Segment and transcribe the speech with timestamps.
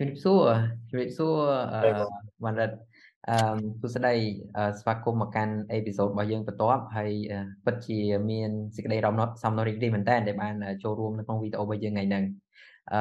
[0.00, 0.42] ជំរាបសួរ
[0.90, 1.36] ជំរាបសួរ
[1.72, 1.80] អឺ
[2.44, 2.76] វណ្ណរិទ្ធ
[3.28, 3.36] អឺ
[3.80, 4.14] សួស្តី
[4.80, 7.12] ស្វាគមន៍មកកាន់អេពីសូតរបស់យើងបន្ទាប់ហើយ
[7.64, 7.98] ពិតជា
[8.30, 12.24] មានសេចក្តីរំណត់សំណុំរីករាយមែនតើដែលបានចូលរួមនៅក្នុងវីដេអូរបស់យើងថ្ងៃហ្នឹង
[12.92, 13.00] អឺ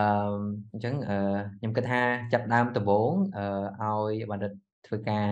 [0.73, 0.93] អញ្ចឹង
[1.59, 2.01] ខ្ញុំគិតថា
[2.33, 3.11] ចាប់ដើមដំបូង
[3.81, 4.57] ឲ្យវណ្ណរិទ្ធ
[4.87, 5.25] ធ្វើការ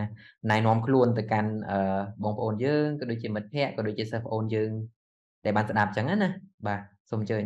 [0.52, 1.52] ណែនាំខ្លួនទៅកាន់
[2.24, 4.72] បងប្អូនយើងក៏ដូចជាមិត្តភ័ក្តិក៏ដូចជាសិស្សប្អូនយើង
[5.46, 6.30] ដែលបានស្ដាប់អញ្ចឹងណា
[6.68, 7.44] បាទសូមអញ្ជើញ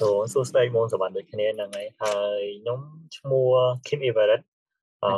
[0.00, 2.80] ចូលសួស្តីមកសវណ្ណដូចគ្នាហ្នឹងហើយហើយខ្ញុំ
[3.16, 3.50] ឈ្មោះ
[3.86, 4.42] Khim Evarith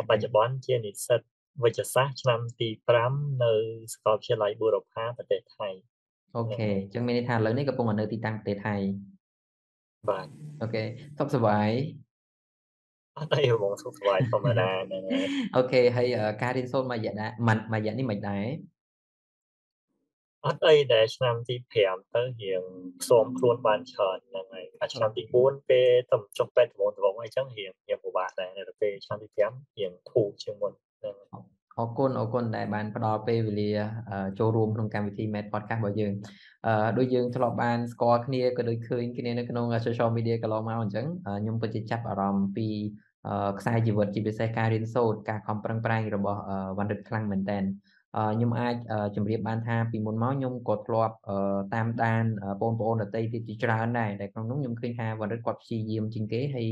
[0.09, 1.21] បច្ចុប្បន្នជានិស្សិត
[1.65, 2.69] វេជ្ជសាស្ត្រឆ្នាំទី
[3.07, 3.53] 5នៅ
[3.93, 5.69] សាកលវិទ្យាល័យប៊ូរ៉ូផាប្រទេសថៃ
[6.37, 8.77] okay អញ្ចឹងមានន័យថាឥឡូវនេះកំពុងនៅទីតាំងប្រទេសថៃ
[10.09, 10.27] បាទ
[10.63, 10.83] okay
[11.19, 11.71] សុខសប្បាយ
[13.19, 15.03] អត់ទេបងសុខសប្បាយធម្មតាហ្នឹង
[15.57, 16.07] okay ហើយ
[16.43, 17.31] ការរៀនសូត្រមួយរយៈដែរ
[17.73, 18.45] មួយរយៈនេះមិនដែរ
[20.47, 22.63] អត់អីដែលឆ្នាំទី5ទៅរៀង
[23.03, 31.17] ផ្សំខ្លួនបានច្រើនហ្នឹងហើយអាឆ្នាំទី4ពេលទៅចុះពេទ្យត្បូងត្បូងអីចឹងរៀងរៀងពិបាកដែរនៅពេលឆ្នាំទី5រៀងធូរជាងមុនហ្នឹង
[31.79, 33.71] អរគុណអរគុណដែលបានផ្ដល់ពេលវេលា
[34.39, 36.13] ចូលរួមក្នុងកម្មវិធី Med Podcast របស់យើង
[36.67, 41.07] អឺដូចយើងធ្លាប់បានស្គាល់គ្នាក៏ដូចឃើញគ្នានៅក្នុង social media កន្លងមកអញ្ចឹង
[41.43, 42.69] ខ្ញុំពិតជាចាប់អារម្មណ៍ពី
[43.59, 46.41] ខ្សែជីវិតជាពិសេសការរៀនសូត្រការខំប្រឹងប្រែងរបស់
[46.79, 47.59] វណ្ណរិទ្ធខ្លាំងមែនតើ
[48.17, 48.75] ខ្ញុំអាច
[49.17, 51.15] ជម្រាបបានថាពីមុនមកខ្ញុំក៏ធ្លាប់
[51.75, 52.25] តាមដាន
[52.63, 56.69] បងប្អូនដទៃទៀតជាច្រើនដែរដែលក្នុងនោះខ្ញុំឃើញថាវណ្ណរិទ្ធគាត់ព្យាយាមជាងគេហើយ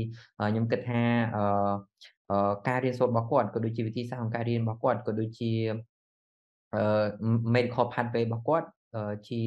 [0.51, 1.03] ខ្ញុំគិតថា
[2.67, 5.51] ការរៀនសូត្ររបស់គាត់ក៏ដូចជាវិធីសាស្ត្រក្នុងការរៀនរបស់គាត់ក៏ដូចជា
[7.55, 8.67] medical pathway របស់គាត់
[9.29, 9.41] ជា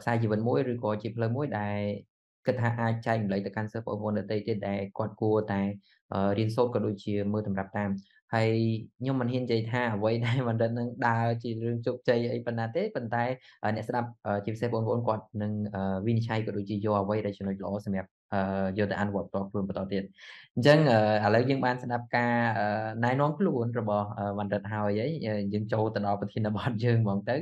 [0.00, 1.78] ខ្សែជីវិតមួយឬក៏ជាផ្លូវមួយដែល
[2.46, 5.60] គិតថាអាចចែកម្លែកទៅកាន់សិស្សបងប្អូនដទៃទៀតដែលគាត់គួរតែ
[6.38, 7.90] រៀនសូត្រក៏ដូចជាមើលតម្រាប់តាម
[8.34, 8.50] ហើយ
[8.98, 13.24] ខ្ញុំមិនហ៊ាននិយាយថាអ្វីដែលបណ្ឌិតនឹងដើរជារឿងជោគជ័យអីប៉ុណ្ណាទេប៉ុន្តែ
[13.74, 14.08] អ្នកស្ដាប់
[14.44, 15.52] ជាពិសេសបងប្អូនគាត់នឹង
[16.06, 18.10] វិនិច្ឆ័យក៏ដូចជាយកអ្វីដែលចំណុចល្អសម្រាប់
[18.78, 20.02] យកទៅអនុវត្តបន្តខ្លួនបន្តទៀត
[20.54, 20.78] អញ្ចឹង
[21.24, 22.34] ឥឡូវយើងបានស្ដាប់ការ
[23.04, 24.06] ណែនាំខ្លួនរបស់
[24.38, 25.00] បណ្ឌិតហើយ
[25.52, 27.36] យើងចូលទៅដល់ប្រធានបទយើងហ្មងទៅ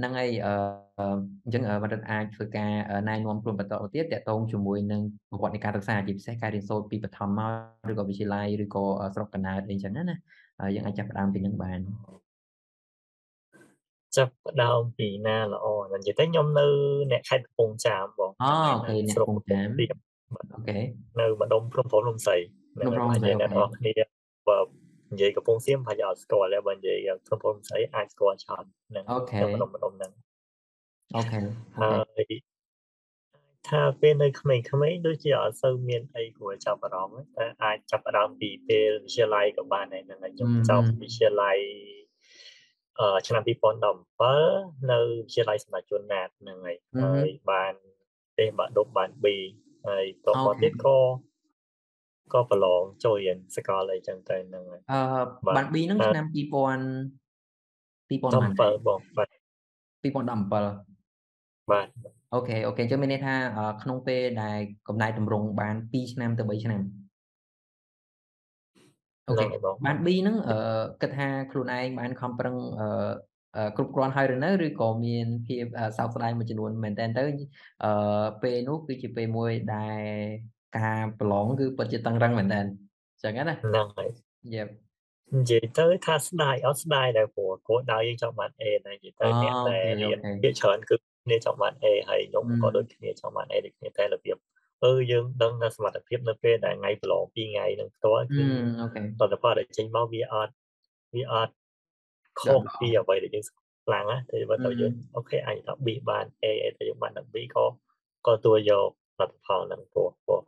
[0.00, 2.70] ហ្នឹងហើយអញ្ចឹងបណ្ឌិតអាចធ្វើការ
[3.08, 7.40] ណែនាំខ្លួនបន្តទៀតតកតងជាមួយនឹងប្រវត្តិនៃការសិក្សាជាពិសេសការរៀនសូត្រពីបឋមម
[7.82, 8.84] កឬក៏វិទ្យាល័យឬក៏
[9.14, 10.16] ស្រុកកណ្ដាលអីចឹងណាណា
[10.74, 11.80] យើងអាចចាប់ផ្ដើមពីនឹងបាន
[14.16, 16.66] ចាប់ផ្ដើមពីណាល្អនិយាយទៅខ្ញុំនៅ
[17.10, 19.68] អ្នកខេត្តកំពង់ចាមបងអូ okay អ្នកកំពង់ចាម
[20.54, 20.78] okay
[21.20, 22.36] នៅម្ដុំភ្នំប្រុសភ្នំស្រី
[22.78, 23.92] នៅក្នុងអ្នកនរគ្នា
[24.48, 24.58] បើ
[25.12, 30.12] និយាយកំពង់សៀមប្រហែលអត់ស្គាល់ទេបើនិយាយភ្នំប្រុសភ្នំស្រីអាចស្គាល់ច្រើនហ្នឹង okay ម្ដុំម្ដុំហ្នឹង
[31.16, 31.38] អូខេ
[31.80, 32.34] ហើយ
[33.68, 41.58] ថាពេលនៅក្មេងៗដូចជាអត់សូវមានអីគួរចាប់អារម្មណ៍តែអាចចាប់ផ្ដើមពីពេលវិទ្យាល័យក៏បានដែរហ្នឹងហើយខ្ញុំចប់វិទ្យាល័យ
[43.00, 47.72] អឺឆ្នាំ2017នៅវិទ្យាល័យសម្រាប់ជនណាតហ្នឹងហើយហើយបាន
[48.38, 49.26] ទេបាក់ដប់បាន B
[49.88, 50.96] ហើយតបទៀតក៏
[52.32, 54.98] ក៏ប្រឡងចូលរៀនសកលអីចឹងទៅហ្នឹងហើយអឺ
[55.56, 56.36] បាន B ហ្នឹងឆ្នាំ2000
[58.10, 59.28] 2017បងបាទ
[60.02, 61.86] 2017បាទ
[62.34, 63.34] okay okay អញ្ចឹងមានន័យថា
[63.82, 64.58] ក្នុងពេលដែល
[64.88, 66.80] កំណែទម្រង់បាន2ឆ្នាំទៅ3ឆ្នាំ
[69.28, 69.46] okay
[69.84, 70.56] បាន B ហ្នឹងអឺ
[71.00, 75.64] គិតថាខ្លួនឯងបានខំប្រឹងអឺគ្រប់គ្រាន់ហើយឬនៅឬក៏មានភាព
[75.98, 77.24] សោកស្ដាយមួយចំនួនមែនតើទៅ
[77.84, 80.02] អឺពេលនោះគឺជាពេលមួយដែល
[80.78, 84.08] ការប្រឡងគឺពិតជាតឹងរឹងមែនតើអញ្ចឹងណាហ្នឹងហើយ
[84.54, 84.62] យេ
[85.36, 94.36] និយាយទៅថាស្ដាយអត់ស្ដាយដែរព្រោះគោលដៅយើងចង់បាន A ណានិយាយទៅអ្នកដែលរៀនភាគច្រើនគឺគ្នាចង់បាន A ហើយខ្ញុំក៏ដូចគ្នាចង់បាន A ដូចគ្នាតែរបៀប
[94.84, 98.42] អឺយើងដឹងថាសមត្ថភាពនៅពេលដែលថ្ងៃប្រឡង2ថ្ងៃនឹងផ្ទាល់គឺ
[98.80, 100.52] អូខេតទៅផលដែលចេញមកវាអត់
[101.14, 101.54] វាអត់
[102.40, 103.44] ខុសពីអ្វីដែលយើង
[103.86, 107.64] ខ្លាំងណាតែបើទៅយើងអូខេអាចថា B បាន A តែយើងបានដល់ B ក៏
[108.26, 110.40] ក៏ទួយកលទ្ធផលនឹងព្រោះព្រោះ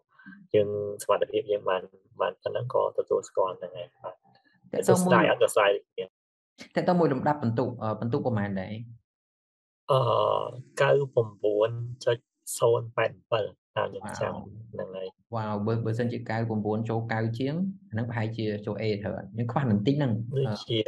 [0.55, 0.69] យើង
[1.03, 1.83] សមត្ថភាពយើងបាន
[2.21, 4.15] បានប៉ុណ្ណឹងក៏ទទួលស្គាល់ហ្នឹងឯងបាទ
[4.73, 6.05] តែទៅមួយអត់ទៅស្ដាយគ្នា
[6.75, 7.69] តែទៅមួយលំដាប់បន្ទុក
[8.01, 8.73] បន្ទុកប្រហែលដែរ
[9.91, 9.99] អឺ
[10.81, 14.33] 99.087តាមខ្ញុំចាំ
[14.73, 16.19] ហ្នឹងហើយវ៉ាវបើបើសិនជា
[16.55, 17.55] 99ចូល9ជាង
[17.93, 20.79] ហ្នឹងប្រហែលជាចូល A ត្រូវខ្ញុំខ្វះបន្តិចហ្នឹងដូចជា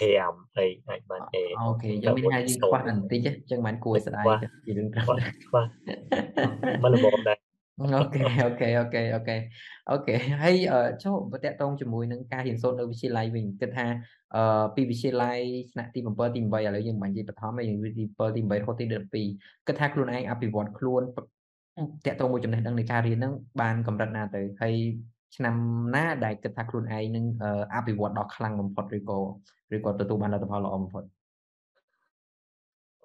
[0.00, 4.26] 99.5អីអាចបាន A អូខេយើងមានថាយើងខ្វះបន្តិចអញ្ចឹងមិនគួរស្ដាយ
[4.64, 5.64] ជារឿងខ្វះខ្វះ
[6.82, 7.38] មិនល្មមដែរ
[7.80, 10.56] okay okay okay okay okay ហើយ
[11.04, 13.86] ចូលតកតងជាមួយនឹងការរៀនសូត្រនៅវិទ្យាល័យវិញគិតថា
[14.36, 15.38] អឺពីវិទ្យាល័យ
[15.72, 18.84] ថ្នាក់ទី7ទី8ឥឡូវយើងមិននិយាយបឋមទេយើងទី7ទី8រហូតទី
[19.26, 24.74] 12គិតថាខ្លួនឯងអភិវឌ្ឍខ្លួនតកតងមួយចំណេះដឹងនៃការរៀនហ្នឹងបានកម្រិតណាទៅហើយ
[25.34, 25.54] ឆ្នាំ
[25.94, 27.24] ណាដែលគិតថាខ្លួនឯងនឹង
[27.74, 29.18] អភិវឌ្ឍដល់ខ្លាំងបំផុតឬក៏
[29.74, 31.04] ឬក៏ទទួលបានលទ្ធផលល្អបំផុត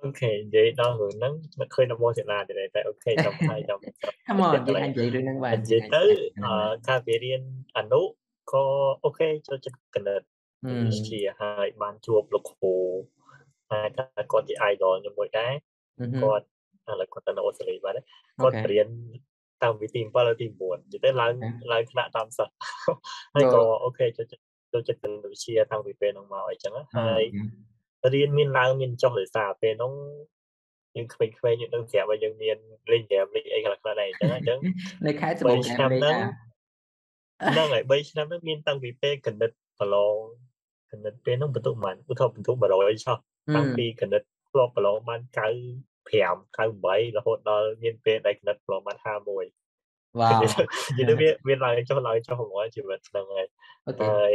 [0.03, 3.79] okay និយាយដល់រឿងហ្នឹងនឹកឃើញដល់ម៉ូសិលាទៅដែរតែ okay ចាំហើយចាំ
[4.27, 6.03] Come on យើងអាចនិយាយរឿងហ្នឹងបាននិយាយទៅ
[6.45, 6.53] អឺ
[6.87, 7.41] កាលពីរៀន
[7.77, 8.01] អនុ
[8.51, 8.63] ក៏
[9.05, 10.21] okay ចូលចិត្តកណិត
[10.85, 12.75] វិទ្យាហើយបានជួបលោកគ្រូ
[13.71, 15.53] ហើយថាគាត់ជា idol ខ្ញុំមួយដែរ
[16.23, 16.45] គាត់
[16.89, 17.95] ឥឡូវគាត់ទៅនៅអូស្ត្រាលីបាទ
[18.41, 18.87] គាត់រៀន
[19.63, 21.33] តាំងពីទី7ដល់ទី9និយាយទៅឡើង
[21.71, 22.53] ឡើងថ្នាក់តាមសិស្ស
[23.35, 27.23] ហើយក៏អូខេចូលចិត្តចូលចិត្តវិទ្យាតាំងពីពេលហ្នឹងមកអីចឹងហើយ
[28.13, 29.93] រៀនមានឡើងមានចុះដោយសារពេលហ្នឹង
[30.95, 32.57] យើងក្មេងៗយើងនឹងប្រាប់ว่าយើងមាន
[32.91, 34.59] លេងហ្គេមលេងអីខ្លះៗដែរអញ្ចឹងអញ្ចឹង
[35.05, 36.17] នៅខែសម្បូរឆ្នាំហ្នឹង
[37.47, 40.15] ហ្នឹងហើយ3ឆ្នាំហ្នឹងមានតាំងពីពេលគណិតប្រឡង
[40.91, 43.17] គណិតពេលហ្នឹងបន្ទុកប៉ុន្មានឧទាហរណ៍បន្ទុក100ឆោះ
[43.55, 45.21] តាំងពីគណិតធ្លាប់ប្រឡងបាន
[46.07, 53.45] 95 98រហូតដល់មានពេលដែលគណិតប្រឡងបាន51វ៉ាវនិយាយទៅវាមានឡើងចុះឡើងចុះហ្មងជីវិតហ្នឹងហើយ
[54.01, 54.33] ហើយ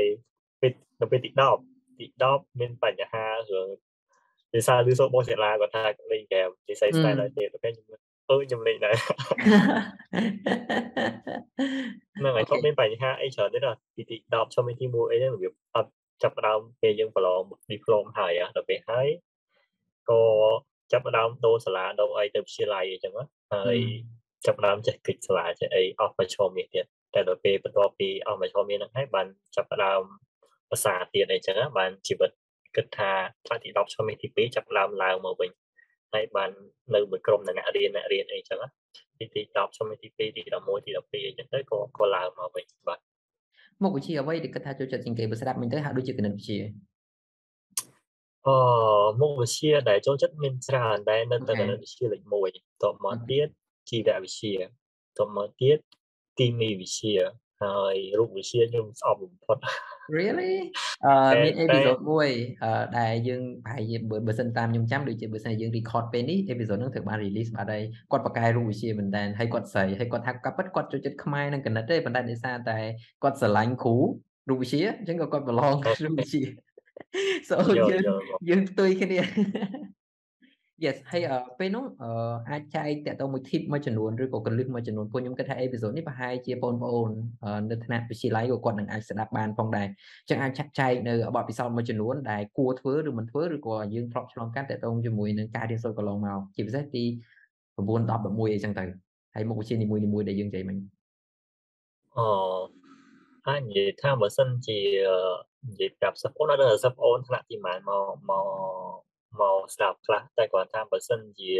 [0.61, 1.31] ពេលទៅពេលទី
[1.65, 3.69] 10ទី10មានបញ្ហារឿង
[4.53, 7.85] ភាសាឬសូរបស់សាលាគាត់ថាលេងហ្គេមនិយាយស្តែដល់ទៀតតែខ្ញុំ
[8.31, 15.91] អឺខ្ញុំលេងដែរហ្នឹងហើយគាត់មានបញ្ហាអីច្រើនទេដល់ទីទី10ឆ្នាំទី1អីហ្នឹងរបៀបអត់
[16.23, 17.41] ចាប់ដើមពេលយើងប្រឡង
[17.71, 19.09] diploma ហើយដល់ពេលហើយ
[20.11, 20.21] ក៏
[20.93, 23.13] ចាប់ដើមដូរសាលាដូរអីទៅវិទ្យាល័យអីចឹង
[23.55, 23.79] ហើយ
[24.47, 26.85] ចាប់ដើមចេះគិតសាលាចេះអីអស់ប្រឈមនេះទៀត
[27.15, 29.27] តែដល់ពេលបន្ទាប់ពីអស់ប្រឈមនេះហ្នឹងហើយបាន
[29.57, 30.03] ចាប់ដើម
[30.71, 32.31] ភាសាទៀតអីចឹងបានជីវិត
[32.77, 33.11] គិតថា
[33.47, 35.51] ថ្នាក់ទី10ឆ្នាំទី2ចាប់ឡើងឡើងមកវិញ
[36.13, 36.51] ហើយបាន
[36.95, 38.61] នៅមួយក្រុមអ្នករៀនអ្នករៀនអីចឹង
[39.19, 40.43] ទីទី10ឆ្នាំទី2ទី11ទី
[41.07, 42.99] 12អីចឹងទៅក៏ក៏ឡើងមកវិញបាទ
[43.83, 46.59] មុខវិជ្ជាអ្វីដែលគិតថាចូលចិត្តជាងគេបើស្ដាប់មិញទៅហាក់ដូចជាគណិតវិទ្យា
[48.47, 48.57] អឺ
[49.21, 52.21] មុខវិជ្ជាដែលចូលចិត្តមានច្រើនដែរនៅតែគណិតវិទ្យាលេខ
[52.53, 53.49] 1តមកទៀត
[53.91, 54.57] ជីវវិទ្យា
[55.19, 55.79] តមកទៀត
[56.39, 57.19] គីមីវិទ្យា
[57.63, 59.59] ហើយរូបវិទ្យាខ្ញុំស្អប់បំផុត
[60.17, 60.55] Really
[61.07, 61.15] អឺ
[61.45, 62.29] មានអេពីសូតមួយ
[62.65, 63.97] អឺដែលយើងប្រហែលជា
[64.27, 67.83] បើសិនតាមខ្ញុំចាំដូចជាបើសិនយើង record ពេលនេះអេពីសូតហ្នឹងត្រូវបាន release បាត់ហើយ
[68.13, 72.79] គាត់បកកែរូបវិទ្យាមែនតើហើយគាត់ស្រីហើយគាត់ថាកាប់ពិតគាត់ចូលចិត្តខ្មែរនិងកណិតទេប៉ុន្តែដោយសារតែ
[73.23, 73.97] គាត់ស្រឡាញ់គ្រូ
[74.49, 75.73] រូបវិទ្យាអញ្ចឹងក៏គាត់ប្រឡង
[76.05, 76.43] រូបវិទ្យា
[77.49, 78.03] so យើង
[78.49, 79.19] យើងផ្ទុយគ្នា
[80.85, 81.23] Yes ហើយ
[81.59, 81.85] ពេលនោះ
[82.51, 87.11] អាចចែកតទៅមួយ tip មួយចំនួនឬក៏កលឹះមួយចំនួនពួកខ្ញុំគិតថាអេពីសូតនេះប្រហែលជាបងប្អូន
[87.71, 97.05] នៅថ្នាក់វិទ្យាល័យក៏គាត់នឹងអាចស្ដាប់បានផងដែរអញ្ចឹងអាចចាត់ចែកនៅបទពិសោធន៍មួយចំនួនដែលគួរធ្វើឬមិនធ្វើឬក៏យើងធ្លាប់ឆ្លងកាត់តទៅជាមួយនឹងការរៀនសូត្រកន្លងមកជាពិសេសទី
[97.77, 98.85] 9 10 11អីចឹងទៅ
[99.35, 100.77] ហើយមុខវិជ្ជានីមួយៗដែលយើងនិយាយមិញ
[102.17, 102.84] អូ
[103.49, 104.81] អាចនិយាយថាបើសិនជា
[105.69, 108.47] និយាយប្រាប់សិស្សអូនដល់សិស្សអូនថ្នាក់ទីម៉ានមកមក
[109.41, 111.53] មកស្ដាប់ខ្លះតែគាត់ថាបើសិនជា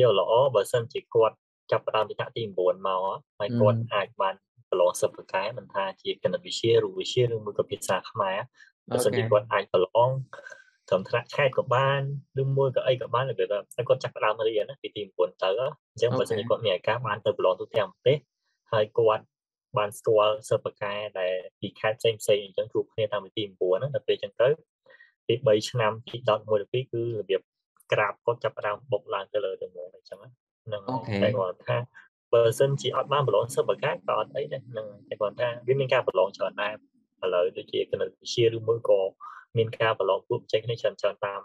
[0.00, 1.36] យកល្អបើសិនជាគាត់
[1.70, 3.02] ចាប់ផ្ដើមពីថ្នាក់ទី9មក
[3.38, 4.34] ហើយគាត់អាចបាន
[4.70, 8.38] ប្រឡងសិបប្រកែមិនថាជាគណិតវិទ្យារូបវិទ្យាឬមួយក៏ភាសាខ្មែរ
[8.90, 10.10] បើសិនជាគាត់អាចប្រឡង
[10.88, 12.00] ត្រឹមថ្នាក់ខេត្តក៏បាន
[12.42, 18.16] ឬមួយក៏អីក៏បានរបៀបថាគាត់ចាប់ផ្ដើមរៀនពីទី9ទៅអញ្ចឹងបើសិនជាគាត់មានឱកាសបានទៅប្រឡងទូទាំងប្រទេស
[18.72, 19.24] ហើយគាត់
[19.78, 24.48] បានស្គាល់សិបប្រកែដែលពីខេត្តផ្សេងផ្សេងអញ្ចឹងជួបគ្នាតាំងពីទី9ហ្នឹងដល់ពេលអញ្ចឹងទៅ
[25.28, 27.40] ទី3ឆ្នាំទី11 12គឺរបៀប
[27.92, 30.82] ក្រាបគាត់ចាប់ផ្ដើមបុកឡើងទៅលើទៅមកអញ្ចឹងហ្នឹង
[31.22, 31.78] តែគាត់ថា
[32.32, 36.74] បើសិនជាអត់បានប្រឡងសិបប្រកាសក៏អត់អីដែរហ្នឹងតែគាត់ថាវាមានការប្រឡងច្រើនដែរ
[37.24, 39.00] ឥឡូវដូចជាគណិតវិទ្យាឬមួយក៏
[39.56, 41.40] មានការប្រឡងពួកចេញគ្នាច្រើនច្រើនតាម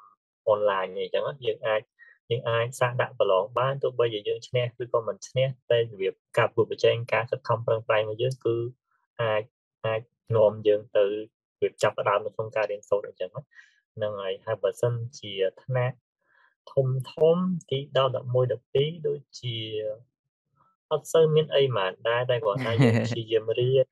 [0.49, 1.81] អនឡាញអីចឹងយើងអាច
[2.29, 8.55] យើងអាចសាកដាក់ប្រឡងបានទោះបីជាយើងឈ្នះឬក៏មិនឈ្នះតែរបៀបការប្រកួតប្រជែងការខិតខំប្រឹងប្រែងរបស់យើងគឺ
[9.21, 9.43] អាច
[9.85, 10.01] អាច
[10.35, 11.05] នាំយើងទៅ
[11.61, 13.29] វាចាប់ផ្ដើមនៅក្នុងការរៀនសូត្រអញ្ចឹង
[13.95, 15.95] ហ្នឹងហើយហើយបើសិនជាថ្នាក់
[16.73, 17.37] ធំធំ
[17.69, 17.97] ទី10 11
[18.65, 19.55] 12ដូចជា
[20.91, 23.85] អត់សូវមានអីហ្មងដែរតែគាត់ថាយើងព្យាយាមរៀន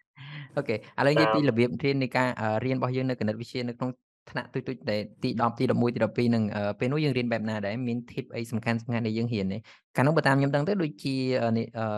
[0.58, 2.30] អូខេឥឡូវនិយាយពីរបៀបរៀននៃការ
[2.64, 3.90] រៀនរបស់យើងនៅគណិតវិទ្យានៅក្នុង
[4.30, 6.44] ថ្នាក់ទុយទុយដែលទី10ទី11ទី12នឹង
[6.80, 9.58] ពេលនោះយើងរៀនបែបណាដែរមាន tip អីសំខាន់សំខាន់ដែលយើងរៀនទេ
[9.96, 11.16] កាលនោះបើតាមខ្ញុំដឹងទៅដូចជា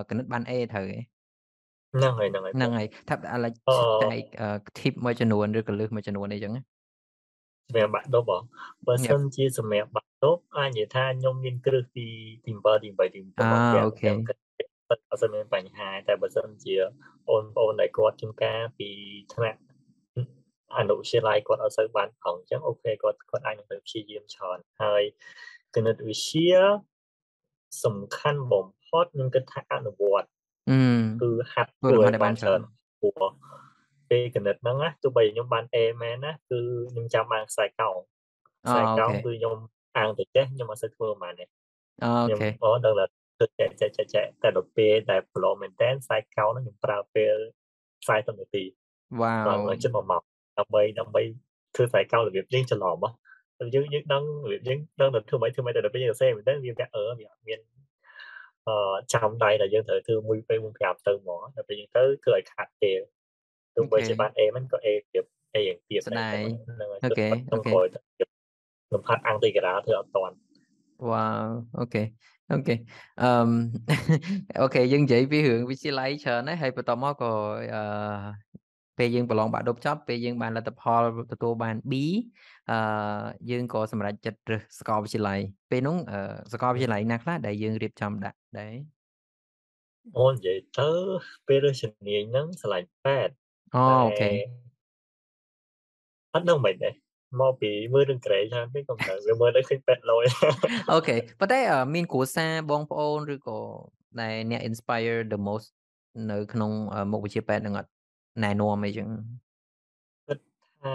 [0.10, 1.00] គណិតបាន A ត្រូវហ៎
[1.96, 3.52] ហ្នឹងហើយហ្នឹងហើយហ្នឹងហើយថាឥឡូវ
[4.04, 4.24] ចែក
[4.80, 6.54] tip មួយចំនួនឬកលឹះមួយចំនួនអីចឹង
[7.68, 8.44] សម្រាប់បាក់ដប់
[8.88, 12.08] បើសិនជាសម្រាប់បាក់ដប់អាចនិយាយថាខ្ញុំមានគ្រឹះទី
[12.46, 16.76] ទី7ទី8ទី9អូខេអត់មានបញ្ហាតែបើសិនជា
[17.28, 18.90] បងប្អូនដែលគាត់ជំការពី
[19.34, 19.60] ថ្នាក់
[20.76, 25.04] អនុវិទ្យាល័យគាត់អត់សូវបានផងអញ្ចឹងអូខេគាត់គាត់អាចនឹងទៅព្យាយាមច្រើនហើយ
[25.76, 26.54] គណិតវិទ្យា
[27.84, 30.28] សំខាន់បំផុតនឹងគិតថាអនុវត្ត
[31.22, 32.62] គឺហាត់ធ្វើឲ្យបានច្រើន
[33.00, 33.32] ព្រោះ
[34.10, 36.60] ពេលគណិតហ្នឹងណាទោះបីខ្ញុំបាន A មែនណាគឺ
[36.92, 37.98] ខ្ញុំចាំបានខ្សែកោង
[38.66, 39.56] ខ្សែកោងគឺខ្ញុំ
[39.98, 41.48] អាងទៅចេះខ្ញុំអត់សូវធ្វើហ្មងនេះ
[42.04, 43.06] អូខេអូដឹងថា
[43.40, 47.36] ទៅចែកចែកចែកចែកតែដល់ពេលដែលប្រឡងមែនតើខ្សែកោងហ្នឹងខ្ញុំប្រើពេល
[48.08, 48.64] 40នាទី
[49.22, 49.34] វ៉ា
[49.68, 50.24] វជិត1ម៉ោង
[50.60, 51.22] ដើម្បីដើម្បី
[51.76, 52.98] ធ្វើខ្សែកោងរបៀបលេងច្រឡំ
[53.74, 57.60] យើងយើងដឹងរបៀបយើងដឹងតែធ្វើម៉េចធ្វើម៉េចតែដល់ពេលយើងសរសេរមែនតើវាវាអឺវាអត់មាន
[58.68, 63.00] អឺចាំដៃតែយើងត្រូវធ្វើមួយពេលមួយប្រាប់ទៅហ្មងដល់ពេលយើងទៅធ្វើឲ្យខាត់ពេល
[63.76, 66.34] ទោះបីជាបាន A មិនក៏ A ទៀត A យ៉ាងទៀតដែរ
[66.66, 67.72] ហ្នឹងហើយអូខេអូខេ
[68.94, 70.36] លំហាត់អង្គតិការាធ្វើអត់តាន់
[71.10, 71.26] វ៉ា
[71.80, 72.04] អូខេ
[72.54, 72.76] អូខេ
[73.22, 73.30] អឺ
[74.62, 77.32] អូខេយើងនិយាយពីរឿងវិទ្យាល័យច្រើនហើយហើយបន្តមកក៏
[77.74, 77.84] អឺ
[78.98, 81.02] ពេលយើងប្រឡងបាក់ឌុបចប់ពេលយើងបានលទ្ធផល
[81.32, 81.94] ទទួលបាន B
[82.72, 82.78] អឺ
[83.50, 85.40] យើងក៏សម្រេចចិត្តរើសសាកលវិទ្យាល័យ
[85.72, 85.96] ពេលនោះ
[86.54, 88.76] សាកលវិទ្យាល័យណាខ្លះដែលយើងរៀបចំដាក់ដែរ
[90.18, 90.90] អូនិយាយទៅ
[91.48, 94.32] ពេលរើសជំនាញហ្នឹងឆ្លាញ់8អូអូខេ
[96.34, 96.94] អត់ដឹងមិនដែរ
[97.42, 100.24] មកពីមើលរឿងក្រែច្រើនពេកក៏មិនវាមើលទៅឃើញពេទ្យលយ
[100.94, 101.60] okay ប៉ុន្តែ
[101.96, 103.60] មានគ្រួសារបងប្អូនឬក៏
[104.22, 105.68] ដែលអ្នក inspire the most
[106.32, 106.72] នៅក្នុង
[107.12, 107.90] មុខវិជ្ជាពេទ្យនឹងអត់
[108.44, 109.08] ណែនាំអីចឹង
[110.28, 110.40] គិត
[110.82, 110.94] ថា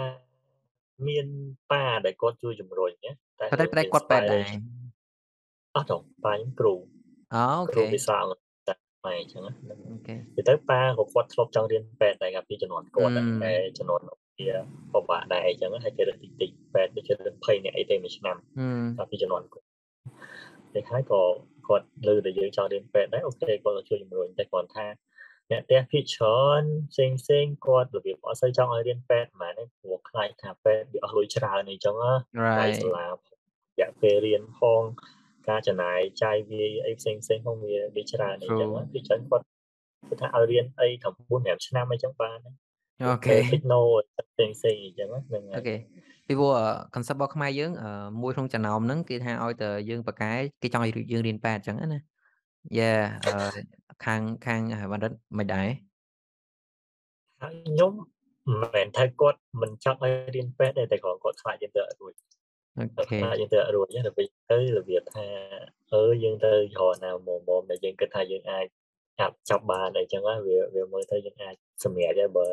[1.07, 1.27] មាន
[1.71, 4.47] ប៉ាដែលគាត់ជួយជំរុញណាតែតែតែគាត់ពេទ្យដែរ
[5.75, 6.73] អត់ទេប៉ាខ្ញុំគ្រូ
[7.35, 10.15] okay គ្រូវិសាអង្តែម៉ែអញ្ចឹងណា okay
[10.49, 13.11] ទៅប៉ាក៏គាត់ធ្លាប់ចង់រៀនពេទ្យដែរកាលពីជំនាន់គាត់
[13.45, 14.15] ដែរជំនាន់វា
[14.93, 18.37] ពិបាកដែរអញ្ចឹងហើយគេរត់តិចតិចពេទ្យដូចជា20នាក់អីទេមួយឆ្នាំ
[18.97, 19.67] កាលពីជំនាន់គាត់
[20.73, 21.21] តែហើយក៏
[21.67, 24.85] គាត់លើតែយើងចង់រៀនពេទ្យដែរអូខេគាត់ក៏ជួយជំរុញតែគាត់ថា
[25.51, 32.13] អ្នកផ្ទះភាគច្រើនផ្សេងផ្សេងគាត់របៀបអត់សូវចង់ឲ្យរៀនពេទ្យហ្មងព្រោះខ្លាចថាពេទ្យវាអស់លុយច្រើនអីចឹងណា
[32.59, 33.11] ហើយសាលារ
[33.79, 34.81] យៈពេលរៀនផង
[35.49, 39.45] ការចំណាយចាយវាអីផ្សេងផ្សេងផងវាវាច្រើនអីចឹងពីច្រើនគាត់
[40.07, 42.39] គាត់ថាឲ្យរៀនអីត្រឹម4 5ឆ្នាំអីចឹងបាន
[43.01, 43.81] okay techno
[44.31, 46.53] ផ្សេងផ្សេងអីចឹងហ្នឹង okayពីព្រោះ
[46.93, 47.71] concept របស់ខ្មែរយើង
[48.21, 50.31] មួយក្នុងចំណោមហ្នឹងគេថាឲ្យតែយើងពូកែ
[50.61, 51.99] គេចង់ឲ្យយើងរៀនពេទ្យអញ្ចឹងណា
[52.79, 52.93] យ៉ា
[54.05, 55.67] ខាងខាងវណ្ណរិទ្ធមិនដែរ
[57.41, 57.91] ហើយខ្ញុំ
[58.61, 62.13] មិនមែនថាគាត់មិនចង់ឲ្យរៀនពេទ្យទេតែគ្រាន់គាត់ខ្លាចយើងទៅរួច
[62.77, 65.25] okay ខ្លាចយើងទៅរួចទៅពេលទៅរបៀបថា
[65.93, 68.65] អឺយើងទៅរកណាមុំមុំដែលយើងគិតថាយើងអាច
[69.19, 72.45] ចាប់ចាប់បានអីចឹងណាវាវាមើលទៅយើងអាចសម្រាប់ដែរបើ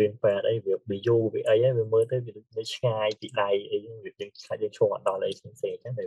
[0.00, 2.16] រៀនពេទ្យអីវាវាយូរវាអីហ្នឹងវាមើលទៅ
[2.56, 6.04] វាឆ្ងាយពីដៃអីហ្នឹងវាយើងខ្លាចយើងឈងអត់ដល់អីផ្សេងៗអញ្ចឹងតែ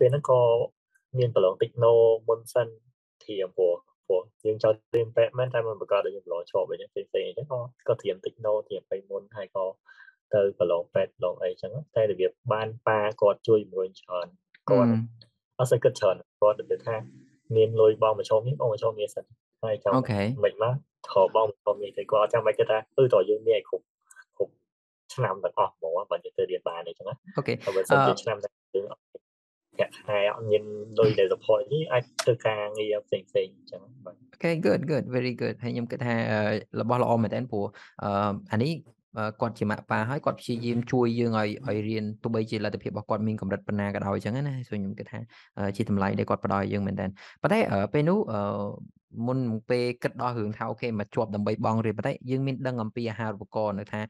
[0.00, 0.40] ពេលហ្នឹងក៏
[1.18, 1.94] មានប្រឡងតិចណូ
[2.28, 2.68] មុនសិន
[3.24, 3.74] ធៀមព្រោះ
[4.08, 7.58] ព្រោះយើងចោលត្រៀមពេកមែនតែមិនប្រកាសឲ្យយើងប្រឡងជាប់អីចឹងផ្សេងៗអញ្ចឹងក៏
[7.88, 9.64] ក៏ត្រៀមតិចណូត្រៀមទៅមុនហើយក៏
[10.34, 14.26] ទៅប្រឡងពេទ្យប្រឡងអីចឹងតែរបៀបបានប៉ាគាត់ជួយជំរុញច្រើន
[14.70, 14.90] គាត់
[15.58, 16.96] អត់សូវគិតច្រើនគាត់ទៅថា
[17.56, 19.24] មានលុយបងមកឈុំនេះបងមកឈុំនេះសិន
[19.62, 19.92] ហើយចាំ
[20.44, 20.74] មិនមក
[21.12, 23.84] ខបងមកឈុំនេះទៅគាត់ចាំមិនគិតថាអឺតើយើងមានឲ្យគ្រប់
[24.36, 24.52] គ្រប់
[25.14, 28.84] ឆ្នាំទាំងអស់ហ្មងបើយើងទៅរៀនបានអីចឹងណាអូខេបើសិនជាឆ្នាំតែយើង
[29.76, 30.62] ប្រាក់ខែអត់មាន
[30.98, 36.14] លុយដែល support នេះអាចធ្វើការងារផ្សេងផ្សេងអញ្ចឹងបាទ Okay good good very good ហើយខ្ញុំគិតថា
[36.80, 37.64] របស់ល្អមែនតើព្រោះ
[38.02, 38.10] អឺ
[38.52, 38.72] អានេះ
[39.40, 45.18] គាត់ជាម៉ាក់ប៉ាហើយគាត់ព្យាយាមជួយយើងឲ្យឲ្យរៀនទោះបីជាលទ្ធភាពរបស់គាត់មានកម្រិតប៉ុណ្ណាក៏ដោយអញ្ចឹងណាဆိုខ្ញុំគិតថា
[45.76, 47.06] ជាតម្លៃដែលគាត់ផ្ដល់យើងមែនតើ
[47.42, 47.60] ប៉ុន្តែ
[47.92, 48.18] ពេលនោះ
[49.26, 49.38] មុន
[49.70, 54.00] ពេលគិតដល់រឿងថាអូខេមកជាប់ដើម្បីបងរៀនប៉ុន្តែយើងមានដឹងអំពីអាហារូបករណ៍នៅថា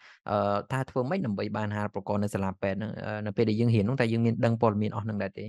[0.72, 2.92] ថាធ្វើម៉េចដើម្បីបានអាហារូបករណ៍នៅសាលាពេទ្យហ្នឹង
[3.26, 5.46] នៅពេលដែលយើងរៀននោះតែយើងមានដឹងព័ត៌មានអស់ហ្នឹងដែរទេ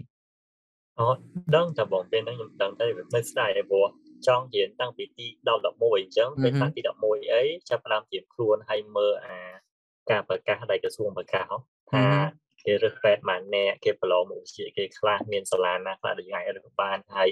[1.00, 1.08] អូ
[1.56, 2.86] ដឹងតែបងពេលហ្នឹងខ្ញុំដឹងតែ
[3.16, 3.86] នៅស្ដាយព្រោះ
[4.28, 9.40] ចង់រៀនតាំងពីទី10 11អញ្ចឹងពេលតាំងទី11អីចាប់ផ្ដើមត្រៀមខ្លួនឲ្យមើលអា
[10.12, 11.46] ការប្រកាសដែលក្រសួងប្រកាស
[11.92, 12.06] ថា
[12.66, 17.30] គេរើសពេទ្យម៉ាអ្នកគេប្រឡងមុខវិជ្ជាគេខ្លះមានសាលាណាខ្លះដែលអាចរើសបានហើយ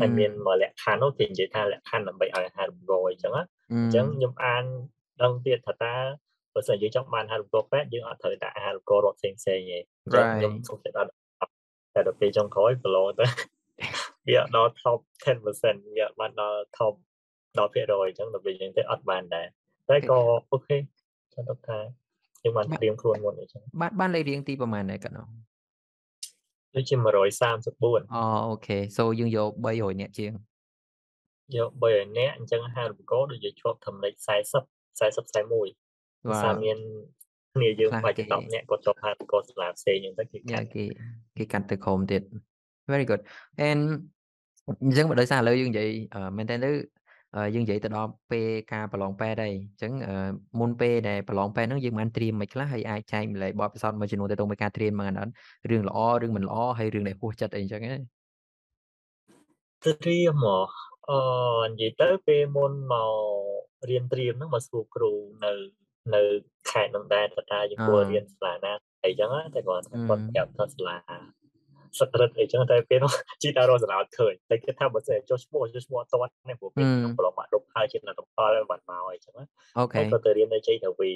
[0.00, 3.40] ហើយមានមកលក្ខខណ្ឌនោះគេនិយាយថាលក្ខខណ្ឌដើម្បីឲ្យអាហាររំលយអញ្ចឹងអ
[3.88, 4.64] ញ្ចឹងខ្ញុំអាន
[5.22, 5.94] ដឹងទៀតថាតើ
[6.54, 9.78] បើសិនយើងចង់បានអាហាររំលយពេទ្យយើងអត់ត្រូវតែអាហាររំលយរត់ផ្សេងផ្សេងទេ
[10.34, 11.10] ខ្ញុំសុខចិត្តដល់
[11.94, 13.26] តែដល់ពេលចុងក្រោយប្រឡងទៅ
[14.28, 16.94] វាដល់ top 10%វាបានដល់ top
[17.56, 19.46] 10%អញ្ចឹងដល់ពេលយើងទៅអត់បានដែរ
[19.88, 20.18] តែក៏
[20.52, 20.76] អូខេ
[21.34, 21.78] ចាំទៅថា
[22.42, 25.24] យើងបានត្រៀមខ្លួនមុនអញ្ចឹងបានបានលេខរៀងទីប្រហែលដែរកណ្ដោ
[26.74, 30.32] ដូចជា134អូអូខេ so យើងយក300នាក់ជាង
[31.56, 34.62] យក300នាក់អញ្ចឹងហារូបករណ៍ដូចជាជាប់ធំលេខ40
[34.98, 36.78] 40 41ភាសាមាន
[37.54, 40.84] គ្នាយើងបាច់10នាក់គាត់ជាប់ហារូបករណ៍សាលាផ្សេងអញ្ចឹងគេកាត់គេ
[41.36, 42.22] គេកាត់ទៅក្រុមទៀត
[42.90, 43.22] very good
[43.68, 43.82] and
[44.82, 45.90] អញ្ចឹងបើដោយសារឥឡូវយើងនិយាយ
[46.36, 46.70] មែនតើទៅ
[47.54, 49.92] យើងនិយាយទៅដល់ពេលការប្រឡងពេទ្យហើយអញ្ចឹង
[50.60, 55.32] មុនពេលដែលប្រឡងពេទ្យហ្នឹងយើងបានត្រៀមមិនខ្លះហើយអាចចែកម្លែកបបពិសោធន៍មួយចំនួនទៅទៅមួយការត្រៀមមកអត់
[55.70, 57.98] រឿងល្អរឿងមិនល្អហើយរឿងដែលហួសចិត្តអីអញ្ចឹងណា
[60.04, 60.68] ត្រៀមមក
[61.10, 61.18] អឺ
[61.70, 63.12] និយាយទៅពេលមុនមក
[63.88, 65.12] រៀនត្រៀមហ្នឹងមកសួរគ្រូ
[65.44, 65.52] នៅ
[66.14, 66.22] នៅ
[66.70, 68.72] ខេត្តនោះដែរថាតើយើងគួររៀនសាលាណា
[69.04, 70.96] អីចឹងតែគាត់គាត់ប្រាប់ថាសាលា
[72.00, 73.12] សក្តិរិទ្ធអីចឹងតែពេលនោះ
[73.42, 79.34] ជីតារស់សាលាឃើញតែគេថាបើសិនចុះឈ្មោះចុះឈ្មោះអត់តាន់នេះព្រោះពេលខ្ញុំប្រឡងបាក់ដប់ហើយជាលទ្ធផលបានមកអីចឹង
[79.78, 81.10] អូខេក៏ទៅរៀននៅជ័យធាវី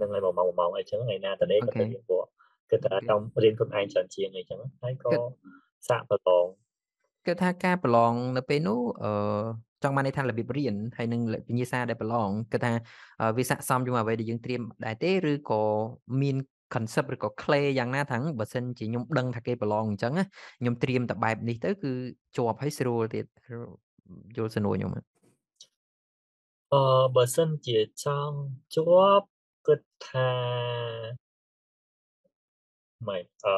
[0.00, 2.22] នឹងឲ្យ1ម៉ោង1ម៉ោងអីចឹងថ្ងៃណាតនេះក៏ទៅរៀនព្រោះ
[2.70, 5.10] គិតថាចង់រៀនខ្លួនឯងច្រើនជាងអីចឹងហើយក៏
[5.88, 6.46] សាកប្រឡង
[7.26, 9.12] គិតថាការប្រឡងនៅពេលនោះអឺ
[9.82, 12.72] ចង់បានន័យថារបៀបរៀនហើយនឹងវិញ្ញាសាដែលប្រឡងគិតថា
[13.38, 15.62] វាស័ក្តិសមជាមួយអ្វីដែលយើងត្រៀមដែរទេឬក៏
[16.20, 16.36] មាន
[16.74, 20.12] concept ឬក៏ clay យ៉ាងណាថាបើសិនជាខ្ញុំដឹងថាគេប្រឡងអញ្ចឹង
[20.60, 21.92] ខ្ញុំត្រៀមតែបែបនេះទៅគឺ
[22.36, 23.26] ជាប់ហើយស្រួលទៀត
[24.36, 24.90] យល់សំណួរខ្ញុំ
[26.72, 26.82] អឺ
[27.16, 28.36] បើសិនជាចង់
[28.74, 28.82] ជា
[29.20, 29.26] ប់
[29.66, 30.30] គិតថា
[33.08, 33.56] មិនអឺ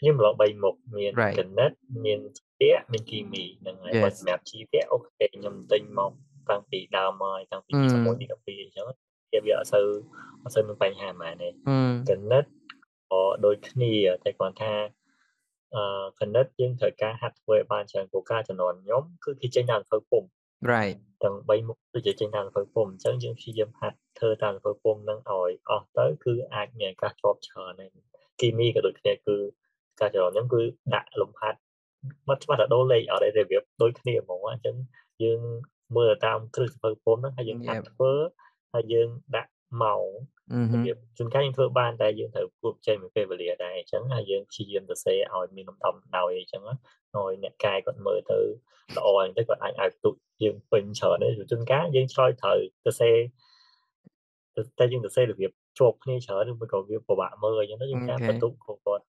[0.00, 1.72] ខ្ញុំឡង3មុខមានគណិត
[2.04, 6.12] មានជីវៈមានគីមីហ្នឹងហើយបើសម្រាប់ជីវៈអូខេខ្ញុំទិញមក
[6.50, 8.86] តាំងពីដើមមកតាំងពីទី1ទី12អញ្ចឹង
[9.32, 9.86] វាវាអត់សូវ
[10.42, 11.48] អត់សូវមានបញ្ហាហ្មងទេ
[12.08, 12.44] គណិត
[13.10, 13.92] ក៏ដូចគ្នា
[14.24, 14.72] តែគាត់ថា
[15.76, 20.22] អឺគណិតយើងត្រូវការហាត់ធ្វើឲ្យបានច្រើនព្រោះការចំនួនខ្ញុំគឺគេចេញតាមធ្វើពុំ
[20.72, 27.90] right ទាំង3មុខដូចជាចេញតាមធ្វើពុំអញ្ចឹងយើងព្យាយាមហាត់ធ្វើតាមធ្វើពុំនឹងឲ្យអស់ទៅគឺអាចមានឱកាសជាប់ច្រើនហើយ
[28.40, 29.36] គីមីក៏ដូចគ្នាគឺ
[30.00, 30.62] ការច្រឡំខ្ញុំគឺ
[30.94, 31.58] ដាក់លំហាត់
[32.28, 34.76] បាត់ច្បាស់តែដូរលេខអត់ទេរបៀបដូចគ្នាហ្មងអញ្ចឹង
[35.22, 35.40] យើង
[35.96, 38.12] មើលតាមគ្រឹះសភៅពុំហ្នឹងហើយយើងហាត់ធ្វើ
[38.72, 40.08] ហើយយើងដាក់ម៉ោង
[40.72, 48.38] របៀបជួនកាលយើងធ្វើបានតែយើងត្រូវគប់ចេញមួយពេលវេលាដែរអញ្ចឹងហើយយើងព្យាយាមសរសេរឲ្យមានលំដាប់ដោយអញ្ចឹងឲ្យអ្នកកាយគាត់មើលទៅ
[48.96, 53.16] ល្អអញ្ចឹងគាត់អាចឲ្យទុកយើងពេញច្រើនទេជួនកាលយើងឆ្លើយត្រូវសរសេរ
[54.78, 59.04] តែយើងសរសេររបៀបជាប់គ្នាច្រើនឬមួយក៏វាពិបាកមើលអញ្ចឹងទៅយើងចាំបន្ទុកគាត់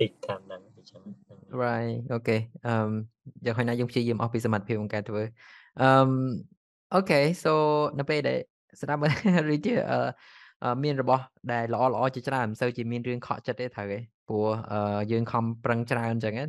[0.00, 1.00] តិចតាមហ្នឹងអញ្ចឹង
[1.62, 2.72] right អូខេអឺ
[3.46, 5.22] យ៉ាងហោចណាស់យើងព្យាយាមអស់ពីសមត្ថភាពក្នុងការធ្វើ
[5.82, 5.88] អឺ
[6.94, 7.52] okay so
[7.98, 8.38] នៅពេលដែល
[8.80, 9.00] ស្ដាប់
[9.54, 11.22] ឬជាអឺមានរបស់
[11.52, 13.98] ដែលល្អល្អជាច្រើនមិនសូវជាមានរឿងខកចិត្តទេត្រូវទេ
[14.28, 14.46] ព្រោះ
[15.12, 16.44] យើងខំប្រឹងច្រើនអញ្ចឹងណា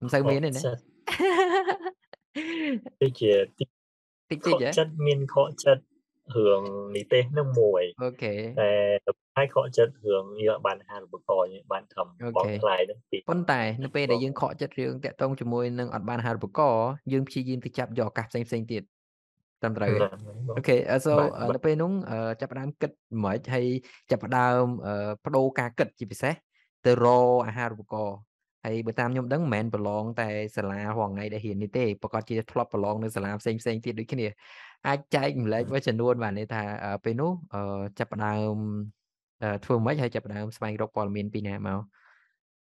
[0.00, 0.62] មិនសូវមានទេណា
[3.02, 3.68] ដូចជាតិច
[4.30, 5.82] តិចតិចចិត្តមានខកចិត្ត
[6.36, 6.62] រឿង
[6.96, 8.70] និទេសនឹងមួយ okay តែ
[9.36, 18.82] ហើយខកចិត្តរឿងយកបានអាហារូបករណ៍បានធំបងថ្លៃនឹងពីប៉ុន្តែនៅពេលដែលយើងខកចិត្តរឿងតាក់ទងជាមួយនឹងអត់បានអាហារូបករណ៍យើងព្យាយាមទៅចាប់យកឱកាសផ្សេងផ្សេងទៀត
[19.62, 19.90] ត្រឹមត្រូវ
[20.56, 21.12] អូខេ so
[21.54, 21.92] នៅពេលនោះ
[22.40, 22.90] ចាប់ផ្ដើមគិត
[23.24, 23.66] មិនហើយ
[24.10, 24.62] ចាប់ផ្ដើម
[25.24, 26.34] បដូរការគិតជាពិសេស
[26.84, 28.18] ទៅរកអាហារូបករណ៍
[28.64, 34.26] ហើយបើតាមខ្ញុំដឹងមិនមែនប្រឡងតែសាលារងថ្ងៃដែលរៀននេះទេប្រកាសជាធ្លាប់ប្រឡងនៅសាលាផ្សេងផ្សេងទៀតដូចគ្នា
[34.88, 36.62] អាចចែកម្លែកមួយចំនួនបាននេះថា
[37.04, 37.30] ពេលនោះ
[37.98, 38.54] ចាប់ផ្ដើម
[39.64, 41.80] ធ្វើមិនហើយចាប់ផ្ដើមស្វែងរកព័ត៌មានពីណាមក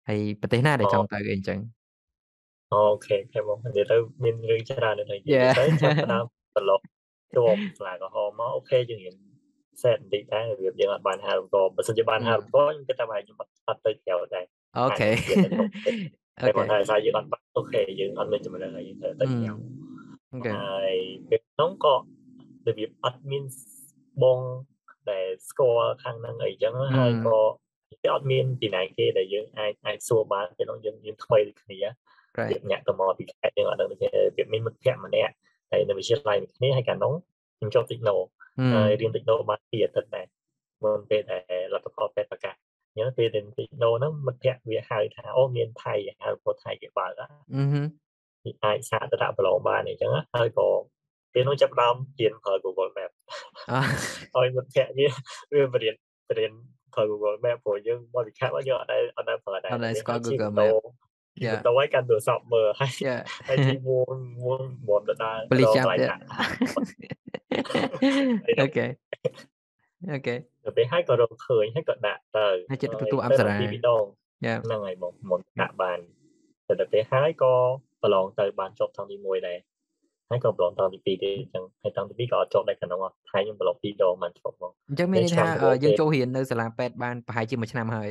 [0.10, 1.60] ហើយប្រទេសណាដែលចង់ទៅអីអញ្ចឹង
[2.73, 6.81] អូខេខេបងនិយាយទៅមានរឿងច្រើនទៅនិយាយទៅចាប់ផ្ដើម ប្រឡង
[7.33, 9.15] ជាប់ស្លាកកំហមកអូខេយើងរៀន
[9.83, 13.37] សេតបន្តិចដែររបៀបយើងអត់បានហៅក៏បើសិនជាបានហៅក៏ខ្ញុំគិតថាបែរខ្ញុំ
[13.69, 14.45] អត់ទៅក្រៅដែរ
[14.77, 20.95] អូខេតែគាត់ថាថាយើងអត់បានអូខេយើងអត់មានចំណេះហើយយើងត្រូវទៅក្រៅហើយ
[21.29, 21.95] ពេលនោះក៏
[22.67, 23.43] របៀបអត់មាន
[24.23, 24.39] បង
[25.11, 27.39] ដែលស្គាល់ខាងហ្នឹងអីចឹងហើយក៏
[28.01, 31.89] គេអត់មានពីណាគេដែលយើងអាចអាចសួរបានគេនោះយើងយើងថ្មីដូចគ្នាវា
[32.69, 35.33] អ្នកទៅមកពីខេត្តយើងអត់ដឹងទេវាមានមិត្តភក្តិម្នាក់
[35.73, 37.13] ហើយនៅវិទ្យាល័យគ្នាហើយកាលនោះ
[37.57, 38.15] ខ្ញុំចូលតិចណូ
[38.73, 40.25] ហើយរៀនតិចណូបានពីអាទិត្យដែរ
[40.83, 42.55] មុនពេលដែលលទ្ធផលពេទ្យប្រកាស
[42.91, 50.67] អញ្ចឹងពេលដែលតិចណូហ្នឹងមិត្តភក្តិវាហៅថាអូមានថៃហៅពោថៃគេបើកអឺអាចសាកទៅដាក់ប្រឡងបានអញ្ចឹងហើយក៏
[51.33, 53.12] ពេលនោះចាប់ដើមរៀនប្រើ Google Map
[54.36, 55.07] ឲ្យមិត្តភក្តិវា
[55.53, 55.95] វាបរៀន
[56.29, 56.51] បរៀន
[56.93, 60.83] ប្រើ Google Map ព្រោះយើងបរិខារបស់យើងអត់ដែលអត់ដែលប្រើដែរអត់ដែលស្គាល់ Google Map យ៉ា
[61.41, 62.91] ទៅឲ្យកាន់ទូរស័ព្ទមើលហើយ
[63.48, 66.10] ហើយទីមួងមួងមុនទៅដើរបលិចាប់ទៀត
[68.62, 68.86] អូខេ
[70.13, 74.04] អូខេទៅពេលហើយក៏រកឃើញហើយក៏ដាក់ទៅហើយចិត្តទទួលអប្សរាពីរដង
[74.65, 76.00] ហ្នឹងហើយបងមុនដាក់បាន
[76.67, 77.54] តែទៅពេលហើយក៏
[78.04, 79.60] ប្រឡងទៅបានចប់ថងទី1ដែរ
[80.30, 85.48] ហើយក៏ប្រឡងតង់ទី2ទេអញ្ចឹងហើយតង់ទី2ក៏អត់ជាប់ដែរក្នុងថៃខ្ញុំប្រឡង2ដងបានជាប់មកអញ្ចឹងមានន័យថា
[85.84, 88.10] យើងចូលរៀននៅសាលាពេទ្យបានប្រហែលជាមួយឆ្នាំហើយ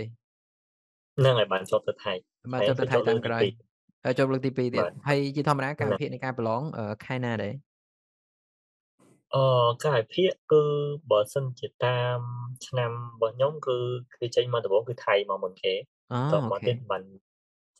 [1.19, 2.13] ហ្នឹងហើយបានជាប់ទៅថៃ
[2.53, 3.43] បានជាប់ទៅថៃតាមក្រោយ
[4.05, 6.63] ហើយចូលលើកទី2ទៀតហើយជាធម្មតាការវិភាគនៃការប្រឡង
[7.05, 7.55] ខែណាដែរ
[9.35, 10.63] អឺការវិភាគគឺ
[11.11, 12.19] បើសិនជាតាម
[12.67, 13.77] ឆ្នាំរបស់ខ្ញុំគឺ
[14.21, 17.03] គឺចេញមកដំបូងគឺថៃមកមុនគេតមកទៀតបាន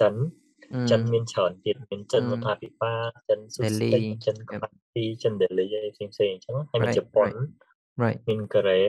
[0.01, 0.15] ចិន
[0.91, 7.31] ចិនមានច្រើនទៀតមានចិនរដ្ឋាភិបាលចិនស៊ូស្ទីចិនកម្ពុជាចិនដេលីអីផ្សេងផ្សេងអញ្ចឹងហើយមានជប៉ុន
[8.03, 8.81] right មានកូរ៉េ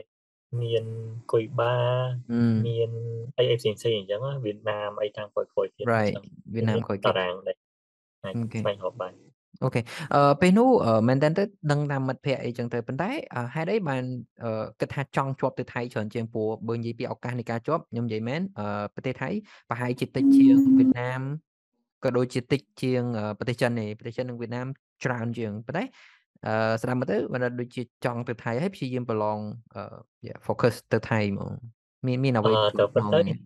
[0.62, 0.84] មាន
[1.32, 1.74] គុយបា
[2.66, 2.90] មាន
[3.38, 6.14] អីអីផ្សេងផ្សេងអញ្ចឹងវៀតណាមអីតាមក្រោយក្រោយទៀត right
[6.54, 7.56] វៀតណាមក្រោយតារាងដែរ
[8.62, 9.14] ស្វែងរកបាន
[9.62, 9.80] អូខេ
[10.14, 10.68] អឺពេលនោះ
[11.08, 13.10] មែនតើទៅដឹងតាមមិត្តភ័ក្តិអីចឹងទៅប៉ុន្តែ
[13.54, 14.02] ហេតុអីបាន
[14.80, 18.40] គិតថាចង់ជាប់ទៅថៃច្រើនជាងព្រោះបើនិយាយពីឱកាសនៃការជាប់ខ្ញុំនិយាយមែន
[18.94, 19.28] ប្រទេសថៃ
[19.68, 21.20] ប្រហែលជាតិចជាងវៀតណាម
[22.04, 23.02] ក៏ដូចជាតិចជាង
[23.38, 24.66] ប្រទេសចិននេះប្រទេសចិននិងវៀតណាម
[25.04, 25.84] ច្រើនជាងប៉ុន្តែ
[26.46, 29.38] អឺស្ដាប់មកទៅបើដូចជាចង់ទៅថៃហើយព្យាយាមប្រឡង
[29.74, 29.82] អឺ
[30.46, 31.50] focus ទៅថៃហ្មង
[32.06, 33.40] មានមានអ្វីអឺផ្ទៅលុកពិតក្នុងទៅហ្នឹងឯង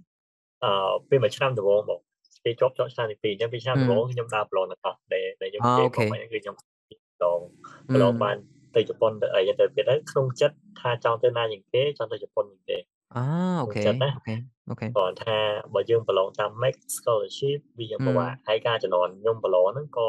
[0.65, 0.73] អឺ
[1.09, 2.01] ពេលមួយឆ្នាំដំបូងមក
[2.45, 7.41] ពេលជាប់ជាប់ឆ្នាំទី2អញ្ចឹងពីឆ្នាំអឺដំបូងខ្ញុំដើរប្រឡងទាំងអស់ដែលដែលខ្ញុំអូនិយាយអូមកខេមិញហ្នឹងគឺខ្ញុំប្រឡង
[7.89, 8.37] អឺប្រឡងបាន
[8.77, 12.79] ទៅជប៉ុនទៅអីទៅទៀតទៅក្នុងចិត្តថាចង់ទៅណាជាងគេចង់ទៅជប៉ុនជាងគេ
[13.17, 15.39] okay ក្នុងខេចិត្តណា okay okayគ្រាន់ថា
[15.75, 20.09] បើយើងប្រឡងតាម MEXT Scholarship វាយើងអឺពិបាកហើយការចំនួនខ្ញុំប្រឡងហ្នឹងក៏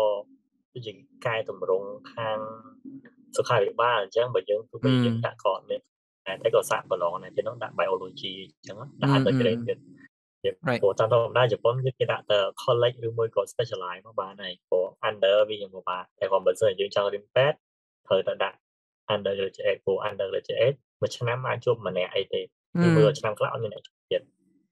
[0.73, 0.91] ដូចជា
[1.25, 2.37] កែតម្រង់ខាង
[3.37, 5.81] សុខាភិបាលអញ្ចឹងបើយើងទោះអឺបីយើងដាក់ក៏អត់មាន
[6.25, 9.79] តែតែក៏សាកប្រឡងដែរពេលហ្នឹងដាក់ biology អញ្ចឹងណាអឺដាក់អឺ undergrad ទៀត
[10.43, 17.57] វា right ព្រោះតាមធម្មតាជប៉ុនគឺគេដាក់តែ college ឬមួយក៏ specialize មកបានហើយព្រោះ under វាយើងពិបាកតែគាត់បើសិនជាយើងចង់រៀនពេទ្យ
[18.07, 18.57] ត្រូវតែដាក់
[19.13, 22.41] undergraduate ព្រោះ undergraduate មួយឆ្នាំអាចជួបម្នាក់អីទេ
[22.75, 24.21] អឺយើងមើលឆ្នាំខ្លះអត់មានអ្នកជួបទៀត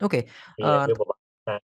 [0.02, 1.56] អូខេវាអឺវាពិបាកថា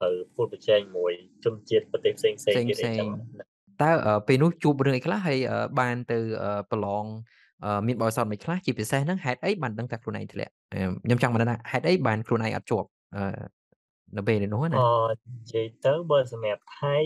[0.00, 1.12] ត្រូវពួតប្រជែងមួយ
[1.44, 3.49] ជនជាតិប្រទេសផ្សេងៗផ្សេងទៀតផ្អីសេចឹងង
[3.82, 7.04] តើអឺពេលនោះជួបរឿងអីខ្លះហើយអឺបានទៅអឺប្រឡង
[7.64, 13.24] អឺមានបទពិសោធន៍មិនខ្លះជាពិសេសហ្នឹងហេតុអីបានដឹងថាខ្លួនឯងធ្លាក់អឺខ្ញុំចង់បានដឹងថាហេតុអីបានខ្លួនឯងអត់ជាប់អឺ
[14.16, 14.80] នៅពេលនោះអណានិ
[15.52, 16.96] យាយទៅបើសម្រាប់ថៃ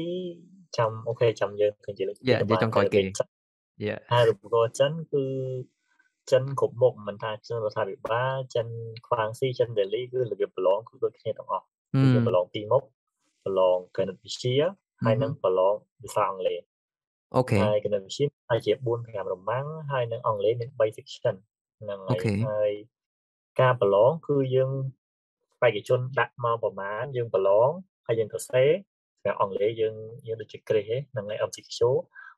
[0.79, 5.25] ចាំអូខេចាំយើងឃើញជាលើកទីយ៉ា2និយាយចុងក្រោយគេយ៉ាហើយឧបករណ៍ចិនគឺ
[6.31, 8.67] ចិនគ្រប់មុខមិនថាចិនរដ្ឋាភិបាលចិន
[9.07, 12.83] ខ្វាងស៊ីចិនដេលីគឺរបៀបប្រឡងគឺដូចគ្នាទាំងអស់អឺគឺយើងប្រឡងពីរមុខ
[13.45, 14.57] ប្រឡងគណិតវិទ្យា
[15.05, 16.61] ហើយអឺហឹនឹងប្រឡងភាសាអង់គ្លេស
[17.37, 21.35] អូខេហើយគណិតវិទ្យាហើយជា4 5រម៉ាំងហើយនឹងអង់គ្លេសមាន3 section
[21.81, 22.73] ហ្នឹងអូហើយខេហើយ
[23.61, 24.71] ការប្រឡងគឺយើង
[25.63, 27.71] បេក្ខជនដាក់មកប្រមាណយើងប្រឡង
[28.07, 28.71] ហើយយើងទៅសេស
[29.23, 29.95] ម្រាប់អង់គ្លេសយើង
[30.27, 31.79] យើងដូចជា grade ហ្នឹងហើយ MCQ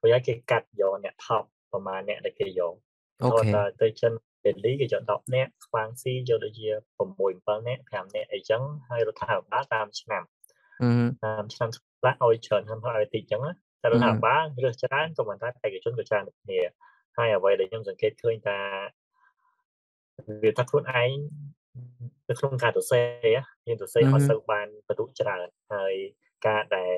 [0.01, 2.75] ព្រោះហើយគេកាត់យកអ្នក top ប្រមាណអ្នកដែលគេយក
[3.23, 4.13] អូគាត់ខេថាទៅចិន
[4.47, 10.36] ដេលីគេយក10នាក់ខ្វាងស៊ីយកដូចជា6 7នាក់5នាក់អីចឹងហើយរដ្ឋាភិបាលតាមឆ្នាំអឺ
[11.25, 13.51] តាមឆ្នាំខ្លះឲ្យច្រើន hơn ហើយឲ្យតិចចឹងណា
[13.83, 16.61] តែរដ្ឋាភិបាលរើសច្រើនក៏មិនថាបេក្ខជនក៏ច្រើនដូចគ្នា
[17.17, 18.59] ហើយអ្វីដែលខ្ញុំសង្កេតឃើញថា
[20.43, 21.11] វាថាខ្លួនឯង
[22.29, 23.01] នៅក្នុងការទៅសេ
[23.67, 25.95] យើងទៅសេអត់សូវបានបន្ទុកច្រើនហើយ
[26.47, 26.97] ការដែល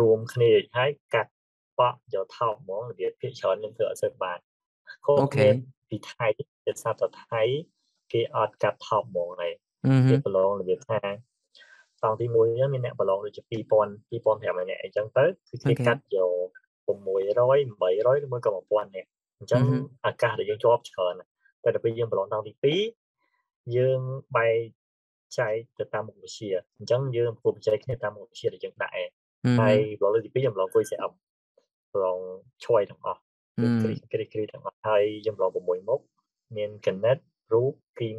[0.00, 1.32] រួមគ្នាហើយកាត់
[1.80, 4.38] បកយកថោកហ្មងរបៀបភាគច្រើនខ្ញុំធ្វើអត់សូវបាន
[5.04, 6.26] ខុសអូខេគ្នាពីថៃ
[6.64, 7.42] ជាសាស្ត្រថៃ
[8.12, 9.52] គេអត់កាត់ថោកហ្មងហើយ
[9.84, 11.00] អឺហឹគេប្រឡងរបៀបថា
[12.04, 16.48] តង់ទី1ហ្នឹងមានអ្នកប្រឡងដូចជា2000 2500នាក់អញ្ចឹងទៅគឺគេកាត់យក
[16.88, 16.94] 600
[17.38, 19.08] 800ឬមួយក៏1000នាក់
[19.38, 19.62] អញ្ចឹង
[20.06, 21.14] ឱកាសដែលយើងជាប់ច្រើន
[21.64, 22.52] តែដល់ពេលយើងប្រឡងតង់ទី
[23.14, 24.00] 2យើង
[24.36, 24.58] បែក
[25.38, 29.08] ចែកទៅតាមមុខវិជ្ជាអញ្ចឹងយើងប្រកួតប្រជែងគ្នាតាមមុខវិជ្ជាដែលយើងដាក់ឯង
[29.44, 31.12] អឺហឹហើយប្រឡងលើកទី2យើងប្រឡងគួយ CM
[31.94, 32.18] ប្រឡង
[32.64, 33.20] ឆ្វ័យទាំងអស់
[33.58, 36.00] អឺគ្រីគ្រីគ្រីទាំងអស់ហើយយើងប្រឡង6មុខ
[36.56, 37.16] មានគណិត
[37.52, 38.10] រូបគី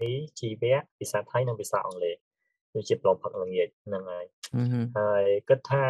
[0.00, 2.16] មីជីវៈភាសាថៃនិងភាសាអង់គ្លេស
[2.74, 4.24] វាជាប្រឡងផឹកល្ងាចហ្នឹងហើយ
[4.56, 5.86] អឺហឹហើយគិតថា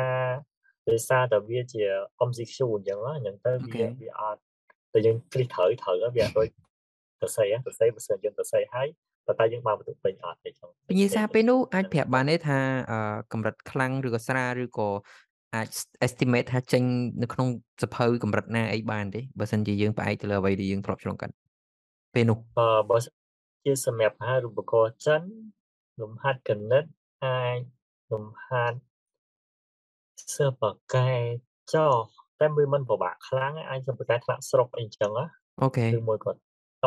[0.91, 1.83] ដោយសារតែវាជា
[2.29, 4.41] MCQ អញ្ចឹងណាអញ្ចឹងទៅអូខេវាវាអត់
[4.93, 6.49] តែយើងគ្រីត្រូវត្រូវវាអត់ដូច
[7.21, 8.89] ទៅសេទៅសេបើសិនយើងទៅសេហើយ
[9.27, 12.59] ប៉ុន្តែយើងបានបន្ទុកពេញអត់ទេចឹងពញាសាពេលនោះអាចប្រាប់បានទេថា
[12.91, 12.99] អឺ
[13.33, 14.89] កម្រិតខ្លាំងឬក៏ស្រាលឬក៏
[15.55, 15.69] អាច
[16.07, 16.83] estimate ថាចេញ
[17.23, 17.49] នៅក្នុង
[17.83, 21.35] សភៅកម្រិតណាអីបានទេបើសិនជាយើងផ្អែកទៅលើអ្វីដែលយើងធ្លាប់ឆ្លងកាត់
[22.15, 23.13] ពេលនោះអឺបើសិន
[23.65, 25.23] ជាសម្រាប់អាហារូបករណ៍ចិន
[26.01, 26.85] លំហាត់គណិត
[27.25, 27.59] អាច
[28.13, 28.79] លំហាត់
[30.35, 31.11] សិល្បៈកែ
[31.75, 31.89] ចោ
[32.41, 35.25] តែវាមិនពិបាកខ្លាំងទេអាចសិល្បៈកែថ្នាក់ស្រុកអីចឹងណា
[35.63, 36.35] អូខេឬមួយក៏ត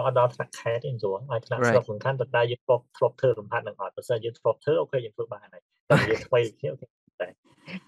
[0.05, 1.69] អត់ដល់ថ្នាក់ខេត្តទេស្រួលអាចថ្នាក់ Right.
[1.69, 6.87] ស្រុកសំខាន់ប៉ុន្តែយើងធ្លាប់ធ្លាប់ធ្វើលំហាត់នឹងអត់បើសិនយើងធ្លាប់ធ្វើអូខេយើងធ្វើបានហើយតែនិយាយថ្មីដូចគ្នាអូខេ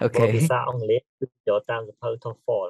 [0.02, 2.68] អូព្រោះខេភាសាអង់គ្លេសគឺយកតាមសភៅ TOEFL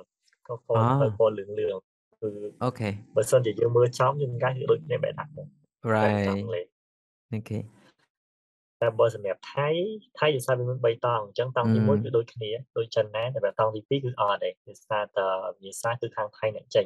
[0.47, 1.75] TOEFL អ่าសភៅពណ៌លឿងលឿង
[2.19, 2.29] គឺ
[2.63, 5.43] អូខេបើសិនជាយើងមើលចំយើងកាគឺដូចគ្នាបែបហ្នឹងតែ
[6.17, 6.65] ភាសាអ right ង់គ្លេស
[7.33, 7.57] អូខេ
[8.81, 9.69] តែបើសម្រាប់ថៃ
[10.19, 15.05] ថៃភាសាវាមាន3តង់អញ្ចឹងតង់ទីអឺ1គឺដូចគ្នាដូចចិនដែរតែបើតង់ទី2គឺអត់ទេភាសាត
[15.53, 16.85] វិញ្ញាសាគឺខាងថៃអ្នកចេញ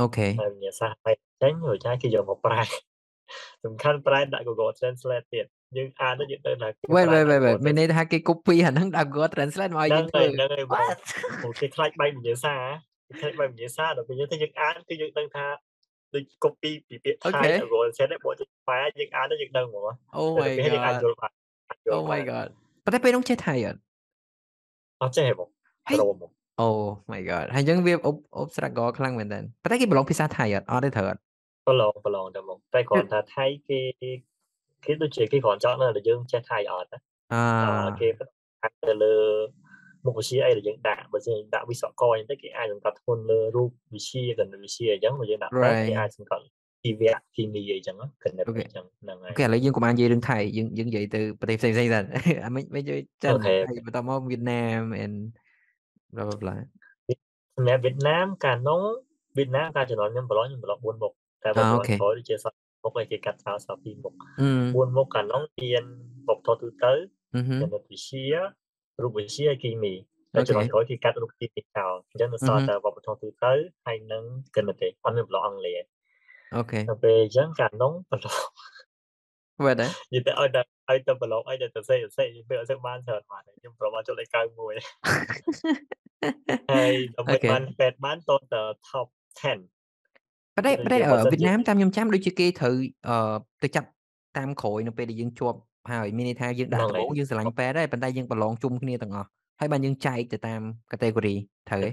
[0.00, 1.10] អូខេហើយវិញ្ញាសាថៃ
[1.42, 2.62] ចេញរួចហើយគេយកមកប្រែ
[3.64, 9.72] សំខាន់ប្រែដាក់ Google Translate ទៀតយើងអានទៅយើងដឹងថាគេ wait ប្រែ wait ដាក់ wait wait Google មានន័យថាគេ copy អាហ្នឹងដាក់ Google Translate
[9.74, 10.98] មកឲ្យយើងហ្នឹងធ្វើហើយហ្នឹងហើយបង what
[11.44, 12.54] អូគេខ្លាចបែកវិញ្ញាសា
[13.08, 15.46] គេខ្លាចបែកវិញ្ញាសាដល់ពេលយើងទៅយើងអានគឺយើងដឹងថា
[16.14, 17.52] ដូច copy ពីពាក្យថៃ Okay.
[17.70, 19.86] Google Translate បកទៅខ្មែរយើងអានទៅយើងដឹងហ្មង
[20.18, 21.32] oh តែ my ពេលយើងអាច god យល់បាន
[21.68, 22.46] អាចយល់ oh បា my ន god
[22.84, 23.78] ប៉ុន្តែពេលនោះចេះថៃអត់
[25.02, 25.48] អត់ចេះហ្មង
[25.86, 26.30] ហើយរោមហ្មង
[26.66, 31.20] oh my god ហើយយើងវាអប់អប់ struggle ខ្លាំងមែនតើប៉ុន្តែគេប្រឡងភាសាថៃអត់អត់ទេត្រូវអត់
[31.66, 33.80] ប្រឡងប្រឡងតែហ្មងតែគ្រាន់ថាថៃគេ
[34.84, 36.98] គេដូចជាគេគ្រាន់ចង់នៅតែយើងចេះថៃអត់ណា
[37.32, 37.42] អា
[37.86, 38.08] អឺគេ
[38.62, 39.14] អាចទៅលើ
[40.04, 46.44] មុខវិជ្ជាអីដែលយើងដាក់បើយើងដាក់វិស្វករអញ្ចឹងទៅគេអាចសង្កត់ធ្ងន់លើរូបវិទ្យាគណិតវិទ្យាអញ្ចឹងបើយើងដាក់បែបគេអាចសង្កត់
[46.84, 52.04] ជីវៈគីមីអីចឹងណាគណិតអីចឹងហ្នឹងហើអូយខេឥឡូវយើងកុំបាននិយាយរឿងថៃយើងយើងនិយាយទៅប្រទេសផ្សេងៗសិន
[52.44, 55.16] អាមិនមិននិយាយចិនអូខេហើយបន្តមកវៀតណាម and
[56.14, 56.56] blah blah blah
[57.56, 58.82] សម្រាប់វៀតណាមកាលនោះ
[59.36, 61.12] វៀតណាមការចំនួនខ្ញុំប្រឡងខ្ញុំប្រឡង4មុខ
[61.44, 62.46] តែបើអាប្រឡអូងខេក្រោយដូចជាស
[62.84, 65.84] មុខឯគេកាត់ចោលសល់ពីរមុខអឺ4មុខកាលនោះមាន
[66.28, 66.92] បុកថតទូទៅ
[67.34, 68.28] អឺហឹគណិតវិទ្យា
[69.02, 69.94] រូបវិទ្យាគីមី
[70.34, 73.52] តែចំណុចក្រោយគេកាត់រូបគីមីចោលអញ្ចឹងនៅសល់តែវប្បធម៌ទូទៅ
[73.86, 74.24] ហើយនឹង
[74.56, 75.82] គណិតទេអត់មានប្លុកអង់គ្លេស
[76.56, 78.36] អូខេទៅពេលអញ្ចឹងកាលនោះប្លុក
[79.64, 84.36] វ៉េតដែរនិយាយទៅឲ្យតែឲ្យទៅប្លុកឲ្យតែទៅសេទៅសេពេលអត់សូវបានច្រើនបានខ្ញុំប្រុសមកចុះលេខ91
[86.72, 89.06] ហើយដើម្បីបាន8បានតទៅ top
[89.40, 92.74] 10ប៉ុន្តែប៉ុន្តែអឺវៀតណាមតាមខ្ញុំចាំដូចជាគេត្រូវ
[93.08, 93.88] អឺទៅចាប់
[94.38, 95.58] តាមក្រោយនៅពេលដែលយើងជាប់
[95.92, 99.28] ហើយមានន័យថាយើងដាក់ដំបូងយើងស្រឡាញ់ប៉ែតដែរប៉ុន្តែយើងប្រឡងជុំគ្នាទាំងអស់
[99.60, 101.36] ហើយបានយើងចែកទៅតាម category
[101.68, 101.88] ត្រូវទេ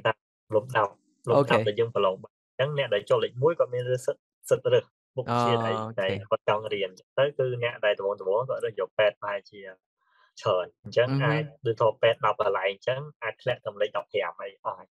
[0.56, 0.92] លំដាប់
[1.30, 4.86] លំដាប់ដែលយើងប្រឡងបានអញ្ចឹងអ្នកដែលចុះលេខ1គាត់មានសិទ្ធសិទ្ធរើស
[5.18, 9.60] មុខជាដែលតែគាត់ចង់រៀនទៅគឺអ្នកដែលដំបូងដំបូងគាត់រើសយកប៉ែតប្រហែលជា
[10.42, 14.88] ច្រើនអញ្ចឹងអាចដូចថាប៉ែត10កន្លែងអញ្ចឹងអាចធ្លាក់តាមលេខ15អីអស់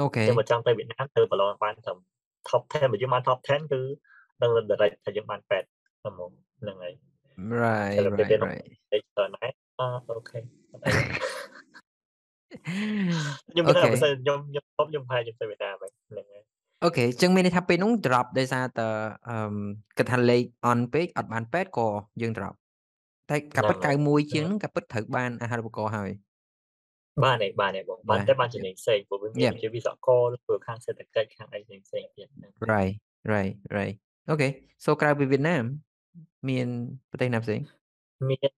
[0.00, 1.98] អូខេចឹងបើចង់ទៅវៀតណាមទៅប្រឡងបានត្រឹម
[2.48, 3.80] top 10បើយើងបាន top 10គឺ
[4.42, 6.94] ដឹង direct ថាយើងបាន8ហ្នឹងហ្នឹងហើយ
[7.62, 10.38] right តែពេល right right តែច្រើនណាស់អអូខេ
[13.50, 16.42] ខ្ញុំមិនដឹងបើសិនខ្ញុំខ្ញុំខ្ញុំប្រហែលខ្ញុំទៅវៀតណាមហ្នឹងហើយ
[16.84, 18.88] អូខេចឹងមានន័យថាពេលនោះ drop ដោយសារតែ
[19.28, 19.36] អឺ
[19.98, 21.88] គិតថាលេខ on ពេកអត់បានពេតក៏
[22.22, 22.54] យើង drop
[23.30, 26.10] តែកាពិត91ជាងហ្នឹងកាពិតត្រូវបានអាហារូបករណ៍ហើយ
[27.24, 32.28] បានឯងបានឯងបងបានតែបានចំណេញផ្សេងព្រោះវាមានជាវិស្វករឬខាងសេដ្ឋកិច្ចខាងអីផ្សេងផ្សេងទៀត
[32.72, 32.94] right
[33.34, 33.94] right right
[34.28, 34.48] អូខេ
[34.84, 35.64] so ក្រៅពីវៀតណាម
[36.48, 36.68] មាន
[37.10, 37.60] ប្រទេសណាផ្សេង
[38.30, 38.50] មាន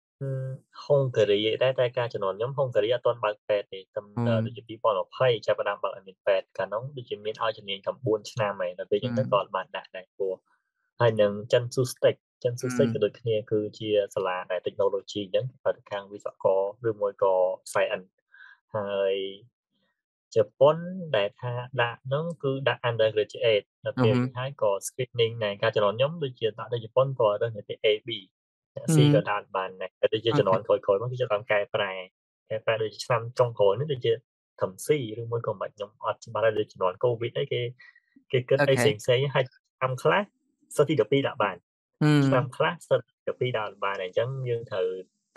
[0.86, 4.06] ហុងការីដែរតែការចំនួនខ្ញុំហុងការីអត់ទាន់បើកពេទ្យទេតាម
[4.46, 10.34] ដូចជា2020ចាប់ផ្ដើមបើកឲ្យមានពេទ្យកាលនោះដូចជាមានឲ្យជំនាញ9ឆ្នាំហើយដល់ពេលយើងទៅក៏អត់បានដាក់ដែរព្រោះ
[11.02, 17.34] ហើយនឹងចិនស៊ូស្តិចចិនស៊ូស្តិចក៏ដូចគ្នាគឺជាសាលាដែល technology អញ្ចឹងបើទៅខាងវិស្វករឬមួយក៏
[17.72, 18.10] science
[18.76, 19.13] ហើយ
[20.36, 20.78] ជប៉ុន
[21.17, 28.10] ដែលថាដាក់នោះគឺដាក់ undergraduate ដល់ពេលហើយក៏ screening នៃការចំនួនខ្ញុំដូចជាដាក់ទៅជប៉ុនក៏រើសនៅទី AB
[28.76, 31.93] អ្នកស៊ីក៏ដាក់បានដែរដូចជាចំនួនក្រោយៗមកគឺចាំកែប្រែ
[32.50, 34.12] កែប្រែដូចឆ្នាំចុងក្រោយនេះដូចជា
[34.62, 37.62] ធំស៊ីឬមួយក៏មិនខ្ញុំអត់ច្បាស់ដែរដូចចំនួន COVID អីគេ
[38.32, 40.22] គេគិតអីផ្សេងផ្សេងហើយឆ្នាំខ្លះ
[40.76, 41.58] សិតទី12ដាក់បាន
[42.28, 43.02] ឆ្នាំខ្លះសិត
[43.41, 44.88] ទី12ដាក់បានអញ្ចឹងយើងត្រូវ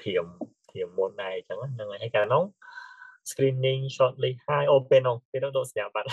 [0.02, 0.26] ធៀម
[0.72, 2.44] ធៀមមុនដែរអញ្ចឹងហ្នឹងហើយកាលនោះ
[3.30, 6.10] screening shortlist ហើយអូពេលនោះពេលនោះដកសញ្ញាបត្រ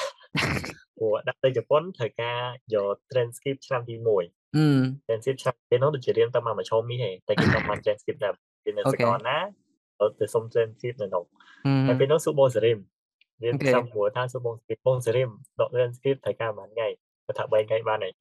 [0.98, 2.42] ព្រោះដាក់ទៅជប៉ុនត្រូវការ
[2.74, 4.08] យក transcript ឆ្នាំទី1
[5.08, 9.38] transcript ឆ្នាំពេលនោះដូចជារៀនតាមមួយឆោមីទេតែគេតាមបាន transcript ដែរគេនៅសកលណា
[10.20, 11.24] ទៅសុំ transcript នៅនោះ
[11.88, 12.80] ហើយពេលនោះសុបងសេរីម
[13.44, 15.30] រៀនឆ្នាំមួយថាសុបងសេរីបងសេរីម
[15.62, 16.88] ដក transcript ត្រូវការបានថ្ងៃ
[17.26, 18.14] គាត់ថា3ថ្ងៃបានហើយ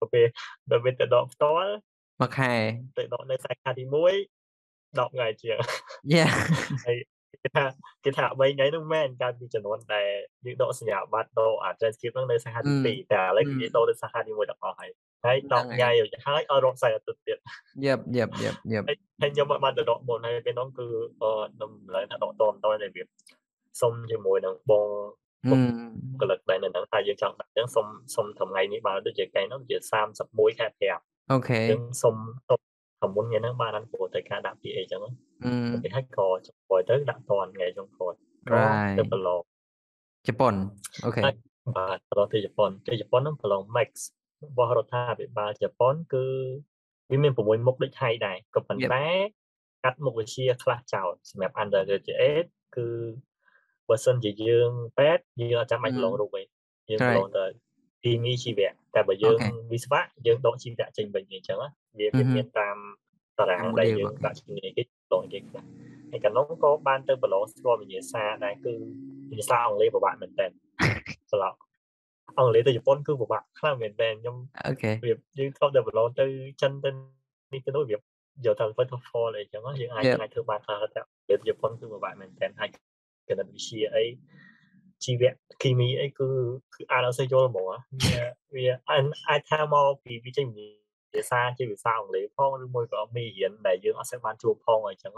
[0.00, 0.26] ទៅពេល
[0.70, 1.72] ដល់ពេលទៅដកផ្ទាល់
[2.20, 2.52] មួយខែ
[2.98, 3.94] ទៅដកនៅសាខាទី1
[4.98, 5.58] 10ថ្ងៃជាង
[6.14, 6.30] Yeah
[6.86, 6.96] ហើយ
[7.42, 7.64] គេថា
[8.04, 10.06] គេថា3ថ្ងៃហ្នឹងមែនកើតពីចំនួនដែល
[10.44, 14.90] យើងដកសញ្ញាបត្រដកអា transcript ហ្នឹងនៅសាខាទី2តែឥឡូវគេដកនៅសាខាទី1ទាំងអស់ហើយ
[15.24, 15.90] ហើយ10ថ្ងៃ
[16.26, 17.38] ហើយឲ្យរកខ្សែអាទិត្យទៀត
[17.86, 20.86] Yep yep yep yep ហើយខ្ញុំបានទៅដកមុនហើយពេលហ្នឹងគឺ
[21.22, 23.02] អឺខ្ញុំឡើយថាដកតមតតែវា
[23.80, 24.86] សុំជាមួយនឹងបង
[26.20, 29.76] កលឹកដែរនៅហ្នឹងថាយើងចង់ដាក់អញ្ចឹងសុំសុំថ្ងៃនេះបានដូចជាកែហ្នឹងជា
[30.18, 32.16] 31ខែ5អូខេយើងសុំ
[32.48, 32.67] សុំប្រ
[33.14, 35.02] មុនថ្ងៃហ្នឹងបានអត់ព្រោះតែការដាក់ PA អញ្ចឹង
[35.82, 38.12] គេឲ្យក៏ចុងក្រោយទៅដាក់តនថ្ងៃចុងក្រោយ
[38.54, 39.40] right ទៅប្រឡង
[40.26, 40.54] ជប៉ុន
[41.04, 41.32] អូខេបា
[41.96, 43.90] ទប្រឡងទៅជប៉ុនទៅជប៉ុនហ្នឹងប្រឡង max
[44.44, 46.24] របស់រដ្ឋាភិបាលជប៉ុនគឺ
[47.10, 49.06] វាមាន6មុខដូចថៃដែរក៏ប៉ុន្តែ
[49.84, 52.86] កាត់មុខវិជ្ជាខ្លះចោលសម្រាប់ undergraduate គឺ
[53.88, 56.42] បើសិនជាយើងពេទ្យយើងអត់ចាំបាច់ប្រឡងរូបទេ
[56.90, 57.44] យើងប្រឡងទៅ
[58.04, 59.38] គីមីជីវៈតែបើយើង
[59.72, 61.58] វិស្វៈយើងដកជីវៈចេញវិញអញ្ចឹង
[61.98, 62.76] វាមានតាម
[63.38, 65.64] តារាងដែលយើងដាក់ជំនាញគេប្រឡងគេខ្លះ
[66.10, 68.72] ហើយកណ្ដុងក៏បានទៅប្រឡងស្គាល់វិញ្ញាសាដែរគឺ
[69.30, 70.46] វិញ្ញាសាអង់គ្លេសពិបាកមែនតើ
[71.30, 71.54] ប្រឡង
[72.38, 76.24] អង់គ្លេសទៅជប៉ុនគឺពិបាកខ្លាំងមែនតើខ្ញុំអូខេវាយើងធ្លាប់ទៅប្រឡងទៅ
[76.62, 76.90] ចិនទៅ
[77.52, 77.96] នេះទៅនោះវា
[78.46, 82.70] យកតាម waterfall អីចឹងយើងអាចអាចធ្វើបានខ្លះតែវាជប៉ុនគឺពិបាកមែនតើអាច
[83.28, 84.04] គណិតវិទ្យាអី
[85.04, 85.30] ជីវៈ
[85.62, 86.28] គីមីអីគឺ
[86.74, 87.76] គឺអានអត់សូវយល់ហ្មងវា
[88.54, 88.64] វា
[89.28, 90.46] អាចថាមកពីវិជ័យ
[91.12, 95.12] ភាសាជាភាសាអង់គ្លេសផងឬមួយក៏មេរៀនដែលយើងអត់សូវបានជួបផងអីចឹង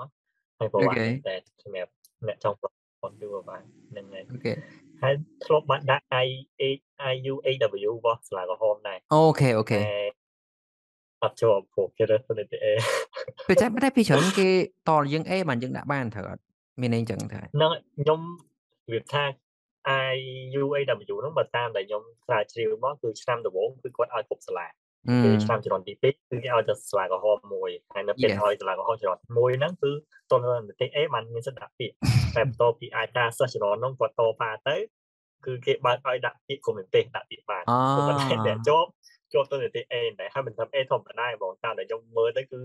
[0.58, 1.90] ហើយប្រវត្តិតែសម្រាប់
[2.26, 2.68] អ្នកចង់ប្រ
[3.00, 3.58] ព័ន្ធគឺប្រវត្តិ
[3.90, 4.52] ហ្នឹងហើយអូខេ
[5.02, 5.14] ហើយ
[5.44, 6.28] ធ្លាប់បានដាក់ I
[7.12, 9.78] IU AW របស់សាលាក្រហមដែរអូខេអូខេ
[11.22, 12.66] អត់ជាប់ព្រោះគេរើសទៅទី A
[13.48, 14.48] ពេលតែតែពីច្រើនគេ
[14.88, 16.42] តលយើង A បានយើងដាក់បានត្រូវអត់
[16.80, 18.20] មានន័យអញ្ចឹងថាហ្នឹងខ្ញុំ
[18.92, 19.24] វាថា
[20.14, 24.66] IUAW ហ្នឹងបើតាមដែលខ្ញុំស្រាវជ្រាវមកគឺឆ្នាំដំបូងគឺគាត់ឲ្យគ្រប់សាលា
[25.24, 29.92] ពេលឆ្នាំជំនាន់ទី2គឺគេឲ្យទៅសាលាក្រហមមួយហើយនៅពេលឲ្យសាលាក្រហមជំនាន់មួយហ្នឹងគឺ
[30.30, 31.96] តននិតិ A បានមានសិទ្ធិដាក់ពាក្យ
[32.36, 34.76] តែបន្ទាប់ពីអាចថាសិស្សជំនាន់ហ្នឹងគាត់តប៉ាទៅ
[35.46, 37.62] គឺគេបើកឲ្យដាក់ពាក្យគុំនិទេសដាក់ពាក្យបាន
[37.96, 38.14] ប៉ុន្តែ
[38.46, 38.88] អ្នកជាប់
[39.32, 42.60] ជាប់ទៅនីតិ A ដែរហើយមិនថា A ធម្មតាហ្មងតាមដែលខ្ញុំមើលទៅគឺ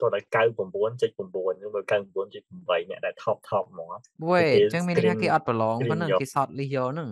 [0.00, 3.88] តោះតែ99.9ឬ99.8អ្នកដែល top top ហ្មង
[4.28, 7.10] វ៉េអញ្ចឹងមានន័យថាគេអត់ប្រឡងប៉ុណ្ណឹងគេ short list យកហ្នឹង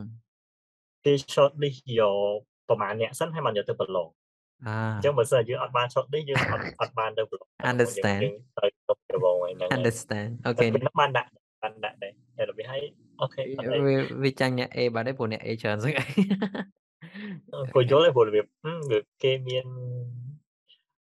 [1.05, 4.09] គេ short list យកប្រហែលអ្នកសិនហើយបានយកទៅប្រឡង
[4.66, 8.21] អញ្ចឹងបើសិនយើងអត់បាន short list យើងអត់អត់បានទៅប្រឡង understand
[8.59, 10.66] ទៅទៅប្រឡងហ្នឹង understand អូខេ
[11.01, 11.29] បានដាក់
[11.62, 12.81] បានដាក់ដែរតែរបៀបឲ្យ
[13.21, 13.42] អូខេ
[13.87, 18.47] វាវាចាញ់អ្នក A បាត់ហើយព្រោះអ្នក A ច្រើនស្អីគាត់យល់ហើយព្រោះរបៀប
[19.23, 19.66] គេមាន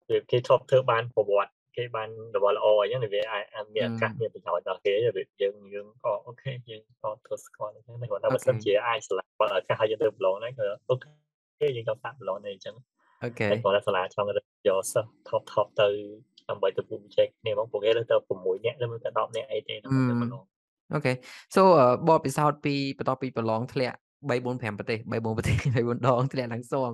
[0.09, 3.43] របៀបគេធ្លាប់ធ្វើបានប្រវត្តិ គេបានរបស់ល្អអញ្ចឹងវាអាច
[3.75, 12.75] មានឱកាសមានប្រយោជន៍ដល់គេយើងយើងក៏អូខេយើងក៏ធ្វើស្គាល់អញ្ចឹងតែគាត់ថាបើសិនជាអាចឆ្លាក់បើឱកាសឲ្យយើងទៅប្រឡងហ្នឹងក៏អូខេយើងចង់សាក់ប្រឡងនេះអញ្ចឹង
[13.23, 14.27] អូខេតែគាត់សាលាចង់
[14.67, 15.87] យកសិស្ស top top ទៅ
[16.49, 18.01] ដើម្បីទៅពុំជែកគ្នាមកពួកគេទៅ
[18.39, 20.43] 6នាក់ឬទៅ10នាក់អីទេដើម្បីទៅប្រឡង
[20.93, 21.13] អូខេ
[21.55, 21.61] so
[22.07, 23.97] បបពិសោធន៍ពីបន្ទាប់ពីប្រឡងធ្លាក់
[24.29, 26.91] 3 4 5ប្រទេស3 4ប្រទេស3 4ដងធ្លាក់ឡើងសង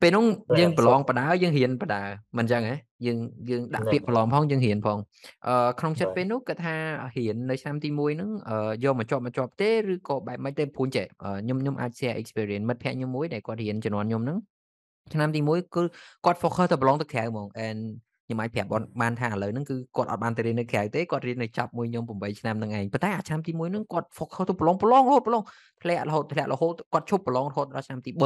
[0.00, 0.24] ពេលនោះ
[0.58, 2.02] យើងប្រឡងបដាយើងរៀនបដា
[2.38, 3.18] មិនអញ្ចឹងហ៎យើង
[3.50, 4.98] យើងដាក់ពាក្យប្រឡងផងយើងរៀនផង
[5.46, 6.76] អឺក្នុងចិត្តពេលនោះគាត់ថា
[7.16, 8.30] រៀននៅឆ្នាំទី1ហ្នឹង
[8.84, 14.38] យកមកជាប់មកជាប់ទេឬក៏បែបមិនទេព្រួញចេះខ្ញុំខ្ញុំអាច share experience មិត្តភក្តិខ្ញុំមួយដែលគាត់រៀនជំនាន់ខ្ញុំហ្នឹង
[15.12, 15.82] ឆ្នាំទី1គឺ
[16.24, 17.80] គាត់ focus ទៅប្រឡងទៅក្រៅហ្មង and
[18.26, 18.68] ខ្ញុំអាចប្រាប់
[19.02, 25.42] បានថាឥឡូវហ្នឹងគឺគាត់អត់បានទៅរៀននៅក្រៅទេគាត់រៀននៅចាប់មួយខ្ញុំ8ឆ្នាំហ្នឹងឯងប៉ុន្តែអាឆ្នាំទី1ហ្នឹងគាត់ focus ទៅប្រឡងប្រឡងរហូតប្រឡង
[25.82, 28.22] ធ្លាក់រហូតធ្លាក់រហូតគាត់ឈប់ប្រឡងរហូតដល់ឆ្នាំទី3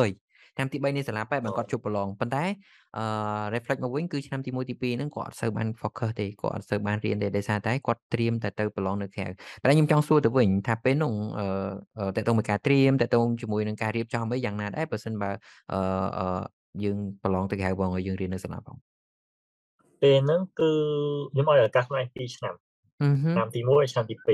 [0.57, 2.45] ឆ្នាំទី3នៃសាលាប៉ែបានគាត់ជប់ប្រឡងប៉ុន្តែ
[2.99, 3.05] អឺ
[3.55, 9.27] reflect មកវិញគឺឆ្នាំទី1ទី2ហ្នឹងគាត់អត់សូវបាន focus ទេគាត់អត់សូវបានរៀនទេដោយសារតែគាត់ត្រៀមតែទៅប្រឡងនៅក្រៅ
[9.63, 11.15] ប៉ុន្តែខ្ញុំចង់សួរទៅវិញថាពេលនោះ
[11.99, 15.31] អឺតើតើមួយការត្រៀមតើតើជាមួយនឹងការរៀបចំអីយ៉ាងណាដែរបើសិនបើ
[15.73, 16.43] អឺ
[16.85, 18.90] យើងប្រឡងទៅក្រៅបងឲ្យយើងរៀននៅសាលាបង
[20.03, 20.71] ពេលហ្នឹងគឺ
[21.33, 22.55] ខ្ញុំឲ្យឱកាសខ្លួនឯង2ឆ្នាំ
[23.35, 24.27] ឆ្នាំទី1ឆ្នាំទី2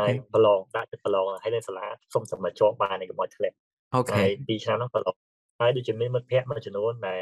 [0.00, 3.56] ហើយប្រឡងដាក់ទៅប្រឡងហើយនៅសាលាសុំសម្រាប់ជាប់បានឯកមកធ្លាក់
[3.94, 5.16] អូខេ2ឆ្នាំហ្នឹងប្រឡង
[5.60, 7.20] ហើយដូចជាមានមិត្តភ័ក្តិមួយចំនួនដែល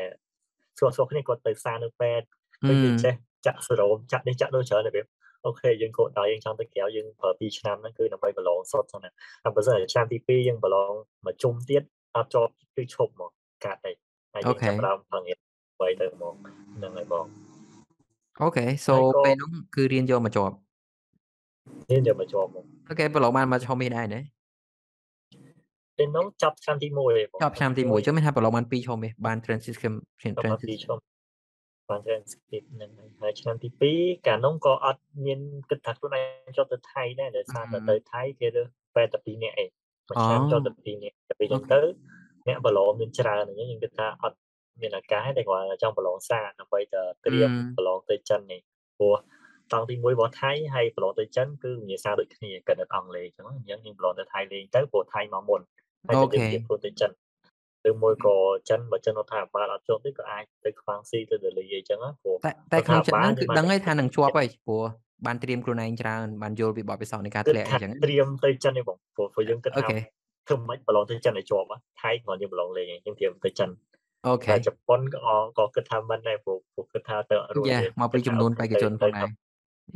[0.77, 2.27] ស្គាល់ស្គាល់គ្នាគាត់ទៅសារនៅពេទ្យ
[2.69, 3.15] ទៅគេចេះ
[3.47, 5.03] ចាក់សេរ៉ូមចាក់នេះចាក់នោះច្រើនតែវា
[5.47, 9.13] អូខេយើងគោលដៅយើងចង់ទៅក្រៅយើងប្រើ2ឆ្នាំហ្នឹងគឺដើម្បីប្រឡងសុទ្ធហ្នឹង
[9.45, 10.93] តែបើសិនឆ្នាំទី2យើងប្រឡង
[11.25, 11.83] មួយជុំទៀត
[12.17, 13.31] អត់ជាប់គឺឈប់មក
[13.65, 13.97] កាត់ឯង
[14.33, 16.35] ហើយយើងចាប់ដើមផឹងទៅទៅមក
[16.77, 17.27] ហ្នឹងហើយបង
[18.43, 20.55] អូខេ so ពេលនោះគឺរៀនយកមកជាប់
[21.91, 24.21] រៀនយកមកជាប់មកអូខេប្រឡងបានមកឆុំមានដែរណា
[25.99, 31.03] ពេលនោះចាប់ឆ្នាំទី1ទេចាប់ឆ្នាំទី1ចឹងមានថាប្រឡងបាន2ឆុំទេបាន transcript transcript
[31.91, 39.71] បាន transcript ហ្នឹងហើយឆ្នាំទី2កាលនោះក៏អត់មានគិតថាខ្លួនឯងចុះទៅថៃដែរដោយសារតែទៅថៃគេរើសបែតែ2នាក់ឯង
[40.09, 41.81] មួយឆ្នាំចុះទៅ2នាក់ទៅចឹងទៅ
[42.47, 44.37] អ្នកប្រឡងមានច្រើនអញ្ចឹងយើងគិតថាអត់
[44.83, 48.61] មានឱកាសតែគាត់ចង់ប្រឡងសារដើម្បីទៅត្រៀមប្រឡងទៅចិននេះ
[48.99, 49.15] ព្រោះ
[49.73, 55.61] តង់ទី1របស់ថៃហើយប្រឡងទៅចិនគឺវិញ្ញាសាដូចគ្នាកិនអង់គ្លេសអញ្ចឹងអញ្ចឹងយើងប្រឡងទៅថៃលេងទៅព្រោះថៃមកមុន
[56.07, 57.11] ហើយទៅយើងព្រោះទៅចិន
[57.91, 58.37] ឬមួយក៏
[58.69, 64.83] ចិនបើចិនថាបាល់អត់ជាប់ទេក៏អាចទៅខ្វាំងស៊ីទៅដេលីអីចឹងព្រោះតែតែក្នុងចិត្តហ្នឹងគឺដឹងហើយថានឹងជាប់ហើយព្រោះ
[65.27, 69.81] បានត្រៀមខ្លួនឯងច្រើនបានយល់ពីបទពិសោធន៍នៃការធ្លាក់អញ្ចឹងត្រៀមទៅចិននេះបងព្រោះយើងគិតថា
[70.49, 71.67] ធ្វើមិនប្រឡងទៅចិនឲ្យជាប់
[72.01, 73.71] ថៃគ្រាន់យើងប្រឡងលេងយើងត្រៀមទៅចិន
[74.27, 79.29] អូខេជប៉ុនក៏ក៏គិតថាមិនដែរព្រោះព្រោះគិតថាទៅរួចយ៉ាមកពីចំនួនបេក្ខជនផងដែរ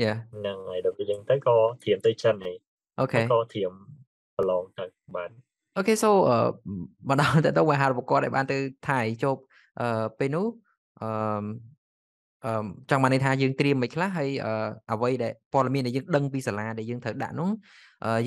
[0.03, 2.57] យ៉ាហ្នឹងហើយដល់ពេលអញ្ចឹងទៅក៏ធៀមទៅចិនហើយ
[3.01, 3.73] អូខេក៏ធៀម
[4.37, 4.85] ប្រឡងទៅ
[5.17, 5.31] បាទ
[5.77, 6.11] អូខេ so
[7.09, 8.59] បណ្ដោតទៅវេហារឧបករណ៍ដែលបានទៅ
[8.89, 9.41] ថៃជប់
[9.81, 10.47] អឺពេលនោះ
[11.03, 11.09] អឺ
[12.45, 14.31] អឺចង់បានន័យថាយើងត្រៀមមិនខ្លះហើយ
[14.93, 17.51] អ្វីដែលព័ត៌មានដែលយើងដឹងពីសាលាដែលយើងត្រូវដាក់នោះ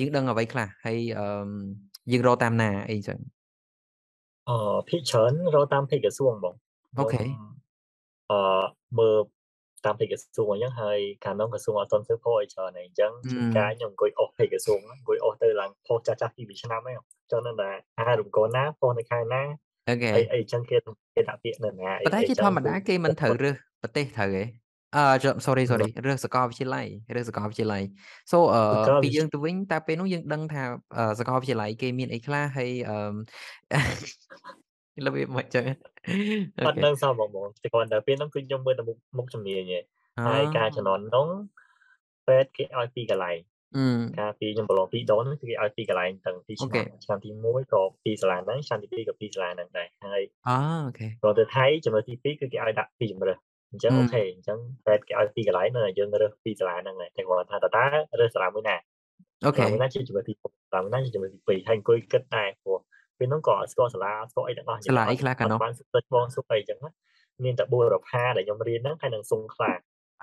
[0.00, 0.98] យើងដឹងអ្វីខ្លះហើយ
[2.12, 3.18] យើងរកតាមណាអីចឹង
[4.48, 6.54] អឺភាគច្រើនរកតាមពេកក្រសួងបង
[6.98, 7.22] អូខេ
[8.30, 8.38] អឺ
[8.98, 9.18] មើល
[9.86, 16.98] តាមពេកក្រសួងអញ្ចឹងហើយខាងនោះក្រសួងអត់ទាន់ធ្វើផុសឲ្យច្រើនអញ្ចឹងជួនកាលខ្ញុំអង្គុយអស់ពេកក្រសួងអង្គុយអស់ទៅឡើងផុសចាស់ចាស់ពី2ឆ្នាំហ្នឹង
[17.30, 19.42] ចឹងនៅតែអារំកូនណាផុសនៅខែណា
[19.88, 20.76] អូខេអីអីចឹងគេ
[21.14, 24.44] គេដាក់ពាក្យនៅណាប៉ុន្តែជាធម្មតាគេមិនត្រូវរើសប្រទេសត្រូវទេ
[24.96, 25.02] អឺ
[25.46, 27.82] sorry sorry រើសសកលវិទ្យាល័យរើសសកលវិទ្យាល័យ
[28.32, 30.62] so អឺពីយើងទៅវិញតើពេលនោះយើងដឹងថា
[31.18, 32.98] សកលវិទ្យាល័យគេមានអីខ្លះហើយអឺ
[35.06, 35.64] របៀបមកចឹង
[36.66, 39.84] អត់ដឹងសោះបងបងតែគាត់តែពេលនោះគឺខ្ញុំមើលតែមុខមុខជំនាញឯង
[40.26, 41.28] ហើយការជំនាន់នោះ
[42.26, 43.38] ពេទ្យគេឲ្យពីកន្លែង
[44.20, 53.38] ការពីខ្ញុំប្រឡងពីរដងគឺគេឲ្យពីកន្លែងទាំងពីឆ្នាំឆ្នាំទី1ក៏ពីសាលាហ្នឹងឆ្នាំទី2ក៏ពីសាលាហ្នឹងដែរហើយអូ OK ក៏ទៅថៃចំណុចទី2គឺគេឲ្យដាក់ពីជំរើស
[53.70, 57.84] អញ្ចឹង OK អញ្ចឹងតែគេឲ្យពីកន្លែងនៅយើងរើសពីសាលាហ្នឹងតែគាត់ថាតើតើ
[58.20, 58.76] រើសសាលាមួយណា
[59.46, 60.34] អូខេមួយណាជាចំណុចទី
[60.70, 62.78] សាលាមួយណាជាចំណុចទី2ហើយអង្គុយគិតដែរព្រោះ
[63.18, 66.78] ពេលហ្នឹងក៏ស្គាល់សាលាស្គាល់អីទាំងអស់សាលាអីខ្លះកាណោះបានសុខបងសុខអីអញ្ចឹង
[67.44, 69.72] មានតែបូរផាដែលខ្ញុំរៀនហ្នឹងហើយនឹងសង្ខ្លា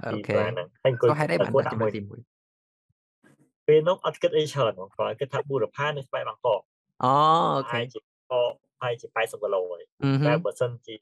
[0.05, 6.61] OK ហ្នឹងហើយអង្គុយហេតុអីបានដាក់ជាមួយទី1ពេលនោះអត់គិតអីច្រើនគាត់គិតថាបូរផានៅក្បែរបាងកក
[7.03, 7.13] អូ
[7.57, 7.80] OK
[8.31, 8.41] ក៏
[8.82, 10.95] ហើយជា80គីឡូហើយអឺហឹតែមបើសិនជា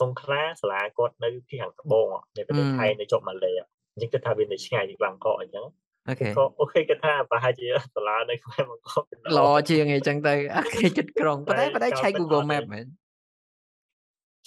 [0.00, 2.06] សង្ខ្លាសាលាគាត់នៅទីខាងត្បូង
[2.36, 3.52] នៃប្រទេសអឺថៃនៅជាប់ម៉ាឡេ
[3.94, 5.66] អញ្ចឹងគិតថាវានៅឆ្ងាយពីបាងកកអញ្ចឹង
[6.08, 12.86] OK ក៏ OK គិតថាប្រហែលជាសាលានៅក្បែរបាងកកវាល្អជាងអីចឹងទៅ OK ចិត្តក្រុងប៉ុន្តែហើយប៉ុន្តែក៏ឆែកពី Google អត់ទេ Map មែន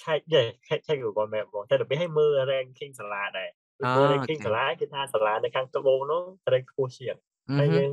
[0.04, 3.50] ឆែកយេឆែកឆែក Google Map ហ្មងតែដល់ពេលឲ្យមើល ranking សាលាដែរ
[3.84, 7.16] អូមើលអូ ranking ខេសាលាគេថាសាលានៅខាងត្បូងនោះ rank ខ្ពស់ជាង
[7.50, 7.92] អឺហើយហឹយើង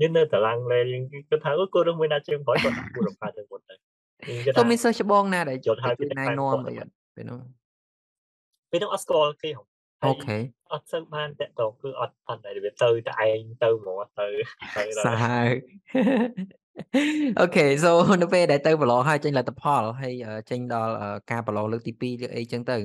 [0.00, 3.93] យើងនៅតារាងលេយើងគិតថាអូគោរឹងមួយណាជើងក្រោយគាត់ដាក់គូរំខាទៅមុនទៅយើងគិត
[4.28, 7.38] ទៅថាមានសិស្សច្បងណាដែលយល់ថាជួយវាណែតែនាំគាត់អីអត់ពេលនោះ
[8.70, 9.66] ពេលនោះអត់ស្គាល់គេហង
[10.02, 10.38] ហើអូយខេ
[10.72, 14.26] អត់សូវបានតាក់ទងគឺអត់អត់ដែលវាទៅតែឯងទៅហ្មងទៅ
[14.76, 15.48] ទៅសាហាវ
[17.40, 22.76] អូខេ so នៅពេលដែលទៅប្រឡងហើយចេញលទ្ធផលហើយអឺចេញដល់អឺការប្រឡងលើកទី2លើកអីចឹងទៅ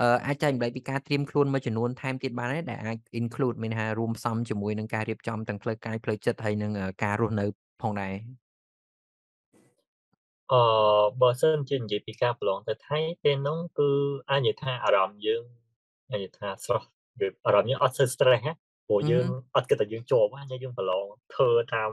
[0.00, 7.44] អឺអាចចែកម្លែកពីការត្រៀមខ្លួនមួយចំនួនថែមទៀតបានទេដែលអាច include មានន័យថារួមផ្សំជាមួយនឹងការរៀបចំទាំងផ្លូវកាយផ្លូវចិត្តហើយនឹងអឺការរស់នៅ
[7.82, 8.14] ផងដែរ
[10.52, 10.62] អឺ
[11.20, 13.90] បើសិនជានិយាយពីការប្រឡងទៅថៃពេលនោះគឺ
[14.30, 15.42] អាចនិយាយថាអារម្មណ៍យើង
[16.10, 16.88] អាចនិយាយថាស្រស់
[17.20, 18.54] វាអារម្មណ៍យើងអត់សូវ stress ណា
[18.88, 19.26] ព្រោះអឺយើង
[19.56, 21.92] អត់គិតថាយើងជាប់ណាយើងប្រឡងធ្វើតាម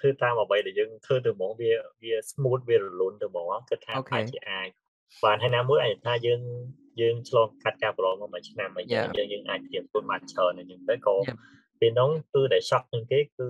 [0.00, 1.72] ធ្វើតាមអ្វីដែលយើងធ្វើទៅហ្មងវា
[2.02, 4.68] វា smooth វារលូនទៅហ្មងគិតថាអូខេអាចជាអាច
[5.24, 6.40] បានហើយណាមួយអាចថាយើង
[7.00, 9.06] យើងឆ្លងកាត់ការប្រឡងមកមួយឆ្នាំអីចឹង Yeah.
[9.18, 11.36] យើងយើងអាចត្រៀមខ្លួនបានច្រើនអញ្ចឹងទៅក៏ Yep.
[11.80, 13.46] ពេលនោះគឺដែល shock ជាងគេគឺ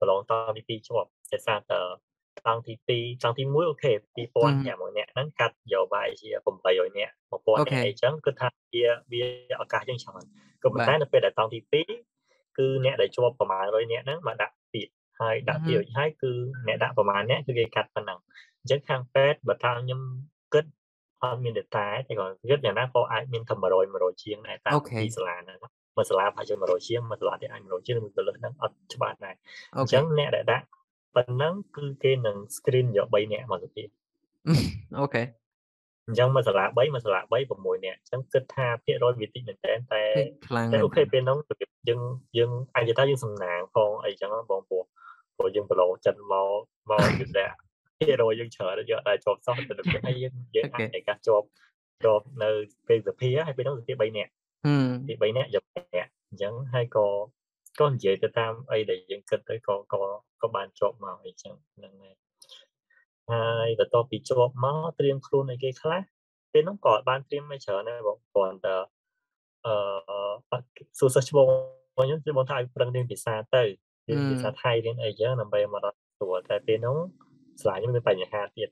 [0.00, 1.80] ប្រឡងតទី2ជាប់តែសារតែ
[2.46, 9.22] តង់ទី2តង់ទី1អូខេអឺ2000អ្នកមួយអ្នកហ្នឹងកាត់យកបាយជា800អ្នក1000អូអ្នកខេអីចឹងគឺថាវាវា
[9.60, 10.24] ឱកាសយើងច្រើន
[10.62, 16.32] ក៏ប៉ុន្បាតែទនៅពេលដែលតង់ទី2គឺអ្នកដែលជាប់ប្រមាណ100អ្នកហ្នឹងមកដាក់ពាក្យហើយដាក់អឺហឹពាក្យរួចហើយគឺ
[16.66, 18.18] អ្នកដាក់ប្រមាណអ្នកគឺគេកាត់ប៉ុណ្ណឹង
[18.60, 20.00] អញ្ចឹងខាងពេទ្យបើថាខ្ញុំ
[20.54, 20.64] គិត
[21.22, 25.58] អត់មាន data ទេក៏គិតយ៉ាងណាក៏អាចមានតែ100 100ជាងដែរតាមអូខេពីសាលាហ្នឹង
[25.96, 29.34] មួយសាលាប្រហែលជា100ជាងមួយសាលាទៀតអាច100ជាងឬមួយទៅលើសហ្នឹងអត់ច្បាស់ដែរ
[29.74, 30.64] អូអញ្ខេចឹងអ្នកដែលដាក់
[31.18, 33.88] ប៉ុណ្ណឹងគឺគេនឹង screen យក3នាក់មកទៅទៀត
[34.98, 35.22] អូខេ
[36.06, 42.00] អញ្ចឹងមួយសាលា3មួយសាលា3 6នាក់អញ្ចឹងគិតថាភាគរយវាតិចមែនតើតែពេកខ្លាំងតែមែនអូតើខេពេលហ្នឹងរបៀបយើង
[42.38, 44.82] យើងអាចនិយាយថាយើងសំណាងផងអីចឹងណាបងព្រោះ
[45.36, 46.58] ព្រោះយើងប្រឡងចិត្តមក
[46.90, 47.46] មកយល់ថា
[47.98, 51.46] ភាគរយយើងច្រើនយកតែជាប់សោះទៅដល់ហើយយើងយើងអូអាចខេឯកាសជាប់
[52.04, 52.50] ជាប់នៅ
[52.88, 54.30] ពេលសភាហើយពេលហ្នឹងសភា3នាក់
[54.64, 57.06] ហឹមទី3នាក់យកនាក់អញ្ចឹងហើយក៏
[57.80, 60.00] ក៏និយាយទៅតាមអីដែលយើងគិតទៅក៏ក៏
[60.42, 62.16] ក៏បានជាប់មកអីចឹងហ្នឹងហើយ
[63.30, 66.02] ហើយបន្ទាប់ពីជាប់មកត្រៀមខ្លួនឲ្យគេខ្លះ
[66.52, 68.76] ពេលហ្នឹងក៏អត់បានត្រៀមមិនច្រើនដែរបងគ្រាន់តែ
[69.66, 69.74] អឺ
[70.52, 70.66] អត់
[70.98, 71.48] សួរសិស្សច្បង
[71.94, 73.62] ខ្ញុំគឺបងថាឲ្យប្រឹងរៀនភាសាទៅ
[74.08, 76.96] រៀនភាសាថៃរៀនអីចឹងដើម្បីមកដល់ស្រួលតែពេលហ្នឹង
[77.62, 78.68] ស្លាញខ្ញុំមានបញ្ហាទៀត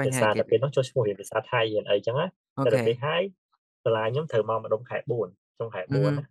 [0.00, 2.26] បញ្ហាភាសាទៀតតែពេលហ្នឹងចូលឈ្មោះរៀនភាសាថៃរៀនអីចឹងណា
[2.58, 3.22] អូតែខេដល់ពេលហើយ
[3.84, 4.96] សាលាខ្ញុំត្រូវមកម្ដុំខែ
[5.28, 6.24] 4ចុងខែអឺ4ណា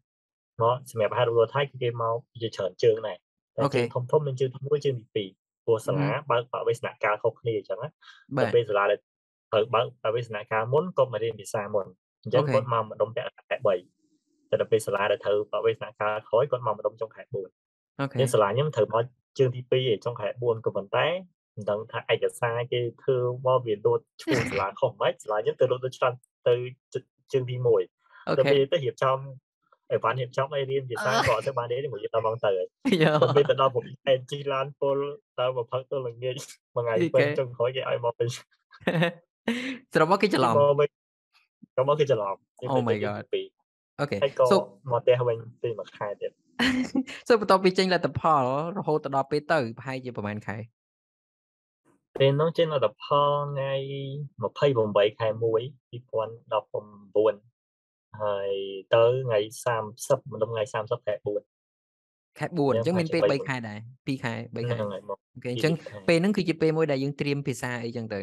[0.61, 3.17] មកសម្រាប់អាហាររដ្ឋថៃគឺគេមកជាច្រើនជើងដែរ
[3.55, 7.89] តែអូខេជើងធំធំមានជើងទី1ជើងទី2ព្រោះសាលាអឺបើកបវិសនកាលខុសគ្នាអញ្ចឹងណា
[8.37, 8.99] បាតែទពេលសាលាដែល
[9.51, 11.85] ត្រូវបើកបវិសនកាលមុនគាត់មករៀនភាសាមុន
[12.23, 17.35] អញ្ចឹងអូខេគាត់មកម្ដុំពាក់ខែ3តែដល់ពេលសាលាដែលត្រូវបវិសនកាលក្រោយគាត់មកម្ដុំចុងខែ4
[17.99, 19.03] អូខេយើងសាលាខ្ញុំត្រូវមក
[19.39, 21.07] ជើងទី2ឯងចុងខែ4ក៏ប៉ុន្តែ
[21.55, 26.13] មិនដឹងថាឯកសារគេធ្វើមកវាលោតឈ្មោះសាលាខុសមិនសាលាខ្ញុំទៅលោតទៅឆ្នាំ
[26.47, 26.53] ទៅ
[27.33, 27.67] ជើងទី1
[28.27, 29.17] អូទៅខេពេលទៅរៀបចំ
[29.91, 32.67] អីបានរៀបចំអីរៀនភាសាក៏អត់ទៅបានទេមួយយើងដល់មកទៅហើយ
[33.03, 34.97] យោទៅពេលទៅដល់ผมអេនជីឡានពល
[35.39, 36.35] ដល់មកផឹកទៅល្ងាច
[36.75, 38.27] មួយថ្ងៃពេញចុងក្រោយគេឲ្យមកវិញ
[39.93, 40.87] សរុបមកគេច្រឡំមកវិញ
[41.77, 42.35] ក៏មកគឺច្រឡំ
[42.71, 43.23] Oh my god
[43.99, 44.55] អូខេហើយក៏ so
[44.91, 46.31] មកផ្ទះវិញពេលមួយខែទៀត
[47.27, 48.43] so បន្ទាប់ពីចេញលទ្ធផល
[48.77, 50.57] រហូតទៅដល់ពេលទៅប្រហែលជាប្រហែលខែ
[52.19, 53.73] ពេលនោះចេញលទ្ធផលថ្ងៃ
[54.45, 55.39] 28ខែ1
[56.01, 57.56] 2019
[58.21, 58.49] ហើយ
[58.93, 59.39] ទៅថ្ងៃ
[59.81, 68.21] 30ម្ដងថ្ងៃ30ខែ4ខែ4អញ្ចឹងមានពេលប្រហែលជា3ខែដែរ2ខែ3ខែហ្នឹងហើយមកអូខេអញ្ចឹងពីរខែពេលហ្នឹងគឺជាពេលមួយដែលយើងត្រៀមភាសាអីចឹងទៅ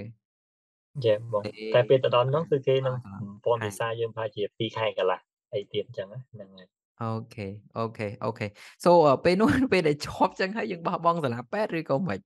[1.04, 3.14] យ៉ាបងទេតែពេលទៅដល់នោះគឺគេនឹងអ่า
[3.44, 5.20] ពណ៌ភាសាយើងប្រហែលជា2ខែកន្លះ
[5.54, 6.66] អីទៀតអញ្ចឹងណាហ្នឹងហើយ
[7.02, 7.46] អូខេ
[7.78, 8.46] អូខេអូខេ
[8.84, 12.18] so អឺពេលនោះពេលដែលជាប់ចឹងហើយយើងបោះបង់សាលាពេទ្យឬក៏មិន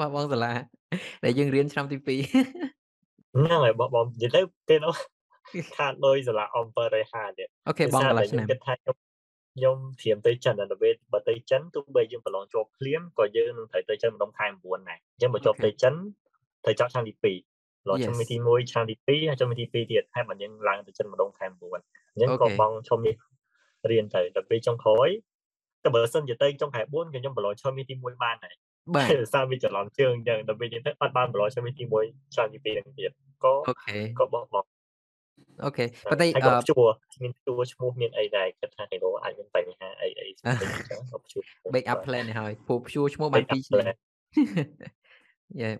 [0.00, 0.52] បោះបង់សាលា
[1.24, 2.06] ដែលយើងរៀនឆ្នាំទី2
[3.34, 4.94] ហ្នឹងហើយបងបងនិយាយទៅពេលនោះ
[5.76, 8.96] ខាតលុយសាលាអំពើរៃហាទៀតអូខេបង់កន្លះឆ្នាំគិតថាខ្ញុំ
[9.56, 15.94] ខ្ញុំត្រៀមទៅចិនដល់ពេលបើទៅចិនទោះបីយើងប្រឡងជាប់ភ្លាមក៏យើងនឹងត្រូវទៅចិនម្ដងខែ9ដែរអញ្ចឹងបើជាប់អូខេទៅចិន
[16.64, 23.14] ត្រូវចប់ឆ្នាំទី2ឡោះ Yes ឆ្នាំទី1ឆ្នាំទី2ហើយឆ្នាំទី2ទៀតហើយបើយើងឡើងទៅចិនម្ដងខែ9អញ្ចឹងអូក៏ខេបងឈុំនេះ
[23.90, 25.08] រៀនទៅដល់ពេលចុងក្រោយ
[25.84, 28.54] តែបើសិនជាទៅចុងខែ4ក៏ខ្ញុំប្រឡងឈុំនេះទី1បានដែរ
[28.94, 33.10] បាទដោយសារវាច្រឡំជើងអញ្ចឹងដល់ពេលយើងទៅអត់បានប្រឡងឈុំនេះទី1ឆ្នាំទី2នឹងទៀត
[33.44, 34.68] ក៏អូខេក៏បោះបង់
[35.62, 36.90] អូខេប៉ុន្តែហើយអឺក៏ព្យួរ
[37.22, 41.42] មានព្យួរឈ្មោះមានអីដែរគិតថាគេអាចមានបញ្ហាអីអីផ្សេងៗអញ្ចឹងក៏ព្យួរ
[41.72, 43.96] break up plan នេះហើយពូព្យួរឈ្មោះបាន break up 2ឆ្នាំ plan
[45.60, 45.70] យេ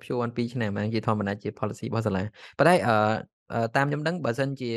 [0.00, 2.22] ព្យួរ2ឆ្នាំហ្នឹងជាធម្មតាជា policy របស់សាលា
[2.58, 4.72] ប៉ុន្តែអឺតាមខ្ញុំដឹងបើសិនជា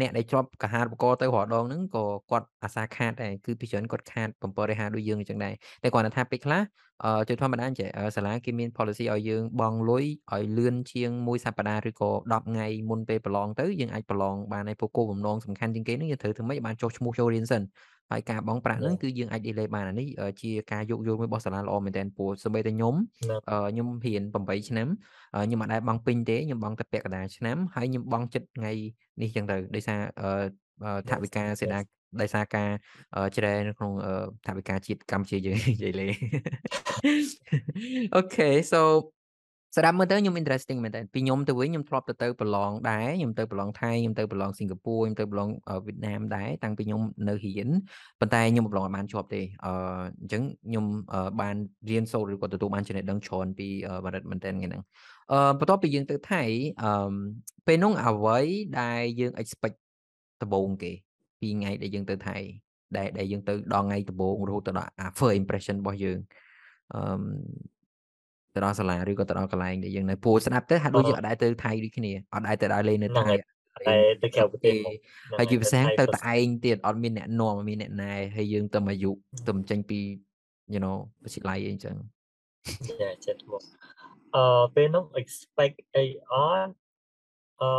[0.00, 6.60] អ្នកដែលជាប់កាហារូបករណ៍ទៅរាល់ដងហ្នឹងក៏គាត់អាសាខាតដែរគឺពីច្រើនគាត់ខាត7រេហាដូចយើងអញ្ចឹងដែរតែគាត់ថាពេលខ្លះ
[7.28, 17.62] ជាធម្មតាចេះសាលាគេមាន policy ឲ្យយើងបង់លុយឲ្យលឿនជាងមួយសប្តាហ៍ឬក៏10ថ្ងៃមុនពេលប្រឡងទៅយើងអាចប្រឡងបានហើយពួកគោលបំណងសំខាន់ជាងគេហ្នឹងយើងត្រូវធ្វើម៉េចបានចុះឈ្មោះចូលរៀនសិន
[18.10, 20.08] ហើយការបង់ប្រាក់ហ្នឹងគឺយើងអាច delay បានអានេះ
[20.42, 22.94] ជាការយោគយល់មួយរបស់សាលាល្អមែនទែនព្រោះសូម្បីតែខ្ញុំ
[23.70, 24.88] ខ្ញុំរៀន8ឆ្នាំ
[25.46, 28.72] ខ្ញុំអត់ដែលបង់ពេញទេខ្ញុំបង់តែពាក់កណ្ដាលឆ្នាំហើយខ្ញុំបង់ចិត្តថ្ងៃ
[29.22, 30.00] នេះចឹងទៅដោយសារ
[31.10, 31.78] ថវិកាសេនា
[32.20, 32.68] ដោយសារការ
[33.36, 33.92] ជ្រែនៅក្នុង
[34.46, 36.08] ថវិកាជាតិកម្ពុជាយើងនិយាយលេ
[38.16, 38.80] អូខេ so
[39.76, 45.48] ស្ដាប់មើលទៅខ្ញុំ interesting មែនតើពីខ្ញុំទៅវិញខ្ញុំធ្លាប់ទៅទៅប្រឡងដែរខ្ញុំទៅប្រឡងថៃខ្ញុំទៅប្រឡងសិង្ហបុរីខ្ញុំទៅប្រឡង
[45.86, 47.68] វៀតណាមដែរតាំងពីខ្ញុំនៅរៀន
[48.20, 49.72] ប៉ុន្តែខ្ញុំប្រឡងអត់បានជាប់ទេអឺ
[50.20, 50.84] អញ្ចឹងខ្ញុំ
[51.40, 51.56] បាន
[51.90, 53.68] រៀនសូត្រឬក៏ទទួលបានចំណេះដឹងច្រើនពី
[54.04, 54.82] បារិតមែនតើថ្ងៃហ្នឹង
[55.32, 56.42] អឺបន្ទាប់ពីយើងទៅថៃ
[56.82, 57.14] អឺ
[57.66, 58.38] ពេលនោះអ្វី
[58.80, 59.76] ដែលយើង expect
[60.42, 60.92] ដំបូងគេ
[61.44, 62.36] ពីថ្ងៃដែលយើងទៅថៃ
[62.96, 66.18] ដែលដែលយើងទៅដល់ថ្ងៃដំបូងរហូតដល់ first impression របស់យើង
[66.94, 67.00] អឺ
[68.54, 73.28] ទៅដល់សាលាឬក៏ទៅដល់កន្លែងដែលយើងនៅពូស្ដាប់ទៅហាក់ដូចយើងអត់ដែរទៅថៃដូចគ្នាអត់ដែរទៅដើរលេងនៅថៃ
[73.88, 74.74] តែទៅក្រៅប្រទេស
[75.38, 79.10] ហើយជាពិសេសទៅតែឯងទៀតអត់មានអ្នកនាំមានអ្នកណែហើយយើងទៅអាយុ
[79.48, 80.00] ទៅចេញពី
[80.74, 81.94] you know វិទ្យាល័យអីចឹង
[83.00, 83.62] ចាចិត្តមក
[84.36, 86.34] អឺពេលនោះ expect អីអ
[86.66, 86.72] ត់
[87.62, 87.70] អឺ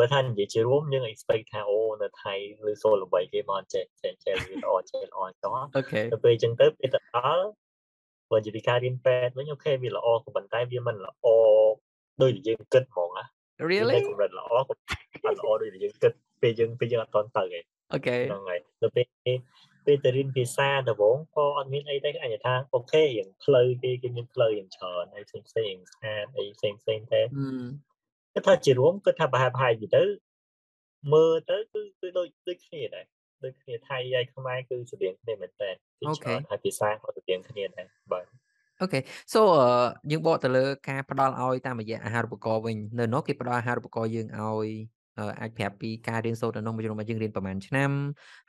[0.00, 2.34] បើថានិយាយជារួមយើង expect ថាអូនៅថៃ
[2.70, 7.46] ឬសូលល្បីគេមកចេះចេះចេះល្អចេះល្អចោះអូខេទៅពេលអញ្ចឹងទៅពេលទៅដល់
[8.30, 11.26] បើនិយាយពីការរៀនពេទ្យវិញអូខេវាល្អក៏ប៉ុន្តែវាមិនល្អ
[12.22, 13.24] ដូចដែលយើងគិតហ្មងណា
[13.70, 14.74] Really កម្រិតល្អក៏
[15.24, 16.12] អត់ល្អដូចដែលយើងគិត
[16.42, 19.06] ពេលយើងពេលយើងអត់តន់ទៅឯងអូខេហ្នឹងហើយទៅពេល
[19.86, 27.20] ពេលទៅរៀនភាសាដំបូងក៏អត់មានអីដែរអញថាអូខេរៀងផ្លូវគេគេមានផ្លូវយ៉ាងច្រើនហើយផ្សេងផ្សេងស្អាតអីផ្សេងផ្សេងតែ
[28.34, 30.04] គិតថាជារួមគិតថាប្រហែលប្រហែលទៅទៅ
[31.12, 33.04] មើលទៅគឺគឺដូចដូចគ្នាដែរ
[33.44, 35.70] ដូចគ្នាថៃហើយខ្មែរគឺស្តៀងគ្នាមែនតើ
[36.00, 38.24] ពីច្រើនហើយភាសាក៏ស្តៀងគ្នាដែរបាទ
[38.80, 39.00] អូខេ
[39.32, 39.40] so
[40.10, 44.68] យើងបកទៅលើការផ្ដល់ឲ្យតាមរយៈអាហារូបករណ៍វិញនៅនោះគេផ្ដល់អាហារូបករណ៍យើងឲ្យ
[45.40, 47.90] អាចប្រាប់ពីការរៀនសូត្រនៅក្នុងមួយរបស់យើងរៀនប្រហែលឆ្នាំ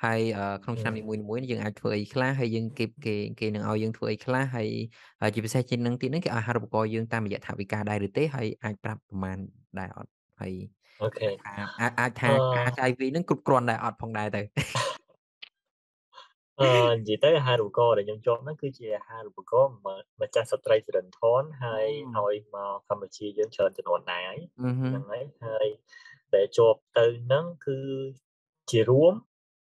[0.04, 0.20] ហើយ
[0.64, 4.70] ក្នុងឆ្នាំនីមួយៗយើងអាចធ្វើអីខ្លះហើយយើងគេគេគេនឹងឲ្យយើងធ្វើអីខ្លះហើយ
[5.34, 9.38] ជាពិសេសជាងនឹងទៀតនេះគេអាហារូបករណ៍យើងតាមរយៈថវិកាដែរឬទេហើយអាចប្រាប់ប្រហែល
[9.80, 10.12] ដែរអត់
[10.42, 10.54] ហើយ
[11.02, 11.28] អូខេ
[11.82, 14.42] អាចអាចថាការចាយវីនឹងគ្រប់គ្រាន់ដែរអត់ផងដែរទៅ
[16.62, 19.74] អឺនិយាយទៅអាហារូបករណ៍ដែលខ្ញុំជាប់ហ្នឹងគឺជាអាហារូបករណ៍
[20.22, 21.88] ម្ចាស់ស្ត្រីសរិនថនហើយ
[22.18, 25.68] ឲ្យមកកម្ពុជាយើងច្រើនចំនួនដែរហ្នឹងហើយហើយ
[26.36, 27.78] ដែលជាប់ទៅហ្នឹងគឺ
[28.72, 29.14] ជារួម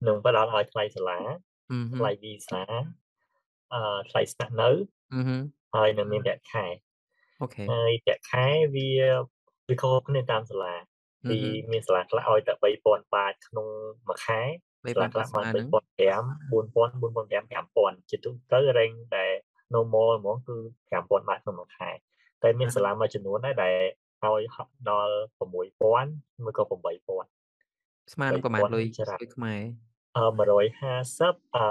[0.06, 1.20] នឹងផ្ដល់ឲ្យថ្លៃសាលា
[1.98, 2.62] ថ្លៃវីសា
[3.74, 4.70] អឺថ្លៃស្នាក់នៅ
[5.74, 6.66] ហើយនឹងមានប្រាក់ខែ
[7.42, 8.46] អូខេហើយប្រាក់ខែ
[8.76, 8.90] វា
[9.68, 10.74] វាខុសគ្នាតាមសាលា
[11.30, 11.38] ពី
[11.72, 13.66] មានសាលាខ្លះឲ្យតែ3000បាតក្នុង
[14.08, 14.40] មួយខែ
[14.94, 15.76] សាលាខ្លះបាន3500
[16.52, 19.32] 4000 4000 5000ជាទូទៅរែងដែល
[19.74, 20.56] normal ហ្មងគឺ
[20.90, 21.90] 5000បាតក្នុងមួយខែ
[22.42, 23.76] តែមានសាលាមួយចំនួនដែរដែល
[24.24, 24.42] ឲ្យ
[24.90, 28.84] ដល់6000មួយក៏8000ស្មើនឹងប្រហែលលុយ
[29.34, 29.60] ខ្មែរ
[30.16, 31.66] អឺ150អឺ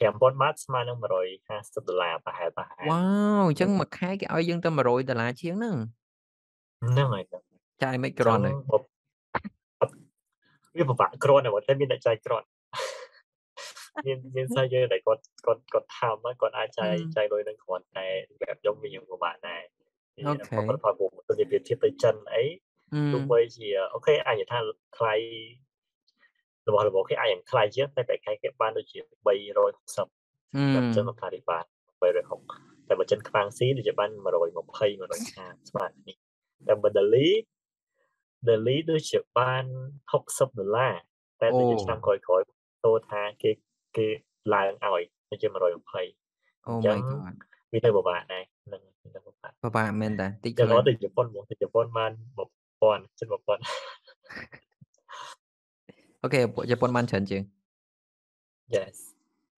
[0.00, 3.02] 5000បាតស្មើនឹង150ដុល្លារប្រហែលប្រហែលវ៉ា
[3.38, 5.76] វអញ្ចឹងមួយខែគេឲ្យយើងទៅ100ដុល្លារជាងហ្នឹង
[6.82, 7.24] ហ្នឹងហើយ
[7.82, 8.54] ចាយមិនក្រន់ហើយ
[10.78, 12.46] វាពិបាកគ្រាន់តែតែមានអ្នកចាយគ្រាន់
[14.06, 18.06] មានមានសាយើងតែគាត់គាត់គាត់ថមគាត់អាចចាយចាយលុយនឹងគ្រាន់តែ
[18.40, 19.62] បែបខ្ញុំវាយើងពិបាកដែរ
[20.16, 22.44] អូខេគាត់ថាពួកទៅនិយាយធៀបទៅចិនអី
[23.12, 24.58] ទោះបីជាអូខេអាចថា
[24.96, 25.14] ថ្លៃ
[26.66, 31.64] របស់របស់គេអាចយ៉ាងថ្លៃជាងតែបែបខែគេបានដូចជា360តែចិនថារីបាន
[32.02, 36.14] 360តែបើចិនខ្វាងស៊ីដូចជាបាន120 150ស្មើគ្នា
[36.68, 37.28] តែបើដាលី
[38.48, 39.64] Delhi ដូចជាបាន
[40.12, 40.94] 60ដុល្លារ
[41.40, 42.42] តែទៅឆ្នាំក្រោយក្រោយ
[42.84, 43.50] តោថាគេ
[43.96, 44.06] គេ
[44.54, 45.56] ឡើងឲ្យទៅជា120
[46.66, 47.34] អូ my god
[47.72, 48.80] វាទៅពិបាកដែរ នឹង
[49.14, 52.12] ទៅពិបាកពិបាកមែនតាតិចទៅទៅជប៉ុនមកទៅជប៉ុនបាន
[52.60, 53.40] 1000ជិត1000
[56.22, 56.40] អូខេ
[56.70, 57.42] ជប៉ុនបានច្រើនជាង
[58.74, 58.96] Yes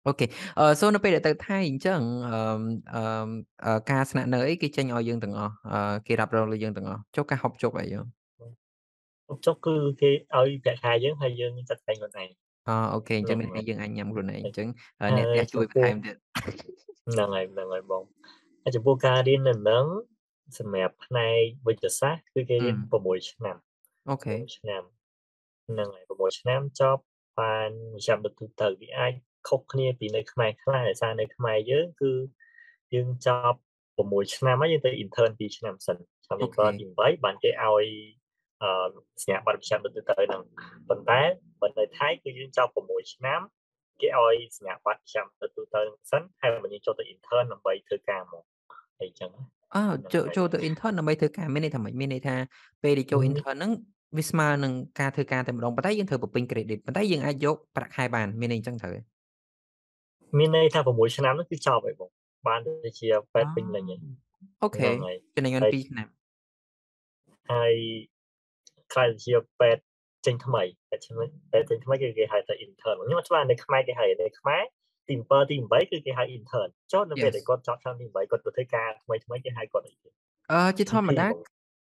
[0.06, 0.26] អូខេ
[0.58, 2.00] អឺសូនៅពេលដែលទៅថៃអញ្ចឹង
[2.32, 2.40] អឺ
[3.64, 5.52] អឺការស្នាក់នៅអីគេចេញឲ្យយើងទាំងអស់
[6.06, 8.00] គេរ៉ាប់រងលើយើងទាំងអស់ចុះការហុកជុកអីយោ
[9.46, 12.28] ចុះគឺគេឲ្យប្រាក់ខែយើងហើយយើងចាត់តែងខ្លួនឯង
[12.68, 14.68] អូ OK អញ្ចឹងនេះយើងអាចញ៉ាំខ្លួនឯងអញ្ចឹង
[15.16, 16.16] អ្នកផ្ទះជួយបន្ថែមទៀត
[17.12, 18.02] ហ្នឹងហើយហ្នឹងហើយបង
[18.66, 19.84] ហើយចំពោះការរៀននៅនឹង
[20.58, 23.56] សម្រាប់ផ្នែកវិទ្យាសាស្ត្រគឺគេរៀន6ឆ្នាំ
[24.08, 24.82] OK ឆ្នាំ
[25.68, 27.02] ហ្នឹងហើយ6ឆ្នាំចប់
[27.40, 27.70] បាន
[28.06, 29.12] ចាំទៅទៅវាអាច
[29.48, 32.12] ខុសគ្នាពីនៅខ្មែរខ្លះដោយសារនៅខ្មែរយើងគឺ
[32.94, 33.58] យើងចប់
[33.96, 37.86] 6ឆ្នាំហើយយើងទៅ intern 2ឆ្នាំសិនឆ្នាំនេះអូខេក៏ទី8បានគេឲ្យ
[38.62, 38.88] អឺ
[39.22, 40.42] សញ្ញាបត្រវិជ្ជាទៅទៅហ្នឹង
[40.88, 41.20] ប៉ុន្តែ
[41.60, 43.40] បើនៅថៃគឺយើងចប់6ឆ្នាំ
[44.00, 48.44] គេឲ្យសញ្ញាបត្រវិជ្ជាទៅទៅទៅហ្នឹងសិនហើយបើយើងចូលទៅ intern ដើម្បីធ្វើការមក
[49.00, 49.42] អីចឹងណា
[49.76, 52.34] អើហ្នឹងចូលហើយចូលទៅ intern ដើម្បីធ្វើការមានន័យថាម៉េចមានន័យថា
[52.82, 53.72] ពេលដែលចូលមាន intern ហ្នឹង
[54.16, 59.00] វាស្មើនឹងការធ្វើការតែម្ដងប៉ុន្តែយើងត្រូវបំពេញ credit ប៉ុន្តែយើងអាចយកប្រាក់ខែបានមានន័យអញ្ចឹងត្រូវទេ
[60.38, 62.10] មានន័យថា6ឆ្នាំហ្នឹងគឺចប់ហើយបង
[62.48, 64.00] បានទៅជាពេអូទ្យពេញលេញហើយ
[64.62, 66.08] អូខេហ្នឹងហើយចំណេញបានហើយ2ឆ្នាំ
[67.52, 67.74] ហើយ
[68.92, 69.82] ខ្លាយទៅជាពេទ្យ
[70.26, 71.14] ចេញថ្មីពេទ្យចេញ
[71.52, 74.62] ពេទ្យចេញថ្មីគឺគេហៅថា intern ខ្ញុំអត់ច្បាស់នៅខ្មែរគេហៅនៅខ្មែរ
[75.08, 80.08] ទី7ទី8គឺគេហៅ intern ចុះនៅពេល Yes ដែលគាត់ចប់ឆ្នាំទី8គាត់ទៅធ្វើការថ្មីថ្មីគេហៅគាត់អីគេ
[80.52, 81.34] អឺជាធម្ម GP តាបង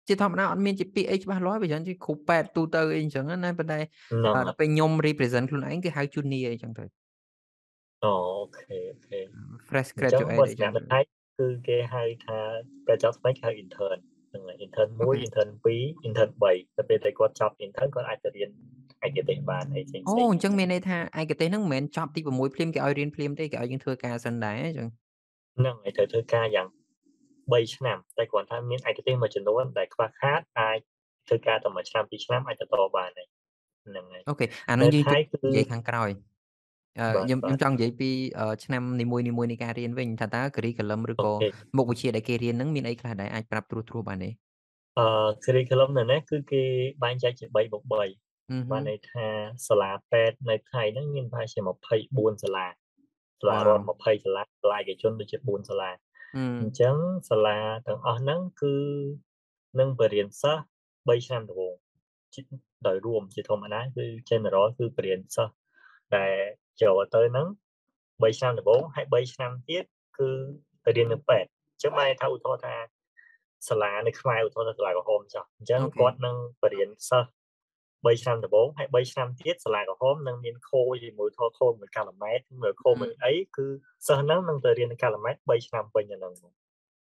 [0.09, 3.79] ជាធម្មតាអត់មានជាពាក្យអីច្បាស់លាស់វាច្រើនជាគ្រូពេទ្យទូទៅអីអញ្ចឹងណាប៉ុន្តែ
[4.11, 6.85] ហ្នឹងអឺហើដល់យពេលខ្ញុំ represent ខ្លួនឯងគឺហៅ junior អីចឹងទៅ
[8.05, 9.19] អូអូខេអូខេ
[9.69, 11.01] fresh អញ្ចឹង graduate បើអីសម្ចឹរាប់ងនៅទៅថៃ
[11.39, 12.39] គឺគេហៅថា
[12.87, 13.99] ពេលចប់ថ្មីគេហៅ intern
[14.31, 18.51] ហ្នឹងហើយ intern អូខេ1 intern 2 intern 3ទៅពេលដែលគាត់ចប់ intern គាត់អាចទៅរៀន
[19.07, 24.89] ឯកទេសបានអីផ្សេងអូផ្សេងអញ្ចឹងមានន័យថាឯកទេសហ្នឹងមិនមែនចប់ទី6ភ្លាមគេឲ្យរៀនភ្លាមទេគេឲ្យយើងធ្វើការសិនដែរអញ្ចឹង
[25.59, 26.69] ហ្នឹងហើយត្រូវធ្វើការយ៉ាង
[27.53, 30.79] 3ឆ្នាំតែគ្រាន់ថាមានឯកទេសមួយចំនួនដែលខ្វះខាតអាច
[31.29, 33.29] ធ្វើការតែមួយឆ្នាំពីរឆ្នាំអាចទៅតបានហើយ
[33.87, 36.11] ហ្នឹងហើយអូខេអានៅហ្នឹងយើងថៃជិះគឺនិយាយខាងក្រោយ
[37.01, 44.31] អឺបាទខ្ញុំបាខ្ញុំទចង់និយាយពីអឺឆ្នាំនីមួយៗនៃការរៀនវិញថាតើ curriculum ឬអូក៏ខេមុខវិជ្ជាដែលគេរៀនហ្នឹងមានអីខ្លះដែលអាចប្រាប់ត្រួសត្រាសបានទេ
[44.99, 45.07] អឺ
[45.45, 46.63] curriculum នៅនេះគឺគេ
[47.03, 48.07] បែងចែកជា3បូក3អឺហឹ
[48.71, 49.27] បានន័យថា
[49.69, 51.61] សាលាពេទ្យនៅថៃហ្នឹងមានប្រហែលជា
[52.01, 52.67] 24សាលា
[53.41, 55.91] សាលាវ៉ារដ្ឋវ20សាលាសាលាឯកជនដូចជា4សាលា
[56.37, 56.97] អឺអញ្ចឹង
[57.31, 58.75] សាលាទាំងអស់ហ្នឹងគឺ
[59.81, 60.63] នឹងបរៀនសិស្ស
[61.09, 61.75] 3ឆ្នាំដំបូង
[62.35, 62.41] ជា
[62.87, 65.55] ដោយរួមជាធម្មតាគឺ general គឺបរៀនសិស្ស
[66.17, 66.35] ដែល
[66.83, 67.49] ចូលទៅហ្នឹង
[68.23, 69.85] 3ឆ្នាំដំបូងហើយ3ឆ្នាំទៀត
[70.19, 70.29] គឺ
[70.85, 72.75] ទៅរៀននៅពេទ្យអញ្ចឹងបានន័យថាឧទាហរណ៍ថា
[73.69, 77.29] សាលានៅខ្មែរឧទាហរណ៍ថាសាលាក្រហមចុះអញ្ចឹងអូខេគាត់នឹងបរៀនសិស្ស
[78.05, 83.67] 3ឆ្នាំដំបូងហើយ3ឆ្នាំទៀតសាលាក្រហមនឹងមានខូជាមួយធរខូមួយកាឡម៉ែតមួយខូមួយអីគឺ
[84.07, 86.53] សិស្សហ្នឹងនឹងទៅរៀននៅកាឡម៉ែត3ឆ្នាំពេញអាហ្នឹងហ្មង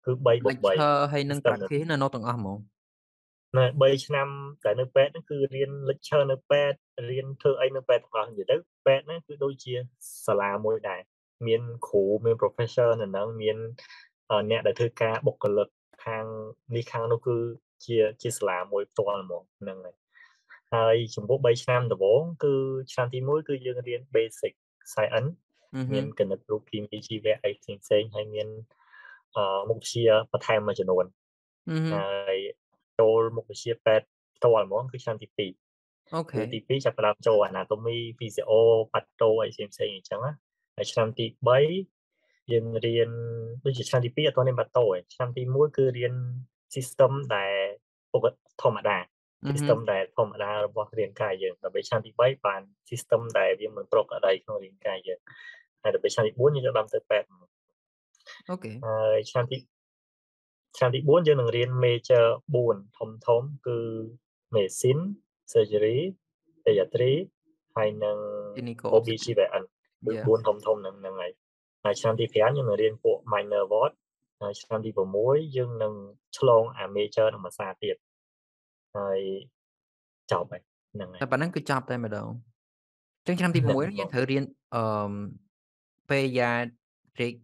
[0.06, 2.58] គឺ3បូក lecture ហើយនឹង system ប្រាក់ខែនៅនៅទាំងអស់ហ្មង
[3.58, 4.28] នៅ3ឆ្នាំ
[4.66, 6.78] តែនៅពេទ្យហ្នឹងគឺរៀន lecture នៅពេទ្យ
[7.10, 9.74] រៀនធ្វើអីនៅពេទ្យទាំងអស់និយាយទៅពេទ្យហ្នឹងគឺដូចជា
[10.28, 11.02] សាលាមួយដែរ
[11.48, 13.58] មានគ្រូមាន professor នៅហ្នឹងមាន
[14.32, 15.68] អឺអ្នកដែលធ្វើការបុគ្គលិក
[16.06, 16.26] ខាង
[16.76, 17.38] នេះខាងនោះគឺ
[17.86, 19.96] ជាជាសាលាមួយផ្ទាល់ហ្មងហ្នឹងហើយ
[20.74, 22.54] ហើយចំពោះ3ឆ្នាំដំបូងគឺ
[22.92, 24.54] ឆ្នាំទី1គឺយើងរៀន basic
[24.94, 25.32] science
[25.74, 28.48] អឺហឹមានគណិតរូបគីមីជីវៈអីផ្សេងផ្សេងៗហើយមាន
[29.36, 31.06] អឺមុខវិជ្ជាបន្ថែមមួយចំនួន
[31.70, 32.38] អឺហឹហើយ
[33.00, 34.08] ចូលមុខវិជ្ជាពេទ្យ
[34.38, 38.52] ផ្ទាល់ហ្មងគឺឆ្នាំទី2អូខេគឺទី2ចាប់ផ្ដើមចូល anatomy physio
[38.92, 40.34] patho អីផ្សេងផ្សេងៗអញ្ចឹងណា
[40.76, 41.26] ហើយឆ្នាំទី
[41.88, 43.10] 3យើងរៀន
[43.66, 46.14] ដូចជាឆ្នាំទី2អត់ទាន់រៀន patho ទេឆ្នាំទី1គឺរៀន
[46.76, 47.54] system ដែល
[48.12, 49.17] ពកតិធម្មតាអឺហឹ
[49.50, 55.20] system ដែលធម្មតារបស់រាងកាយយើងដល់ឆ្នាំទី3បាន system ដែលវាមិនប្រក្រតីក្នុងរាងកាយយើង
[55.84, 57.50] ហើយដល់ឆ្នាំទី4យើងចាប់ផ្ដើមទៅពេទ្យហ្មង
[58.50, 59.58] អូខេហើយឆ្នាំទី
[60.78, 62.26] ឆ្នាំទី4យើងនឹងរៀន major
[62.64, 63.78] 4ធំធំគឺ
[64.56, 65.02] medicine
[65.52, 66.00] surgery
[66.64, 67.14] pediatry
[67.76, 68.18] ហើយនឹង
[68.56, 69.64] clinical OBGYN
[70.06, 70.26] គឺ Yeah.
[70.38, 71.32] 4ធំធំហ្នឹងហ្នឹងហើយ
[71.84, 73.92] ហើយឆ្នាំទី5យើងនឹងរៀនពួក minor ward
[74.42, 74.92] ហើយឆ្នាំទី
[75.24, 75.94] 6យើងនឹង
[76.38, 77.96] ឆ្លងអា major និងភាសាទៀត
[78.96, 79.20] ហើយ
[80.32, 80.62] ចប់ហើយ
[80.94, 82.28] ហ្នឹងហើយតែប៉ុណ្ណឹងគឺចប់តែម្ដង
[83.26, 84.44] អញ្ចឹងឆ្នាំទីហ្នឹង6ហ្នឹងយើងបងត្រូវរៀន
[84.76, 84.84] អឺ
[86.10, 87.38] pediatric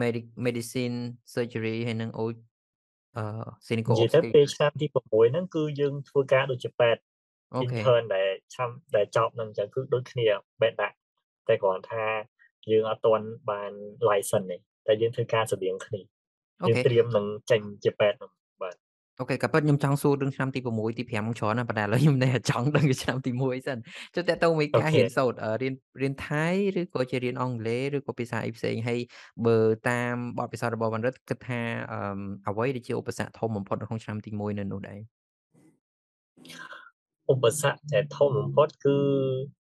[0.00, 0.96] medic medicine
[1.34, 2.20] surgery ហើយនឹង O
[3.16, 3.24] អឺ
[3.66, 7.02] clinical និយាយទៅ obstetrics ពេលឆ្នាំទី6ហ្នឹងគឺយើងធ្វើការដូចជាពេទ្យ
[7.54, 10.26] អូខេ intern ដែលឆ្នាំដែលចប់ហ្នឹងអញ្ចឹងគឺដូចគ្នា
[10.62, 10.96] បេដាក់
[11.48, 12.04] តែគ្រាន់ថា
[12.70, 13.72] យើងអត់ទាន់បាន
[14.08, 16.00] license ទេតែយើងធ្វើការស្តៀងគ្នា
[16.62, 18.43] អូយើងខេត្រៀមនឹងចេញជាពេទ្យហ្នឹងបាទ
[19.20, 23.78] អូខេក៏ពិតខ្ញុំចង់សួររឿងឆ្នាំទី6ទី5ហ្នឹងច្រើនណាស់ប៉ុន្តែឥឡូវខ្ញុំនៅតែចង់ដឹងពីឆ្នាំទី1សិន
[24.14, 26.46] ចុះតើតើមួយការរៀនសូត្រអឺរៀនរៀនថៃ
[26.78, 29.00] ឬក៏ជារៀនអង់គ្លេសឬក៏ភាសាអីផ្សេងហើយ
[29.46, 29.58] បើ
[29.88, 31.60] តាមបទពិសោធន៍របស់បណ្ឌិតគិតថា
[31.92, 31.98] អឺ
[32.48, 35.00] អ្វីដែលជាឧបសគ្គធំបំផុតនៅក្នុងឆ្នាំទី1នៅនោះដែរ
[37.32, 38.96] ឧបសគ្គដែលធំបំផុតគឺ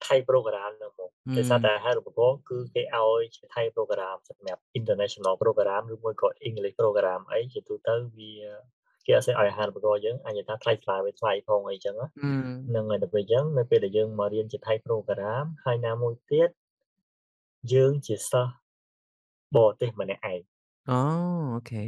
[0.06, 8.32] ថៃ program ហ្នឹងមកដោយសារតែហេតុឧបករណ៍គឺគេឲ្យជាថៃ program សម្រាប់ international program ឬមួយក៏ English program អីជាទូទៅវា
[9.06, 12.30] គេអត់សូវឲ្យអាហារូបករណ៍យើងអាចនិយាយថាថ្លៃថ្លាវាថ្លៃផងអីចឹងណាអឺ
[12.68, 16.48] ហ្នឹងហើយដល់ពេលអញ្ចឹងនៅពេលដែលយើងមករៀនជាថៃ program ហើយណាមួយទៀត
[17.72, 18.52] យើងជាសិស្ស
[19.56, 20.40] បរទេសម្នាក់ឯង
[20.90, 21.00] អូ
[21.54, 21.84] អូខេ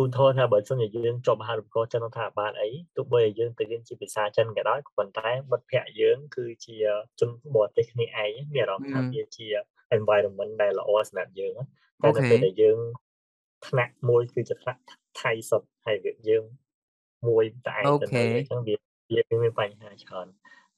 [0.00, 6.76] ឧទាហរណ៍ថាបើសិនជាយើងជាប់មហាវិទ្យាល័យចិនរដ្ឋាភិបាលអីទោះបីជាយើងទៅរៀនជាភាសាចិនក៏ដោយក៏ប៉ុន្តែមិត្តភ័ក្តិយើងគឺជា
[7.20, 9.46] ជនបរទេសគ្នាឯងមានអារម្មណ៍ថាវាជា
[9.96, 12.78] environment ដែលល្អសម្រាប់យើងណាតែនៅពេលដែលយើង
[13.66, 14.80] ថ្នាក់មួយគឺជាថ្នាក់
[15.20, 16.44] ថៃសុទ្ធហើយវាយើង
[17.28, 18.74] មួយតែឯងអូទៅខេនៅអញ្ចឹងវា
[19.14, 20.26] វាមានបញ្ហាច្រើន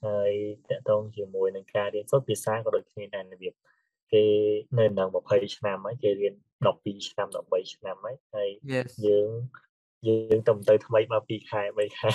[0.06, 0.32] ហើយ
[0.70, 3.54] តកតងជាមួយនឹងការរៀនសូត្រភាសាក៏ដូចគ្នាដែររបៀប
[4.12, 4.24] គេ
[4.78, 6.34] នៅនឹង20ឆ្នាំហើយគេរៀន
[6.66, 9.28] 12ឆ្នាំ13ឆ្នាំហើយហើយ Yes យើង
[10.06, 12.08] យើងទៅទៅថ្មីមក2ខែ3ខែ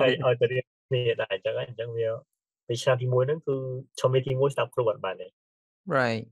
[0.00, 2.08] ហើយឲ្យទៅរៀនគ្នាដែរអញ្ចឹងហើយអញ្ចឹងវា
[2.66, 3.56] ពីឆ្នាំទី1ហ្នឹងគឺ
[4.00, 5.28] ឈុំទី1ស្ដាប់គ្រូអត់បានទេ
[5.96, 6.22] right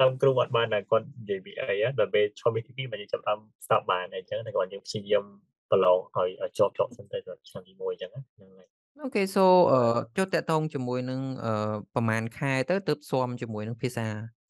[0.00, 5.24] ស្ដាប់គ្រូអត់បានតែគាត់និយាយពីអីដល់ពេលឈុំទី2មកយើងចាប់តាមស្ដាប់បានអញ្ចឹងតែគាត់យើងព្យាយាម
[5.70, 8.68] ប្រឡងឲ្យឲ្យជាប់ជាប់សិនទៅដល់ឆ្នាំទី1អញ្ចឹងហ្នឹងហើយ
[9.02, 9.80] អូខេ so អឺ
[10.16, 11.52] ចូលតាក់ទងជាមួយនឹងអឺ
[11.94, 14.06] ប្រហែលខែទៅទើបស៊ាំជាមួយនឹងភាសា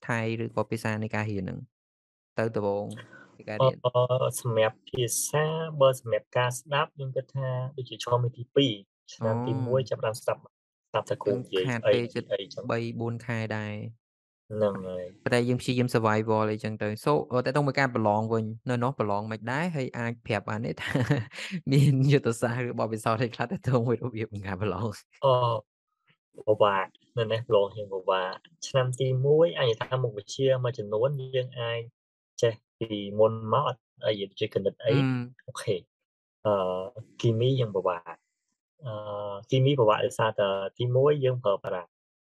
[0.08, 1.58] ថៃឬក៏ភាសានៃការរៀនហ្នឹង
[2.38, 2.86] ទៅដំបូង
[3.38, 5.44] នៃការរៀនអឺសម្រាប់ភាសា
[5.80, 8.42] បើសម្រាប់ការស្ដាប់ខ្ញុំគិតថាដូចជាឈុំទី
[8.76, 10.40] 2ឆ្នាំទីអូ1ចាប់ផ្ដើមស្ដាប់
[10.90, 13.74] ស្ដាប់តែគ្រូយើងនិយាយខាតអីពេលជិតអីអញ្ចឹង3 4ខែដែរ
[14.50, 20.90] ហ្នឹងហើយប៉ុន្តែយើងព្យាយាម survival អីចឹងទៅ so អឺតាក់ទងមួយការប្រឡងវិញនៅនោះប្រឡងមិនដែរហើយអាចប្រាប់បានទេថា
[21.72, 24.86] មានយុទ្ធសាស្ត្រឬបទពិសោធន៍អីខ្លះតាក់ទងមួយរបៀបនៃការប្រឡង
[25.24, 25.26] អ
[26.48, 26.86] ពិបាក
[27.18, 28.32] នៅនេះប្រឡងរៀងពិបាក
[28.68, 31.80] ឆ្នាំទី1អាចនិយាយថាមុខវិជ្ជាមួយចំនួនយើងអាច
[32.42, 35.02] ចេះពីមុនមកអត់អីដូចជាគណិតអីអឺ
[35.48, 35.76] អូខេ
[36.46, 36.54] អឺ
[37.20, 38.14] គីមីយើងពិបាក
[38.86, 38.92] អឺ
[39.50, 40.48] គីមីពិបាកដោយសារតែ
[40.78, 41.88] ទី1យើងប្រើបារាំង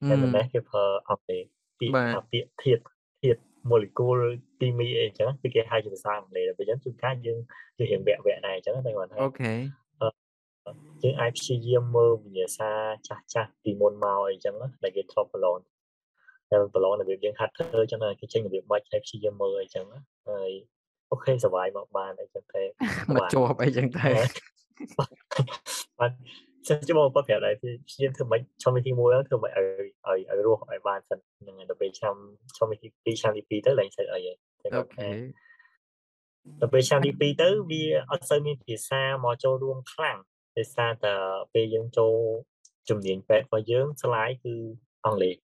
[0.08, 1.44] តែមិនដែរគេប្រើអង់គ្លេស
[1.80, 2.82] ពាក្យបាទថាពាក្យធាតុ
[3.22, 4.24] ធាតុ molecule
[4.60, 7.38] គីមីអីអញ្ចឹងគឺគេហៅជាភាសាអង់គ្លេសតែអញ្ចឹងជួនកាលយើង
[7.78, 9.52] យើងរៀនវគ្គវគ្គដែរអញ្ចឹងតែគាត់ថាអូខេ
[11.02, 12.70] យើងអាចព្យាយាមមើលវិញ្ញាសា
[13.08, 15.56] ចាស់ចាស់ពីមុនមកអីចឹងណាដែលគេធ្លាប់ប្រឡង
[16.50, 19.98] តែប្រឡងរបៀបយើងហាត់ធ្វើអញ្ចឹងណាគេចេញរបៀបបាច់ហើយព្យាយាមមើលអីចឹងណា
[20.28, 20.50] ហើយ
[21.12, 22.62] អូខេសុវ័យមកបានអីចឹងតែ
[23.14, 24.08] មកជាប់អីចឹងទៅ
[25.98, 26.12] បាន
[26.68, 29.66] សិស្សចូលមកប្រាប់ដែរទីព្យាយាមធ្វើមិនឈុំទី1ហ្នឹងធ្វើមិនឲ្យ
[30.06, 32.14] ឲ្យឲ្យរស់ឲ្យបានសិនហ្នឹងហើយដល់ពេលឆ្នាំ
[32.56, 35.08] ឈុំទី2ឆ្នាំទី2ទៅឡើងស្អីអីតែអូគាត់ខេថា
[36.60, 40.18] ដល់ពេលឆ្នាំទី2ទៅវាអត់សូវមានភាសាមកចូលរួមខ្លាំង
[40.56, 41.14] ដោយសារតែ
[41.54, 42.14] ពេលយើងចូល
[42.88, 44.54] ជំនាញពេទ្យរបស់យើងស្លាយគឺ
[45.06, 45.36] អង់គ្លេស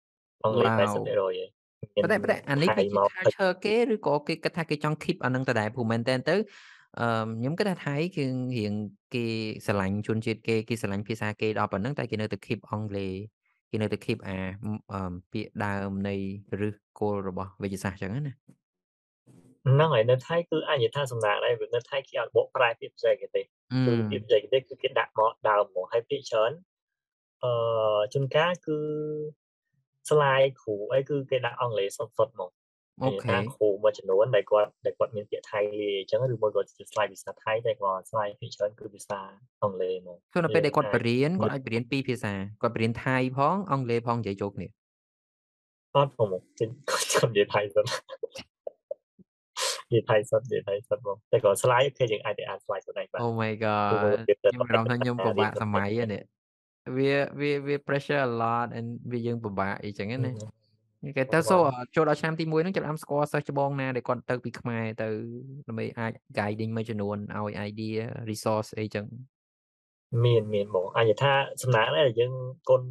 [0.43, 1.63] អង់គ្លេស Wow 80%ឯង
[1.95, 6.35] ប៉ុន្តែប៉ុន្តែអានេះថៃវាជាមក culture គេឬក៏គេគិតថាគេចង់ keep អានឹងដដែលព្រោះមែនតើទៅ
[6.99, 8.25] អឺខ្ញុំគិតថាថៃគឺ
[8.57, 8.73] រៀង
[9.13, 9.25] គេ
[9.65, 13.13] ស្រឡាញ់ជនជាតិគេគេស្រឡាញ់ភាសាគេដល់ប៉ុណ្ណឹងតែគេនៅតែ keep អង់គ្លេស
[13.71, 14.37] គេនៅតែ keep អា
[14.91, 16.15] អឺពាក្យដើមនៃ
[16.61, 26.51] ឫសគល់របស់វិទ្យាសាស្ត្រចឹងណាហ្នឹងហើយនៅថៃគឺអាចនិយាយថាសំណាងដែរព្រោះនៅថៃគេអត់បកប្រែពាក្យបច្ចេកទេសអឺគឺពាក្យបច្ចេកទេសគឺគេដាក់មកដើមមកហើយពាក្យច្រើន
[27.43, 28.77] អឺជួនកាលគឺ
[30.09, 32.51] ស្លាយគ្រូអីគឺគេដាក់អង់គ្លេសសុទ្ធសុទ្ធមក
[33.01, 39.19] អូខេថាគ្រូមួយចំនួនដែលគាត់ដែលគាត់មានពាក្យថៃលាយអញ្ចឹងឬមួយក៏ជាស្លាយភាសាថៃតែគាត់ស្លាយភាគច្រើនគឺភាសា
[39.63, 44.67] អង់គ្លេសមកគឺនៅពេលដែលគាត់បអាចរៀនមើគាត់លអាចបរៀនពីរភាសាគាត់បរៀនថៃផងអង់គ្លេសផងនិយាយចូលគ្នា
[45.95, 47.89] អត់ផងមកចេញគាត់គាត់និយាយថៃសុទ្ធ
[49.91, 56.23] និយាយថៃសុទ្ធនិយាយថៃសុទ្ធមកតែគាត់ស្លាយគេយើងអាចទៅអានស្លាយខ្លួនឯងបាន Oh my ព្រោះមើល god វាទៅខ្ញុំអារម្មណ៍ថាខ្ញុំពិបាកសម័យហ្នឹងនេះ
[56.97, 60.31] វាវាវា pressure a lot and វាយើងពិបាកអីចឹងណា
[61.17, 61.57] គេទៅ so
[61.95, 65.07] ចូលដល់ឆ្នាំទី1ហ្នឹងចាប់ផ្ដើមស្គាល់សិស្សច្បងណាដែលគាត់ទៅពីខ្មែរទៅ
[65.67, 67.99] ដើម្បីអាច guiding មួយចំនួនឲ្យ idea
[68.29, 69.05] resource អីចឹង
[70.25, 72.33] មានមានហ្មងអាចនិយាយថាសំណាងដែរដែលយើង
[72.69, 72.81] កូន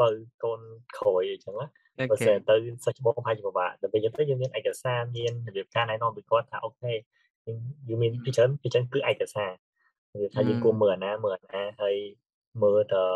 [0.00, 0.08] បើ
[0.44, 0.60] កូន
[0.98, 1.66] ក្រោយអីចឹងណា
[1.98, 2.54] អូបើខេសិនទៅ
[2.84, 6.92] សិស្សច្បងប្រហែលជាពិបាកតែពេលយើងទៅយើងមានឯកសារមានរបៀបការណែនាំពីគាត់ថាអូខេ
[7.46, 9.50] យើងយើងមានពីច្រើនពីច្រើនគឺឯកសារ
[10.12, 11.96] និយាយថាយើងគួរមើលអាណាមើលអាណាហើយ
[12.62, 13.08] មើលតអា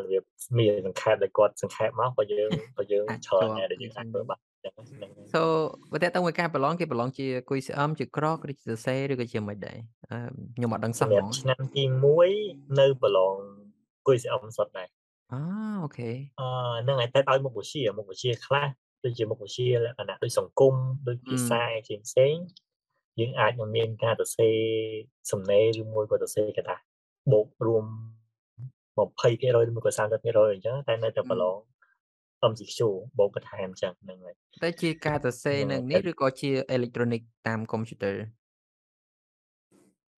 [0.00, 0.22] របៀប
[0.58, 5.40] មានសង្ខេបដែលគាត់សង្ខេបមកក៏យើងក៏យើងច្រើនដែរដែលយើងអាចធ្វើបានចឹងហ្នឹង So
[5.92, 9.78] បើតើតើមួយការប្រឡងគេប្រឡងជាគុយស្អមជាក្រកឬជាសេឬក៏ជាមិនដែរ
[10.56, 11.84] ខ្ញុំអត់ដឹងសោះហ្មងឆ្នាំទី
[12.32, 13.34] 1នៅប្រឡង
[14.08, 14.88] គុយស្អមសុតដែរ
[15.32, 15.40] អូ
[15.84, 16.10] អូខេ
[16.40, 16.48] អឺ
[16.82, 18.68] ហ្នឹងហើយតែឲ្យមុខវិជ្ជាមុខវិជ្ជាខ្លះ
[19.04, 20.74] ដូចជាមុខវិជ្ជាលក្ខណៈដូចសង្គម
[21.08, 22.34] ដូចភាសាជាផ្សេង
[23.20, 24.56] យើងអាចនឹងមានការសរសេរ
[25.30, 26.76] សំណេរឬមួយក៏សរសេរកថា
[27.32, 27.84] បូករួម
[28.96, 31.56] 20%ឬមួយក៏30%អញ្ចឹងតែនៅតែប្រឡង
[32.50, 32.78] MCQ
[33.18, 38.16] បូកបន្ថែមអញ្ចឹងហ្នឹងហើយតែជាការសរសេរនឹងនេះឬក៏ជាអេເລັກត្រូនិកតាមកុំព្យូទ័រ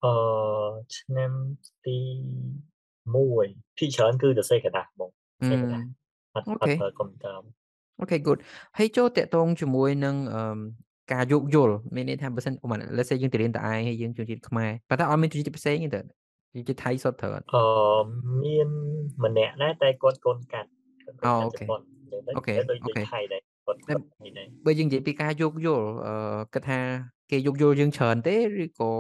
[0.04, 0.12] អឺ
[0.96, 1.32] ឆ្នាំ
[1.86, 1.98] ទី
[2.88, 5.86] 1ភាគច្រើនគឺសរសេរក្រដាស់បងសរសេរក្រដាស់
[6.34, 7.36] អត់អត់ប្រើកុំព្យូទ័រ
[8.00, 8.38] អូខេ good
[8.78, 10.58] ហើយចូលតាក់ទងជាមួយនឹងអឺ
[11.12, 16.00] ការយោគយល់មានន័យថាបើសិនអូម៉ាឡេសេយើងទៅរៀនតឯងហើយយើងជួនជាតិខ្មែរប៉ុន្តែអត់មានជួនជាតិផ្សេងទេ
[16.54, 17.64] យើងជាថៃសុទ្ធត្រូវអត់អឺ
[18.44, 18.68] មាន
[19.24, 20.68] ម្នាក់ដែរតែគាត់កូនកាត់
[21.04, 21.82] គាត់កូនអូកាត់
[22.36, 26.14] អូខេជប៉ុនអញ្ចឹងទៅអូខេតែដូចអូដូចខេថៃដែរគាត់តែគាត់នេះដែរបើយើងនិយាយពីការយោគយល់អឺ
[26.54, 26.80] គិតថា
[27.30, 28.92] គេយោគយល់យើងច្រើនទេឬក៏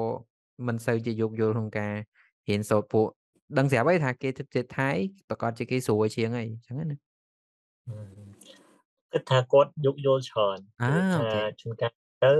[0.66, 1.94] មិនសូវជាយោគយល់ក្នុងការ
[2.48, 3.06] រៀនសូត្រពួក
[3.58, 4.90] ដឹងស្រាប់ហើយថាគេជាតិថៃ
[5.28, 6.96] ប្រកាសជាគេស្រួលជាងហើយអញ្ចឹងណា
[9.12, 11.92] គិតថាគាត់យកយល់ច្រើនអាព្រោះអូខេថាជួនកាល
[12.24, 12.34] ទៅ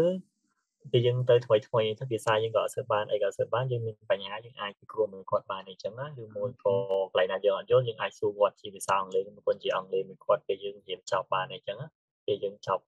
[0.92, 6.74] ពេលយើងទៅថ្មីថ្មីទៅភាសាយើងក៏អត់សូវបានអីក៏អត់សូវបានយើងមានបញ្ហាយើងអាចពិគ្រោះមួយគាត់បានអីចឹងណាឬមួយក៏
[7.10, 11.86] កន្លែងណាយើងអត់យល់យើងអាចសួរគាត់ជាភាសាអង់គ្លេសមួយគាត់ជាអង់គ្លេសមួយគាត់ពេលយើងរៀនចប់បានអីចឹងណា
[12.26, 12.82] ពេលយើងចប់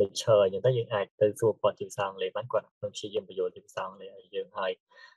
[0.00, 4.72] lecture អញ្ចឹងទៅយើងអាចទៅសួរគាត់ជាភាសាអង់គ្លេសបានគាត់នឹងព្យាយាមបញ្យល់ជាភាសាអង់គ្លេសឲ្យយើងហើយ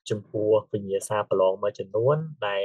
[0.09, 2.63] ចំពោះវិញ្ញាសាប្រឡងមួយចំនួនដែល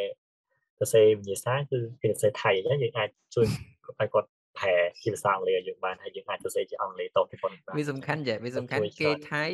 [0.79, 3.47] សរសេរវិញ្ញាសាគឺគេសរសេរថៃអញ្ចឹងយើងអាចជួយ
[3.87, 4.29] ឲ្យគាត់
[4.63, 9.45] ប្រែជាភាសាអង់គ្លេសឲ្យយើងបានហើយយើងអាចសរសេរជាអង់គ្លេសតទៅគាត់បានវាសំខាន់ចាវាសំខាន់គេថៃ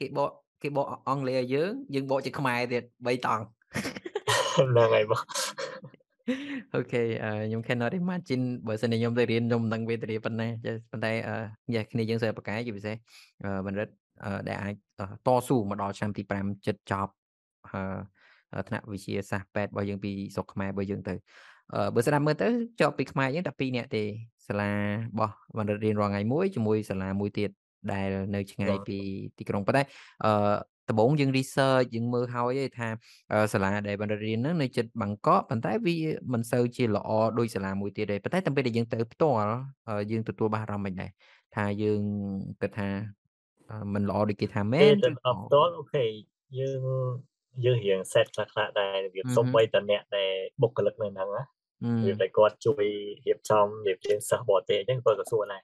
[0.00, 0.30] គេបក
[0.62, 3.44] គេបកអង់គ្លេសឲ្យយើងយើងបកជាខ្មែរទៀត3តង់
[4.56, 5.22] ហ្នឹងហើយបង
[6.74, 7.02] អូខេ
[7.46, 10.48] ខ្ញុំ cannot imagine បើសិនជាខ្ញុំទៅរៀនខ្ញុំមិនដឹងវេទនាប៉ុណ្ណា
[10.90, 11.12] ប៉ុន្តែ
[11.74, 12.94] យ៉ាគ្នាយើងសិស្សបកាយជាពិសេស
[13.66, 13.88] បណ្ឌិត
[14.48, 14.74] ដែលអាច
[15.26, 17.12] តស៊ូមកដល់ឆ្នាំទី5ចិត្តចប់
[18.68, 21.14] ថ្នាក់វិទ្យាសាស្ត្រពេទ្យរបស់យើងពីស្រុកខ្មែររបស់យើងទៅ
[21.94, 22.48] បើស្ដាប់មើលទៅ
[22.80, 24.02] ជាប់ពីខ្មែរយើងតែ2នាក់ទេ
[24.48, 24.80] សាលារ
[25.18, 27.50] បស់បណ្ឌិតរៀនរាល់ថ្ងៃមួយជាមួយសាលាមួយទៀត
[27.92, 28.98] ដែលនៅឆ្ងាយពី
[29.38, 29.82] ទីក្រុងប៉ុន្តែ
[30.24, 30.32] អឺ
[30.88, 32.88] ដំបូងយើង research យើងមើលហើយថា
[33.52, 35.96] សាលាដែលបណ្ឌិតរៀនហ្នឹងនៅចិត្តបាងកកប៉ុន្តែវា
[36.32, 39.50] មិនសូវជាល្អដូចសាលាមួយទៀតទេប៉ុន្តែតាមពេលដែលយើងទៅផ្ទាល់
[40.10, 41.10] យើងទទួលបានអារម្មណ៍មិនដែរ
[41.56, 42.02] ថាយើង
[42.62, 42.88] គិតថា
[43.94, 46.04] មិនល្អដូចគេថាមែនទៅផ្ទាល់អូខេ
[46.58, 46.80] យើង
[47.64, 50.32] យើងរៀង set ខ្លះខ្លះដែររបៀបសំបីតអ្នកដែល
[50.62, 51.42] បុគ្គលិកនៅហ្នឹងណា
[51.84, 52.84] របៀបដែលគាត់ជួយ
[53.26, 55.62] រៀបចំរៀបរៀងសិស្សបរទេសអញ្ចឹងគាត់ក៏សួរដែរ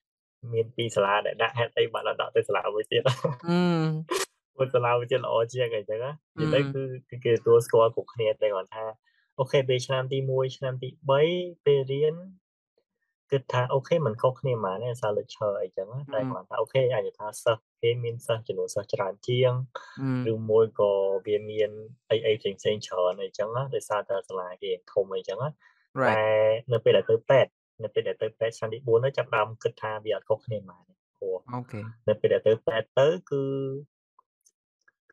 [0.53, 3.03] មានពីសាលាដែលដាក់ហេតុអីបានដាក់ទៅសាលាមួយទៀត
[4.57, 6.11] ពុទ្ធសាលាវាជាល្អជាងអីចឹងណា
[6.41, 8.85] និយាយទៅគឺគេទទួលស្គាល់គ្រប់គ្នាតែគាត់ថា
[9.39, 10.89] OK ពេលឆ្នាំទី1ឆ្នាំទី
[11.27, 12.17] 3ពេលរៀន
[13.31, 19.53] គិតថា OK มันខុសគ្នាហ្មងណាសារ lecture អីចឹងតែគាត់ថា OK អាចថាសិស្សគេមានសិស្សចំនួនសិស្សច្រើនជាង
[20.33, 20.93] ឬមួយក៏
[21.27, 21.71] វាមាន
[22.11, 25.49] អីអីផ្សេងផ្សេងច្រើនអីចឹងណាដោយសារតែសាលាគេធំអីចឹងណា
[26.11, 26.21] តែ
[26.73, 27.51] នៅពេលដែលទៅពេទ្យ
[27.85, 30.83] នៅពេលដែលទៅពេទ្យឆ្នាំទី4ទៅចាប់ដើមគិតថាវាអត់ខុសគ្នាហ្មង
[31.19, 33.43] ព្រោះ OK នៅពេលដែលទៅពេទ្យទៅគឺ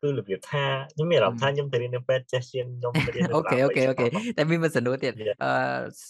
[0.00, 4.06] គឺរបៀបថាខ្ញុំមានអារម្មណ៍ថាខ្ញុំទៅរៀននៅពេទ្យចេះជាងខ្ញុំទៅរៀននៅអូខេអូខេអូខេ
[4.36, 5.12] តែមានមួយសំណួរទៀត
[5.44, 5.52] អឺ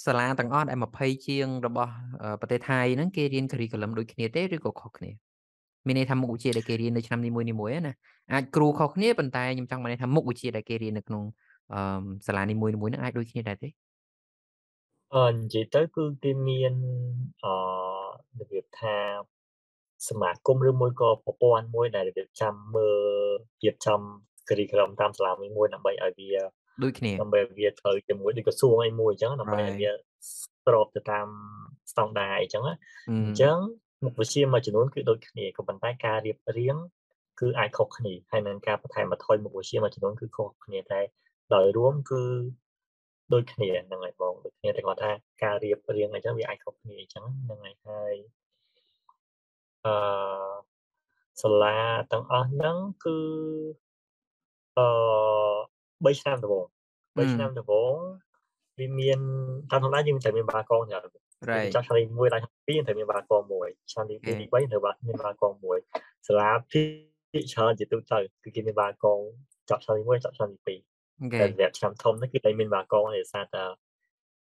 [0.07, 1.93] សាលាទាំងអស់ដែល20ជាងរបស់
[2.41, 5.11] ប្រទេសថៃហ្នឹងគេរៀន curriculum ដូចគ្នាទេឬក៏ខុសគ្នា
[5.87, 7.47] មានន័យថាមុខវិជ្ជាដែលគេរៀននៅឆ្នាំនីមួយៗ
[7.87, 7.95] ណា
[8.33, 11.23] អាចគ្រូខុសគ្នាប៉ុន្តែខ្ញុំចង់បានថាមុខវិជ្ជាដែលគេរៀននៅក្នុង
[11.75, 13.68] អឺសាលានីមួយៗហ្នឹងអាចដូចគ្នាដែរទេ
[15.14, 16.74] អឺនិយាយទៅគឺគេមាន
[17.44, 17.54] អឺ
[18.40, 18.96] របៀបថា
[20.08, 23.00] សមាគមឬមួយក៏ប្រព័ន្ធមួយដែលរៀបចំមើល
[23.62, 24.00] រៀបចំ
[24.48, 26.42] curriculum តាមសាលាមួយដើម្បីឲ្យវា
[26.82, 29.90] ដូចគ្នាដើម្បីវាត្រូវជាមួយដូចក្រសួងអីមួយអញ្ចឹងដើម្បីឲ្យវា
[30.64, 31.26] ស្របទៅតាម
[31.92, 32.70] ស្តង់ដារអីចឹងអ
[33.32, 33.56] ញ្ចឹង
[34.04, 36.76] មុខវិជ្ជាមួយចំនួនគឺដូចគ្នាក៏ប៉ុន្តែការរៀបរៀង
[37.40, 41.00] គឺអាចខុសគ្នាហើយនឹងការបន្ថែមបន្ថយមុខវិជ្ជាមួយចំនួនគឺខុសគ្នាតែ
[41.54, 42.22] ដោយរួមគឺ
[43.33, 45.11] ដូចគ្នាហ្នឹងហើយបងដូចគ្នាតែគាត់ថា
[45.43, 48.14] ការរៀបរៀងអីចឹងវាអាចខុសគ្នាអញ្ចឹងហ្នឹងហើយហើយ
[49.87, 49.95] អឺ
[51.43, 51.78] សាលា
[52.12, 53.18] ទាំងអស់ហ្នឹងគឺ
[54.76, 54.89] អឺ
[56.05, 56.66] 3ឆ្នាំដំបូង
[57.16, 57.97] 3ឆ្នាំដំបូង
[58.78, 59.18] វាមាន
[59.70, 61.07] តាមធម្មតាយើងតែមានបាកងច្រើន
[61.74, 65.78] ចាំឆ្នាំទី1ដល់ឆ្នាំទី2ត្រូវមានបាកងមួយឆ្នាំទី2ទី3ត្រូវមានបាកងមួយ
[66.26, 69.18] សាលាភាគច្រើនជាទូទៅគឺគេមានបាកង
[69.70, 70.74] ចប់ឆ្នាំទី1ចប់ឆ្នាំទី
[71.21, 73.64] 2តែរយៈឆ្នាំធំនេះគឺតែមានបាកងដោយសារតែ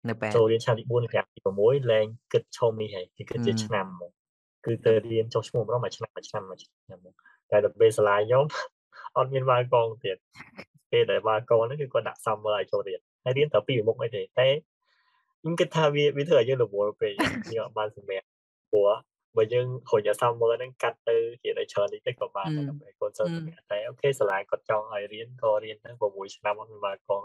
[0.09, 4.11] នៅពេលចូលរៀនឆ្នាំទី4និងឆ្នាំទី6លែងគិតឈុំនេះហើយគឺគិតជាឆ្នាំហ្មង
[4.65, 6.99] គឺទៅរៀនចុះឈ្មោះម្ដងមួយឆ្នាំមួយឆ្នាំមួយឆ្នាំ
[7.51, 8.45] តែដល់ពេលសាលាខ្ញុំ
[9.17, 10.17] អត់មានបាល់កងទៀត
[10.91, 14.47] ពេលដែលបាល់កងហ្នឹងគឺគាត់ដាក់ summer ឲ្យចូលរៀនហើយរៀនតែពីមុខអីទេតែ
[15.41, 17.13] ខ្ញុំគិតថាវាវាធ្វើឲ្យយើងរវល់ពេក
[17.53, 18.25] យើងអត់បានសម្រាប់
[18.71, 18.89] ព្រោះ
[19.37, 27.21] បើយើងហុញអា summer ហ្នឹងកាត់ទៅរៀនឲ្យច្រើនតិចទៅក៏បានដែរគាត់សិនសម្រាប់តែអូខេសាលាគាត់ចង់ឲ្យរៀនក៏រៀនទៅ6ឆ្នាំអត់មានបាល់កង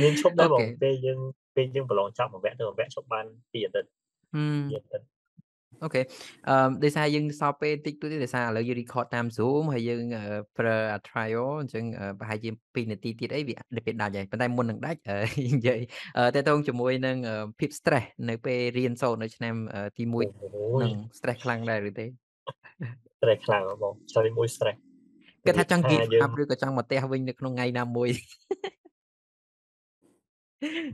[0.00, 1.20] មានឈប់ដែរបងពេលយើង
[1.54, 3.90] ពេលយើងប្រឡងចប់មួយវគ្គទៅមួយវគ្គឈប់បាន2អាទិត្យ
[4.70, 5.06] 2អាទិត្យ
[5.84, 6.02] អូខេ
[6.48, 10.02] អឺដោយសារយើងសល់ពេលតិចតួចទេដោយសារឥឡូវយើង record តាម Zoom ហើយយើង
[10.58, 10.76] ប្រើ
[11.08, 11.84] trial អញ្ចឹង
[12.18, 13.56] ប្រហែលជា2នាទីទៀតអីវា
[13.86, 15.00] ពេលដាច់ហើយប៉ុន្តែមុននឹងដាច់
[15.54, 15.80] និយាយ
[16.36, 17.16] តើតងជាមួយនឹង
[17.58, 19.54] ភាព stress នៅពេលរៀនសូត្រនៅឆ្នាំ
[19.98, 22.06] ទី1នឹង stress ខ្លាំងដែរឬទេ
[23.18, 24.78] stress ខ្លាំងបងឆ្នាំទី1 stress
[25.46, 28.10] គេថាចង់ give up ឬក៏ចង់មកផ្ទះវិញនៅក្នុងថ្ងៃណាមួយ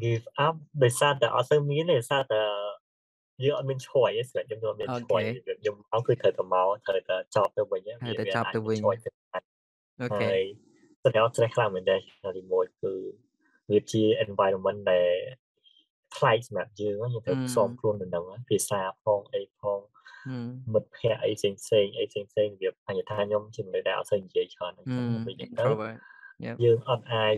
[0.03, 2.41] give up ដោយសារតែអត់ទៅមានដោយសារតែ
[3.45, 8.78] យើងអត់មាន choice សម្រាប់ខ្ញុំអត់មាន choice ខ្ញុំអត់គឺត្រូវតែមកត្រូវតែចប់ទៅវិញវាតែចប់ទៅវិញ
[10.01, 10.41] អូខេ
[11.03, 11.97] តែដល់ stress ខ្លាំងមែនទេ
[12.37, 12.93] ទីមួយគឺ
[13.70, 15.11] វាជា environment ដែល
[16.16, 19.80] ខ្លាយសម្រាប់យើងយើងត្រូវផ្សំខ្លួនទៅនឹងភាសាផងអីផង
[20.72, 25.64] មិត្តភ័ក្តិអីផ្សេងផ្សេងអីផ្សេងផ្សេងវាអញ្ញថាខ្ញុំជាមនុស្សដែលអត់សូវនិយាយច្រើនអញ្ចឹងពេលយើងទៅ
[26.64, 27.34] យើងអត់អាច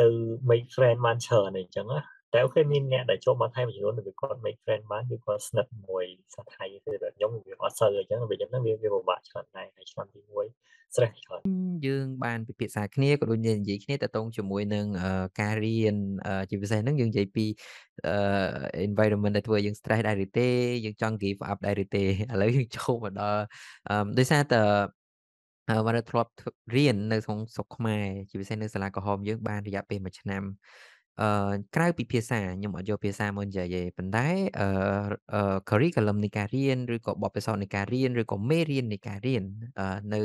[0.00, 0.08] ទៅ
[0.50, 2.00] make friend បានច្រើនអីចឹងណា
[2.34, 6.04] តែអូខេមានអ្នកដែលចូលមកថៃមួយចំនួនវាគាត់ make friend បានគឺគាត់ស្និទ្ធមួយ
[6.34, 10.20] សាថៃគឺខ្ញុំវាអត់សូវអញ្ចឹងវាខ្ញុំហ្នឹងវាវាពិបាកច្រើនដែរហើយឆ្នាំទី
[10.56, 11.40] 1 stress ច្រើន
[11.86, 14.86] យើងបានពិភាក្សាគ្នាក៏ដូចនិយាយគ្នាតទៅជាមួយនឹង
[15.40, 15.96] ការរៀន
[16.50, 17.46] ជាពិសេសហ្នឹងយើងនិយាយពី
[18.88, 20.48] environment ដែលធ្វើឲ្យយើង stress ដែរឬទេ
[20.84, 22.06] យើងចង់ give up ដែរឬទេឥ
[22.42, 23.42] ឡូវយើងចូលមកដល់
[24.18, 24.54] ដោយសារត
[25.86, 26.32] វណ្ណធ្លាប់
[26.76, 30.42] រៀននៅក្នុងស្រុកខ្មែរជាពិសេសនៅសាលាក្រហមយើងបានរយៈពេល1ឆ្នាំ
[31.20, 34.26] អឺក្រៅពីភាសាខ្ញុំអត់យកភាសាមកនិយាយទេប៉ុន្តែ
[34.60, 39.42] អឺ curriculum នៃការរៀនឬក៏បទពិសោធន៍នៃការរៀនឬក៏មេរៀននៃការរៀន
[40.14, 40.20] នៅ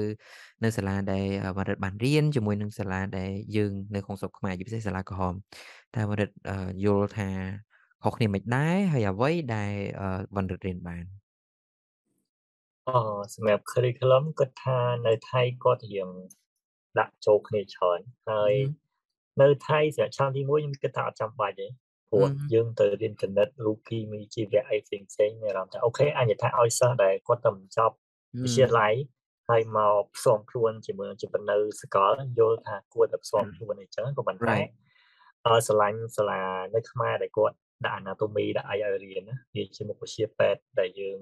[0.63, 1.25] នៅសាលាដែល
[1.57, 5.33] វណ្ណបានរៀនជាមួយនឹងសាលាដែលយើងនៅក្នុងស្រុកខ្មែរជាពិសេសសាលាក្រហម
[5.95, 6.31] តើវណ្ណ
[6.85, 7.29] យល់ថា
[8.03, 9.73] ខុសគ្នាមិនដែរហើយអ្វីដែល
[10.35, 11.05] វណ្ណរៀនបាន
[12.87, 12.89] អ
[13.35, 16.09] សម្រាប់ curriculum គាត់ថានៅថៃគាត់រៀង
[16.99, 18.53] ដាក់ចូលគ្នាច្រើនហើយ
[19.41, 21.67] នៅថៃសម្រាប់ឆ្នាំទី1ខ្ញុំគិតថាអត់ចាំបាច់ទេ
[22.11, 27.95] ព្រោះយើងទៅរៀនគណិតរូបគីមីជីវៈអីផ្សេងផ្សេងមានអារម្មណ៍ថាអូខេអញថាឲ្យសិស្សដែលគាត់ទៅបញ្ចប់
[28.43, 28.93] វិទ្យាល័យ
[29.49, 34.57] ហើយមកផ្សំខ្លួនជាមួយជាបណ្នៅសកលយល់ថាគួរតែផ្សំខ្លួនអីចឹងក៏ប៉ុន្តែ
[35.45, 36.41] អឺស្រឡាញ់សាលា
[36.73, 41.19] នៅខ្មែរដែលគាត់ដាក់ anatomy ដាក់អីឲ្យរៀនណាវាជាមុខវិជ្ជាពេទ្យដែលយើង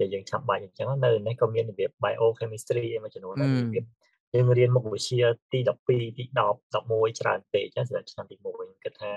[0.00, 3.84] ដែលយើងចាំបាច់អញ្ចឹងនៅនេះក៏មានរបៀប biochemistry អីមួយចំនួនដែររបៀប
[4.34, 5.18] យើងរៀនមុខវិជ្ជា
[5.52, 9.12] ទី12ទី10 11ច្រើនពេកចឹងសម្រាប់ឆ្នាំទី1គិតថា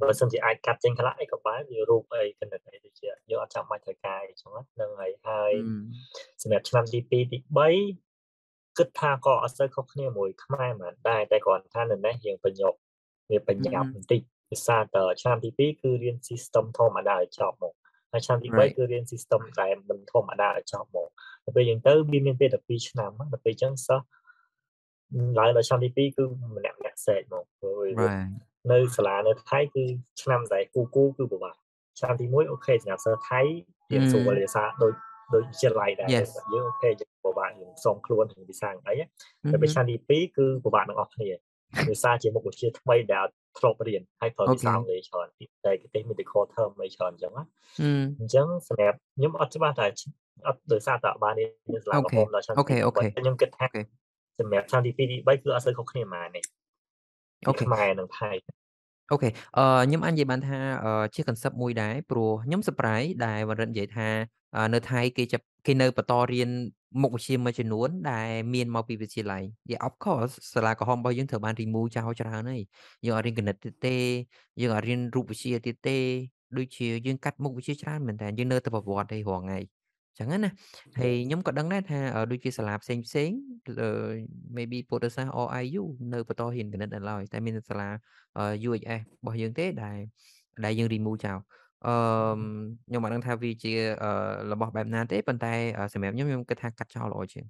[0.00, 5.52] បើសិនជាអាចកាត់ចេញខ្លះអីក៏បានវារូបអីគណិតអីដូចជាយើងអត់ចាំបាច់ត្រូវការអីចឹងហ្នឹងហើយហើយ
[6.42, 7.38] សម្រាប់ឆ្នាំទី2ទី
[8.10, 12.74] 3គិតថាក៏អត់សូវខុសគ្នាមួយខ្មែរហ្មងដែរតែគ្រាន់ថានៅនេះយើងបញ្ញុក
[13.30, 14.84] វាបញ្ញាប់បន្តិចភាសាត
[15.22, 17.74] ឆ្នាំទី2គឺរៀន system ធម្មតាឲ្យចប់មក
[18.12, 21.08] ហើយឆ្នាំទី3គឺរៀន system ដែលមិនធម្មតាឲ្យចប់មក
[21.44, 24.04] ដល់ពេលយើងទៅវាមានពេល12ឆ្នាំដល់ពេលអញ្ចឹងសិស្ស
[25.38, 26.24] ឡើងដល់ឆ្នាំទី2គឺ
[26.56, 27.84] ម្នាក់ម្នាក់សេកមកព្រោះ
[28.72, 29.84] នៅសាលានៅថៃគឺ
[30.22, 31.54] ឆ្នាំដែលគូគូគឺពិបាក
[31.98, 33.40] ឆ្នាំទី1 OK សម្រាប់សិស្សថៃ
[33.92, 34.94] រៀនសូវភាសាដូច
[35.34, 36.20] ដូចវិទ្យាល័យដែរយើ
[36.60, 38.94] ង OK យើងពិបាកយើងផ្សំខ្លួនក្នុងវិសាអី
[39.50, 41.30] តែពេលឆ្នាំទី2គឺពិបាកទាំងអស់គ្នា
[41.88, 43.26] ភាសាជាមុខវិជ្ជាថ្មីដែល
[43.58, 45.28] ធ្លាប់រៀនហើយប្រើភាសាអង់គ្លេសច្រើន
[45.64, 47.44] តែគេ medical term អីច្រើនអញ្ចឹងណា
[48.20, 49.86] អញ្ចឹងសម្រាប់ខ្ញុំអត់ច្បាស់តែ
[50.46, 51.44] អត់ដោយសារតែបានរៀ
[51.76, 53.66] នសាលាកំពុងដល់ឆ្នាំ OK OK ខ្ញុំគិតថា
[54.40, 56.40] សម្រាប់ឆ្នាំទី2ទី3គឺអត់សូវខុសគ្នាប៉ុន្មានទេ
[57.48, 58.30] អូខេខ្មែរនិងថៃ
[59.12, 60.58] អូខេអឺខ្ញុំអាចនិយាយបានថា
[61.14, 64.08] ជា concept មួយដែរព្រោះខ្ញុំ surprise ដែលវរិទ្ធនិយាយថា
[64.74, 66.50] នៅថៃគេចាប់ គេនៅបន្តរៀន
[67.02, 72.62] មុខវិជ្ជាមួយចំនួនដែលមានមកពីវិទ្យាល័យ Yeah of course សាលាក្រហមរបស់យើងត្រូវបាន remove ចោលច្រើនហើយ
[73.04, 73.96] យើងអត់រៀនគណិតទៀតទេ
[74.60, 75.98] យើងអត់រៀនរូបវិទ្យាទៀតទេ
[76.56, 79.58] ដូចជាយើងកាត់មុខវិជ្ជាច្រើនមែនតើយើងនៅតែប្រវត្តិទេរាល់ថ្ងៃ
[80.18, 80.50] ចឹងណា
[80.98, 81.98] ហើយខ្ញុំក៏ដឹងដែរថា
[82.30, 83.30] ដូចជាសាលាផ្សេងផ្សេង
[84.56, 87.88] maybe ពុទ្ធសាសន៍ OIU នៅបន្តហ៊ានគណិតនៅឡើយតែមានសាលា
[88.68, 89.98] UHS របស់យើងទេដែល
[90.64, 91.38] ដែលយើង remove ចោល
[91.86, 91.94] អឺ
[92.88, 93.72] ខ្ញុំមិនដឹងថាវាជា
[94.52, 95.54] របស់បែបណាទេប៉ុន្តែ
[95.92, 97.44] សម្រាប់ខ្ញុំខ្ញុំគិតថាកាត់ចោលល្អជាង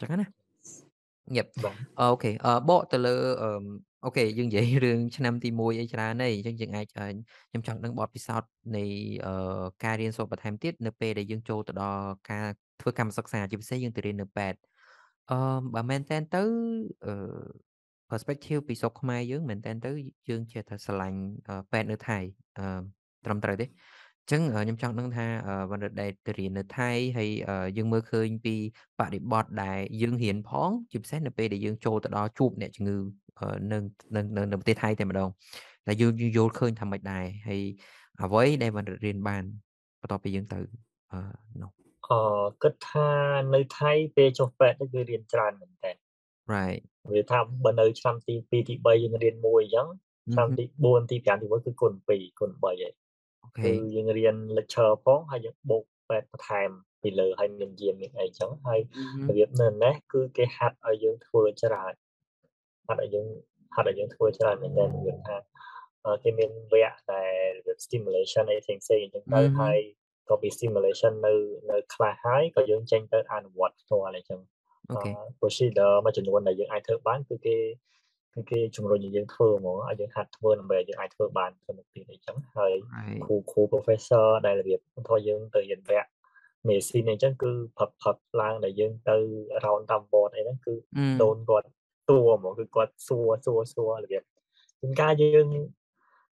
[0.00, 0.26] ចឹងណា
[1.36, 1.46] ញឹប
[2.00, 3.16] អូខេអឺបកទៅលើ
[4.04, 8.84] អូខេយើងនិយាយរឿងឆ្នាំទី1អីច្រើនហើយអញ្ចឹងយើងអាចខ្ញុំចង់ដឹងបទពិសោធន៍នៃ
[9.84, 12.46] ការរៀនសូត្របន្ថែមទៀតនៅពេលដែលយើងចូលទៅដល់ការ
[12.80, 14.58] ធ្វើកម្មសិក្សាជាពិសេសយើងទៅរៀននៅពេទ្យ
[15.30, 15.38] អឺ
[15.74, 16.42] បើមែនតើទៅ
[17.06, 17.14] អឺ
[18.10, 19.90] perspective ពីស្រុកខ្មែរយើងមែនតើទៅ
[20.28, 21.18] យើងចេះតែឆ្លាញ់
[21.72, 22.18] ពេទ្យនៅថៃ
[22.58, 22.97] អឺ
[23.28, 23.68] ត្រឹមត្រូវទេអ
[24.26, 25.26] ញ្ចឹងខ្ញុំចង់ដឹងថា
[25.70, 27.28] វណ្ណដែលទៅរៀននៅថៃហើយ
[27.76, 28.54] យើងមើលឃើញពី
[29.00, 32.96] បរិបទដែលយើងរៀនផងជាពិសេសនៅពេលដែលយើងចូលទៅដល់ជួបអ្នកជំងឺ
[33.72, 33.78] នៅ
[34.14, 35.28] នៅនៅប្រទេសថៃតែម្ដង
[35.86, 37.62] តែយើងយល់ឃើញថាមិនដែរហើយ
[38.22, 39.42] អ្វីដែលវណ្ណរៀនបាន
[40.00, 40.58] បន្ទាប់ពីយើងទៅ
[41.12, 41.20] អឺ
[41.62, 41.70] នោះ
[42.08, 42.20] អឺ
[42.62, 43.08] គិតថា
[43.54, 45.92] នៅថៃពេលចុះពេទ្យគឺរៀនច្រើនមែនតើ
[46.54, 46.80] right
[47.12, 49.88] វាថាបើនៅឆ្នាំទី2ទី3យើងរៀនមួយអញ្ចឹង
[50.34, 52.94] ឆ្នាំទី4ទី5ទី6គឺគុណ2គុណ3ហើយ
[53.56, 56.70] គឺយើងរៀន lecture ផងហើយយើងបូកពេទ្យបន្ថែម
[57.02, 58.80] ពីលើហើយមានយាមមានអីចឹងហើយ
[59.28, 61.92] របៀបនៅនេះគឺគេហាត់ឲ្យយើងធ្វើច្រើន
[62.86, 63.26] ហាត់ឲ្យយើង
[63.74, 65.36] ហាត់ឲ្យយើងធ្វើច្រើនមែនទែននិយាយថា
[66.22, 69.78] គេមានវគ្គដែល stimulation អីផ្សេងផ្សេងអញ្ចឹងទៅហើយ
[70.28, 71.34] ក៏ពី stimulation នៅ
[71.70, 74.40] នៅខ្លះហើយក៏យើងចេញទៅអនុវត្តផ្ទាល់អីចឹង
[75.40, 77.56] procedure មួយចំនួនដែលយើងអាចធ្វើបានគឺគេ
[78.38, 82.72] គឺគេជំរុញឲ្យយើងធ្វើហ្មងឲ្យយើងហាត់ធ្វើដើម្បីឲ្យយើងអាចធ្វើបានទៅមុខទៀតអីចឹងហើយ
[83.24, 86.08] គ្រូគ្រូ professor ដែលរបៀបបន្តយើងទៅរៀនវគ្គ
[86.68, 89.16] មេស៊ីនអីចឹងគឺផឹកផឹកឡើងដែលយើងទៅ
[89.64, 90.74] round តាម board អីហ្នឹងគឺ
[91.22, 91.68] ដូនគាត់
[92.10, 94.22] តួហ្មងគឺគាត់សួរសួរសួររបៀប
[94.80, 95.46] ជាការយើង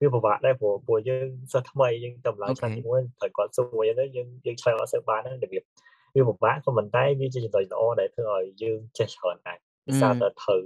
[0.01, 5.63] វាពិបាកដែរព្រោះពួកយើងសិស្សថ្មីយើងតម្លៃឆ្នាំទី1ត្រូវគាត់សួរអីហ្នឹងយើងយើងឆ្លើយអត់សូវបានហ្នឹងរបៀប
[6.15, 10.63] វាពិបាកក៏ប៉ុន្តែវាជាចំណុចល្អដែលធ្វើឲ្យយើងចេះច្រើនដែរភាសាទៅត្រូវ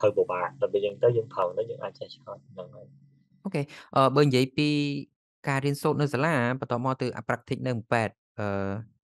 [0.00, 2.86] ត្រូវពិបាកដល់ពេលយើងទៅយើងប្រឹងទៅយើងអាចចេះច្រើនហ្នឹងហើយ
[3.44, 3.62] អូខេ
[3.96, 4.68] អឺបើនិយាយពី
[5.48, 8.48] ការរៀនសូត្រនៅសាលាបន្ទាប់មកទៅអា practice នៅពេទ្យអឺ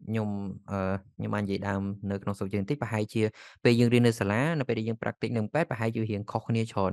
[0.06, 0.28] ខ្ញុំ
[0.70, 0.78] អឺ
[1.16, 3.22] ខ្ញុំបាននិយាយដើមនៅក្នុងស្រុកយើងបន្តិចប្រហែលជា
[3.64, 6.92] ពេលយើងរៀននៅសាលានៅពេលដែលយើង practice នៅពេទ្យប្រហែលជារៀងខុសគ្នាច្រើន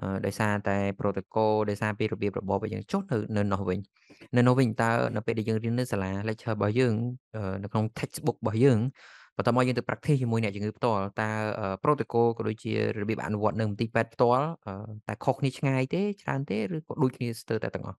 [0.00, 3.78] អឺដោយសារតែ Protocol ដោយសារពីរបៀបរបបរបស់យើងចុះទៅនៅនោះវិញ
[4.36, 6.94] នៅនោះវិញតើនៅពេលដែលយើងរៀននៅសាលា lecture របស់យើង
[7.36, 8.78] អឺនៅក្នុង textbook របស់យើង
[9.36, 11.30] បន្ទាប់មកយើងទៅ practice ជាមួយអ្នកជំងឺផ្ទាល់តើ
[11.60, 14.74] អឺ Protocol ក៏ដូចជារបៀបអនុវត្តនៅមន្ទីរពេទ្យផ្ទាល់អឺ
[15.08, 17.98] តើខុសគ្នាឆ្ងាយទេច្រើនទេឬក៏ដូចគ្នាស្ទើរតែទាំងអស់?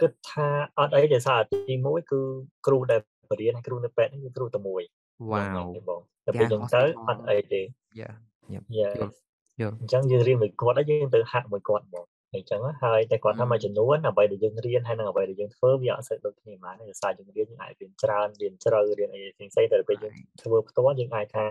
[0.00, 2.20] គិតថាអត់អីដោយសារតែទីមួយគឺ
[2.66, 4.82] គ្រូដែលបរៀនហើយគ្រូនៅពេទ្យហ្នឹងគឺគ្រូតែមួយ
[5.30, 7.62] វ៉ាវហ្នឹងហើយបងតែពេលហ្នឹងទៅអត់អីទេ
[8.00, 8.14] Yeah,
[8.54, 8.62] yep.
[8.78, 9.12] Yeah យល់
[9.60, 21.44] យល់អញ្ចឹងយើងរៀនមួយគាត់ហើយយើងទៅហាត់មួយគាត់ហ្មង អញ្ចឹងណាហើយតែគាត់ថាមួយចំនួនអ្វីដែលយើងរៀនហើយនិងអ្វីដែលយើងធ្វើវាអត់សូវដូចគ្នាប៉ុន្មានទេដោយសារយើងរៀនយើងអាចរៀនច្រើនរៀនជ្រៅរៀនអីផ្សេងៗតែពេលយើងធ្វើផ្ទាល់យើងអាចថា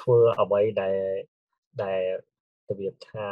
[0.00, 0.96] ធ្វើអ្វីដែល
[1.82, 2.02] ដែល
[2.70, 3.26] របៀបថា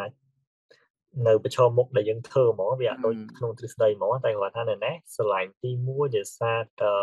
[1.27, 6.95] នៅប្រឈមមុខដែលយើងធ្វើហ្មងវាអត់ដូចក្នុងទ្រឹស្ដីហ្មងតែគាត់ថានៅនេះស្រឡាញ់ទីមួយដោយសារតែ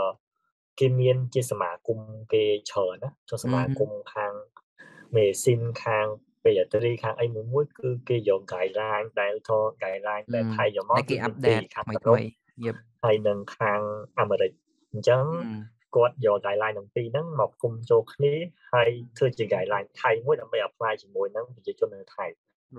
[0.80, 2.00] គេមានជាសមាគម
[2.34, 4.34] គេច្រើនណាចុះសមាគមខាង
[5.16, 6.08] Medicine ខាង
[6.50, 12.30] ពេទ្យយាត្រីខាងអីមួយមួយគឺគេយក guideline ដែលធរ guideline ដែលថៃយកមកដែលគេគឺមានពី update ខាងថ្អឺរ៉ុបមីៗ
[12.66, 12.76] Yep.
[13.04, 13.82] ហើយនិងខាង
[14.20, 14.52] អាមេរិក
[14.91, 15.60] អញ្ចឹង ừm.
[15.95, 18.34] គាត់យក guideline ទាំងពីរហ្នឹងមកផ្គុំចូលគ្នា
[18.74, 22.26] ហើយធ្វើជា guideline ថៃមួយដើម្បី apply ជាមួយនឹងប្រជាជននៅថៃ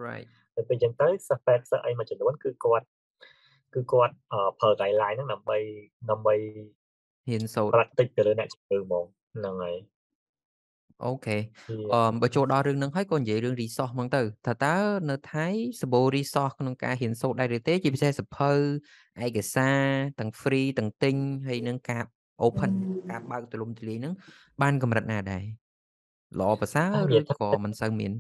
[0.07, 0.27] Right.
[0.57, 2.87] ទៅពេលអញ្ចឹងទៅសិស្សពេទ្យសិស្សអីមួយចំនួនគឺគាត់
[3.75, 5.59] គឺគាត់អឺប្រើ guideline ហ្នឹងដើម្បី
[6.11, 6.35] ដើម្បី
[7.31, 9.05] រៀនសូត្រ practice ទៅលើអ្នកជំងឺហ្មង
[9.37, 9.77] ហ្នឹងហើយ
[11.07, 11.39] អូខេ
[11.93, 12.11] អឺ Yeah.
[12.23, 14.77] បើចូលដល់រឿងហ្នឹងហើយក៏និយាយរឿង resource ហ្មងទៅថាតើ
[15.11, 15.47] នៅថៃ
[15.81, 18.51] សម្បូរ resource ក្នុងការរៀនសូត្រដែរឬទេ ជាពិសេសសៀវភៅ
[19.25, 19.81] ឯកសារ
[20.19, 21.15] ទាំង free ទាំងទិញ
[21.49, 22.03] ហើយនិងការ
[22.47, 22.71] open
[23.11, 24.15] ការបើកទូលំទូលាយហ្នឹង
[24.63, 25.45] បានកម្រិតណាដែរ
[26.41, 28.13] ល្អប្រសើរអ่าនិឬយាយថាក៏មិនសូវមាន?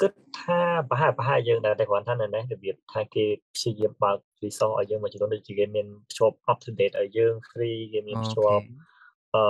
[0.00, 3.24] គិតថាប្រហែលប្រហែលយើងដែរតែគ្រាន់ថានៅនេះរបៀបថាគេ
[3.54, 8.66] ព្យាយាមបើក resource ឲ្យយើងមួយចំនួនដូចជាគេមានភ្ជាប់ up to date ឲ្យយើង free គេមានអូភ្ជាខេប់
[9.34, 9.44] អឺ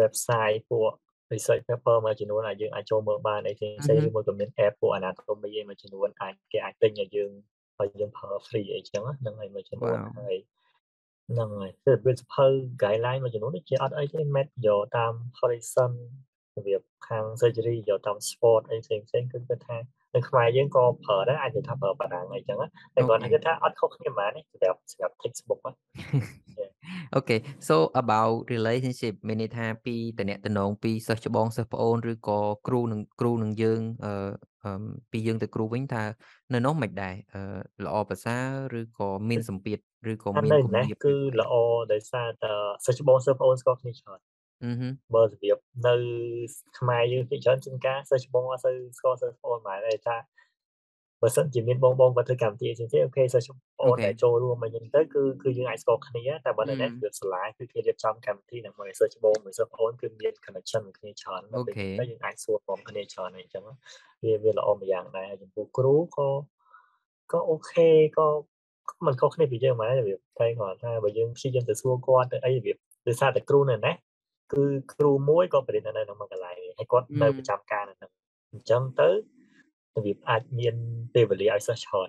[0.00, 0.92] website ពួក
[1.32, 7.30] research paper មួយចំនួនដែលយើងអាចចូលមើលបានអីផ្សេងអឺហឹៗឬមួយក៏មាន app ពួក Anatomy អីមួយចំនួនអាចគេអាចទិញឲ្យយើង
[7.80, 10.36] ឲ្យយើងប្រើ free អីចឹងណាហ្នឹងហើយមួយចំនួនវ៉ាវហើយ
[11.30, 12.46] ហ្នឹងហើយគឺរបៀបសៀវភៅ
[12.82, 15.92] guideline មួយចំនួនដូចជាអត់អីទេ MET យកតាម Horizon
[16.56, 19.76] របៀបខាង surgery យកតាម sport អីផ្សេងៗគឺគិតថា
[20.14, 25.72] នៅខ្មែរយើងក៏ប្រើដែរអាចនិយាយថាប្រើបារាំងអីចឹងណាតែអូគ្រាន់ខេតែគិតថាអត់ខុសគ្នាប៉ុន្មានទេសម្រាប់សម្រាប់ textbook ណា
[26.58, 26.70] Yeah.
[27.14, 27.36] អូខេ
[27.68, 34.12] So about relationship មានន័យថាពីទំនាក់ទំនងពីសិស្សច្បងសិស្សប្អូនឬក៏គ្រូនឹងគ្រូនឹងយើងអឺ
[34.64, 36.04] អឺពីយើងទៅគ្រូវិញតើ
[36.54, 37.42] នៅនោះម៉េចដែរអឺ
[37.84, 38.36] ល្អប្រសើ
[38.72, 39.78] រឬក៏មានសម្ពាធ
[40.12, 41.38] ឬក៏ថាមាននៅគម្នេះលាតគឺឬក៏អី?
[41.40, 41.54] ល្អ
[41.92, 42.52] ដោយសារតែ
[42.86, 44.20] សិស្សច្បងសិស្សប្អូនស្គាល់គ្នាច្រើន
[44.64, 45.94] អឺហឹបើរបៀបនៅ
[46.78, 50.16] ខ្មែរយើងភាគច្រើនជួនកាលសិស្សច្បងអត់សូវស្គាល់សិស្សប្អូនប៉ុន្មានទេថា
[51.22, 63.74] បើសិនជាមានបងៗគាត់ធ្វើកម្មវិធីអីផ្សេងៗអូខេសិស្សច្បងអូខេដែលចូលរួមអីចឹងទៅគឺគឺយើងអាចស្គាល់គ្នាតែបើនៅនេះអឺរបៀបសាលាគឺគេរៀបចំកម្មវិធីដើម្បីឲ្យសិស្សច្បងមួយសិស្សប្អូនគឺមាន connection មួយគ្នាច្រើនអូដល់ពេលខេទៅយើងអាចសួរនាំគ្នាច្រើនអីចឹងណា
[64.24, 66.28] វាវាល្អម្យ៉ាងដែរហើយចំពោះគ្រូក៏
[67.32, 67.88] ក៏អូខេ
[68.18, 68.26] ក៏
[68.90, 73.94] ក៏មិនខុសគ្នាពីយើងប៉ុន្មានទេរបៀបតែគ្រាន់ថាបើយើងព្យាយាមទៅសួរគាត់ទៅអីរបៀបដោយសារតែគ្រូនៅនេះ
[74.52, 78.10] គឺគ្រូមួយគាត់បរៀននៅក្នុងមួយកន្លែងហើយគាត់អឺនៅប្រចាំការនៅហ្នឹង
[78.52, 79.08] អញ្ចឹងទៅ
[79.96, 80.74] របៀបអាចមាន
[81.14, 82.08] ពេលវេលាឲ្យសិស្សច្រើន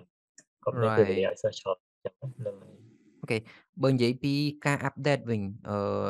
[0.64, 1.32] គាត់មានពេលវេលា Right.
[1.32, 2.76] ឲ្យសិស្សច្រើនអញ្ចឹងណាហ្នឹងហើយ
[3.20, 3.38] អូខេ
[3.82, 4.34] បើនិយាយពី
[4.66, 6.08] ការ update វិញអឺ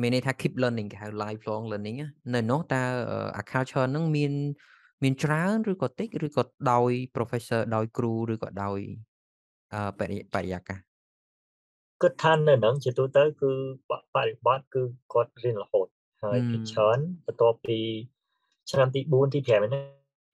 [0.00, 4.32] មានន័យថា keep learning គេហៅ lifelong learning ណានៅនោះតើអឺអា culture ហ្នឹងមាន
[5.02, 8.80] មានច្រើនឬក៏តិចឬក៏ដោយ professor ដោយគ្រូឬក៏ដោយ
[9.74, 10.78] អឺបរិយាបរិយាកាស?
[12.01, 13.51] គិតថានៅហ្នឹងជាទូទៅ គឺ
[13.89, 14.81] ប បរិបទគឺ
[15.13, 15.87] គាត់រៀនរហូត
[16.23, 17.79] ហើយភាគច្អឺ ច្រើនបន្ទាប់ពី
[18.71, 19.79] ឆ្នាំទី 4 ទី 5 ហ្នឹ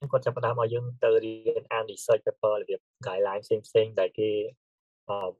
[0.06, 4.30] ង គាត់ចាប់ផ្ដើមឲ្យយើងទៅរៀនអាន research paper របៀប guideline ផ្សេងៗដែលគេ
[5.10, 5.30] អឺ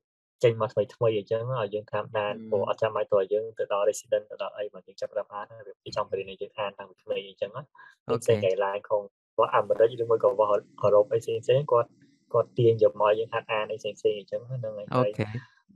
[0.44, 7.62] ចេញមកថ្មីៗអញ្ចឹង ឲ្យយើងតាមដាន ព្រោះ អឺ អត់ចាំបាច់តឲ្យយើងទៅដល់ resident ទៅដល់អីមកយើងចាប់ផ្ដើមអានហើយ របៀបគេចង់បង្រៀនឲ្យយើងអានតាំងពីក្មេងអញ្ចឹងណា
[8.09, 9.02] អូ ផ្សេង ខេ ៗ guideline ของ
[9.32, 11.89] របស់អាមេរិក ឬមួយក៏របស់អឺរ៉ុបអីផ្សេងៗ គាត់
[12.32, 15.27] គាត់ទាញយកមកឲ្យយើងហាត់អានអីផ្សេងៗអញ្ចឹងណា ហ្នឹងហើយ អូ ហើយ ខេ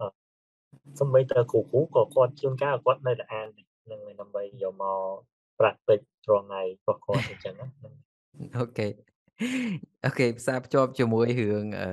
[0.01, 0.07] អឺ
[1.00, 1.64] សូម្បីតែគ្រូៗ
[1.96, 5.00] ក៏គាត់ជួនកាលគាត់នៅតែអានដែរហ្នឹងហើយដើម្បីយកមក
[5.60, 7.94] practice រាល់ថ្ងៃរបស់គាត់អីចឹងណាហ្នឹង
[8.58, 11.90] OK OK ផ្សារភ្ជាប់ជាមួយរឿងអឺ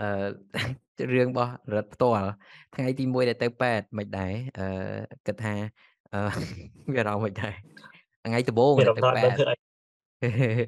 [0.00, 2.28] អឺរឿងរបស់រដ្ឋផ្ទាល់
[2.74, 4.66] ថ្ងៃទី1ដែលទៅពេទ្យមិនដែរអឺ
[5.26, 5.54] គិតថា
[6.12, 6.20] អឺ
[6.92, 7.54] មានអារម្មណ៍មិនដែរ
[8.24, 9.54] ថ្ងៃដំបូងមានដែលអារម្មណ៍ទៅថា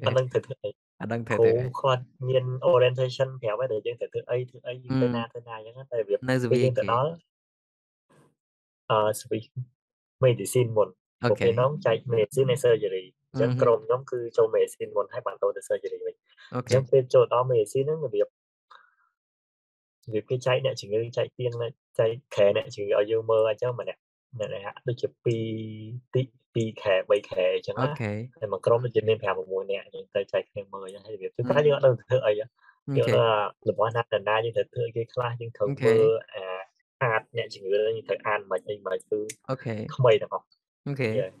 [0.01, 0.41] អត់ពេដឹងទ្យ?
[0.45, 0.69] ធ្វើអី
[1.01, 1.71] អត់ដឹងត្រូវធ្វើអីអត់ដឹងធ្វើគ្រូធ្វើអី?
[1.81, 7.11] គាត់មាន orientation ប្រាប់ហើយដែលយើងត្រូវធ្វើអីធ្វើអីអឺទៅណាទៅណាអញ្ចឹងណាតែរបៀបនៅស្ពេលយើងវីសទៅគេដល់
[8.91, 9.45] អឺ Swiss
[10.23, 10.89] Medicine មុន
[11.23, 16.15] អូព្រោះខេពេលហ្នឹងចែក Medicine ហើយ Surgery អញ្ចឹងអឺហឹក្រុមខ្ញុំគឺចូល Medicine មុនហើយបានដូរទៅ Surgery វិញ
[16.53, 18.27] អូអញ្ខេចឹងពេលចូលដល់ Medicine ហ្នឹងរបៀប
[20.05, 21.51] របៀបគេចែកអ្នកជំងឺចែកទៀង
[21.99, 23.99] ចែកខែអ្នកជំងឺឲ្យយើងមើលអញ្ចឹងម្នាក់
[24.39, 25.25] ម្នាក់ដូចជា2
[26.15, 26.23] ទី
[26.55, 32.45] 2ខែ3ខែអញ្ចឹងអូណាខេហើយមួយក្រុមដូចជាមាន5 6នាក់អញ្ចឹងទៅចែកគ្នាមើលអញ្ចឹងហើយរបៀបគឺតែយើងអត់ដឹងធ្វើអីហ៎
[32.87, 33.25] អូយើងខេថា
[33.69, 36.43] របស់ណាតាណាយើងត្រូវធ្វើអីគេខ្លះយើងត្រូវអូខេមើលអា
[37.03, 39.19] អាតអ្នកជំងឺហ្នឹងយើងត្រូវអានមិនអីមិនគឺ
[39.49, 40.45] អូខេថ្មីទាំងអស់
[40.87, 41.31] អូខេ Yeah.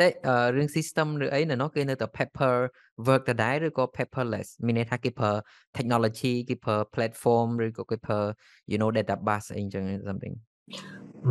[0.00, 2.54] តែអឺរឿង system ឬអីនៅនោះគេនៅតែ paper
[3.08, 5.32] work ដដែលឬក៏ paperless មានន័យថាគេប្រើ
[5.76, 8.20] technology គេប្រើ platform ឬក៏គេប្រើ
[8.70, 10.34] you know database អីចឹង something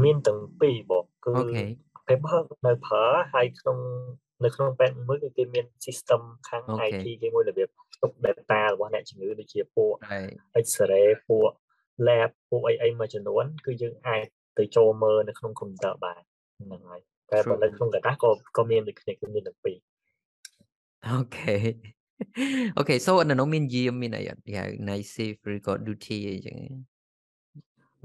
[0.03, 1.64] មានទាំងពីរបងគឺអូខេ
[2.07, 3.03] paper នៅប្រើ
[3.34, 3.77] ហើយក្នុង
[4.43, 7.69] នៅក្នុងពេទ្យមួយគឺគេមាន system ខាងអូខេ IT គេមួយរបៀប
[8.01, 10.34] ទុក data របស់អ្នកជំងឺដូចជាពួក right
[10.65, 11.51] X-ray ពួក
[12.08, 14.26] lab ពួកអីអីមួយចំនួន គឺយើងអាច
[14.58, 16.22] ទៅចូលមើលនៅក្នុង computer បាន
[16.60, 17.02] ហ្នឹងហើយ
[17.32, 19.78] តែបើនៅក្នុងក្រដាស់ក៏ក៏មានដូចគ្នាគឺមានតែពីរ
[21.07, 26.58] OK OK so នៅនោះមានយាមមានអីអត់ហៅ night shift ឬក៏ duty អីចឹង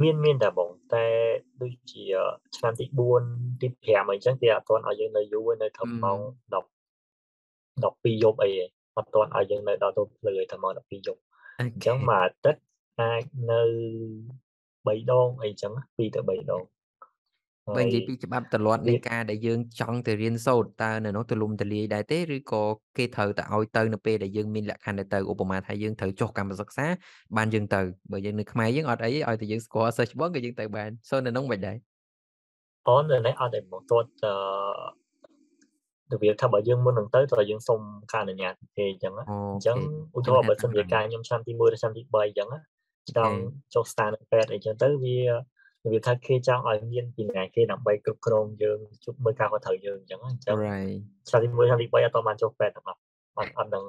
[0.03, 1.07] មានមានតែបងតែ
[1.62, 2.05] ដូចជា
[2.57, 2.85] ឆ្នាំទី
[3.25, 6.19] 4ទី5អីចឹងគេអត់ទាន់ឲ្យយើងនៅយូរនៅធ្វើម៉ោង
[6.53, 6.65] 10
[7.83, 8.51] 12យប់អី
[8.97, 11.21] អត់ទាន់ឲ្យយើងនៅដល់ទៅភ្លឺឲ្យធ្វើម៉ោង12យប់
[11.61, 12.61] អញ្ចឹងមួយអាទិត្យ
[13.01, 13.62] អាចនៅ
[14.87, 16.62] 3ដងអីចឹង2ទៅ3ដង
[17.77, 22.62] បើនិយាយពីច្បាប់ទម្លាប់នៃវាការដែលយើងចង់ទៅរៀនសូត្រតើនៅនោះទូលំទូលាយដែរទេឬក៏
[22.97, 26.87] គេត្រូវតែឲ្យទៅនៅពេលដែលយើងមានលក្ខខណ្ឌទៅឧបមាថាយើងត្រូវចុះកម្មសិក្សា
[27.37, 27.81] បានយើងទៅ
[28.12, 31.77] បើយើងនៅខ្មែរយើងអត់អីឲ្យតែយើងស្គាល់ search បងក៏យើងទៅបាន so នៅនោះមិនដែរ
[32.89, 37.79] អូននៅនេះអត់ទេបងទាត់អឺរបៀបថាបើយើងមុននឹងទៅត្រូវយើងសុំ
[38.12, 39.79] ការអនុញ្ញាតពីគេអញ្ចឹងណាអូអញ្ចឹង
[40.16, 42.61] ឧទាហរណ៍បើសិនជាការខ្ញុំឆ្នាំទី1ឬឆ្នាំទី3អញ្ចឹងណា
[43.16, 43.36] ចង់
[43.74, 45.18] ចុះស្ថានពេទ្យអីចឹងទៅវា
[45.93, 50.94] វាថាគេចង់ឲ្យមានពីណាគេដើម្បីគ្រប់គ្រងយើងជប់មើលការខុសត្រូវយើងអញ្ចឹងណាអញ្ចឹង right
[51.28, 52.98] ឆ្នាំទី1ឆ្នាំទី3អត់តបានចុះពេទ្យទាំងអស់
[53.39, 53.85] អត់អត់នឹង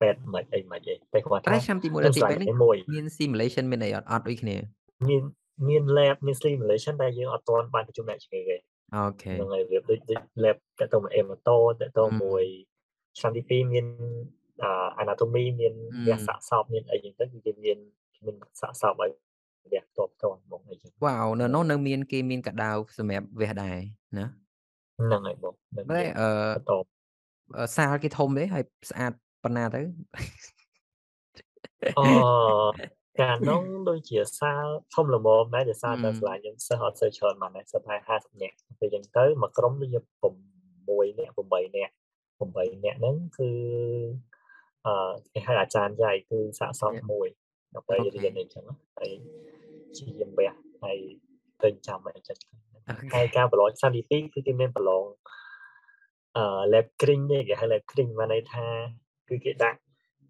[0.00, 4.56] ពេទ្យមិនអីមិនអីតែគាត់តែថាឆ្នាំទី1ខ្ញុំដល់ទីឆ្លៃ2នេះតែមួយមាន simulation មានអីអត់អត់ដូចគ្នា
[5.08, 5.22] មាន
[5.68, 8.56] មាន lab មាន simulation តែយើងអត់ទាន់បានប្រជុំអ្នកជំងឺទេ
[8.94, 12.44] អូខេហ្នឹងហើយវាដូចដូច lab តទៅមួយ emato តទៅមួយ
[13.18, 13.86] ឆ្នាំទី2មាន
[14.62, 15.74] អា anatomy មាន
[16.06, 17.78] វះសាកសពមានអីចឹងទៅគឺគេមាន
[18.26, 19.10] មានសាកសពឲ្យ
[19.72, 23.76] វះតបតមកអីចឹងវ៉ាវនៅនោះនៅមានគេមានកដៅសម្រាប់វះដែរ
[24.18, 24.26] ណា
[24.98, 26.72] ហ្នឹងហើយបងនៅតែមានអឺបន្ត
[27.58, 29.12] អឺសាលគេធំទេហើយស្អាត
[29.42, 29.80] ប៉ុណ្ណាទៅ
[31.98, 32.00] អ
[33.20, 41.92] កាលនោះដូចជាសាលធំល្មមដែរតែសារតែស្លាញខ្ញុំសិស្សអត់សូវច្រើនប៉ុន្មានសិស្សតែ50នាក់ពេលចឹងទៅមួយក្រុមដូចជា6នាក់8នាក់
[42.38, 43.50] 8នាក់ហ្នឹងគឺ
[44.86, 47.28] អឺគេហៅអាចារ្យចៃគឺសាកសពមួយ
[47.74, 49.12] ដើម្បីរៀនអីចឹងណាហើយ
[49.96, 50.50] ជាយំវះ
[50.82, 50.98] ហើយ
[51.62, 52.38] ទៅចាំអីចឹង
[53.14, 55.04] ហើយការប្រឡងឆ្នាំទី2គឺគេមានប្រឡង
[56.36, 58.66] អឺ lab cring ទេគេហៅ lab cring មានន័យថា
[59.28, 59.78] គឺគេដាក់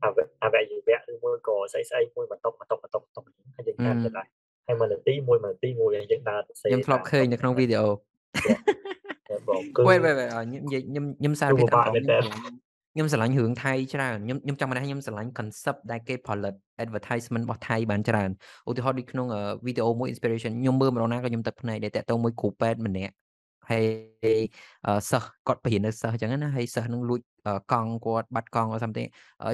[0.05, 3.25] អវអវយវៈឬមួយក៏ស្អីស្អីមួយបន្តុកបន្តុកបន្តុកបន្តុក
[3.57, 4.27] ហើយយើងតាមទៅដែរ
[4.67, 7.89] ហើយមួយនាទីមួយមួយនាទីមួយហើយយើងដើរទៅសេខ្ញុំធ្លាប់ឃើញនៅក្នុងវីដេអូ
[9.49, 12.19] បងគឺវេវេវេខ្ញុំនិយាយខ្ញុំខ្ញុំសារភាពគឺពិបាកមែនតើ
[12.95, 16.55] ខ្ញុំស្រឡាញ់រឿងថៃច្រើនខ្ញុំខ្ញុំចង់បានថាខ្ញុំស្រឡាញ់ concept ដែលគេផលិត
[16.85, 18.31] advertisement របស់ថៃបានច្រើន
[18.69, 19.27] ឧទាហរណ៍ដូចក្នុង
[19.67, 23.13] វីដេអូមួយ inspiration ខ្ញុំមើលម្ដងណាក៏ខ្ញុំទឹកភ្នែកដែរតាក់ទងមួយគ្រូពេទ្យម្នាក់
[23.71, 23.85] ហើយ
[25.11, 27.21] សិស្សគាត់បរៀននៅសិស្សអញ្ចឹងណាហើយសិស្សនឹងលួច
[27.73, 29.09] កង់គាត់បាត់កង់ or something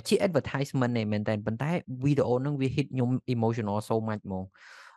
[0.08, 1.70] ជា advertisement ទេមែនតើប៉ុន្តែ
[2.04, 4.44] វីដេអូហ្នឹងវា hit ខ្ញុំ emotional so much ហ្មង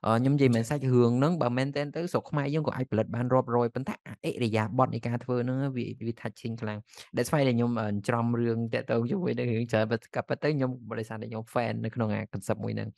[0.03, 3.93] ខ្ញុំនិយាយមិនសាច់រឿងហ្នឹងបើមែនតែនទៅស្រុកខ្មែរយើងក៏អាចផលិតបានរាប់រយប៉ុន្តែ
[4.25, 6.79] អិរិយាបថនៃការធ្វើហ្នឹងវាវា touching ខ្លាំង
[7.15, 7.71] That's why ដែលខ្ញុំ
[8.07, 12.89] ច្រំរឿងតាក់ទងជាមួយនឹងរឿងច្រើនក៏ប៉ុន្តែខ្ញុំបរិស័ទដែលខ្ញុំ fan នៅក្នុងអា concept មួយហ្នឹង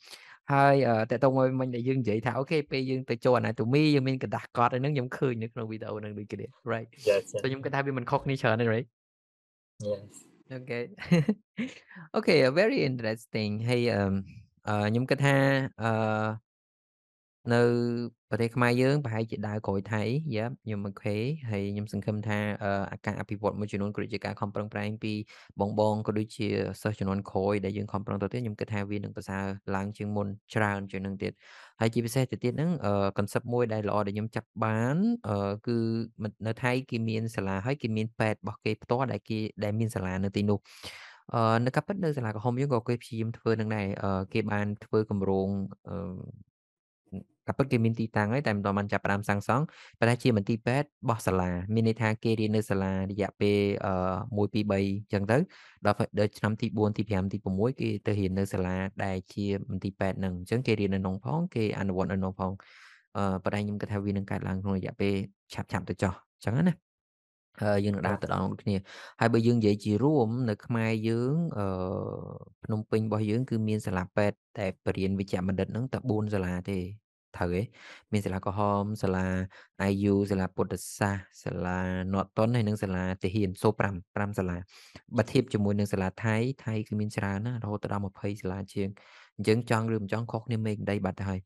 [0.52, 0.74] ហើយ
[1.10, 8.86] តាក់ទងមួយមិញដែលយើងនិយាយថាអូខេពេលយើងទៅចូល anatomy យើងមានកដាស់កត់ហ្នឹងខ្ញុំឃើញនៅក្នុងវីដេអូហ្នឹងដូចគ្នា right yes so ខ្ញុំគិតថាវាមិនខុសគ្នាច្រើនទេ right
[9.88, 10.08] yes
[10.58, 10.84] okay
[12.18, 15.36] okay very interesting ហើយអឺខ្ញុំគិតថា
[15.82, 15.90] អឺ
[17.52, 17.62] នៅ
[18.30, 20.02] ប្រទេសខ្មែរយើងប្រហែលជាដើរក្រោយថៃ
[20.36, 21.16] យ៉ាខ្ញុំអូខេ
[21.50, 22.38] ហើយខ្ញុំសង្ឃឹមថា
[22.92, 25.12] អាការអភិវឌ្ឍមួយចំនួនក៏ដូចជាការខំប្រឹងប្រែងពី
[25.60, 26.46] បងបងក៏ដូចជា
[26.82, 29.44] សិស្សចំនួនក្រោយដែលយើងខំប្រឹងទៅទៀតខ្ញុំគិតថាវានឹងប្រសើរ
[29.74, 31.32] ឡើងជាងមុនច្រើនជាងនឹងទៀត
[31.80, 32.70] ហើយជាពិសេសទៅទៀតហ្នឹង
[33.18, 34.96] concept មួយដែលល្អដែលខ្ញុំចាប់បាន
[35.66, 35.76] គឺ
[36.46, 40.58] នៅថៃគេមានសាលាហើយគេមានពេទ្យរបស់គេផ្ទាល់ដែលគេដែលមានសាលានៅទីនោះ
[41.34, 43.86] អឺនៅកាពិតនៅសាលាក្រហមយើងក៏គេព្យាយាមធ្វើនឹងដែរ
[44.32, 45.48] គេបានធ្វើគម្រោង
[47.14, 49.64] អឺកាពិតគេមានទីតាំងហើយតែមិនទាន់បានចាប់ផ្ដើមសាងសង់
[49.98, 53.92] ប៉ុន្តែជាមន្ទីរពេទ្យរបស់សាលាមានន័យថាគេរៀននៅសាលារយៈពេលអឺ
[54.36, 55.36] 1 2 3អញ្ចឹងទៅ
[55.86, 62.52] ដល់ដល់ឆ្នាំទី4ទី5ទី6គេទៅរៀននៅសាលាដែលជាមន្ទីរពេទ្យហ្នឹងអញ្ចឹងគេរៀននៅក្នុងផងគេអនុវត្តនៅក្នុងផង
[63.16, 65.14] អឺប៉ុន្តែខ្ញុំគិតថាវានឹងកើតឡើងក្នុងរយៈពេល
[65.52, 66.74] ឆាប់ឆាប់ទៅចោះអញ្ចឹងណា
[67.62, 68.76] ហើយយើងនឹងអដើរទៅដល់ដូចគ្នា
[69.20, 71.66] ហើយបើយើងនិយាយជារួមនៅខ្មែរយើងអឺ
[72.64, 76.78] ភ្នំពេញរបស់យើង គឺមានសាលាពេទ្យដែលបរិញ្ញាបត្រវេជ្ជបណ្ឌិតហ្នឹងតែ4សាលាទេ
[77.36, 77.62] ត្រូវទេ
[78.12, 79.26] មានសាលាក្រហមសាលា
[79.90, 81.80] IU សាលាពុទ្ធសាសន៍សាលា
[82.12, 84.56] នគត្តុនហើយនិងសាលាទាហានសូត្រ5 5សាលា
[85.16, 88.88] បើធៀបជាមួយនឹងសាលាថៃថៃគឺមានច្រើនណាស់រហូតទៅដល់20សាលាជាង
[89.36, 91.40] អញ្ចឹងចង់ឬមិនចង់ខុសគ្នាមេឃដីបាត់ទៅហើយ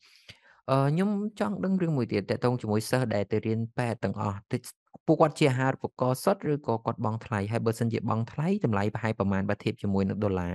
[0.70, 1.10] អឺខ្ញុំ
[1.40, 4.60] ចង់ដឹងរឿងមួយទៀតទាក់ទងជាមួយសិស្សដែលទៅរៀនពេទ្យទាំងអស់តិច
[5.06, 10.54] ពួកគាត់ជាអាហារូបករណ៍សុទ្ធឬក៏គាត់បង់ថ្លៃហើយបើសិនជាបង់ថ្លៃតម្លៃប្រហែលប៉ុន្មានបើធៀបជាមួយនឹងដុល្លារ?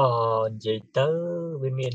[0.00, 0.08] អឺ
[0.50, 1.06] និយាយទៅ
[1.62, 1.94] វាមាន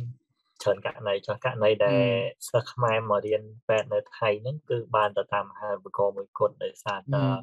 [0.63, 2.45] ច្រើនករណីចុះករណីដែល ừm.
[2.49, 7.39] សិស្សខ្មែរមករៀនពេទ្យនៅថៃហ្នឹងគឺបានទៅតាមអាហារូបករណ៍មួយគត់ដោយសារតែ ừm.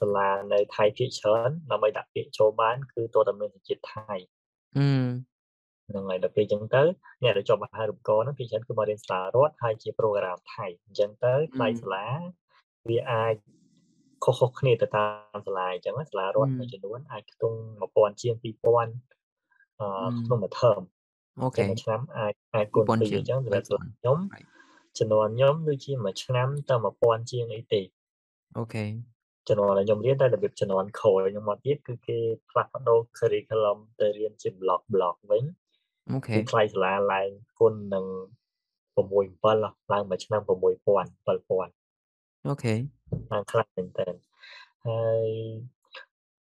[0.00, 4.14] សាលានៅថៃភាគច្រើនដើម្បីដាក់ពាក្យចូលបាន គឺទាល់តែមានសញ្ជាតិថៃ
[4.78, 5.06] ừm.
[5.88, 6.82] ហ្នឹងហើយដល់ពេលអញ្ចឹងទៅ
[7.22, 11.92] អ្នកដែលជាប់អាហារូបករណ៍ហ្នឹងភាគច្រើនគឺមករៀនសាលារដ្ឋហើយជាប្រូក្រាមថៃអញ្ចឹងទៅថ្លៃសា ừm.
[11.94, 12.06] លា
[12.88, 13.34] វាអាច
[14.24, 15.06] ខុសៗគ្នាទៅតា
[15.36, 16.72] មសាលាអញ្ចឹងណាសាលារដ្ឋមួយ ừm.
[16.72, 18.88] ចំនួនអាចខ្ទង់1000ជាង2000
[19.80, 19.88] អឺ
[20.26, 20.42] ក្នុង ừm.
[20.42, 20.80] មួយថឺម
[21.42, 24.46] អូខេចឹងមួយឆ្នាំអាចអាចគន់ពីរ2000ជាងអញ្ចឹងសម្រាប់សាលា3000ខ្ញុំ right.
[24.98, 27.80] ជំនាន់ខ្ញុំដូចជាមួយឆ្នាំទៅ1000ជាងអីទេ
[28.58, 28.84] អូខេ
[29.48, 32.18] ជំនាន់ដែលខ្ញុំរៀនតែរបៀបជំនាន់ក្រោយខ្ញុំមកទៀតគឺគេ
[32.50, 35.44] ផ្លាស់ប្ដូរ curriculum ទៅរៀនជា block block វិញ
[36.10, 37.28] អូខេគឺថ្លៃសាលាឡើង
[37.58, 38.06] គុណនឹង
[38.96, 39.02] 6
[39.42, 42.74] 7ឡើងមួយឆ្នាំ6000 7000អូខេ
[43.32, 44.14] ឡើងខ្លាំងមែនទែន
[44.86, 45.26] ហើយ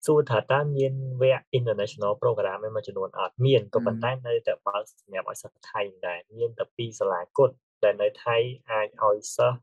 [0.05, 4.17] សួរថាតើមានវគ្គ international program ឯមួយចំនួនអត់មានក៏ប៉ុន្តែ ừm.
[4.27, 7.53] នៅតែបើកសម្រាប់ឲ្យសិស្សថៃដែរមានតែ2សាលាគត់
[7.83, 8.37] ដែលនៅថៃ
[8.71, 9.57] អាចឲ្យសិស្ស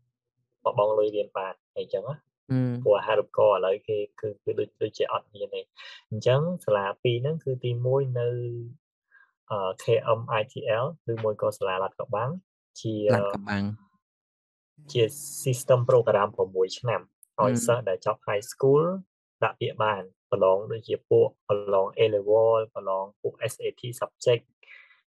[0.64, 2.14] មកបង់លុយរៀនបានអីចឹងណា
[2.52, 2.72] ừm.
[2.82, 5.60] ព្រោះអាហារូបករណ៍ឥឡូវគេគឺគឺដូចដូចជាអត់មានទេ
[6.10, 8.28] អញ្ចឹងសាលាពីរហ្នឹងគឺទី1នៅ
[9.50, 12.30] អឺ KMITL ឬមួយក៏សាលាឡាត់ក្បាំង
[12.80, 13.64] ជាឡាត់ក្បាំង
[14.92, 15.02] ជា
[15.42, 17.00] system program 6ឆ្នាំ
[17.40, 17.88] ឲ្យសិស្ស ừm.
[17.88, 18.84] ដែលចប់ high school
[19.44, 20.02] ដាក់ពាក្យបាន
[20.32, 24.42] ប្រឡងដូចជាពួកប្រឡង A level ប្រឡងពួក SAT subject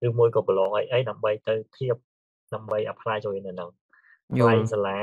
[0.08, 1.96] ឬមួយក៏ប្រឡងអីអីដើម្បីទៅធៀប
[2.54, 3.70] ដើម្បី apply ចូលរៀននៅហ្នឹង
[4.40, 5.02] យថ្លៃល់សាលា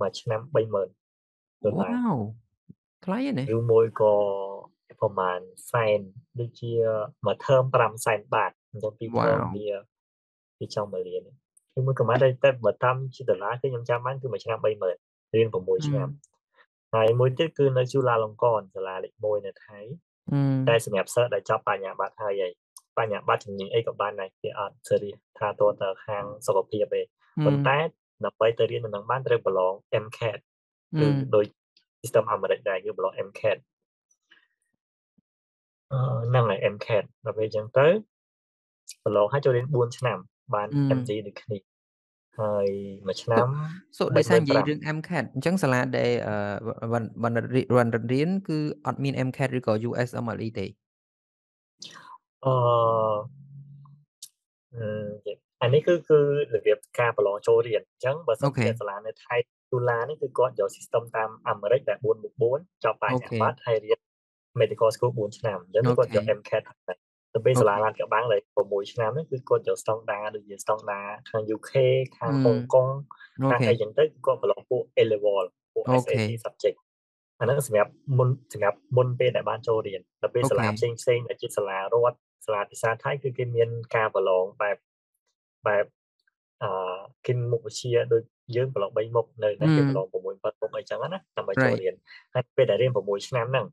[0.00, 2.18] មួយឆ្នាំ30000ដុល្លារវ៉ាវ
[3.04, 4.14] ថ្លៃណាស់ឬមួយក៏
[5.00, 5.40] ប្រហែល
[5.72, 6.00] សែន
[6.40, 6.72] ដូចជា
[7.24, 7.64] មួយថឺម
[7.98, 9.68] 500,000បាតអញ្ចឹងពីរថឺមវ៉ាវវា
[10.60, 11.22] វាចង់មករៀន
[11.78, 16.35] ឬមួយក៏មិនដែរតែបើតាមជាដុល្លារគឺខ្ញុំចាំបានគឺមួយឆ្នាំ30000រៀន6ឆ្នាំ ừm.
[16.96, 19.78] ហើយមួយទៀតគឺនៅ Chulalongkorn សាលាលេខ1នៅថៃ
[20.32, 20.54] ừm.
[20.68, 22.52] តែសម្រាប់សិស្សដែលចប់បញ្ញាបត្រហើយហើយ
[22.98, 27.02] បញ្ញាបត្រជំនាញអីក៏បានដែរគេអត់ serious ថាទាល់តែខាងសុខភាពទេ
[27.44, 27.88] ប៉ុន្តែ ừm.
[28.24, 29.72] ដើម្បីទៅរៀននៅហ្នឹងបានត្រូវប្រឡង
[30.04, 30.38] MCAT
[31.00, 31.16] គឺ ừm.
[31.34, 31.46] ដូច
[32.00, 33.58] system អាមេរិកដែរគឺប្រឡង MCAT
[35.92, 37.86] អឺហ្នឹងហើយ MCAT ដល់ពេលអញ្ចឹងទៅ
[39.04, 40.18] ប្រឡងហើយចូលរៀន4ឆ្នាំ
[40.54, 40.92] បាន ừm.
[40.98, 41.56] MD ដូចគ្នា
[42.40, 42.66] ហើយ
[43.06, 43.48] មួយឆ្នសូាំ
[43.98, 50.66] សូដោយសារនិយាយរឿង35000 MCAT អញ្ចឹងសាលាដែលអឺវណ្ណវណ្ណរៀនវណ្ណរិទ្ធរៀនគឺអត់មាន MCAT ឬក៏ USMLE ទេ?
[52.44, 52.54] អឺ
[54.76, 56.18] អឺនិយាយអានេះគឺគឺ
[56.54, 59.36] របៀបការប្រឡងចូលរៀនអញ្ចឹងបើសិអូនខេជាសាលានៅថៃ
[59.70, 61.98] Chula នេះគឺគាត់យក system តាមអាមេរិកដែល
[62.40, 63.98] 4+4 ចប់បអូខេញ្ញាបត្រហើយរៀន
[64.60, 66.98] medical school 4ឆ្នាំអញ្ចឹងអូគាត់ខេយក MCAT ហ្នឹង
[67.36, 71.72] ដែរទៅពេលអូសាលាខេឡានក្បាំងដែល6ឆ្នាំហ្នឹងគឺគាត់យក standard ដូចជា standard ខាង UK
[72.18, 72.72] ខាងហុង ừm.
[72.74, 72.86] កុង
[73.38, 75.44] អូខាងខេអីចឹងទៅគឺគាត់ប្រឡងពួក A level
[75.74, 76.76] ពួកអូខេ SAT subject
[77.40, 84.76] អាហ្នឹងសម្រាប់មុនសម្រាប់មុនពេលដែលបានចូលរៀនដល់ពេលអូសាលាខេផ្សេងៗដែលជាសាលារដ្ឋសាលាភាសាថៃគឺគេមានការប្រឡងបែប
[85.66, 85.84] បែប
[86.62, 88.22] អឺគិនមុខវិជ្ជាដូច
[88.56, 90.14] យើងប្រឡង3មុខនៅនេះគេប្រឡង ừm.
[90.14, 90.30] 6 7មុ
[90.68, 91.80] ខអីចឹងណាដើម្បីចូល right.
[91.82, 91.94] រៀន
[92.34, 93.66] ហើយពេលដែលរៀន6ឆ្នាំហ្នឹង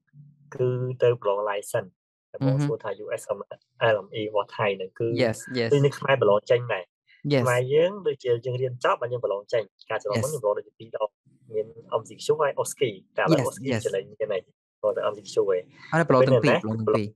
[0.56, 0.68] គឺ
[1.04, 2.03] ទៅប្រឡង license ដែល
[2.46, 2.84] បងសួរ ừm hứm.
[2.84, 5.38] ថា USMLE របស់ថៃហ្នឹងគឺ Yes
[5.74, 5.96] ដូចនៅ yes.
[6.00, 6.84] ខ្មែរប្រឡងចេញដែរ
[7.44, 7.72] ខ្មែរ yes.
[7.74, 10.44] យើងដូចជាយើងរៀនចប់ហើយយើងប្រឡងចេញកាលពីមុនខ្ញុំ yes.
[10.44, 11.10] ប្រឡងដូចជា2ដង
[11.54, 11.66] មាន
[12.00, 13.82] MCQ ហើយ OSCE តែឥឡូវ yes OSCE yes.
[13.86, 14.42] ចលែងមានហើយ
[14.84, 17.10] រាល់តែ MCQ ឯងអត់ទៅប្រឡងពេលទាំងនៅពីរនេះ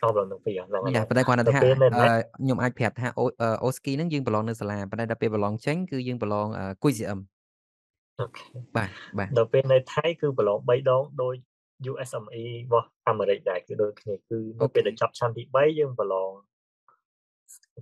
[0.00, 0.64] ប្រឡងគឺទាំងប្រឡពីងរអូប្រឡងទាំងពីរហ៎?
[0.66, 7.18] ហ្នឹងហើយយ៉ាប៉ុន្តែគ្រាន់តែដល់ថាពេលនៅអឺនេះខ្ញុំអាចប្រាប់ថាអូអឺ OSCE ហ្នឹងយើងប្រឡងនៅសាលាប៉ុន្តែដល់ពេលប្រឡងចេញគឺយើងប្រឡងអឺ QCM
[8.20, 8.44] អូខេ
[8.76, 8.88] បាទ
[9.18, 11.34] បាទដល់ពេលនៅថៃគឺប្រឡង3ដងដូច
[11.90, 16.30] USMLE របស់អាមេរិកដែរគឺដូចគ្នាគឺនៅអូពេលខេដែលចប់ឆ្នាំទី3យើងប្រឡង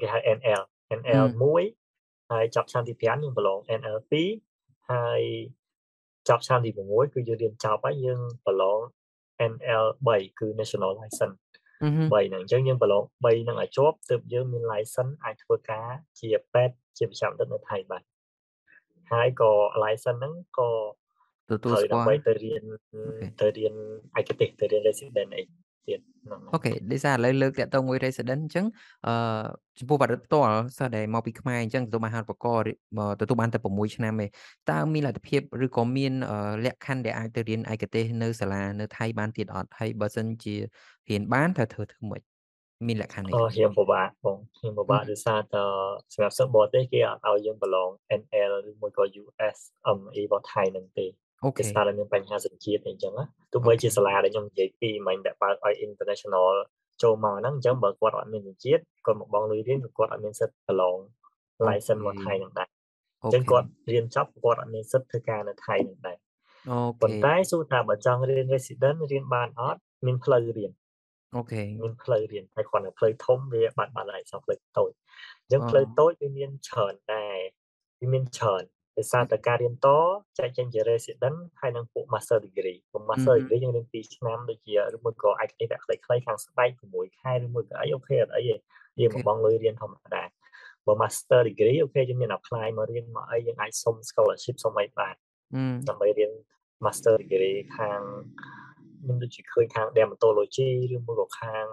[0.01, 0.63] គេហៅ NL
[1.01, 1.45] NL ừm.
[1.91, 5.23] 1ហើយចប់ឆ្នាំទី5យើងប្រឡង NL 2ហើយ
[6.29, 8.81] ចប់ឆ្នាំទី6គឺយើងរៀនចប់ហើយយើងប្រឡង
[9.53, 11.37] NL 3គឺ national license
[11.85, 12.09] ừm hứm.
[12.13, 15.89] 3ហ្នឹងអញ្ចឹងយើងប្រឡង3ហ្នឹងឲ្យជាប់ទើបយើងមាន license អាចធ្វើការ
[16.21, 18.03] ជាពេទ្យជាមជ្ឈមណ្ឌលនៅថៃបាន
[19.13, 19.53] ហើយក៏
[19.83, 20.71] license ហ្នឹងក៏
[21.51, 22.77] ទទួលត្រូវស្គាដើម្បីល់ទៅរៀនអូ
[23.21, 23.75] ខេទៅរៀន
[24.21, 25.43] ឯកទេសទៅរៀន resident អី
[25.89, 28.67] ទៀតហ្នឹងហើអូយខេដោយសារឥឡូវលើកទាក់ទងមួយ Resident អញ្ចឹង
[29.07, 29.15] អឺ
[29.79, 34.27] ចំពោះបារិតផ្ទាល់សិស្សដែលមកពីខ្មែរអញ្ចឹងទទួលបានអាហារូបករណ៍ឬមទទួលបានតែ6ឆ្នាំទេ
[34.71, 39.71] តើមានលទ្ធភាពឬក៏មានអឺលក្ខខណ្ឌដែលអាចទៅរៀនឯកទេសនៅសាលានៅថៃបានទៀតអត់?
[39.79, 40.55] ហើយបើសិនជា
[41.11, 42.23] រៀនបានតើធ្វើធ្វើម៉េច?
[42.87, 43.51] មានលក្ខខណ្ឌអីអូខ្លះ?
[43.59, 45.63] រៀនពិបាកបងរៀនពិបាកហឹមដោយសារតែ
[46.13, 47.89] សម្រាប់សិស្សបរទេសគេអត់ឲ្យយើងប្រឡង
[48.21, 51.07] NL ឬមួយក៏ USMLE របស់ថៃហ្នឹងទេ
[51.43, 56.49] អូខដោយេសារតែមានបញ្ហាសញ្ជាតិអីចឹងណាទោះអូខបីជាសាេលាដែលខ្ញុំនិយាយពីមិញដែលបើកឲ្យ International
[57.03, 60.97] ចូលមកហ្នឹងអញ្ចឹងបើគាត់អត់មានសញ្ជាតិគាត់មកបង់លុយរៀនក៏គាត់អត់មានសិទ្ធិប្រឡង
[61.59, 62.69] អូ License ខេរបស់ថៃហ្នឹងដែរ
[63.23, 66.17] អូអញ្ចឹងខេគាត់រៀនចប់គាត់អត់មានសិទ្ធិធ្វើការនៅថៃហ្នឹងដែរ
[66.71, 69.81] អូប៉ុខេន្តែសួរថាបើចង់រៀន Resident រៀនបានអត់?
[70.07, 70.73] មានផ្លូវរៀន
[71.37, 74.91] អូខេមានផ្លូវរៀនហើយគ្រាន់តែផ្លូវធំវាបាត់បង់ហើយសល់ផ្លូវតូច
[75.43, 77.39] អញ្ចឹងអផ្លូវឺតូចវាមានច្រើនដែរ
[78.01, 78.65] វាមានច្រើន
[78.97, 79.89] ដោយសារតែការរៀនត
[80.39, 88.57] ចែកចេញជា Resident ហើយនិងពួក Master Degree ព្រោះអឺ Master ហឹ Degree យើងរៀន2ឆ្នាំដូចជាឬមួយក៏ឯកទេសខ្លីៗខាងស្បែក6ខែឬមួយក៏អី OK អត់អីទេ
[89.01, 90.25] យើង OK មកបង់លុយរៀនធម្មតា
[90.87, 95.15] បើ Master Degree OK យើងមាន apply មករៀនមកអីយើងអាចសុំ Scholarship សុំអីបាន
[95.55, 96.33] អឺដើម្បីរៀន
[96.85, 98.01] Master Degree ខាង
[99.03, 101.65] ខ្ញុំដូចជាឃើញខាង Dermatology ឬមួយក៏ខាង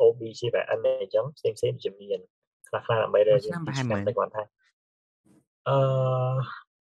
[0.00, 2.20] OB-GYN អីចឹងផ្សេងៗដូចជាមាន
[2.68, 4.08] ខ្លះៗដើម្បីរមួយរៀឆ្ននំប្រ2ហែលឆ្នាំប៉ុន្មាន?
[4.08, 4.42] តែគាត់ថា
[5.68, 5.78] អឺ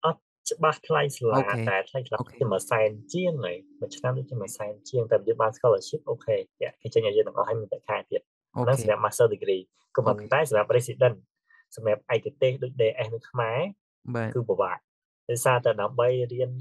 [0.05, 0.19] អត់
[0.49, 2.45] ច្បាស់ថ្លៃសាលាអូខេតែថ្លៃសាលាអូខេជា
[2.79, 8.21] 100,000ជាងហើយមួយឆ្នាំដូចជា100,000ជាងតែយើងបាន Scholarship អូខេគេគេចេញឲ្យយើងទាំងអស់ហើយមានប្រាក់ខែទៀត
[8.55, 9.63] អូហ្នឹងខេសម្រាប់ Master Degree
[9.95, 11.15] ក៏អូខេប៉ុន្តែសម្រាប់ Resident
[11.75, 13.59] សម្រាប់ឯកទេសដូច DS នៅខ្មែរ
[14.15, 14.77] បាទគឺពិបាក
[15.29, 16.51] ដោយសារតែដើម្បីរៀន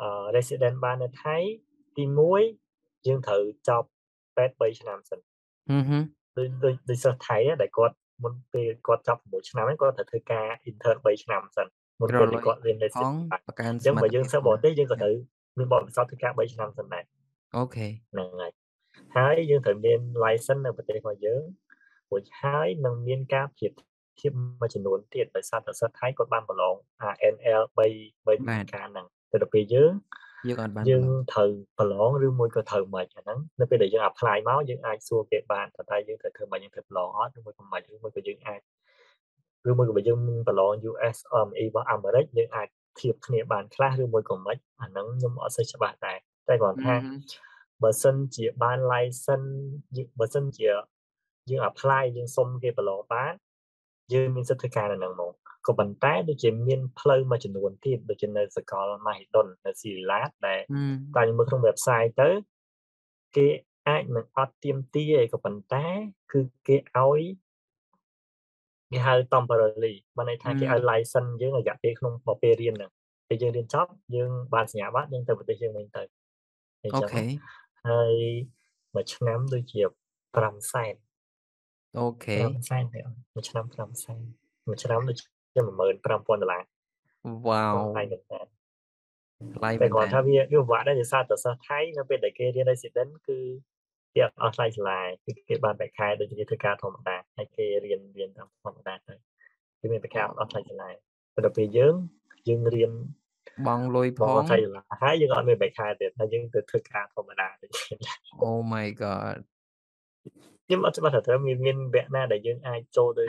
[0.00, 1.36] អឺ Resident បាននៅថៃ
[1.96, 2.04] ទី
[2.56, 3.88] 1យើងត្រូវចប់
[4.36, 5.20] ពេទ្យ3ឆ្នាំសិន
[5.70, 5.98] អឺហឹ
[6.36, 11.66] ដូចដូចដូចសិស្សថៃ á ដែលគាត់ មុនពេលគាត់ចប់6ឆ្នាំហ្នឹងគាត់ត្រូវធ្វើការ Intern 3ឆ្នាំសិន
[12.00, 15.14] មុនរពេលលុដែលយគាត់រៀនផ Resident ងបានបង្កើនអញ្សចឹងមបើត្ថយើងភាពសិស្សផបងរទេសយើងក៏ចាត្រូវ
[15.58, 17.04] មានបទពិសោធន៍ធ្វើការ3ឆ្នាំសិនដែរ
[17.56, 18.52] អូខេហ្នឹងហើយ
[19.16, 21.42] ហើយយើងត្រូវមាន License នៅប្រទេសរបស់យើង
[22.10, 23.72] រួចហើយនឹងមានការប្រៀប
[24.20, 29.92] ធៀបមួយចំនួនទៀតដោយសារតែសិស្សថៃគាត់បានប្រឡងអា NL 3- 3បាទការហ្នឹងទៅដល់ពេលយើង
[30.48, 38.60] យើងអត់បានយើប្រងឡងត្រូវប្រឡងឬមួយក៏ត្រូវម៉េចអាហ្នឹងនៅពេលដែលយើង apply មកយើងអាចសួរគេបានថាតើយើងត្រូវធ្វើម៉េចយើងត្រូវប្រឡងអត់ឬមួយក៏ម៉េចឬមួយក៏យើងអាច
[39.68, 40.18] ឬមួយក៏បើយើង
[40.48, 42.68] ប្រឡង USMLE របស់អាមេរិកយើងអាច
[43.00, 46.18] ធៀបគ្នាបានខ្លះឬមួយក៏ម៉េចអាហ្នឹងខ្ញុំអត់សូវច្បាស់ដែរ
[46.48, 47.12] តែគ្រាន់អឺថាហឹ
[47.82, 49.50] បើសិនជាបាន License
[49.96, 50.66] យឺបើសិនជា
[51.50, 53.32] យើង apply យើងសុំគេប្រឡងបាន
[54.12, 55.32] យើងមានសិទ្ធិធ្វើការនៅហ្នឹងហ្មង
[55.66, 60.84] ក៏ប៉ុន្តែដូចជាមានផ្លូវមួយចំនួនទៀតដូចជានៅសាកល Mahidol នៅស៊ីរីឡាតដែលអឺ
[61.14, 62.28] តែខ្ញុំមើលក្នុង Website ទៅ
[63.36, 63.46] គេ
[63.88, 65.86] អាចនឹងអត់ទាមទារទេក៏ប៉ុន្តែ
[66.32, 67.22] គឺគេឲ្យ
[68.92, 72.90] គេហៅ Temporarily មានន័យថាគេឲ្យអឺ License យើងរយៈពេលក្នុងមួយពេលរៀនហ្នឹង
[73.28, 76.02] ពេលយើងរៀនចប់យើងបានសញ្ញាបត្រយើងទៅប្រទេសយើងវិញទៅ
[76.82, 77.24] អីអូចឹងខេ
[77.88, 78.14] ហើយ
[78.94, 79.80] មួយឆ្នាំដូចជា
[80.34, 83.64] 500,000អូខេ500,000ទេអត់មួយឆ្នាំ
[84.16, 85.18] 500,000មួយឆ្នាំដូច
[85.54, 85.78] ជា $15,000
[87.46, 88.40] វ៉ាវថ្លៃមែនតើ
[89.56, 93.38] ថ្លៃតែមែនគ្រាតើន់ថាវាវាពិបាកដែរដោយសារតែសិស្សថៃនៅពេលដែលគេរៀន Resident គឺ
[94.14, 99.14] គេអត់អស់ថ្លៃសាលាគឺគេបានប្រាក់ខែដូចជាគេធ្វើការធម្មតាហើយគេរៀនរៀនតាមធម្មតាទៅ
[99.80, 101.94] គេមានប្រាក់ខែអត់អស់ថ្លៃសាលាតែដល់ពេលយើង
[102.48, 102.92] យើងរៀន
[103.66, 108.12] បង់លុយផបង់អស់ងថ្លៃសាលាហើយយើងអត់មានប្រាក់ខែទៀតហើយយើងទៅធ្វើការធម្មតាដូចគ្នា
[108.48, 109.36] Oh my god
[110.66, 113.24] ខ្ញុំអត់ច្បាស់ថាត្រូវមានមានវគ្គណាដែលយើងអាចចូលទៅ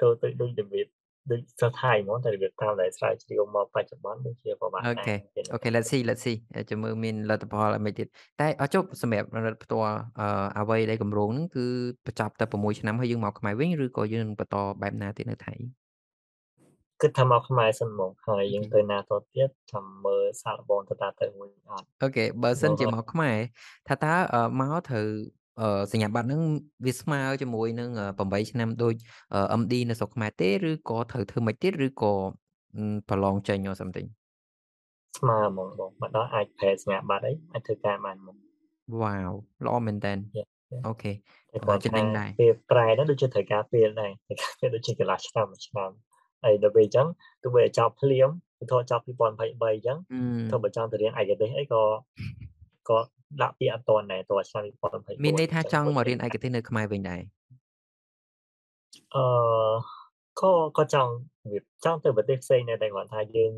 [0.00, 0.86] ចូលទៅដូចរបៀប
[1.30, 8.06] ដូចសិស្សថៃហ្មងតែរបៀបតាមដែលស្រាវជ្រាវមកបច្ចុប្បន្នដូចជាពិបាកអូដែរខេពេលអូខេហ្នឹង Let's see Let's see ហើយចាំមើលមានលទ្ធផលអ្មេចទៀត
[8.40, 10.26] តែអស់ចុះសម្រាប់បារិតផ្ទាល់អឺ
[10.60, 11.66] អ្វីដែលគម្រោងហ្នឹងគឺ
[12.06, 15.54] បញ្ចប់តែ6ឆ្នាំហើយយើងមកខ្មែរវិញឬក៏យើងនឹងបន្តបែបណាទៀតនៅថៃ?
[17.02, 23.36] គិតថាមកខ្មែរសិនហ្មងហើយយអូខឺងេទៅណាទាល់ទៀតចាំមើលសាកល្បងទៅតើទៅរួចអត់អូខេបើសិនជាព្រោះមកខ្មែរ
[23.88, 25.41] ថាតើអឺមកត្រូវអឺ
[25.92, 26.42] សញ្ញាបត្រហ្នឹង
[26.86, 28.94] វាស្មើជាមួយនឹង8ឆ្នាំដូច
[29.34, 32.12] អឺ MD នៅស្រុកខ្មែរទេឬក៏ត្រូវធ្វើម៉េចទៀតឬក៏
[32.76, 34.08] អឺប្រឡងចេញ or something?
[35.18, 38.36] ស្មើហ្មងបងមកដល់អាចប្រែសញ្ញាបត្រអីអាចធ្វើការបានហ្មង
[39.02, 39.30] វ៉ាវ
[39.66, 41.16] ល្អមែនទែន Yeah yeah អូខេតែ
[41.54, 45.90] អឺគ្រាន់ចំណេថាញដែរពេលប្រែហ្នឹងដូចជាត្រូវការពេលដែរត្រូវការពេលដូចជាកន្លះឆ្នាំមួយឆ្នាំ
[46.44, 47.06] ហើយដល់ពេលអញ្ចឹង
[47.42, 48.28] ទោះបីឲ្យចប់ភ្លាម
[48.62, 51.82] ឧទាហរណ៍ចប់2023អញ្ចឹងអទោះឺបើចង់ទៅរៀនឯកទេសអីក៏
[52.88, 52.98] ក៏
[53.42, 54.64] ដាក់ពាក្យអត់ទាន់ដែរទាល់ឆ្នាំ
[54.94, 57.20] 2024មានន័យថាអញ្ចឹងចង់ដូចមកជារៀនឯកទេសនៅខ្មែរវិញដែរ?
[59.14, 59.24] អឺ
[60.40, 61.12] ក៏ក៏ចង់
[61.52, 63.52] វាចង់ទៅប្រទេសផ្សេងដែរតែគ្រាន់ថាយើង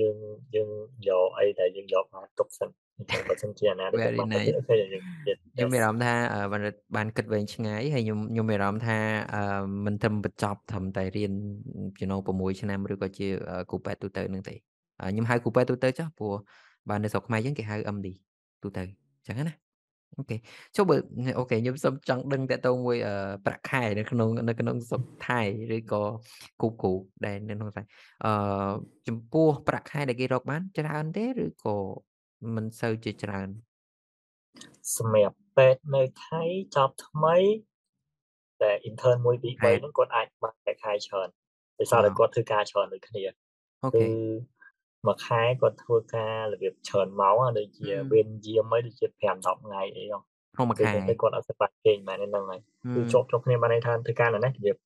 [0.00, 0.16] យើង
[0.54, 0.68] យើង
[1.08, 4.90] យកអីដែលយើងយកបានទុកសិនអញ្ចឹងបើសិនជាអាណាដែលយើង Very បានទៅទៀត nice អូខេយើង
[5.26, 8.98] ទៀតខ្ញុំ Yes មានអារម្មណ៍ថាអឺបារិតបានគិតវែងឆ្ងាយហើយខ្ញុំខ្ញុំមានអារម្មណ៍ថា
[9.34, 9.42] អឺ
[9.84, 11.32] មិនត្រឹមបញ្ចប់ត្រឹមតែរៀន
[12.00, 14.54] you know 6ឆ្នាំឬក៏ជាអឺគ្រូពេទ្យទូទៅហ្នឹងទេ
[15.00, 16.34] អឺខ្ញុំហៅគ្រូពេទ្យទូទៅចុះព្រោះ
[16.88, 18.08] បើនៅស្រុកខ្មែរយើងគេហៅ MD
[18.62, 19.54] ទូទៅអញ្ចឹងណា
[20.18, 20.36] អូខេ
[20.76, 20.96] ចុះបើ
[21.38, 23.14] អូខេខ្ញុំសូមចង់ដឹងតាក់ទងមួយអឺ
[23.46, 25.40] ប្រាក់ខែនៅក្នុងនៅក្នុងស្រុកថៃ
[25.76, 26.02] ឬក៏
[26.60, 26.92] គូគូ
[27.26, 27.82] ដែលនៅក្នុងថៃ
[28.24, 28.32] អឺ
[29.08, 31.76] ចំពោះប្រាក់ខែដែលគេរកបានច្រើនទេឬក៏
[32.54, 33.48] មិនសូវជាច្រើន
[34.96, 36.42] សម្រាប់ពេទ្យនៅថៃ
[36.76, 37.36] ចប់ថ្មី
[38.62, 41.28] តែ intern 1 2 3ហ្នឹងគាត់អាចបានតែខែច្រើន
[41.78, 43.22] ដោយសារតែគាត់ធ្វើការច្រើនដូចគ្នា
[43.82, 44.06] អូខេ
[45.06, 50.22] មួយខែគាត់ធ្វើការរបៀបច្រើនម៉ោងដូចជាវេនយាមហើយដូចជា5 10ថ្ងៃអីហ្នឹង
[50.54, 52.60] ក្នុងមួយខែតែគាត់អត់សម្បត្តិគេមែនហ្នឹងហើយ
[52.94, 54.76] គឺជាប់ជាប់គ្នាបានន័យថាធ្វើការនៅនេះរបៀប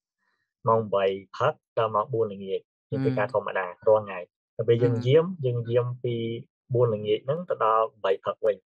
[0.68, 2.60] ម៉ោង8ផឹកដល់ម៉ោង4ល្ងាច
[2.90, 4.18] យើងធ្វើការធម្មតារាល់ថ្ងៃ
[4.56, 6.14] តែពេលយើងយាមយើងយាមពី
[6.54, 8.56] 4ល្ងាចហ្នឹងទៅដល់8ផឹកវិញ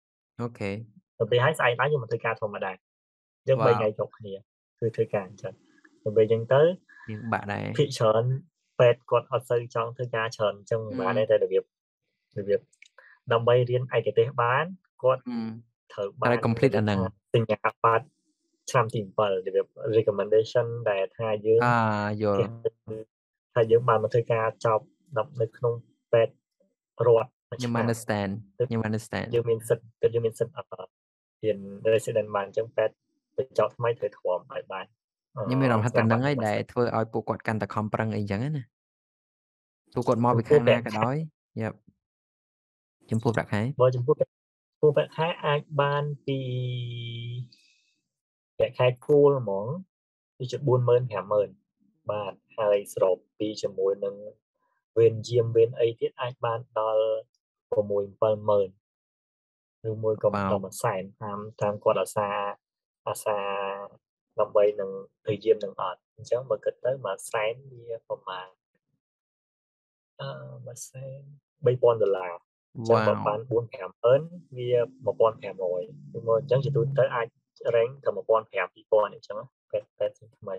[0.41, 0.71] អូខេ
[1.19, 2.73] ទៅពេលហើយស្អែកឡើងយើងមកធ្វើការធម្មតា
[3.49, 4.35] យើង3ថ្ងៃជាប់គ្នា
[4.79, 5.55] គឺធ្វើការអញ្ចឹង
[6.03, 6.61] ទៅពេលអញ្ចឹងទៅ
[7.11, 8.25] យើងបាក់ដែរភិកច្រើន
[8.79, 11.63] ពេទ្យគាត់អត់សូវចង់ធ្វើការច្រើនអញ្ចឹងបានតែរបៀប
[12.39, 12.61] របៀប
[13.33, 14.65] ដើម្បីរៀនឯកទេសបាន
[15.03, 15.23] គាត់
[15.93, 16.99] ត្រូវបាន complete អាហ្នឹង
[17.35, 18.05] សញ្ញាបត្រ
[18.71, 22.47] ឆ្នាំទី7របៀប recommendation ដែលថាយើងអាយល់
[23.55, 24.85] ថាយើងបានមកធ្វើការចប់
[25.41, 25.75] នៅក្នុង
[26.13, 26.35] ពេទ្យ
[27.07, 28.31] រដ្ឋខ្ញុំ understand
[28.69, 30.91] ខ្ញុំ understand យើងមានសិទ្ធិយើងមានសិទ្ធិអត់
[31.45, 31.59] រៀន
[31.93, 32.95] resident បានអញ្ចឹងពេទ្យ
[33.37, 34.87] បញ្ចប់ថ្មីត្រូវធំឲ្យបាន
[35.47, 38.65] ខ្ញុំមានអារម្មណ៍ថាតែនឹងឯងដែលធ្វើឲ្យពួកគាត់កាន់តែខំប្រឹងអីចឹងណា
[39.95, 41.17] ពួកគាត់មកពីខាងណាក៏ដោយ
[41.61, 41.77] យ៉ាប់
[43.11, 46.41] ចំពោះប្រាក់ខែបើចំពោះចំពោះប្រាក់ខែអាចបានពី
[48.59, 49.67] ប្រាក់ខែគូលហ្មង
[50.37, 50.69] គឺជា40000
[51.11, 54.15] 50000បាទហើយស្របពីជាមួយនឹង
[54.99, 57.03] វេនយាមវេនអីទៀតអាចបានដល់
[57.75, 58.79] 6 70000
[59.91, 62.29] ឬមួយក៏ដល់មួយសែនតាមតាមគាត់អាសា
[63.09, 63.39] អាសា
[64.41, 64.91] ដើម្បីនឹង
[65.27, 67.55] ទៅយាមនឹងអត់អញ្ចឹងបើគិតទៅមួយសែន
[67.89, 68.49] វាប្រហែល
[70.21, 70.29] អឺ
[70.67, 71.21] មួយសែន
[71.65, 72.33] 3000ដុល្លារ
[72.89, 74.21] ចាំបើបាន4 5ម៉ឺន
[74.57, 74.69] វា
[75.07, 75.51] 1500គឺ
[76.27, 77.27] មកអញ្ចឹងជាទូទៅអាច
[77.75, 79.39] រែងទៅ1500 2000អញ្ចឹង
[79.71, 80.57] ពេទ្យពេទ្យថ្មី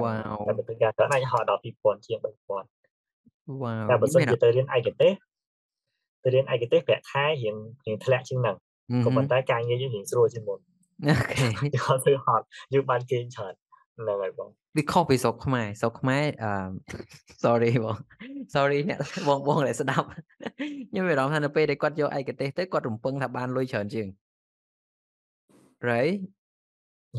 [0.00, 5.12] វ៉ាវតែបើការកើតអាចហៅដល់2000ជាង3000វ៉ាវតែបើសិនជាទៅរៀនឯកទេស
[6.22, 7.56] ទៅរៀនឯកទេសប្រាក់ខែរៀង
[7.86, 8.56] រៀងធ្លាក់ជាងហ្នឹង
[9.04, 10.58] ក៏ប៉ុន្តែការងារយើងរៀងស្រួលជាងមុន
[11.06, 13.54] អូខេគាត់ធ្វើហត់យើងបានគេងច្រើន
[13.98, 16.50] ហ្នឹងហើយបងវាខុសពីស្រុកខ្មែរស្រុកខ្មែរអឺ
[17.44, 17.96] sorry បង
[18.54, 18.98] sorry អ្នក
[19.28, 20.06] បងបងដែលស្ដាប់
[20.90, 24.06] ខ្ញុំមានអារម្មណ៍ថានៅពេលដែលគាត់យកឯកទេសទៅគាត់រំពឹងថាបានលុយច្រើនជាង
[25.88, 26.16] right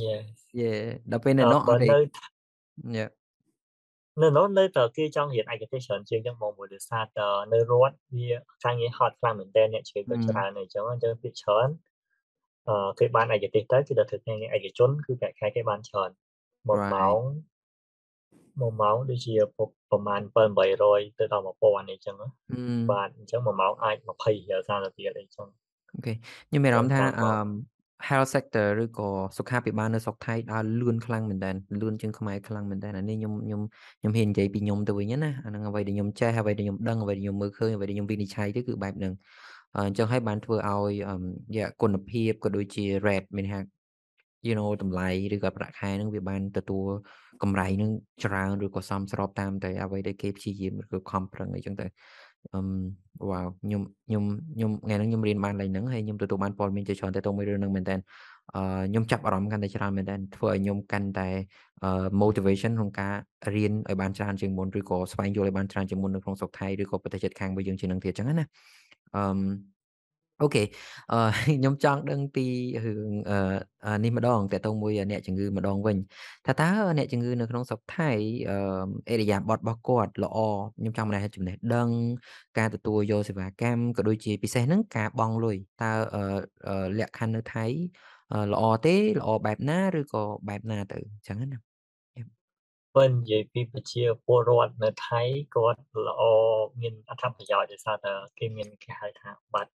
[0.05, 0.25] yes
[0.61, 0.81] yeah
[1.11, 1.87] ដល់ពេលនៅនោះអត់ទេ
[2.97, 3.09] yeah
[4.21, 7.19] នៅនោះនៅតែគេចង់រៀនឯកទេសច្រើនជាងចឹងមកមួយដោយសារត
[7.53, 8.29] នៅរដ្ឋវា
[8.63, 11.88] ការងារហត់ខ្លាំងមែនតើអ្នកជ្រើក៏ច្រើនអញ្ចឹងអញ្ចឹងពីច្រើនអឺ
[12.99, 16.09] គេបានឯកទេសទៅគឺដល់ធ្វើការឯកជនគឺប្រាក់ខែគេបានច្រើន
[16.47, 17.19] 1ម៉ោង
[18.59, 22.15] 1ម៉ោងដូចជាប្រហែល7800ទៅដល់1000អីចឹង
[22.91, 25.47] បាទអញ្ចឹង1ម៉ោងអាច20រៀល30រៀលអីចឹង
[25.93, 26.13] អូខេ
[26.49, 27.29] ខ្ញុំមានអារម្មណ៍ថាអឺ
[28.07, 31.51] health sector ឬក៏សុខាភិបាលនៅស្រុកថៃដើរលឿនខ្លាំងមែនតើ
[31.81, 33.61] លឿនជាងខ្មែរខ្លាំងមែនតើអានេះខ្ញុំខ្ញុំ
[33.99, 39.13] ខ្ញុំហ៊ាននិយាយពីខ្ញុំទៅវិញណាអាហ្នឹងអ្វីដែលខ្ញុំចេះអ្វីដែលខ្ញុំដឹងអ្វីដែលខ្ញុំមើលឃើញអ្វីដែលខ្ញុំវិនិច្ឆ័យទៅគឺបែបហ្នឹង
[39.75, 40.91] អញ្ចឹងហើយបានធ្វើឲ្យ
[41.55, 43.59] យ៉ាគុណភាពក៏ដូចជា rate មានថា
[44.47, 46.85] you know តម្លៃឬក៏ប្រាក់ខែហ្នឹងវាបានទទួល
[47.43, 47.91] កម្រៃហ្នឹង
[48.23, 51.85] ច្រើនឬក៏សមស្របតាមតែអ្វីដែលគេព្យាយាមឬក៏ខំប្រឹងអីចឹងទៅ
[52.53, 52.61] អឺ
[53.29, 54.23] វ៉ាវខ្ញុំខ្ញុំ
[54.55, 57.95] ខ្ញុំថ្ងៃហ្នឹងខ្ញុំរៀនបានឡើងហ្នឹងហើយខ្ញុំទទួលបានព័ត៌មានជាច្រើនទៅទៅមួយរឿងហ្នឹងមែនតើ
[58.55, 61.27] អឺខ្ញុំចាប់អារម្មណ៍កាន់តែច្រើនមែនតើធ្វើឲ្យខ្ញុំកាន់តែ
[62.21, 63.13] motivation ក្នុងការ
[63.55, 68.45] រៀនឲ្យបានច្រើនជាងមុនឬក៏ស្វែងយល់ឲ្យបានច្រើនជាងមុននៅក្នុងស្រុកថៃឬក៏ប្រទេសជិតខាងរបស់យើងជាងនឹងទៀតចឹងណា
[69.15, 69.69] អឺ
[70.41, 70.63] អូខេ
[71.11, 71.19] អឺ
[71.57, 72.45] ខ្ញុំចង់ដឹងពី
[72.85, 73.11] រឿង
[73.85, 75.97] អឺនេះម្ដងតើតើមួយអ្នកជំងឺម្ដងវិញ
[76.45, 78.11] ថាតើអ្នកជំងឺនៅក្នុងស្រុកថៃ
[78.49, 78.55] អឺ
[79.09, 80.37] អេរិយាប័ត្ររបស់គាត់ល្អ
[80.77, 81.89] ខ្ញុំចង់បានចំណេះដឹង
[82.57, 87.65] ការទទួលយកសេវាកម្មក៏ដូចជាពិសេសហ្នឹងការបង់លុយតើអឺលក្ខខណ្ឌនៅថៃ
[88.53, 91.68] ល្អទេល្អបែបណាឬក៏បែបណាទៅអញ្ចឹងណា
[92.99, 95.21] បើនិយាយពីប្រជាពលរដ្ឋនៅថៃ
[95.55, 96.21] គាត់ល្អ
[96.81, 99.71] មានអត្ថប្រយោជន៍ដោយសារតែគេមានគេហៅថាបាត់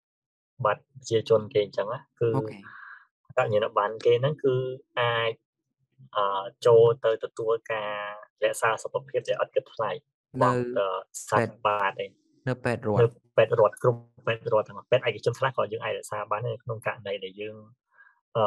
[0.65, 2.30] បាត់ប្រជាជនគេអញ្ចឹងណាគឺ
[3.38, 4.53] កញ្ញាណប័ណ្ណគេហ្នឹងគឺ
[4.99, 5.31] អាច
[6.15, 7.93] អឺចូលទៅទទួលការ
[8.43, 9.91] រក្សាសុខភាពដែលអត់គិតថ្លៃ
[10.43, 10.52] នៅ
[11.11, 12.11] 40បាតឯង
[12.48, 17.56] នៅពេទ្យរដ្ឋពេទ្យរដ្ឋគ្រប់ពេទ្យរដ្ឋទាំងពេទ្យឯកជនខ្លះក៏យើងអាចរក្សាបាននៅក្នុងករណីដែលយើង
[18.38, 18.45] អឺ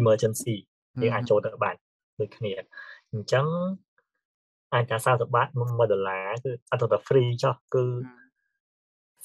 [0.00, 0.56] emergency
[1.02, 1.76] យើងអាចចូលទៅបាន
[2.20, 2.52] ដូចគ្នា
[3.12, 3.46] អញ្ចឹង
[4.76, 7.84] អាចការ40បាត1ដុល្លារគឺអត់ទៅ free ចុះគឺ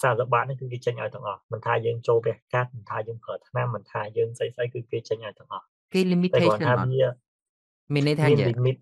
[0.01, 7.07] 40បាតនេះគឺគេចេញឲ្យទាំងអស់មិនថាយើងចូលវះកាត់មិនថាយើងប្រើថ្នាំមិនថាយើងស្អីស្អីគឺគេចេញឲ្យទាំងអស់គេ limitation ថាវា
[7.93, 8.77] មានន័យថាយ៉ាង limit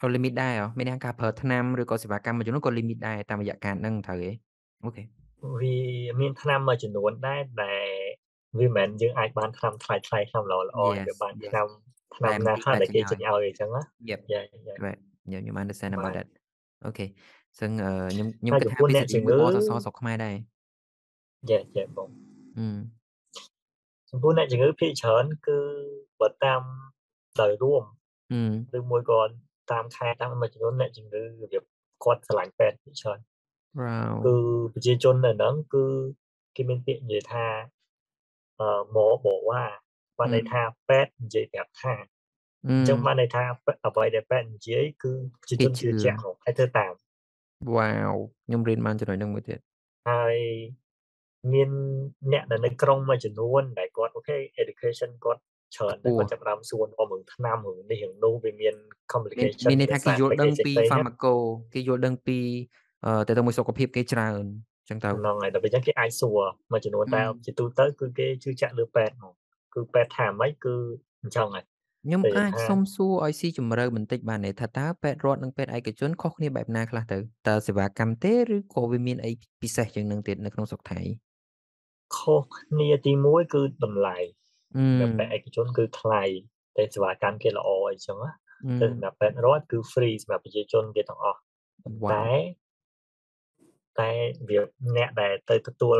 [0.00, 4.30] ក៏ limit ដែរហ៎មានន័យថាការប្រើថ្នាំឬក៏សេវាកម្មមួយចំនួនក៏ limit ដែរតាមរយៈការហ្នឹងត្រូវទេ
[4.84, 5.02] អូខេ
[5.60, 5.76] វា
[6.20, 7.86] មានថ្នាំមួយចំនួនដែរដែល
[8.58, 11.50] វាមិនមែនយើងអាចបានថ្នាំថ្លៃថ្លៃថ្នាំល្អល្អ Yes, វាបាន yes.
[11.50, 11.66] ថ្នាំ
[12.16, 14.20] ថ្នាំតែណាមិនខ្លះពេដែលទ្យគេចេចេញញឲ្យឲ្យអញ្ចឹងណា Yep.
[14.32, 16.28] Yeah yeah ខ្ញុំខ្ញុំ understand about that
[16.84, 17.06] អូខេ
[17.60, 17.70] សឹង
[18.12, 20.34] ខ្ញុំខ្ញុំគិតថាពីសិទ្ធិមួយបសសស្រុកខ្មែរដែរ
[21.50, 22.08] យេយេបង
[22.58, 22.78] អឺ
[24.10, 25.58] ចំពោះអ្នកជំងឺភាគច្រើនគឺ
[26.20, 26.62] បើតាម
[27.40, 27.82] ដោយរួម
[28.78, 29.20] ឬមួយក៏
[29.72, 31.64] តាមខេត្តតាមមួយចំនួនអ្នកជំងឺរបៀប
[32.04, 33.18] គាត់ឆ្លាញ់ពេទ្យភាគច្រើន
[34.26, 34.34] គឺ
[34.72, 35.84] ប្រជាជននៅហ្នឹងគឺ
[36.56, 37.46] គេមានពាក្យនិយាយថា
[38.60, 39.64] អឺមកបវ៉ា
[40.18, 41.94] បានន័យថាពេទ្យនិយាយប្រាប់ថា
[42.66, 43.42] អឺអញ្ចឹងបានន័យថា
[43.86, 45.12] អ្វីដែលពេទ្យនិយាយគឺ
[45.42, 46.92] ប្រជាជនគេជឿជឿជាក់ហ្មងហើយធ្វើតាម
[47.76, 48.14] Wow
[48.46, 49.58] ខ្ញុំរៀនបានចំណុចហ្នឹងមួយទៀត
[50.10, 50.36] ហើយ
[51.52, 51.70] មាន
[52.32, 55.40] អ្នកនៅនៅក្រុងមួយចំនួនដែលគាត់អូខេ education គាត់
[55.76, 58.74] ច្រើនតែខ្ពស់គាត់ចាប់ផ្ដើមសួរនាំរឿងថ្នាំរឿងនេះរឿងនោះវាមានមាន
[59.12, 61.34] complication មានន័យថាគេយល់ដឹងពីផ្សេងៗណា pharmaco
[61.74, 62.38] គេយល់ដឹងពី
[63.04, 66.40] អឺទៅទៅមួយសុខភាពគេច្រើនអញ្ចឹងទៅហ្នឹងហើយដល់ពេលអញ្ចឹងគេអាចសួរ
[66.72, 69.32] មួយចំនួនអឺតែជាទូទៅគឺគេជឿជាក់លើពេទ្យហ្មង
[69.74, 70.74] គឺពេទ្យថាម៉េចគឺ
[71.22, 71.64] អញ្ចឹងហើយ
[72.04, 77.18] ខ្ញុំតែអាចថាសុំសួរឲ្យស៊ីជម្រៅបន្តិចបានទេថាតើពេទ្យរដ្ឋនិងពេទ្យឯកជនខុសគ្នាបែបណាខ្លះទៅ
[77.48, 79.32] តើសេវាកម្មទេឬក៏វាមានអី
[79.62, 81.00] ពិសេសជាងនឹងទៀតនៅក្នុងស្រុកថៃ
[82.16, 84.18] ខុសគ្នាទី1គឺតម្លៃ
[84.76, 86.22] អឺសម្រាប់ពេទ្យឯកជនគឺថ្លៃ
[86.76, 88.30] តែសេវាកម្មគេល្អអីចឹងណា
[88.66, 91.38] អឺតែសម្រាប់ពេទ្យរដ្ឋគឺ free សម្រាប់ប្រជាជនគេទាំងអស់
[91.84, 92.38] ប៉ុន្តែ Wow
[94.00, 94.10] តែ
[94.48, 94.60] វា
[94.96, 95.98] អ្នកដែលទៅទទួល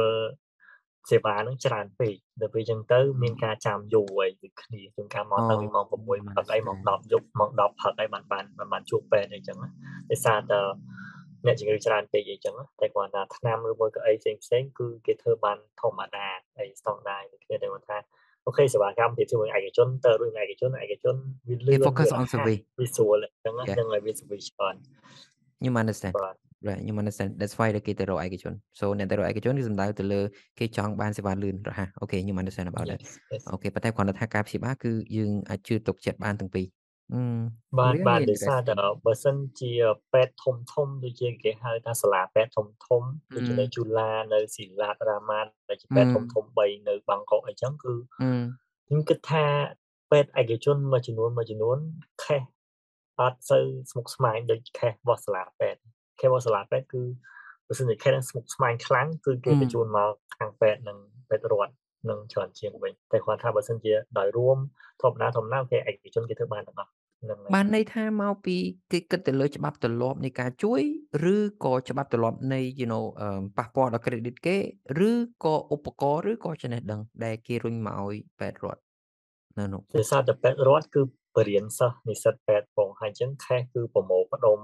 [1.10, 9.68] សេវាហ្នឹងច្រើនពេកដល់ពេលអញ្ចឹងទៅមានការចាំយូរអីដូចគ្នាជាងការមកតាំងពីម៉ោងអូ6មកដល់អីម៉ោង10យប់ម៉ោង10ផឹកអីបានបានបានបានជួបពេទ្យអីចឹងណា
[10.10, 10.60] ដោយសារតែ
[11.46, 16.26] អ្នកជំងឺច្រើនពេកអីចឹងណាតែគាត់ថាថ្នាំឬមួយក៏អីផ្សេងផ្សេងៗគឺគេធ្វើបានធម្មតា
[16.58, 17.98] អីស្តង់ដារដូចគ្នាតែគាត់ថា
[18.46, 21.14] OK សេវាកម្មពីជាមួយឯកជនទៅរួចឯកជនឯកជន
[21.48, 23.74] វាលឿគេន focus វា on រហ័ស service វាស្រួលអញ្ចឹងណា Yeah.
[23.74, 24.74] ហ្នឹងហើយវា service ច្រើន
[25.60, 26.36] ខ្ញុំ understand បាទ
[26.68, 30.20] right ខ្ញុំ understand that's why ដែលគេទៅរកឯកជន so អ្នកទៅរកឯកជនគឺសំដៅទៅលើ
[30.58, 36.66] គេចង់បានសេវាលឿនរហ័ស OK ខ្ញុំ understand about that yes yes អូខេប៉ុន្តែគ្រាន់តែថាការព្យាបាលគឺយើងអាចជឿទុកចិត្តបានទាំងពីរ
[37.14, 37.22] អឺ
[37.78, 39.72] បាទបាទ really ដោយសារតែ interesting បើសិនជា
[40.12, 43.02] ពេទ្យធំធំដូចជាគេហៅថាសាលាពេទ្យធំធំ
[43.34, 48.30] ដូចជាអឺនៅជូឡានៅស៊ីឡាតរាម៉ាតដែលជាពេទ្យអឺធំធំ3នៅបាងកកអីចឹងគឺអឺ
[48.86, 49.44] ខ្ញុំគិតថា
[50.10, 51.78] ពេទ្យឯកជនមួយចំនួនមួយចំនួន
[52.24, 52.42] ខេស
[53.20, 55.80] អត់សូវស្មុគស្មាញដូចខេសរបស់សាលាពេទ្យ
[56.20, 57.02] ខេសរបស់សាលាពេទ្យគឺ
[57.66, 60.98] បើសិនជាខេសហ្នឹងស្មុគស្មាញខ្លាំងគឺគេអឺបញ្ជូនមកខាងពេទ្យនិង
[61.28, 61.72] ពេទ្យរដ្ឋ
[62.10, 64.58] នឹងច្រើនជាងវិញតែគាត់ថាបើសិនជាដោយរួម
[65.02, 66.90] ធម្មតាធម្មតាគេឯកជនគេធ្វើបានទាំងអស់
[67.22, 68.56] ហ្នឹងហើយបានន័យថាមកពី
[68.92, 70.80] គេគិតទៅលើច្បាប់ទម្លាប់នៃការជួយ
[71.34, 74.56] ឬក៏ច្បាប់ទម្លាប់នៃ you know អឺប៉ះពាល់ដល់ credit គេ
[75.08, 75.10] ឬ
[75.44, 78.82] ក៏ឧបករណ៍ឬក៏ចំណេះដឹងដែលគេរុញមកឲ្យពេទ្យរដ្ឋ
[79.58, 81.00] នៅនោះដោយសារតែពេទ្យរដ្ឋគឺ
[81.36, 84.58] បរៀនសិស្សនិស្សិតពេទ្យផងហើយអញ្ចឹងខេសគឺប្រមូលផ្ដុំ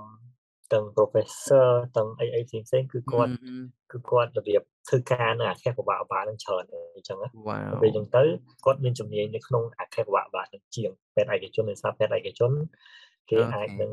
[0.73, 3.55] ទាំង professor ទាំងអីអីផ្សេងផ្សេងៗគឺគាត់អឺ
[3.93, 6.65] គឺគាត់របៀបធ្វើការនៅអាខេសបបាក់បានឹងច្រើន
[6.97, 8.23] អញ្ចឹងណាវ៉ាដល់វពេលអញ្ចឹងទៅ
[8.65, 12.53] គាត់មានជំនាញនៅក្នុងអាខេសបបាបានឹងជាងពេទ្យឯកជនដោយសារពេទ្យឯកជន
[13.31, 13.93] គេអូអាចខេនឹង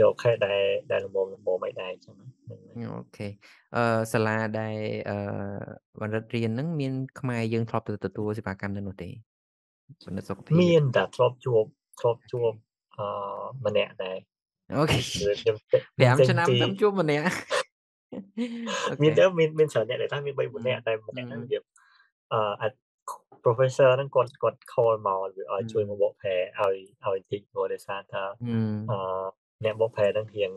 [0.00, 3.28] យកខេសដែលដែលល្មមល្មមអីដែរអញ្ចឹងណាហ្នឹងហើយអូខេ
[3.76, 4.76] អឺសាលាដែល
[5.10, 5.18] អឺ
[6.00, 9.10] បណ្ឌិតរៀនហ្នឹងមានខ្មែរយើងធ្លាប់ទៅទទួលសេវាកម្មនៅនោះទេ
[10.06, 11.64] បណ្ឌិតសុខភាពមានតែធ្លាប់ជួប
[12.00, 12.52] ធ្លាប់ជួប
[12.98, 13.06] អឺ
[13.66, 14.18] ម្នាក់ដែរ
[14.74, 17.24] អូខេគឺខ្ញុំខ្ញុំ5ចេញឆ្នាំពីតាមជួបម្នាក់
[18.90, 21.58] អូមានខេទៅមានមានច្រើនអ្នកដែលថាមាន3 4នាក់តែម្នាក់ហ្នឹងវា
[22.32, 22.68] អឺអា
[23.44, 26.74] professor ហ្នឹងគាត់គាត់ call មកវាឲ្យជួយមកបកប្រែឲ្យ
[27.04, 28.56] ឲ្យតិចព្រោះដោយសារថាអឺ
[28.90, 28.98] អឺ
[29.64, 30.52] អ្នកបកប្រែហ្នឹងរៀង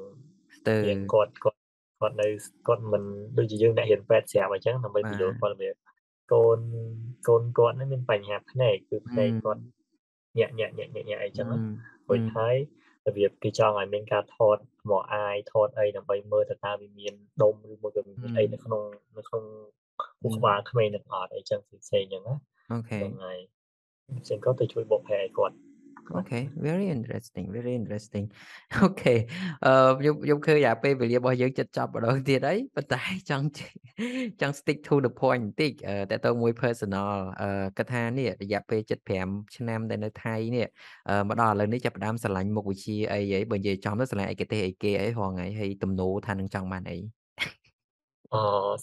[0.58, 1.60] ស្ទើរៀងគាត់គាត់
[2.00, 2.28] គាត់នៅ
[2.68, 3.04] គាត់មិន
[3.38, 5.76] ដូចជាយើងអ្នករៀនពេទ្យស្រាប់អញ្ចឹងដើម្បីបាទបញ្យល់គាត់របៀប
[6.34, 6.60] កូន
[7.28, 9.62] កូនគាត់ហ្នឹងមានបញ្ហាភ្នែកគឺភ្នែកគាត់
[10.40, 11.58] ញាក់ញាក់ញាក់ញាក់ញាក់អីចឹងណា
[12.10, 12.56] រួចហើយ
[13.08, 14.58] របៀបគេចង់ឲ្យមានការថត
[14.90, 18.82] មកអាយថតអីដើម្បីមើលទៅតើវាមានដុំឬមួយក៏មានអីនៅក្នុង
[19.18, 19.44] នៅក្នុង
[20.22, 22.36] ពោះក្បាលក្មេងនឹងអត់អីចឹងផ្សេងៗចឹងណា
[22.72, 23.38] OK ហ្នឹងហើយ
[24.24, 25.56] ផ្សេងក៏ទៅជួយបុកប្រែឲ្យគាត់
[26.14, 28.26] OK very interesting very interesting
[28.78, 29.16] អូខេ
[29.66, 33.48] អឺខ្ញុំខ្ញុំឃើញអាពេលវេលារបស់យើងចិត្តចប់ម្ដងទៀតហើយប៉ុន្តែចង់
[34.42, 37.12] ចង់ stick to the point បន្តិចអឺតើទៅមួយ personal
[37.42, 38.82] អឺគាត់ថានេះរយៈពេល
[39.18, 40.68] 75ឆ្នាំដែលនៅថៃនេះ
[41.10, 46.98] អឺមកដល់ឥឡូវនេះចាប់ផ្ដើមស្រឡាញ់មុខវិជ្ជាអីហីបើនិយាយចំទៅស្រឡាញ់ឯកទេសអីគេអីរងថ្ងៃហើយទំនោរថានឹងចង់បានអី
[48.34, 48.36] អ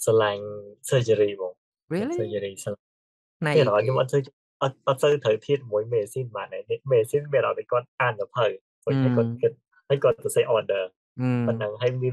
[0.04, 0.44] ស្រឡាញ់
[0.88, 1.52] surgery បង
[1.92, 2.92] really surgery ស្រឡាញ់
[3.40, 6.62] ផ្នែកគេរហខ្ញុំអត់ទៅអត់ អត់ទៅត្រូវធៀបជាមួយ medicine បានដែរ
[6.92, 8.52] medicine វាដល់តែគាត់អានទៅហើយ
[8.84, 9.52] ហើយគាត់គិត
[9.88, 10.84] ហើយគាត់ទៅ say order
[11.20, 12.12] អឺប៉ុណ្ណឹងហើយមាន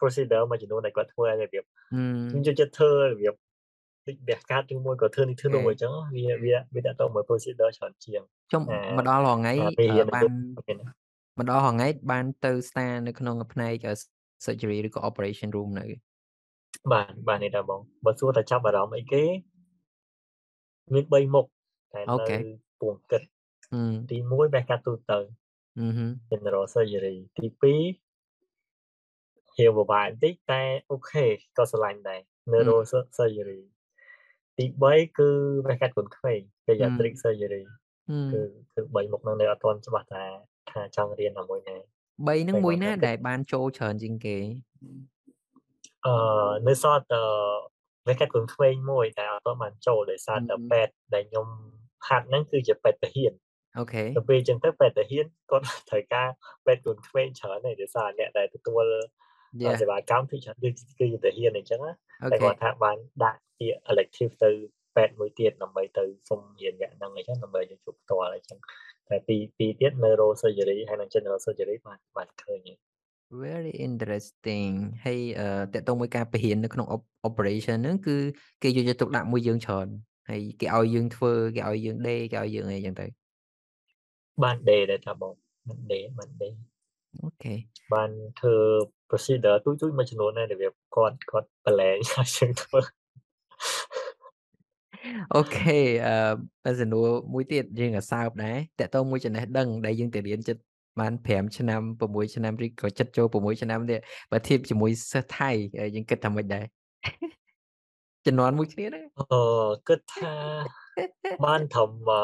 [0.00, 1.64] procedure មួយចំនួនដែលគាត់ធ្វើឲ្យរបៀប
[1.94, 2.00] អឺ
[2.30, 3.34] ខ្ញុំចូលចិត្តធ្វើរបៀប
[4.06, 8.22] ដូចវះកាត់ឬមួយក៏ធ្វើនេះធ្វើនោះអញ្ចឹងវាវាវាដាក់ទៅមួយ procedure ច្រើនជាង
[8.52, 8.62] ចុំ
[8.96, 10.22] មកដល់រហងៃអាពេលរៀនបាន
[10.68, 10.76] មាន
[11.38, 13.86] មកដល់រហងៃបានទៅ star នៅក្នុងផ្នែក
[14.44, 15.86] surgery ឬក៏ operation room នៅ
[16.92, 19.24] បាទបាទនេះដែរបងបើសួរតែចាប់អារម្មណ៍អីគេ
[20.92, 21.46] មាន3មុខ
[21.92, 22.36] តែអូនៅខេ
[22.80, 23.22] ពងគិត
[23.74, 25.18] អឺទី1វះកាត់ទូទៅ
[25.78, 27.64] អឺហឹម General Surgery ទី2
[29.58, 31.26] រាវពិបាកបន្តិចតែអូខេ
[31.58, 32.20] ក៏ស្រឡាញ់ដែរ
[32.52, 32.76] Neuro
[33.18, 33.60] Surgery
[34.58, 35.30] ទី3គឺ
[35.66, 37.64] វះកាត់កូនក្មេង Pediatric Surgery
[38.10, 38.40] អឺគឺ
[38.74, 40.24] គឺ3មុខហ្នឹងនៅអត់ទាន់ច្បាស់ថា
[40.70, 44.36] ថាចង់រៀនអាមួយណា3ហ្នឹងតែមួយគាត់ណាថាគិតដែលបានចូលច្រើនជាងគេ?
[46.06, 46.14] អឺ
[46.68, 47.22] នៅសល់តែ
[48.08, 51.46] វះកាត់កូនក្មេងមួយតែអត់ទាន់បានចូលដោយសារតែហឹមពេទ្យដែលខ្ញុំ
[52.06, 53.32] ហាត់ហ្នឹងគឺជាពេទ្យទាហាន
[53.78, 56.28] អូខេទៅពេលអញ្ចឹងទៅពេទ្យទាហានគាត់ត្រូវការ
[56.66, 58.84] ពេទ្យកូនក្មេងច្រើនហើយដោយសារអ្នកដែលទទួល
[59.62, 60.68] អឺ Yeah សេវាកម្មគឺច្រើនគឺ
[61.00, 61.92] គឺទាហានអញ្ចឹងណា
[62.22, 64.50] អូតែខេគាត់ថាបានដាក់ជា elective ទៅ
[64.96, 68.58] ពេទ្យមួយទៀតដើម្បីទៅសុំរៀនវគ្គហ្នឹងអញ្ចឹងដើម្បីយកជួបផ្ទាល់អញ្ចឹង
[69.08, 72.78] តែពីរពីរទៀត Neuro Surgery ហើយនិង General Surgery បានបានឃើញហើយ
[73.44, 74.72] Very interesting
[75.04, 78.16] ហើយអឺទាក់ទងមួយការបរិញ្ញាបត្រនៅក្នុង op operation ហ្នឹងគឺ
[78.62, 79.88] គេយកចិត្តទុកដាក់មួយយើងច្រើន
[80.28, 83.06] ហើយគេឲ្យយើងធ្វើគេឲ្យយើងដេរគេឲ្យយើងអីចឹងទៅ
[84.42, 85.32] បានដេរដែរតាបង
[85.68, 86.52] បានដេរបានដេរ
[87.22, 87.54] អូខេ
[87.94, 88.10] បាន
[88.40, 88.54] ធ្វើ
[89.08, 92.80] procedure ទូចៗមួយចំនួនដែរដែលវាគាត់គាត់ប្រឡែងឲ្យយើងធ្វើ
[95.34, 96.14] អូខេអឺ
[96.64, 100.56] បើសំណួរមួយទៀតយើងក៏សើបដែរទាក់ទងមួយចំណេះដឹងដែលយើងទៅរៀនជិត
[101.00, 104.00] បាន5ឆ្នាំ6ឆ្នាំឬក៏ជិតចូល6ឆ្នាំទៀត
[104.30, 105.50] បើធៀបជាមួយសិស្សថៃ
[105.94, 106.64] យើងគិតថាម៉េចដែរ
[108.28, 109.42] ជំនាន់មួយគ្នាហ្នឹងអឺ
[109.88, 110.34] គិតថា
[111.46, 112.22] បានត្រឹមអឺ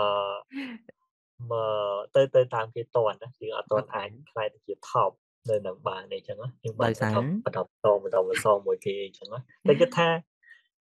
[1.50, 5.10] មកទៅទៅតាមគេតន់ណាយើងអត់ទាន់អាចខ្លាយទៅជា top
[5.50, 10.08] នៅនឹងបានអីចឹងណាយើងបានដោយសារបន្តបន្តបន្តបន្តមួយគេអីចឹងណាតែគិតថា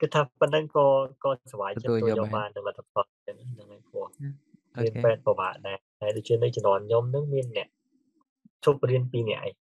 [0.01, 0.87] គិតថាប៉ុណ្ណឹងក៏
[1.23, 4.07] ក៏សុវ័យចិត្តទទួលទៅយកយកបាបានននៅលទ្ធផលចឹងហ្នឹងហើយព្រោះ
[4.75, 7.67] អូរៀនខេពេទ្យពិបាកដែរហើយដូចជានៅជំនាន់ខ្ញុំហ្នឹងមានអ្នក
[8.65, 9.53] ជប់រៀន2នាក់ឯង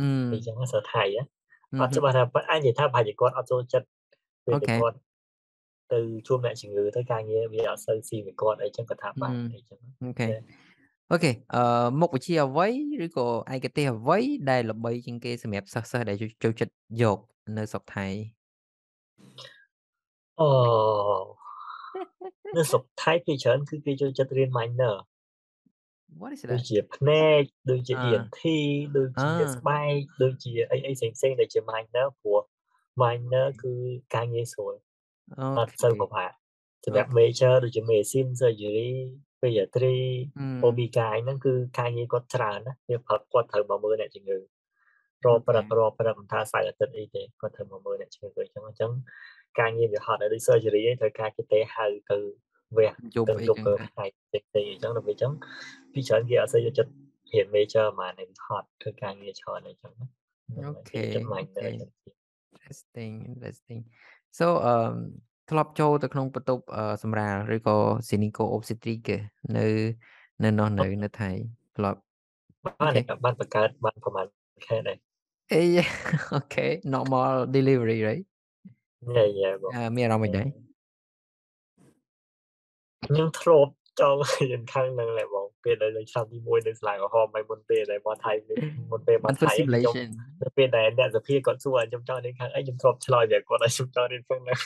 [0.00, 1.22] អឺអីចឹងណាសិស្សថៃណា
[1.72, 3.86] អឺអត់ច្បាស់ថាអាចនិយាយថាប្រហែលជាគាត់អត់ចូលចិត្ត
[4.44, 4.96] ពេលអូដែលខេគាត់
[5.92, 10.36] ទៅជួបអ្នកជំងឺទៅការងារវាអត់សូវស៊ីមួយគាត់អីចឹងគាត់ថាបានអឺអីចឹងអូខេចា
[11.12, 12.68] អូខេអឺមុខវិជ្ជាអ្វី
[13.04, 14.18] ឬក៏ឯកទេសអ្វី
[14.50, 17.18] ដែលល្បីជាងគេសម្រាប់សិស្សសិស្សដែលចូលចូលចិត្តយក
[17.58, 18.06] នៅស្រុកថៃ
[20.40, 20.48] អូ
[22.56, 24.96] នៅស្រុកថៃភាគច្រើនគឺគេចូលចិត្តរៀន minor
[26.20, 27.40] What is ដូច that ជាភ្នែក
[27.70, 28.40] ដូចជាអឺ ENT
[28.96, 32.42] ដូចអជាឺស្បែកដូចជាអីអីផ្សេងៗដែលជា minor ព្រោះ
[33.00, 33.72] minor គឺ
[34.14, 34.74] ការងារស្រួល
[35.38, 36.30] អូអត់ខេសូវពិបាក
[36.84, 38.90] សម្អូរាប់ major ដូចជា medicine surgery
[39.40, 40.00] pediatry
[40.38, 44.40] អឺ OB កាយហ្នឹងគឺការងារគាត់ច្រើនណាវាព្រឹកគាត់ត្រូវមកមើលអ្នកជំងឺរ
[45.24, 48.92] អូព្រឹខេករព្រឹកមិនថាសៅរ៍អាទិត្យអីទេគាត់ត្រូវមកមើលអ្នកជំងឺអញ្ចឹងអញ្ចឹង
[49.60, 52.18] ការងារវាហត់ហើយដូច surgery ឯងត្រូវការគេទេហៅទៅ
[52.76, 55.32] វះយប់ទៅអីយប់ចឹងទៅទៅថ្ងៃផ្សេងៗអញ្ចឹងដល់ពេលអញ្ចឹង
[55.92, 56.92] ពីច្រើនគេអត់សូវយកចិត្ត
[57.32, 60.06] រៀន major ហ្មងហើយហត់ធ្វើការងារច្រើនអីចឹងណា
[60.48, 62.14] ហ្នឹងអូហើយខេគេចូលចិត្តអូ minor ខេចឹងទៀត
[62.54, 63.82] interesting interesting
[64.38, 64.74] so អឺ
[65.50, 67.76] ធ្លាប់ចូលទៅក្នុងបន្ទប់អឺសម្រាលឬក៏
[68.08, 69.18] Clinical Obstetric គេ
[69.56, 69.66] នៅ
[70.44, 71.30] នៅនោះនៅនៅថៃ
[71.76, 71.98] ធ្លាប់
[72.64, 74.26] បាអូនខេតែបានបង្កើតបានប្រហែល
[74.68, 74.98] ខែដែរ
[75.52, 75.62] អេ
[76.34, 78.24] អូខេ normal delivery right
[79.16, 80.46] យាយយាយបងអឺមានអារម្មណ៍មិនដែរ
[83.06, 88.32] ខ្ញុំធ្លាប់ចង់រៀនខាងហ្នឹងដែរបង ពេលដែលនៅឆ្នាំទី1នៅសាលាក្រហមហើយមុនពេលដែលមកថៃ
[88.92, 90.08] មុនពេលមបាកនធ្វើថៃខ្ញុំ simulation
[90.42, 94.58] នៅពេលដែលអ្នកសភាគាត់សួរឲ្យខ្ញុំចង់រៀនខាងអីខ្ញុំធ្លាប់ឆ្លើយវាគាត់ឲ្យខ្ញុំចង់រៀនខាងហ្នឹង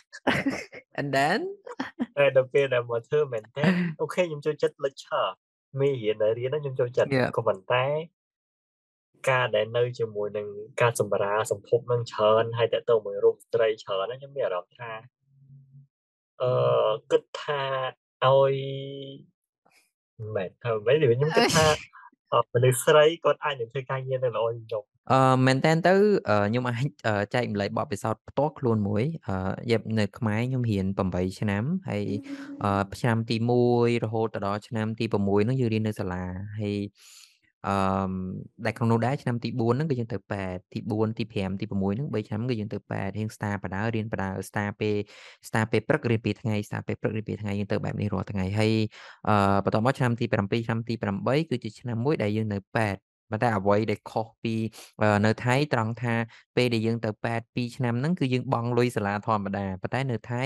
[1.00, 1.40] and then
[2.16, 3.64] តែដល់ពេលដែលមកធ្វើមែនតើ
[4.00, 5.28] អូខេខ្ញុំចូលចិត្ត lecture
[5.80, 7.84] មេរៀនដែលរៀនហ្នឹងខ្ញុំចូលចិត្ត Yeah ក៏ប៉ុន្តែ
[9.30, 10.46] ការដែលនៅជាមួយនឹង
[10.82, 14.90] ការសម្រាលសម្ភពនឹងច្រើនហើយតើទៅមួយរូបស្ត្រីច្រើនណាខ្ញុំមានអារម្មណ៍ថា
[16.42, 17.62] អឺគិតថា
[18.24, 18.54] ឲ្យ
[20.18, 21.66] មិនមែនថាមិនមែនទេខ្ញុំគិតថា
[22.32, 25.94] អឺមនុស្សស្រីគាត់អាចនឹងធ្វើការងារនៅល្អជាងខ្ញុំអឺមែនតើទៅ
[26.28, 29.34] អឺខ្ញុំអាចអឺចែកម្លែកបទពិសោធន៍ផ្ទាល់ខ្លួនមួយអឺ
[29.70, 32.04] យ៉ាប់នៅខ្មែរខ្ញុំរៀន8ឆ្នាំហើយ
[32.64, 33.36] អឺឆ្នាំទី
[33.70, 36.24] 1រហូតទៅដល់ឆ្នាំទី6ហ្នឹងយើងរៀននៅសាលា
[36.60, 36.76] ហើយ
[37.66, 38.12] អឺ
[38.66, 44.96] ដែលក្នុងនោះដែរឆ្នាំទី4ហ្នឹងគឺយើងទៅប៉ែតទី4ទី5ទី6ហ្នឹង3ឆ្នាំគឺយើងទៅប៉ែតរៀន star បដៅរៀនបដៅ star ពេល
[45.48, 48.72] star ពេលព្រឹករៀន2ថ្ងៃ star ពេលព្រឹករៀន2ថ្ងៃយើងទៅបែបនេះរាល់ថ្ងៃហើយ
[49.28, 50.32] អឺបន្ទាប់មកឆ្នាំទី7
[50.66, 52.96] ឆ្នាំទី8គឺជាឆ្នាំមួយដែលយើងនៅប៉ែត
[53.30, 54.54] ប៉ុន្តែអ្វីដែលខុសពី
[55.00, 56.14] អឺនៅថៃត្រង់ថា
[56.56, 60.44] ពេលដែលយើងទៅប៉ែត2ឆ្នាំហ្នឹងគឺយើងបង់លុយសាលាធម្មតាប៉ុន្តែនៅថៃ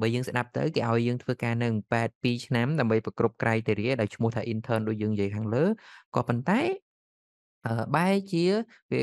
[0.00, 5.64] បើយើងស្ដាប់ទៅគេឲ្យយើងធ្វើការនៅប៉ែត2ឆ្នាំដើម្បីប្រគ្រប់ criteria ដែលឈ្មោះថា intern ដូចយើងនិយាយខាងលើ
[6.14, 6.60] ក៏ប៉ុន្តែ
[7.66, 8.44] អឺបែរជា
[8.92, 9.02] វា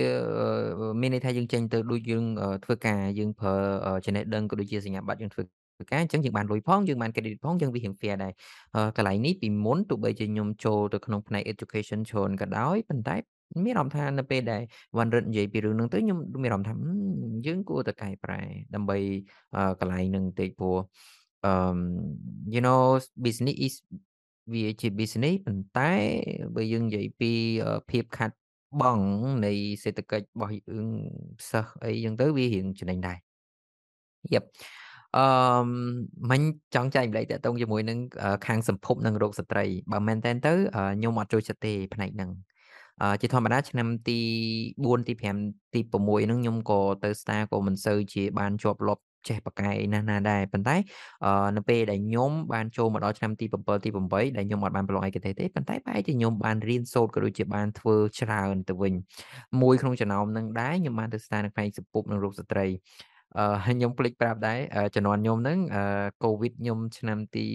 [0.80, 8.34] អឺមានន័យថាយើងចេញទៅដូចយើងអឺធ្វើការយើងប្រើអឺចំណេះដឹងក៏ដូចជាសញ្ញាបត្រយើងធ្វើ ធ្វើការអញ្ចឹងយើងបានលុយផងយើងបាន credit ផងអញ្ចឹងវារៀង fair ដែរ
[8.76, 13.15] អឺកន្លែងនេះពីមុនទោះបីជាខ្ញុំចូលទៅក្នុងផ្នែក education ច្រើនក៏ដោយប៉ុន្តែ
[13.65, 14.61] មានអារម្មណ៍ថានៅពេលដែល
[14.97, 18.41] វ៉ាន់រិទ្ធនិយាយពីរឿងហ្នឹងទៅខ្ញុំមានអារម្មណ៍ថាហ៊ឹមយើងគួរតែកែប្រែ
[18.76, 18.97] ដើម្បី
[19.56, 20.77] អឺកន្លែងហ្នឹងបន្តិចព្រោះ
[21.52, 21.77] um
[22.53, 22.81] you know
[23.26, 23.76] business is
[24.53, 25.91] វាជា business ប៉ុន្តែ
[26.56, 27.31] បើយើងនិយាយពី
[27.89, 28.35] ភាពខាត់
[28.81, 28.99] បង
[29.45, 29.53] នៃ
[29.84, 30.88] សេដ្ឋកិច្ចរបស់យើង
[31.49, 33.18] សិស្សអីចឹងទៅវារៀងចំណេញដែរ
[34.34, 34.43] Yep
[35.18, 35.26] អឺ
[36.32, 36.42] មិញ
[36.76, 38.00] ចង់ចែកម្លែកតាក់ទងជាមួយនឹង
[38.46, 42.32] ខាងសម្ភពនិងរោគស្ត្រី បើមែនតើទៅខ្ញុំអត់ចូលចិត្តទេផ្នែកហ្នឹង
[43.22, 44.20] ជាធម្មតាឆ្នាំទី
[44.64, 45.14] 4ទី
[45.44, 50.76] 5ទី6ហ្នឹងខ្ញុំក៏ទៅ Star ក៏មិនសូវជាបានជាប់លាប់ចេះបកកាយណាស់ណាដែរប៉ុន្តែ
[51.56, 58.94] នៅពេលដែលខ្ញុំបានចូលមកដល់ឆ្នាំទី7ទី8ដែលខ្ញុំអត់បានប្រឡងឯកទេសទេប៉ុន្តែបែរជាខ្ញុំបានរៀនសូត្រក៏ដូចជាបានធ្វើច្រើនទៅវិញ
[59.62, 62.68] មួយក្នុងចំណោមនឹងដែរខ្ញុំបានទៅ Star នៅផ្នែកសម្ពុបនិងរោគស្ត្រី
[63.38, 64.60] អឺខ្ញុំភ្លេចប្រាប់ដែរ
[64.95, 65.82] ជំនាន់ខ្ញុំហ្នឹងអឺ
[66.24, 67.45] កូវីដខ្ញុំឆ្នាំទី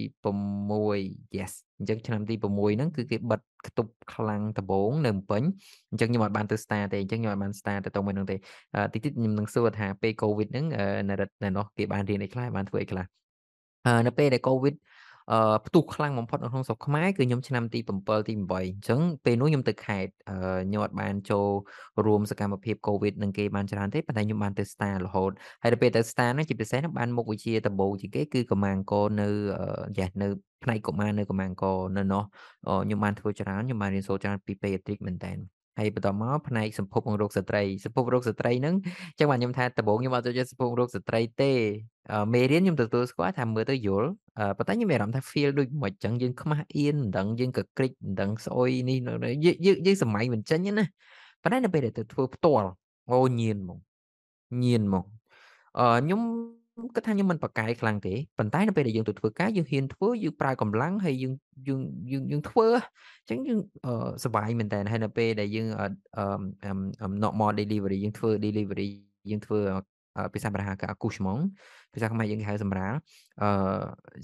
[0.64, 5.42] 6 yes អញ្ចឹងឆ្នាំទី6ហ្នឹងគឺគេបិទខ្ទប់ខ្លាំងដំបងនៅភ្នំពេញ
[5.90, 10.66] អញ្ចឹងខ្ញុំអត់បានទៅ star ទេអញ្ចឹងខ្ញុំអត់បាន star ទៅតមួយហ្នឹងទេតិចតិចខ្ញុំនឹងសួរថាពេលកូវីដហ្នឹង
[11.08, 13.04] នៅរដ្ឋនៅនោះគេបានរៀនអីខ្លះបានធ្វើអីខ្លះ
[14.06, 14.74] នៅពេលដែលកូវីដ
[15.32, 20.12] អឺផ្ទុះខ្លាំងបំផុតនៅក្នុងស្រុកខ្មែរគឺខ្ញុំឆ្នាំទី7ទី8អញ្ចឹងពេលនោះខ្ញុំទៅខេត្ត
[20.66, 21.48] ខ្ញុំអត់បានចូល
[22.06, 25.30] រួមសកម្មភាព COVID នឹងគេបានច្រើនទេប៉ុន្តែខ្ញុំបានទៅ Star រហូត
[25.62, 29.28] ហើយដល់ពេលទៅ Star ហ្នឹងជាពិសេសហ្នឹងបានមុខវិជ្ជាដំបូងជាងគេគឺកម្មាអង្គរនៅ
[29.98, 30.28] យ៉ានៅ
[30.62, 32.22] ផ្នែកកុមារនៅកម្មាអង្គរនៅនោះ
[32.84, 41.52] ខ្ញុំបានធ្វើច្រើនខ្ញុំបានរៀនសូត្រច្រើនពី pediatric មែនតើ ហើយបន្តមកផ្នែកសម្ភពរោគស្ត្រីសម្ភពរោគស្ត្រីហ្នឹងអញ្ចឹងបាទខ្ញុំថាដំបូងខ្ញុំអត់ចូលចិត្តសម្ភពរោគស្ត្រីទេ
[42.32, 44.08] មេរៀនខ្ញុំទទួលស្គាល់ថាមើលទៅយល់
[44.58, 48.98] ប៉ុន្តែខ្ញុំមានអារម្មណ៍ថា feel ដូចមិនអញ្ចឹងយើងខ្មាស់អៀនមិនដឹងយើងក៏ក្រិចមិនដឹងស្អុយនេះ
[49.44, 50.84] យើងយើងសម័យមិនចេញណា
[51.42, 52.68] ប៉ុន្តែនៅពេលដែលទៅធ្វើផ្ទាល់
[53.10, 53.78] អូញៀនហ្មង
[54.62, 55.04] ញៀនហ្មង
[55.78, 56.20] អឺខ្ញុំ
[56.94, 61.32] គិតថាខ្ញុំមិនប្រកែកខ្លាំងទេប៉ុន្តែនៅពេលដែលយើងទៅធ្វើការយើងហ៊ានធ្វើយើងប្រើកម្លាំងហើយយើង
[61.68, 61.80] យើង
[62.12, 63.58] យើងយើងធ្វើអញ្ចឹងយើង
[64.24, 68.88] សប្បាយមែនតើហើយនៅពេលដែលយើងអឺ normal delivery យើងធ្វើ delivery
[69.30, 69.60] យើងធ្វើ
[70.34, 71.38] ភាសាប្រាហាកអាគូឆ្មង
[71.94, 72.94] ភាសាខ្មែរយើងគេហៅសម្រាល
[73.42, 73.82] អឺ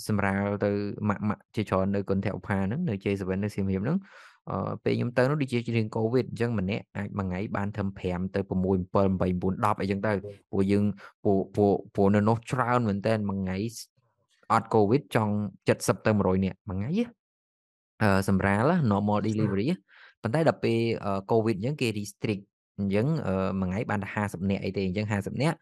[0.09, 0.71] សម្រាលទៅ
[1.09, 3.99] ម៉ាក់ម៉ាក់ជាច្រើននៅកុនធឧផាហ្នឹងនៅ J7 នៅសៀមរាបហ្នឹង
[4.51, 8.53] អឺពេលខ្ញុំទៅនោះដូចជារឿងកូវីដអញ្ចឹងម្នាក់អាចមួយថ្ងៃបានត្រឹម5ទៅ6
[8.95, 10.13] 7 8 9 10អីចឹងទៅ
[10.51, 10.85] ព្រោះយើង
[11.25, 13.59] ពួកពួកពួកនៅនោះច្រើនមែនតើមួយថ្ងៃ
[14.53, 15.35] អត់កូវីដចង់
[15.69, 16.91] 70ទៅ100នាក់មួយថ្ងៃ
[18.03, 19.69] អឺសម្រាល normal delivery
[20.23, 20.79] ប៉ុន្តែដល់ពេល
[21.31, 22.45] កូវីដអញ្ចឹងគេ restrict
[22.81, 23.07] អញ្ចឹង
[23.61, 25.57] មួយថ្ងៃបានតែ50នាក់អីទេអញ្ចឹង50នាក់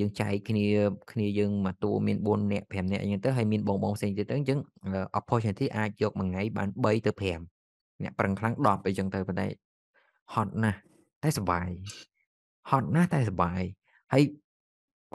[0.00, 0.66] យើងចែកគ្នា
[1.12, 4.58] គ្នាយើងមួយតួមាន4នាក់5នាក់អញ្ចឹងទៅហើយមានបងបងផ្សេងទៀតទៅអញ្ចឹង
[5.18, 7.53] opportunity អាចយកមួយថ្ងៃបាន3ទៅ5
[8.02, 9.48] អ្នកប្រឹងខ្លាំង10អីចឹងទៅប៉ុន្តែ
[10.34, 10.78] ហត់ណាស់
[11.22, 11.68] តែសុបាយ
[12.70, 13.62] ហត់ណាស់តែសុបាយ
[14.12, 14.22] ហើយ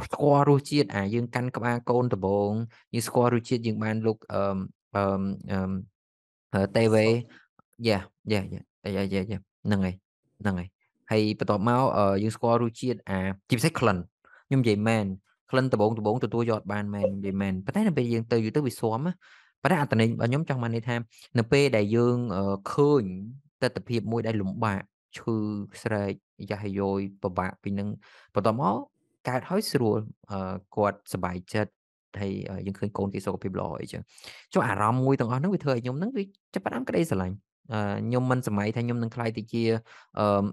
[0.06, 2.52] ស្គាល់រសជាតិអាយើងកាន់ក្បាលកូនដំបង
[2.94, 4.42] យើងស្គាល់រសជាតិយើងបានលោកអឺ
[6.54, 7.06] អឺតេវេ
[7.88, 8.00] យ៉ា
[8.32, 8.62] យ៉ាយ៉ា
[8.96, 9.96] យ៉ាយ៉ាហ្នឹងហើយ
[10.42, 10.70] ហ្នឹងហើយ
[11.12, 11.84] ហើយបន្ទាប់មក
[12.24, 13.20] យើងស្គាល់រសជាតិអា
[13.50, 13.98] ជាពិសេសក្លិន
[14.48, 15.06] ខ្ញុំនិយាយមែន
[15.52, 19.00] ក្លិនដបងដបងទទួលយកបានមែននិយាយមែនប៉ុន្តែនៅពេលយើងទៅយូរទៅវាស៊ាំ
[19.64, 20.96] ប៉ុន្តែអត្តន័យរបស់ខ្ញុំចង់បានន័យថា
[21.38, 22.18] នៅពេលដែលយើង
[22.72, 23.04] ឃើញ
[23.62, 24.82] ទស្សនវិជ្ជាមួយដែលលំបាក
[25.18, 25.36] ឈឺ
[25.84, 26.14] ស្រែក
[26.50, 27.88] យ៉ាស់យោយពិបាកពីនឹង
[28.36, 28.76] បន្ទាប់មក
[29.30, 29.98] កើតហើយស្រួល
[30.76, 31.72] គាត់សប្បាយចិត្ត
[32.20, 32.32] ហើយ
[32.66, 34.02] យើងឃើញកូនគេសុខភាពល្អអីចឹង
[34.54, 36.24] ចុះអារម្មណ៍មួយទាំងអស់ហ្នឹងវាធ្វើឲ្យខ្ញុំហ្នឹងវា
[36.54, 37.36] ចាប់ផ្ដើមក្តីស្រឡាញ់
[38.06, 39.64] ខ្ញុំមិនសម័យថាខ្ញុំនឹងខ្លាយទៅជា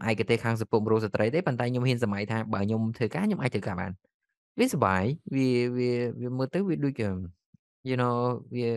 [0.09, 3.93] ឯកទេសខាងសង្គមរូស្ត្រីទេប៉ុន្តែខ្ញុំហ៊ានសម័យថាបើខ្ញុំធ្វើការខ្ញុំអាចធ្វើការបាន
[4.59, 5.05] វាសុបាយ
[5.35, 7.03] វាវាវាមើលទៅវាដូច
[7.89, 8.17] you know
[8.55, 8.69] វា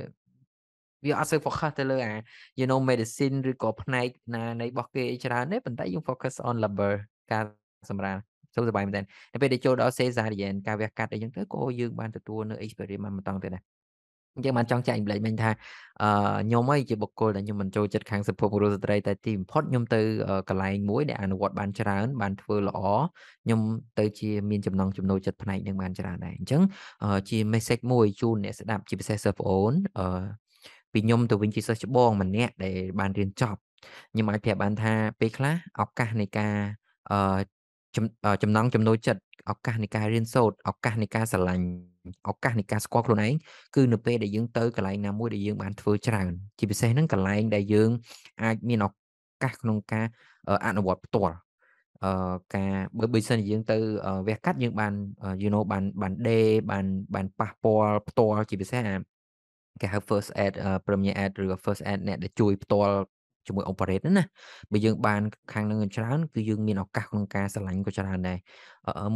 [1.06, 2.14] វាអត់សូវ focus ទៅលើអា
[2.60, 6.94] you know medicine ឬក៏ផ្នែកណានៃរបស់គេច្រើនទេប៉ុន្តែយើង focus on labor
[7.32, 7.44] ការ
[7.90, 8.18] សម្រាល
[8.56, 9.02] សុខសប្បាយមែនតើ
[9.34, 13.64] នៅពេលដែលចូលដល់ cesarean ការវះកាត់អីចឹងទៅក៏យើងបានទទួលនៅ experiment មិនតង់ទៀតដែរ
[14.36, 15.50] អញ្ចឹងបានចង់ចែកម្លែកមិញថា
[16.02, 16.10] អឺ
[16.46, 20.02] ខ្ញុំអីជាបុគ្គលដែលខ្ញុំមិនចូលចិត្តខាងសភពបុរុស្ត្រីតែទីបំផុតខ្ញុំទៅ
[20.50, 22.80] កន្លែងមួយដែលអនុវត្តបានច្រើនបានធ្វើល្អ
[23.44, 23.60] ខ្ញុំ
[24.00, 26.62] ទៅជាមានចំណងចំណូលចិត្តផ្នែកនឹងបានច្រើនដែរអញ្ចឹង
[27.30, 30.06] ជា message មួយជូនអ្នកស្ដាប់ជាពិសេសសិស្សប្អូនអឺ
[30.94, 33.60] ពីខ្ញុំទៅវិញជាសិស្សច្បងម្នាក់ដែលបានរៀនចប់
[34.11, 36.53] ខ្ញុំអាចប្រាប់បានថាពេលខ្លះឱកាសនៃការ
[37.11, 39.22] អឺចំណងចំណូលចិត្ត
[39.52, 41.66] ឱកាសនៃការរៀនសូត្រឱកាសនៃការស្រឡាញ់
[42.30, 43.34] ឱកាសនៃការស្គាល់ខ្លួនឯង
[43.76, 47.90] គឺនៅពេលដែលយើងទៅកន្លែងណាមួយដែលយើងបានធ្វើច្រើនជាពិសេសហ្នឹងកន្លែងដែលយើង
[48.44, 48.90] អាចមានឱ
[49.44, 50.06] កាសក្នុងការ
[50.66, 51.36] អនុវត្តផ្ទាល់
[52.03, 53.78] អឺការបើបើសិនជាយើងទៅ
[54.28, 54.94] វះកាត់យើងបាន
[55.44, 56.40] you know បានបានដេ
[56.72, 56.86] បាន
[57.16, 58.95] បានប៉ះពាល់ផ្ទាល់ជាពិសេសអា
[59.81, 60.53] គេហៅ first aid
[60.88, 62.95] premier aid ឬ first aid អ្នកដែលជួយផ្ទាល់
[63.47, 64.26] ជាមួយ operate ហ្នឹងណា
[64.72, 65.22] បើយើងបាន
[65.53, 68.38] ខាងនឹងច្រើនគឺយើងមានឱកាសក្នុងការឆ្លាញ់ក៏ច្រើនដែរ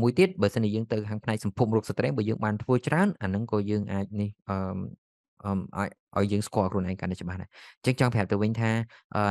[0.02, 4.58] មួយទៀតបើសិនជាយើងទៅខាងផ្នែកសម្ភពរោគស្ត្រីបើយើងបានធ្វើច្រើនអាហ្នឹងក៏យើងអាចនេះអឺ
[5.46, 8.72] អឺឲ្យឲ្យយើងស្គាល់ខ្លួនឯងកាន់តែច្បាស់ដែរអញ្ចឹងចង់ប្រាប់ទៅវិញថា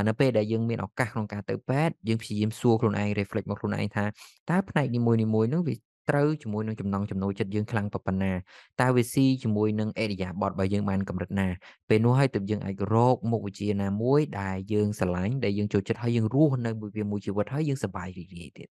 [0.09, 4.05] នៅពេលដែលយើងមានឱកាសក្នុងការទៅពេទ្យយើងព្យាយាមសួរខ្លួនឯង reflect មកខ្លួនឯងថា
[4.51, 5.75] តើផ្នែកនីមួយៗហ្នឹងវា
[6.11, 8.33] ត្រូវជាមួយនឹងចំណង់ចំណូលចិត្តយើងខ្លាំងប៉ុណ្ណា
[8.81, 11.49] តើវាស៊ីជាមួយនឹងអេរិយាបថរបស់យើងបានកម្រិតណា
[11.89, 18.69] ពេលនោះហើយទើបយើងអាចរកមុខវិជ្ជាណាមួយដែលយើងស្រឡាញ់ដែលយើងចូលចិត្តហើយយើងរស់នៅវាមួយជីវិតហើយយើងសប្បាយរីករាយទៀត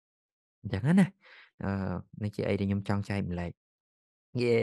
[0.62, 1.06] អញ្ចឹងណា
[1.64, 1.70] អឺ
[2.22, 3.50] នេះជាអីដែលខ្ញុំចង់ចែកម្លែក
[4.42, 4.56] យេ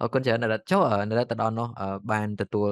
[0.00, 1.68] អរគុណច្រើនដល់ចុះនៅទៅដល់នោះ
[2.12, 2.70] បានទទួល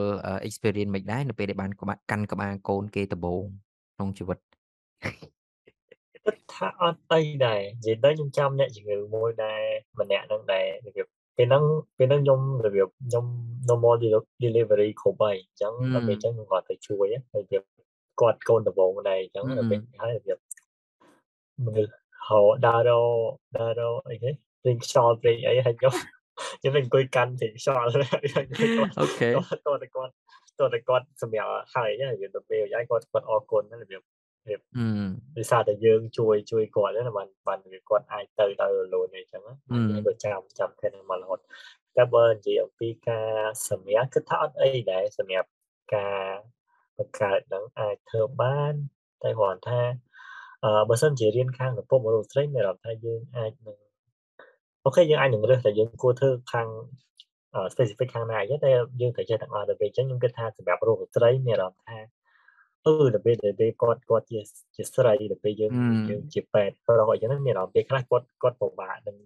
[0.48, 1.70] experience មិនដែរនៅពេលដែលបាន
[2.10, 3.44] កាន់ក្បាលកូនគេដំបូង
[3.94, 4.38] ក្នុងជីវិត
[6.28, 9.60] គិតថាអត់អីដែរនិយាយទៅខ្ញុំចាំអ្នកជំងឺមួយដែរ
[10.00, 11.06] ម្នាក់នឹងដែររបៀប
[11.36, 11.64] ពេលហ្នឹង
[11.98, 13.24] ពេលហ្នឹងខ្ញុំរបៀបខ្ញុំ
[13.68, 13.94] normal
[14.44, 17.62] delivery គ្រប់ហើយអញ្ចឹងដល់ពេលអញ្ចឹងខ្ញុំគាត់ទៅជួយហើយរបៀប
[18.20, 20.38] គាត់កូនដំបងដែរអញ្ចឹងដល់ពេលហើយរបៀប
[21.64, 21.92] មនុស្ស
[22.28, 22.90] ហៅដើរ
[23.58, 24.30] ដើរអីគេ
[24.62, 25.94] ព្រេងខ្យល់ព្រេងអីហើយខ្ញុំ
[26.60, 27.82] ខ្ញុំនឹងអង្គុយកាន់ព្រេងខ្យល់
[29.00, 34.02] អូខេតើគាត់តើគាត់គាត់សម្រាប់ហើយហើយទៅពេលហើយគាត់គាត់អរគុណរបៀប
[34.50, 34.60] រៀប
[35.36, 37.58] ដោយសារតែយើងជួយជួយគាត់ណាបានបាន
[37.88, 41.38] គាត់អាចទៅទៅរលូនអីចឹងណាក៏ចាំចាំគ្នាមករហូត
[41.96, 43.30] តែបើនិយាយអំពីការ
[43.68, 45.48] សម្រាប់គឺថាអត់អីដែរសម្រាប់
[45.94, 46.22] ការ
[46.98, 48.74] បង្កើតនឹងអាចធ្វើបាន
[49.22, 49.80] តែគ្រាន់ថា
[50.64, 53.78] អឺបើសិនជារៀនខាងឪពុកម្រូវស្រីមានអារម្មណ៍ថាយើងអាចនឹង
[54.84, 56.68] អូខេយើងអាចនឹងរើសតែយើងគួរធ្វើខាង
[57.72, 58.70] specific ខាងណាតែ
[59.00, 61.98] យើងត្រូវចេះទាំងអស់ទៅវិញអញ្ចឹងខ្ញុំគិតថាសម្រាប់រូបស្ត្រីមានអារម្មណ៍ថា
[62.86, 64.40] អឺដល់ពេលដែលពេលគាត់គាត់ជា
[64.76, 65.72] ជាស្រីដល់ពេលយើង
[66.10, 69.16] យើងជាពេទ្យប្រុសអញ្ចឹងមានអារម្មណ៍ពេលខ្លះគាត់គាត់ពិបាកនឹង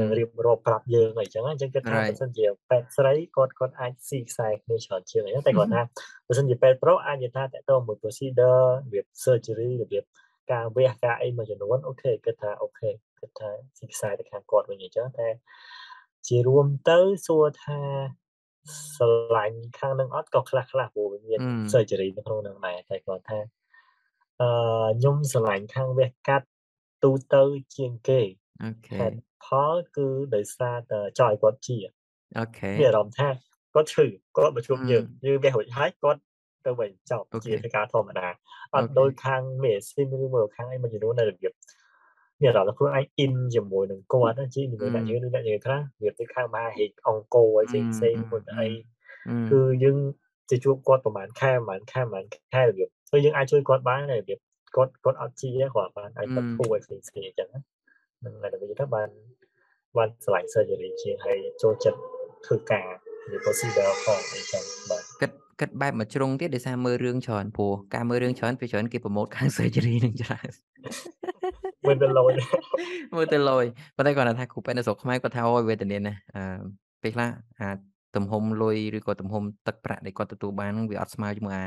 [0.00, 5.82] នឹងរៀបរាប់ប្រាប់យើងអញ្ចឹងអញ្ចឹងគាត់ថាបើសិនជាពេទ្យស្រីគាត់គាត់អាចស៊ីខ្សែគ្នាច្រើនជាងអញ្ចឹងតែគាត់ថា
[6.26, 10.04] បើសិនជាពេទ្យប្រុសអាចនិយាយថាតើតើមួយ procedure របៀប surgery របៀប
[10.52, 12.90] ការវះការអីមួយចំនួនអូខេគិតថាអូខេ
[13.20, 15.28] គិតថាស៊ីខ្សែទៅខាងគាត់វិញអញ្ចឹងតែ
[16.28, 17.80] ជារួមទៅសួរថា
[18.96, 21.40] ស្រឡាញ់ខាងនឹងអត់ក៏ខ្លះខ្លះព្រោះវាមាន
[21.72, 23.38] surgery នៅក្នុងនឹងដែរតែគាត់ថា
[24.40, 24.48] អឺ
[24.98, 26.46] ខ្ញុំស្រឡាញ់ខាងវះកាត់
[27.04, 27.42] ទូទៅ
[27.76, 28.20] ជាងគេ
[28.64, 29.06] អូខេ
[29.44, 31.78] ផលគឺដោយសារតែចอยគាត់ជា
[32.38, 33.28] អូខេមានអារម្មណ៍ថា
[33.74, 34.06] គាត់ឈឺ
[34.36, 36.20] គាត់មកជួបយើងយើងវះរួចហើយគាត់
[36.66, 38.28] ទៅវិញចប់ជាការធម្មតា
[38.74, 41.52] អត់ដូចខាងមេស៊ីនឬមួយខាងអីមួយចំនួននៅរបៀប
[42.42, 48.66] មានអារម្មណ៍ខ្លួនឯង in ជាមួយនឹងគាត់ជាជាមួយអ្នកយើងឬអ្នកយើងខ្លះវាទៅខាងមហាហេកអង្គរអីផ្សេងៗមួយអី
[49.50, 49.96] គឺយើង
[50.50, 54.38] ទៅជួបគាត់ប្រហែលខែប្រហែលខែប្រហែលខែរបៀបគឺយើងអាចជួយគាត់បានរបៀប
[54.76, 59.08] គាត់គាត់អត់ជាគាត់បានអាចគាត់ធ្វើឲ្យផ្សេងៗអញ្ចឹងហ្នឹងហើយទៅទៅបាន
[59.96, 61.98] បានឆ្លាញ់ surgery ជាងហើយចូលចិត្ត
[62.46, 62.88] ធ្វើការ
[63.34, 70.50] ឬ procedure ផងអីចឹងបាទគិតគិតបែបមួយជ្រុងទៀតដោយសារមើលរឿងច្រើនព្រោះការមើលរឿងច្រើនពីច្រើនគេប្រម៉ូទខាង surgery នឹងច្រើន
[71.86, 72.32] មើលទៅលយ
[73.16, 73.64] មើលទៅលយ
[73.96, 76.42] ប៉ុន្តែគាត់ថាគ្រូពេទ្យនៅស្រុកខ្មែរគាត់ថាអូយវេទនាណាស់អឺ
[77.02, 77.28] ពេលខ្លះ
[77.60, 77.70] អា
[78.16, 81.64] ទំហំលុយឬក៏ទំហំទឹកប្រាក់ដែលគាត់ទទួលបានវាអត់ស្មើជាមួយអា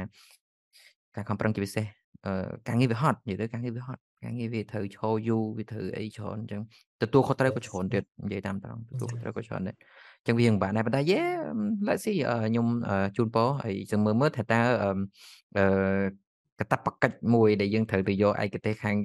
[1.16, 1.86] ការខំប្រឹងជាពិសេស
[2.26, 6.62] អឺការងារវាហត់និយាយទៅការងារវាហត់ការងារវាត្រូវឈរយូរវាត្រូវអីច្រើនអញ្ចឹង
[7.02, 9.76] ទទួលខុសត្រូវក៏ច្រើនទៀតនិយាយតាមត្រង់ទទួលខុសត្រូវក៏ច្រើនដែរ
[10.20, 11.22] អញ្ចឹងវាពិបាកដែរប៉ុន្តែយេ
[11.88, 12.68] let's see ខ្ញុំ
[13.18, 15.66] ជូនពរហើយយើងមើលមើលថាតើអឺ
[16.60, 18.98] កតបកិច្ចមួយដែលយើងត្រូវទៅយកឯកទេសខាង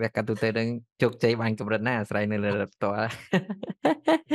[0.00, 0.68] វគ្គកាត់ទូទៅនឹង
[1.02, 3.08] ជោគជ័យបានកម្រិតណាអាស្រ័យនៅលើផ្ទាល់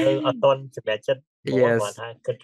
[0.07, 2.35] នៅអត់តន់សម្រាប់ចិត្តគាត់ថាគិត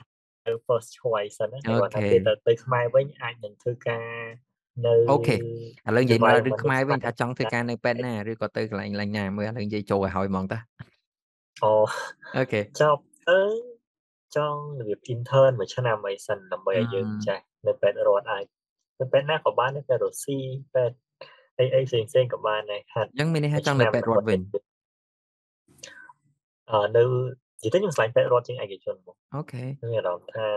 [0.46, 4.06] ទៅ first choice សិនណាគាត់ថាពេលទៅទៅខ្មែរវិញអាចនឹងធ្វើការ
[4.86, 5.40] នៅអូខេឥ
[5.96, 10.60] ឡូវនិយាយមករឿងខ្មែរវិញថាចង់ធ្វើការនៅពេទ្យណាឬក៏ទៅកន្លែងឡើងណាមើលឥឡូវនិយាយចូលឲ្យហើយហ្មងតា
[11.64, 11.74] អូ
[12.38, 13.40] អូខេចប់ទៅ
[14.38, 18.46] ចង់របៀប intern មួយឆ្នាំអីសិនដើម្បីឲ្យយើងចេះនៅពេទ្យរដ្ឋអាច
[19.00, 20.38] ទៅពេទ្យណាក៏បានដែរពេទ្យរុស្ស៊ី
[20.74, 20.98] ពេទ្យ
[21.60, 24.40] អីអីផ្សេងផ្សេងក៏បានដែរហាត់អញ្ចឹងមានន័យថាចង់នៅពេទ្យរដ្ឋវិញ
[26.72, 27.04] អឺនៅ
[27.64, 30.48] និយាយទៅខ្ញុំឆ្លាញ់ពេទ្យរដ្ឋជាងឯកជនមកអូខេខ្ញុំមានអារម្មណ៍ថា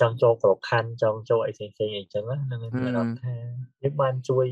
[0.00, 3.34] ចង់ចូលក្របខណ្ឌចង់ចូលអីផ្សេងផ្សេងអីចឹងហ្នឹងមានអារម្មណ៍ថា
[3.82, 4.46] យើងបានជួយ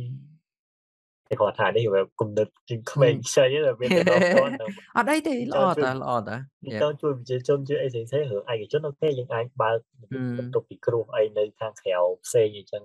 [1.32, 4.52] តែគាត់ថានេះវាគំនិតជាងក្មេងខ្ចីតែវាទៅដល់គាត់
[4.96, 6.36] អត់អីទេល្អតាល្អតា
[6.82, 9.78] ទៅជួយប្រជាជនជួយអីផ្សេងផ្សេងរឿងឯកជន OK យើងអាចបើក
[10.38, 11.94] បន្ទប់ពិគ្រោះអីនៅខាងក្រៅ
[12.24, 12.82] ផ្សេងអីចឹង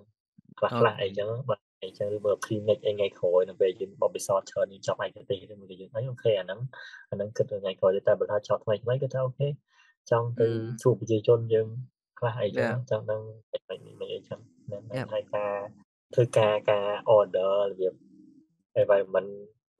[0.60, 6.60] ខ្លះខ្លះអីចឹងបាទអីចឹងឬបើ clinic អីថ្ងៃក្រោយនៅពេលយើងបបិសតច្រើនយើងចាប់ឯកទេសមួយយើងអី OK អាហ្នឹង
[7.10, 9.47] អាហ្នឹងគិតថ្ងៃក្រោយតែបើថាចប់ថ្មីថ្មីគឺថា OK
[10.11, 10.48] ចង់ទៅ
[10.84, 11.68] ជួបប្រជាជនយើង
[12.19, 13.22] ខ្លះអីចឹងចង់ដឹង
[13.52, 13.76] អីមិ
[14.06, 14.40] នអីចឹង
[15.14, 15.53] ហើយការ
[16.14, 16.88] ធ្វើការការ
[17.18, 17.94] order របៀប
[18.81, 19.31] environment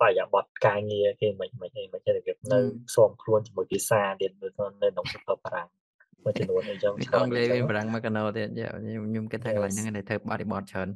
[0.02, 2.60] បរិយាប័ន្នការងារគេមិនមិនអីមិនចេះរបៀបនៅ
[2.90, 5.68] ផ្សំខ្លួនជាមួយភាសាទៀតនៅក្នុងសិភៅបារាំង
[6.24, 10.90] មួយចំនួនអីចឹងច្រើនអង់គ្លេសមានបារាំងមកកណោទៀតខ្ញុំខ្ញុំគិតថាកន្លែងហ្នឹងដែលធ្វើបរិបទច្រើន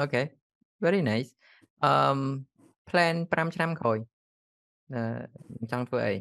[0.00, 0.22] អូខេ
[0.84, 1.30] very nice
[1.90, 2.18] um
[2.88, 3.98] plan 5ឆ្នាំក្រោយ
[4.94, 6.14] អឺចង់ធ្វើអី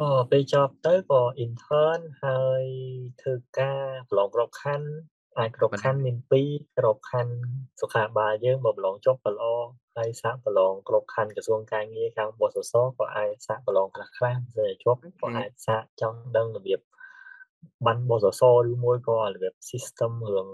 [0.00, 2.64] អូពេលចប់ទៅក៏ intern ហើយ
[3.20, 4.88] ធ្វើការប្រឡងក្របខ័ណ្ឌ
[5.38, 7.34] អាចក្របខ័ណ្ឌមាន2ក្របខ័ណ្ឌ
[7.80, 9.44] សុខាភិបាលយើងបើប្រឡងចុះក៏ល្អ
[9.96, 16.80] ហើយសាកប្រឡងក្របខ័ណ្ឌក្រសួងការងារខាងបសសក៏អាចសាកប្រឡងខ្លះខ្លះទៅជាប់ក៏អាចសាកចង់ដឹងរបៀប
[17.86, 20.48] បានបសសឬមួយក៏របៀប system រឿង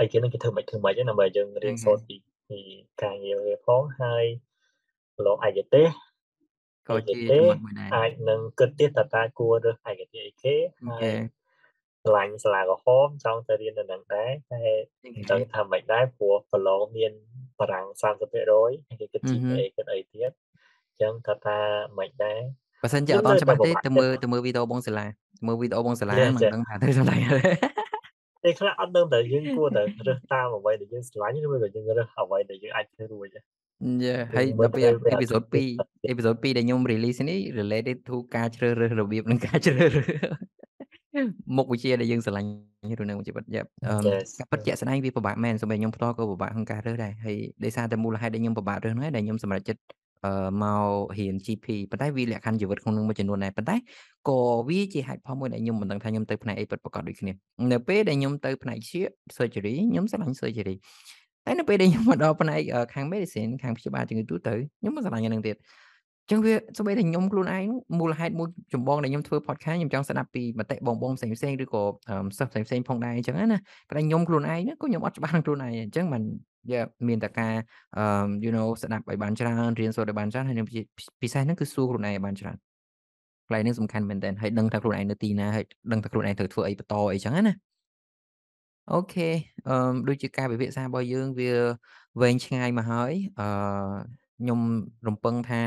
[0.00, 2.16] អីគេនឹងគេធ្វើមិនធ្វើមិនដើម្បីយើងរៀនសូត្រពី
[2.48, 2.60] ពី
[3.02, 4.24] ការងារវាផងហើយ
[5.16, 5.86] ប្រឡងឯកទេស
[6.88, 10.54] ក៏ជាចំណុចមួយដែរអាចនឹងគិតទៀតតើតើគួររើសឯកទេសអីគេ
[10.88, 11.41] ហើយ
[12.04, 14.62] ឆ្លាញ់សាលាក្រហមចង់ទៅរៀននៅនឹងដែរតែ
[15.14, 17.12] មិនដឹងថាមិនដែរព្រោះប្រឡងមាន
[17.58, 20.30] បារាំង30%ហើយគេគិត GPA គិតអីទៀត
[20.88, 21.58] អញ្ចឹងថាថា
[21.98, 22.40] មិនដែរ
[22.82, 25.06] បើសិនជាអត់តច្បាស់ទេទៅមើលទៅមើលវីដេអូបងសាលា
[25.46, 27.16] មើលវីដេអូបងសាលាមិនដឹងថាទៅសាលា
[28.44, 33.42] ពេលខ្លះអត់ដឹងតែយើងគួរតែរើសតាមអ្វីដែលយើងស្រឡាញ់ឬក៏យើងរើសអ្វីដែលយើងអាចធ្វើរួចយ៉ា
[34.34, 40.61] ហើយដល់ពេលអេពីសូត2អេពីសូត2ដែលខ្ញុំ release នេះ related to ការជ្រើសរើសរបៀបនិងការជ្រើសរើស
[41.56, 42.48] មុខវិជ្ជាដែលយើងស្រឡាញ់
[43.02, 43.62] ឬនឹងជីវិតយ៉ា
[44.38, 49.82] ការពិតជាក់ស្ដែងវាពិបាកមែនសូម្បីខ្ញុំផ្ទាល់ក៏ពិបាកក្នុងការរើសដែរហើយដោយសារតែមូលហេតុដែលខ្ញុំពិបាករើសហ្នឹងដែលខ្ញុំសម្រេចចិត្ត
[50.26, 50.32] អឺ
[50.62, 50.86] មក
[51.18, 53.76] រៀន GP ប៉ុន្តែវាលក្ខខណ្ឌជីវិតក្នុងនឹងមួយចំនួនដែរប៉ុន្តែ
[54.28, 57.32] ក៏វាជាហេតុផលមួយដែលខ្ញុំមិនដឹងថាខ្ញុំទៅផ្នែកអីពិតប្រាកដដូចគ្នា
[57.72, 59.00] នៅពេលដែលខ្ញុំទៅផ្នែកជា
[59.36, 60.76] surgery ខ្ញុំស្រឡាញ់ surgery
[61.46, 62.60] តែនៅពេលដែលខ្ញុំមកដល់ផ្នែក
[62.94, 65.56] ខាង medicine ខាងព្យាបាលជំងឺទូទៅខ្ញុំមិនស្រឡាញ់ហ្នឹងទៀត
[66.30, 67.66] ចឹងវាសូម្បីតែខ្ញុំខ្លួនឯង
[67.98, 71.82] មូលហេតុមួយចម្បងដែលខ្ញុំធ្វើ podcast ខ្ញុំចង់ស្ដាប់ពីមតិបងបងផ្សេងផ្សេងឬក៏
[72.38, 73.58] សិស្សផ្សេងផ្សេងផងដែរអញ្ចឹងណា
[73.88, 76.22] ប៉ុន្តែខ្ញុំខ្លួនឯងក៏ខ្ញុំអត់ច្បាស់នឹងខ្លួនឯងអញ្ចឹងមិន
[76.72, 77.54] យ៉ាមានតែការ
[77.98, 78.04] អឺ
[78.44, 80.56] you know ស្ដាប់ឲ្យបានច្រើនរៀនសូត្រឲ្យបានច្រើនហើយ
[81.22, 82.56] ពិសេសហ្នឹងគឺសួរខ្លួនឯងឲ្យបានច្រើន
[83.46, 87.54] កន្លែងនេះសំខាន់មែនទែនហើយដឹងថាខ្លួនឯងនៅទីណាហើយដឹងថាខ្លួនឯងត្រូវធ្វើអីបន្តអីចឹងណា
[88.92, 89.28] អូខេ
[89.68, 91.52] អឺដូចជាការពិភាក្សារបស់យើងវា
[92.20, 93.46] វែងឆ្ងាយមកហើយអឺ
[94.42, 94.60] ខ្ញុំ
[95.08, 95.62] រំពឹងថា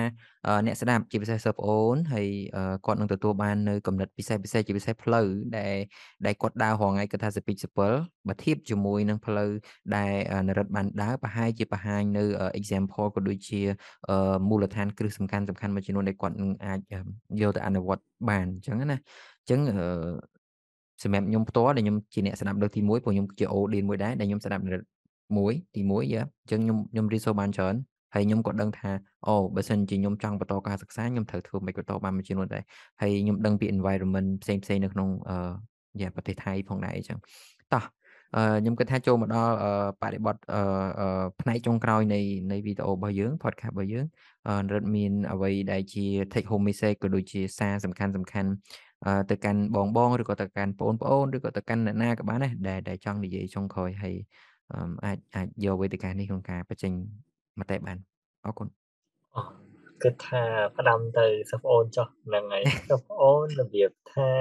[0.66, 2.28] អ្នកស្ដាប់ជាពិសេសសិស្សប្អូនហើយ
[2.86, 5.28] គាត់នឹងទទួលបាននៅគំនិតពិសេសពិសេសជាពិសេសផ្លូវ
[5.58, 5.76] ដែល
[6.26, 7.92] ដែលគាត់ដើររងថ្ងៃគាត់ថាសពិចសពិល
[8.28, 9.50] បើធៀបជាមួយនឹងផ្លូវ
[9.96, 10.14] ដែល
[10.48, 12.24] នរិទ្ធបានដើរប្រហែលជាបង្ហាញនៅ
[12.60, 13.62] example ក៏ដូចជា
[14.50, 16.80] មូលដ្ឋានគ្រឹះសំខាន់សំខាន់មួយចំនួនដែលគាត់នឹងអាច
[17.42, 19.60] យកទៅអនុវត្តបានអញ្ចឹងណាអញ្ចឹង
[21.04, 24.88] សម្រាប់ខ្ញុំផ្ទាល់ដែលខ្ញុំជាអ្នកស្ដាប់លើកទី1ព្រោះខ្ញុំជា audience មួយដែរដែលខ្ញុំស្ដាប់នរិទ្ធ
[25.38, 27.76] មួយទី1យ៉ាអញ្ចឹងខ្ញុំខ្ញុំរៀនសូត្របានច្រើន
[28.16, 28.90] ហើយខ្ញុំក៏ដឹងថា
[29.28, 32.64] អូបើសិនជាខ្ញុំចង់បន្តការសិក្សាខ្ញុំត្រូវធ្វើមិនបន្តបានមួយចំនួនដែរ
[33.02, 35.38] ហើយខ្ញុំដឹងពី environment ផ្សេងផ្សេងនៅក្នុងអឺ
[36.02, 37.20] យ៉ាប្រទេសថៃផងដែរអញ្ចឹង
[37.74, 37.84] តោះ
[38.36, 39.56] អឺខ្ញុំគិតថាចូលមកដល់
[40.04, 42.20] បរិបទអឺផ្នែកចុងក្រោយនៃ
[42.52, 44.06] នៃវីដេអូរបស់យើង podcast របស់យើង
[44.48, 48.50] អឺរិទ្ធមានអ្វីដែលជា take home message ក៏ដូចជាសារសំខាន់សំខាន់
[49.30, 54.16] ទៅកាន់បងបងឬក៏ទៅកាន់បងប្អូនឬក៏ទៅកាន់អ្នកណាក៏បានដែរដែលចង់និយាយចុងក្រោយហើយ
[55.06, 56.94] អាចអាចយកវេទិកានេះក្នុងការបញ្ចេញ
[57.60, 57.98] មតិបាន
[58.44, 58.68] អរគុណ
[60.04, 60.44] គិតថា
[60.78, 64.32] ផ្ដាំទៅសិស្សប្អូនចុះហ្នឹងហើយសិស្សប្អូនរបៀបថា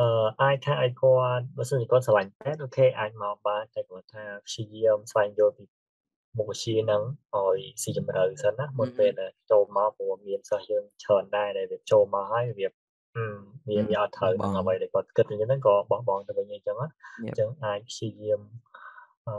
[0.00, 5.64] អឺអាចថាឲ្យគាត់បើសិនជាគាត់ស្រឡាញ់ពេទ្យអូខេអាចមកបានតែគាត់ថាព្យាយាមស្វែងយល់ពី
[6.36, 7.02] មុខវិជ្ជាហ្នឹង
[7.36, 12.68] ឲ្យស៊ីជម្រៅសិនណាមុនពេលដែលចូលមកព្រោះមានសិស្សយើងច្រើនដែរដែលវាចូលមកហើយវា
[13.68, 16.76] មានវាអត់ត្រូវនឹងអ្វីដែលគាត់គិតអញ្ចឹងហ្នឹងក៏បោះបង់ទៅវិញអញ្ចឹង
[17.24, 18.40] អញ្ចឹងអាចព្យាយាម
[19.28, 19.36] អឺ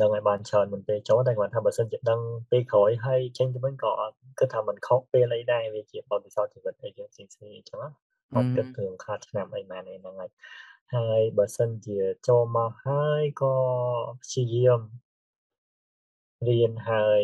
[0.00, 2.20] ដឹងឲ្យបានច្រើនមុនពេលចូលតែគាត់ថាបើសិនជាដឹង
[2.50, 7.78] ពេលក្រោយហើយចេញទៅវិញក៏អត់គិតថាมันខុសពេលអីដែរវាជាបទពិសោធន៍ជីវិតអីយើងផ្សេងៗអញ្ចឹង
[8.36, 10.30] អត់គិតរឿងខាតឆ្នាំអីមែនទេហ្នឹងហើយ
[10.94, 11.98] ហើយបើសិនជា
[12.28, 13.56] ចូលមកហើយក៏
[14.22, 14.80] ព្យាយាម
[16.48, 17.22] រៀនហើយ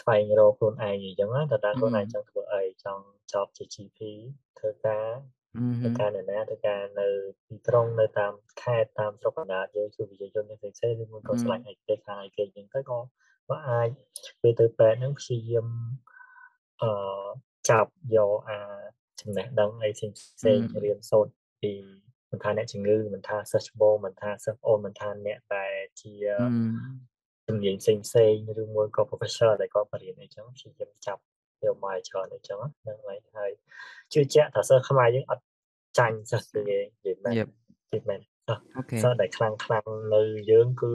[0.00, 3.98] ស្វែងរកខ្លួនឯងអញ្ចឹងណាតើតើខ្លួនឯងចង់ធ្វើអីចង់ចប់ជា GP
[4.58, 5.08] ធ្វើការ
[5.84, 7.06] ទៅការនៅណាទៅការនៅ
[7.48, 8.32] ទីក្រុងនៅតាម
[8.62, 12.98] ខេត្តតាមស្រុកកណ្ដាលយើងជួយវិជ្ជាជនផ្សេងផ្សេងឬមួយក៏ឆ្លាញ់ឯកទេសខាងឯកទេសអញ្ចឹងទៅក៏
[13.48, 13.88] ក៏អាច
[14.42, 15.66] ពេលទៅពេទ្យហ្នឹងព្យាយាម
[16.82, 16.90] អឺ
[17.70, 18.58] ចាប់យកអា
[19.20, 21.32] ចំណេះដឹងអីផ្សេងផ្សេងរៀនសូត្រ
[21.62, 21.72] ពី
[22.30, 26.12] មិនថាអ្នកជំងឺមិនថាសិស្សច្បងមិនថាសិស្សអូនមិនថាអ្នកដែលជា
[27.46, 31.22] ជំនាញផ្សេងផ្សេងឬមួយក៏ professor ដែលគាត់បរៀនអីចឹងព្យាយាមចាប់
[31.66, 33.52] យកមកច្រើនអីចឹងហ្នឹងហើយហើយ
[34.12, 35.44] ជឿជាក់ថាសិស្សខ្មែរយើងអត់
[35.98, 37.38] ចាញ់សិស្សគេនិយាយមែននិ
[37.92, 40.92] យាយមែនសិស្សដែលខ្លាំងខ្លាំងនៅយើងគឺ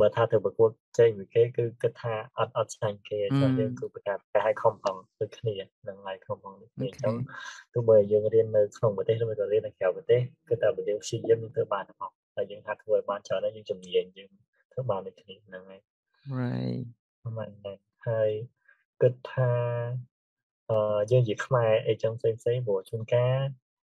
[0.00, 5.54] បើថាទៅប្រកួតចេញពីគេគឺគិតថាអត់អត់ចាញ់គេចឹងយើងគឺប្រកាសតែឲ្យខំប្រឹងដូចគ្នា
[5.88, 7.14] នឹងឲ្យខំប្រឹងដូចគ្នាចឹង
[7.72, 14.30] ទោះបីយើងរៀននៅក្នុងប្រទេសឬក៏រៀននៅក្រៅប្រទេសគឺតែបើយើងព្យាយាមយើងធ្វើបានទាំងអស់តែយើងថាធ្វើឲ្យបានច្រើនយើងជំនាញយើង
[14.72, 15.80] ធ្វើបានដូចគ្នាហ្នឹងហើយ
[16.40, 16.82] right
[17.38, 18.30] មិនដែរហើយ
[19.02, 19.50] គិតថា
[20.70, 23.40] អឺយើងជាខ្មែរអីចឹងផ្សេងផ្សេងព្រោះជួនកាល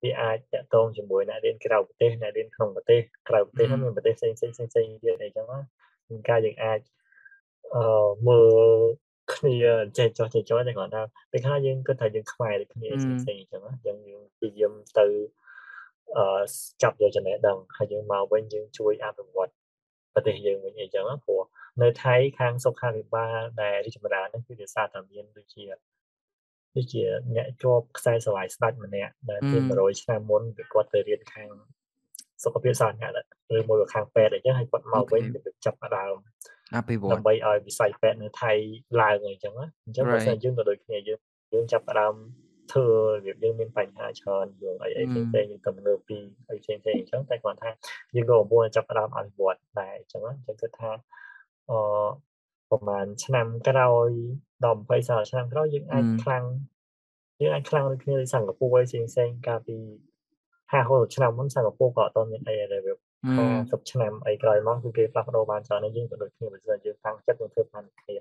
[0.03, 5.61] វាអាចតាក់ទងជាមួយអ្នករៀនក្រៅប្រទេសអ្នករៀនក្នុងប្រទេសក្រៅប្រទេសហ្នឹងមានប្រទេសផ្សេងផ្សេងផ្សេងផ្សេងទៀតអីចឹងណា
[6.09, 6.81] ជួនកាលយើងអាច
[7.75, 7.85] អឺ
[8.29, 9.05] មើល
[9.35, 9.57] គ្នា
[9.99, 11.03] ចេះចោះចេះចោះតែគាត់ថា
[11.33, 15.07] ពេលខ្លះយើងគិតថាយើងខ្មែរដូចគ្នាផ្សេងផ្សេងអញ្ចឹងយើងយើងព្យាយាមទៅ
[16.17, 16.43] អឺ
[16.83, 19.51] ចាប់យកចំណេះដឹងហើយយើងមកវិញយើងជួយអភិវឌ្ឍ
[20.15, 21.43] ប្រទេសយើងវិញអីចឹងព្រោះ
[21.83, 25.65] នៅថៃខាងសុខាភិបាលដែលរីកចម្រើនហ្នឹងគឺដោយសារតែមានដូចជា
[26.77, 27.03] ដូចជា
[27.35, 31.51] អ្នកជាប់ខ្សែស្រឡាយស្ដាច់ម្នាក់ដែលពី100ឆ្នាំមុនគឺគាត់ទៅរៀនខាង
[32.45, 33.25] សុខភាពសាធារណៈ
[33.57, 36.15] ឬមួយខាងពេទ្យអីចឹងហើយគាត់មកវិញគឺចាប់ផ្ដើម
[36.77, 38.53] អភិវឌ្ឍដើម្បីឲ្យវិស័យពេទ្យនៅថៃ
[39.03, 39.55] ឡើងអីចឹង
[39.85, 41.19] អញ្ចឹងបើសិនយើងក៏ដូចគ្នាយើង
[41.53, 42.15] យើងចាប់ផ្ដើម
[42.73, 46.19] ធ្វើរបៀបយើងមានបញ្ហាច្រើនយើងអីអីផ្សេងផ្សេងយើងកំណើពី
[46.51, 47.71] អីផ្សេងផ្សេងអញ្ចឹងតែគាត់ថា
[48.15, 50.91] យើងក៏កំពុងចាប់ផ្ដើមអភិវឌ្ឍដែរអញ្ចឹងអញ្ចឹងគឺថា
[51.71, 51.79] អឺ
[52.71, 54.09] ប្រហែលឆ្នាំក្រោយ
[54.65, 56.45] ដល់20 30ឆ្នាំក្រោយយើងអាចខ្លាំង
[57.41, 59.77] យើងអាចខ្លាំងដូចគ្នាសិង្ហបុរីផ្សេងផ្សេងកាលពី
[60.73, 62.95] 50 60ឆ្នាំមុនសិង្ហបុរីក៏អត់មានអីដែលវា
[63.39, 68.17] 50ឆ្នាំអីក្រោយមកគឺគេផ្លាស់ប្ដូរបានច្រើនយើងក៏ដូចគ្នាបើសិនយើងខាងចិត្តយើងធ្វើបានគ្នា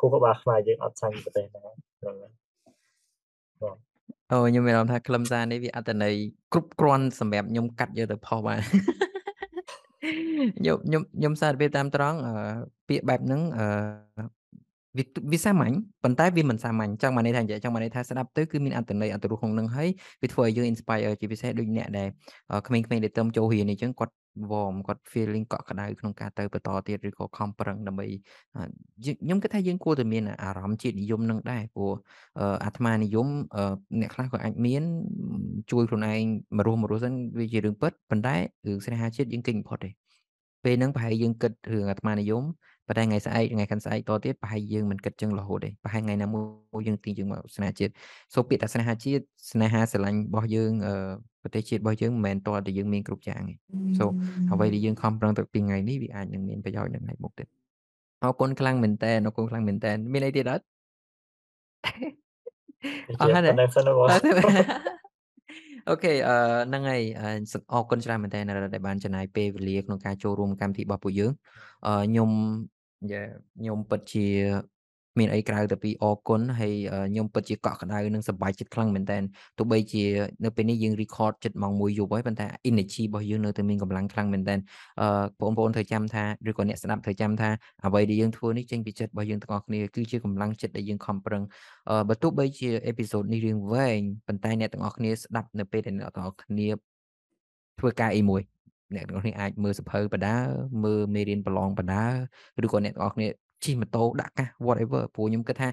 [0.00, 1.62] គូក្បាលខ្មែរយើងអត់ចាញ់ប្រទេសណា
[2.00, 2.16] ហ្នឹង
[4.30, 6.14] អូខ្ញុំមានអារម្មណ៍ថាខ្លឹមសារនេះវាអត្តន័យ
[6.52, 8.58] គ្រប់គ្រាន់សម្រាប់ខ្ញុំកាត់យកទៅផុសបាន
[10.58, 12.18] ខ្ញុំខ្ញុំខ្ញុំសារភាពតាមត្រង់
[12.88, 13.66] ពាក្យបែបហ្នឹងអឺ
[14.98, 19.88] វាវាសាមញ្ញប៉ុន្តែវាមិនសាមញ្ញចង់មកន័យថានិយាយចង់មកន័យថាស្ដាប់ទៅគឺមានអត្ថន័យអត្ថរសក្នុងនឹងហើយ
[20.22, 22.08] វាធ្វើឲ្យយើង inspire ជាពិសេសដូចអ្នកដែល
[22.66, 24.14] ក្មេងៗដែលទៅចូលរៀននេះអញ្ចឹងគាត់
[24.50, 28.06] warm គាត់ feeling កក់ក្ដៅក្នុងការទៅបន្តទៀតឬក៏ខំប្រឹងដើម្បី
[29.20, 31.92] ខ្ញុំគិតថាយើងគួរតែមានអារម្មណ៍ជាតិនិយមនឹងដែរព្រោះ
[32.64, 33.26] អាត្មានិយម
[34.00, 34.82] អ្នកខ្លះក៏អាចមាន
[35.70, 36.22] ជួយខ្លួនឯង
[36.56, 39.90] មករស់មករស់សិនវាជារឿងពិតប៉ុន្តែរឿងស្នេហាជាតិយើងគិតបំផុតទេ
[40.64, 42.44] ពេលហ្នឹងប្រហែលយើងគិតរឿងអាត្មានិយម
[42.88, 47.92] ប៉ុន្តែថ្ងៃស្អែកថ្ងៃខាន់ស្អែកតទៀតប្រហែលយើងមិនគិតចឹងរហូតទេប្រហែលថ្ងៃណាមួយយើងទីយើងមកស្នេហាជាតិ
[48.34, 50.72] សូពាក្យថាស្នេហាជាតិស្នេហាស្រឡាញ់របស់យើង
[51.42, 53.54] ប្រទេសជាតិរបស់យើងមិនមែនតតែយើងមានគ្រប់យ៉ាងទេ
[53.98, 54.06] សូ
[54.52, 57.46] អ្វីដែលយើងខំប្រឹងទៅពីថ្ងៃនេះវាអាចនឹងមានប្រយោជន៍នៅថ្ងៃមុខទៀត
[58.22, 60.64] អរគុណខ្លាំងមែនតើអរគុណខ្លាំងមែនតើមានអីទៀតអត់
[63.20, 63.44] អរហើយ
[65.90, 66.36] អូខេអឺ
[66.68, 67.02] ហ្នឹងហើយ
[67.72, 68.38] អរគុណច្រើនមែនតើ
[68.74, 71.32] ដែលបានចំណាយពេលវេលាក្នុងការចូលរួមកម្មវិធីរបស់ពួកយើង
[71.86, 72.30] អឺខ្ញុំ
[73.58, 74.26] ខ្ញុំពិតជា
[75.18, 76.74] មានអីក្រៅទៅពីអរគុណហើយ
[77.10, 79.18] ខ្ញុំពិតជាកក់ក្ដៅនិងសប្បាយចិត្តខ្លាំងមែនតើ
[79.58, 80.04] ទោះបីជា
[80.44, 84.54] នៅពេលនេះយើង record ចិត្តម៉ោង1យប់ហើយប៉ុន្តែ energy របស់យើងនៅតែមានកម្លាំងខ្លាំងមែនតើ
[85.00, 85.08] អឺ
[85.40, 87.48] បងប្អូនត្រូវចាំថាឬក៏អ្នកស្ដាប់ត្រូវចាំថា
[87.84, 91.42] អ្វីដែលយើងធ្វើនេះចេញពីចិត្តរបស់យើងទាំងអស់គ្នាគឺជាកម្លាំងចិត្តដែលយើងខំប្រឹង
[91.90, 96.68] អឺបើទោះបីជាអេពីសូតនេះរៀងវែងប៉ុន្តែអ្នកទាំងអស់គ្នាស្ដាប់នៅពេលដែលអ្នកទាំងអស់គ្នា
[97.78, 98.42] ធ្វើការអីមួយ
[98.94, 100.36] អ្នកទាំងអស់គ្នាអាចមើលសភៅបដា
[100.84, 102.04] មើលមេរៀនប្រឡងបដា
[102.64, 103.28] ឬក៏អ្នកទាំងអស់គ្នា
[103.64, 105.68] ជិះម៉ូតូដាក់កាស whatever ព្រោះខ្ញុំគិតថា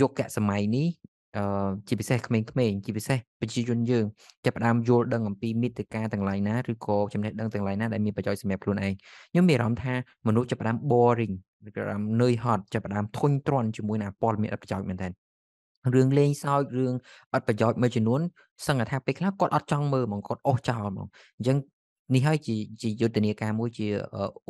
[0.00, 0.88] យុគសម័យនេះ
[1.36, 4.04] អឺជាពិសេសក្មេងៗជាពិសេសប្រជាជនយើង
[4.44, 8.92] ចាប់ផ្ដើមយល់ដឹងអំពីមិត្តការទាំងឡាយណាឬក៏ចំណេះដឹងទាំងឡាយណាដែលមានប្រយោជន៍សម្រាប់ខ្លួនឯង
[9.32, 9.94] ខ្ញុំមានអារម្មណ៍ថា
[10.26, 11.34] មនុស្សចាប់ផ្ដើម boring
[11.68, 11.82] ឬក៏
[12.22, 15.12] នឿយហត់ចាប់ផ្ដើមធុញទ្រាន់ជាមួយនឹងព័ត៌មានអត់ប្រយោជន៍មែនទែន
[15.94, 16.92] រឿងលេងសើចរឿង
[17.32, 18.20] អត់ប្រយោជន៍មួយចំនួន
[18.66, 21.06] សឹងថាពេលខ្លះគាត់អត់ចង់មើលហ្មងគាត់អស់ចោលហ្មង
[21.36, 21.56] អញ្ចឹង
[22.14, 23.88] នេះហើយជាជាយុទ្ធនាការមួយជា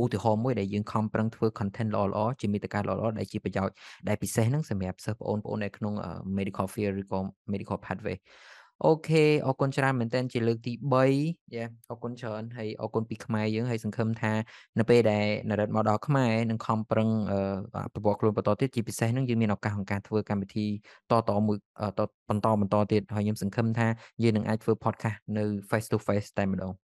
[0.00, 3.74] ឧទាហរណ៍មួយដែលយើងខំប្រឹងធ្វើ content ល្អល្អជាមេត្តាល្អល្អដែលជាប្រយោជន៍
[4.08, 5.94] ដែលពិសេសហ្នឹងសម្រាប់សិស្សបងប្អូននៅក្នុង
[6.38, 7.18] medical field ឬក៏
[7.52, 8.18] medical pathway
[8.84, 10.72] អូខេអរគុណច្រើនមែនទែនជាលើកទី
[11.14, 14.32] 3យ៉ាអរគុណច្រើនហើយអរគុណពីខ្មែរយើងហើយសង្ឃឹមថា
[14.78, 17.08] នៅពេលដែលនរិទ្ធមកដល់ខ្មែរនឹងខំប្រឹង
[17.76, 20.66] អភិវឌ្ឍខ្លួនបន្តទៀតជាពិសេសនឹងយើងមានឱកាសក្នុងការធ្វើកម្មវិធី
[21.10, 21.56] តតមួយ
[21.98, 23.86] តបន្តបន្តទៀតហើយខ្ញុំសង្ឃឹមថា
[24.22, 26.85] យើងនឹងអាចធ្វើ podcast នៅ face to face តែម្ដង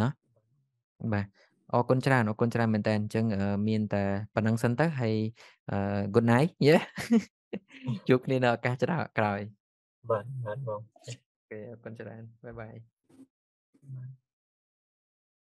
[0.00, 0.08] ណា
[1.12, 1.26] បាទ
[1.72, 3.24] អរគុណច្រើនអរគុណច្រើនមែនតើអញ្ចឹង
[3.68, 4.04] មានតែ
[4.34, 5.14] ប៉ុណ្្នឹងសិនទៅហើយ
[6.14, 6.76] good night យេ
[8.08, 9.40] ជួបគ្នានៅឱកាសច្រើនក្រោយ
[10.10, 11.12] បាទបាទបងអូ
[11.50, 12.74] ខេអរគុណច្រើនបាយបាយ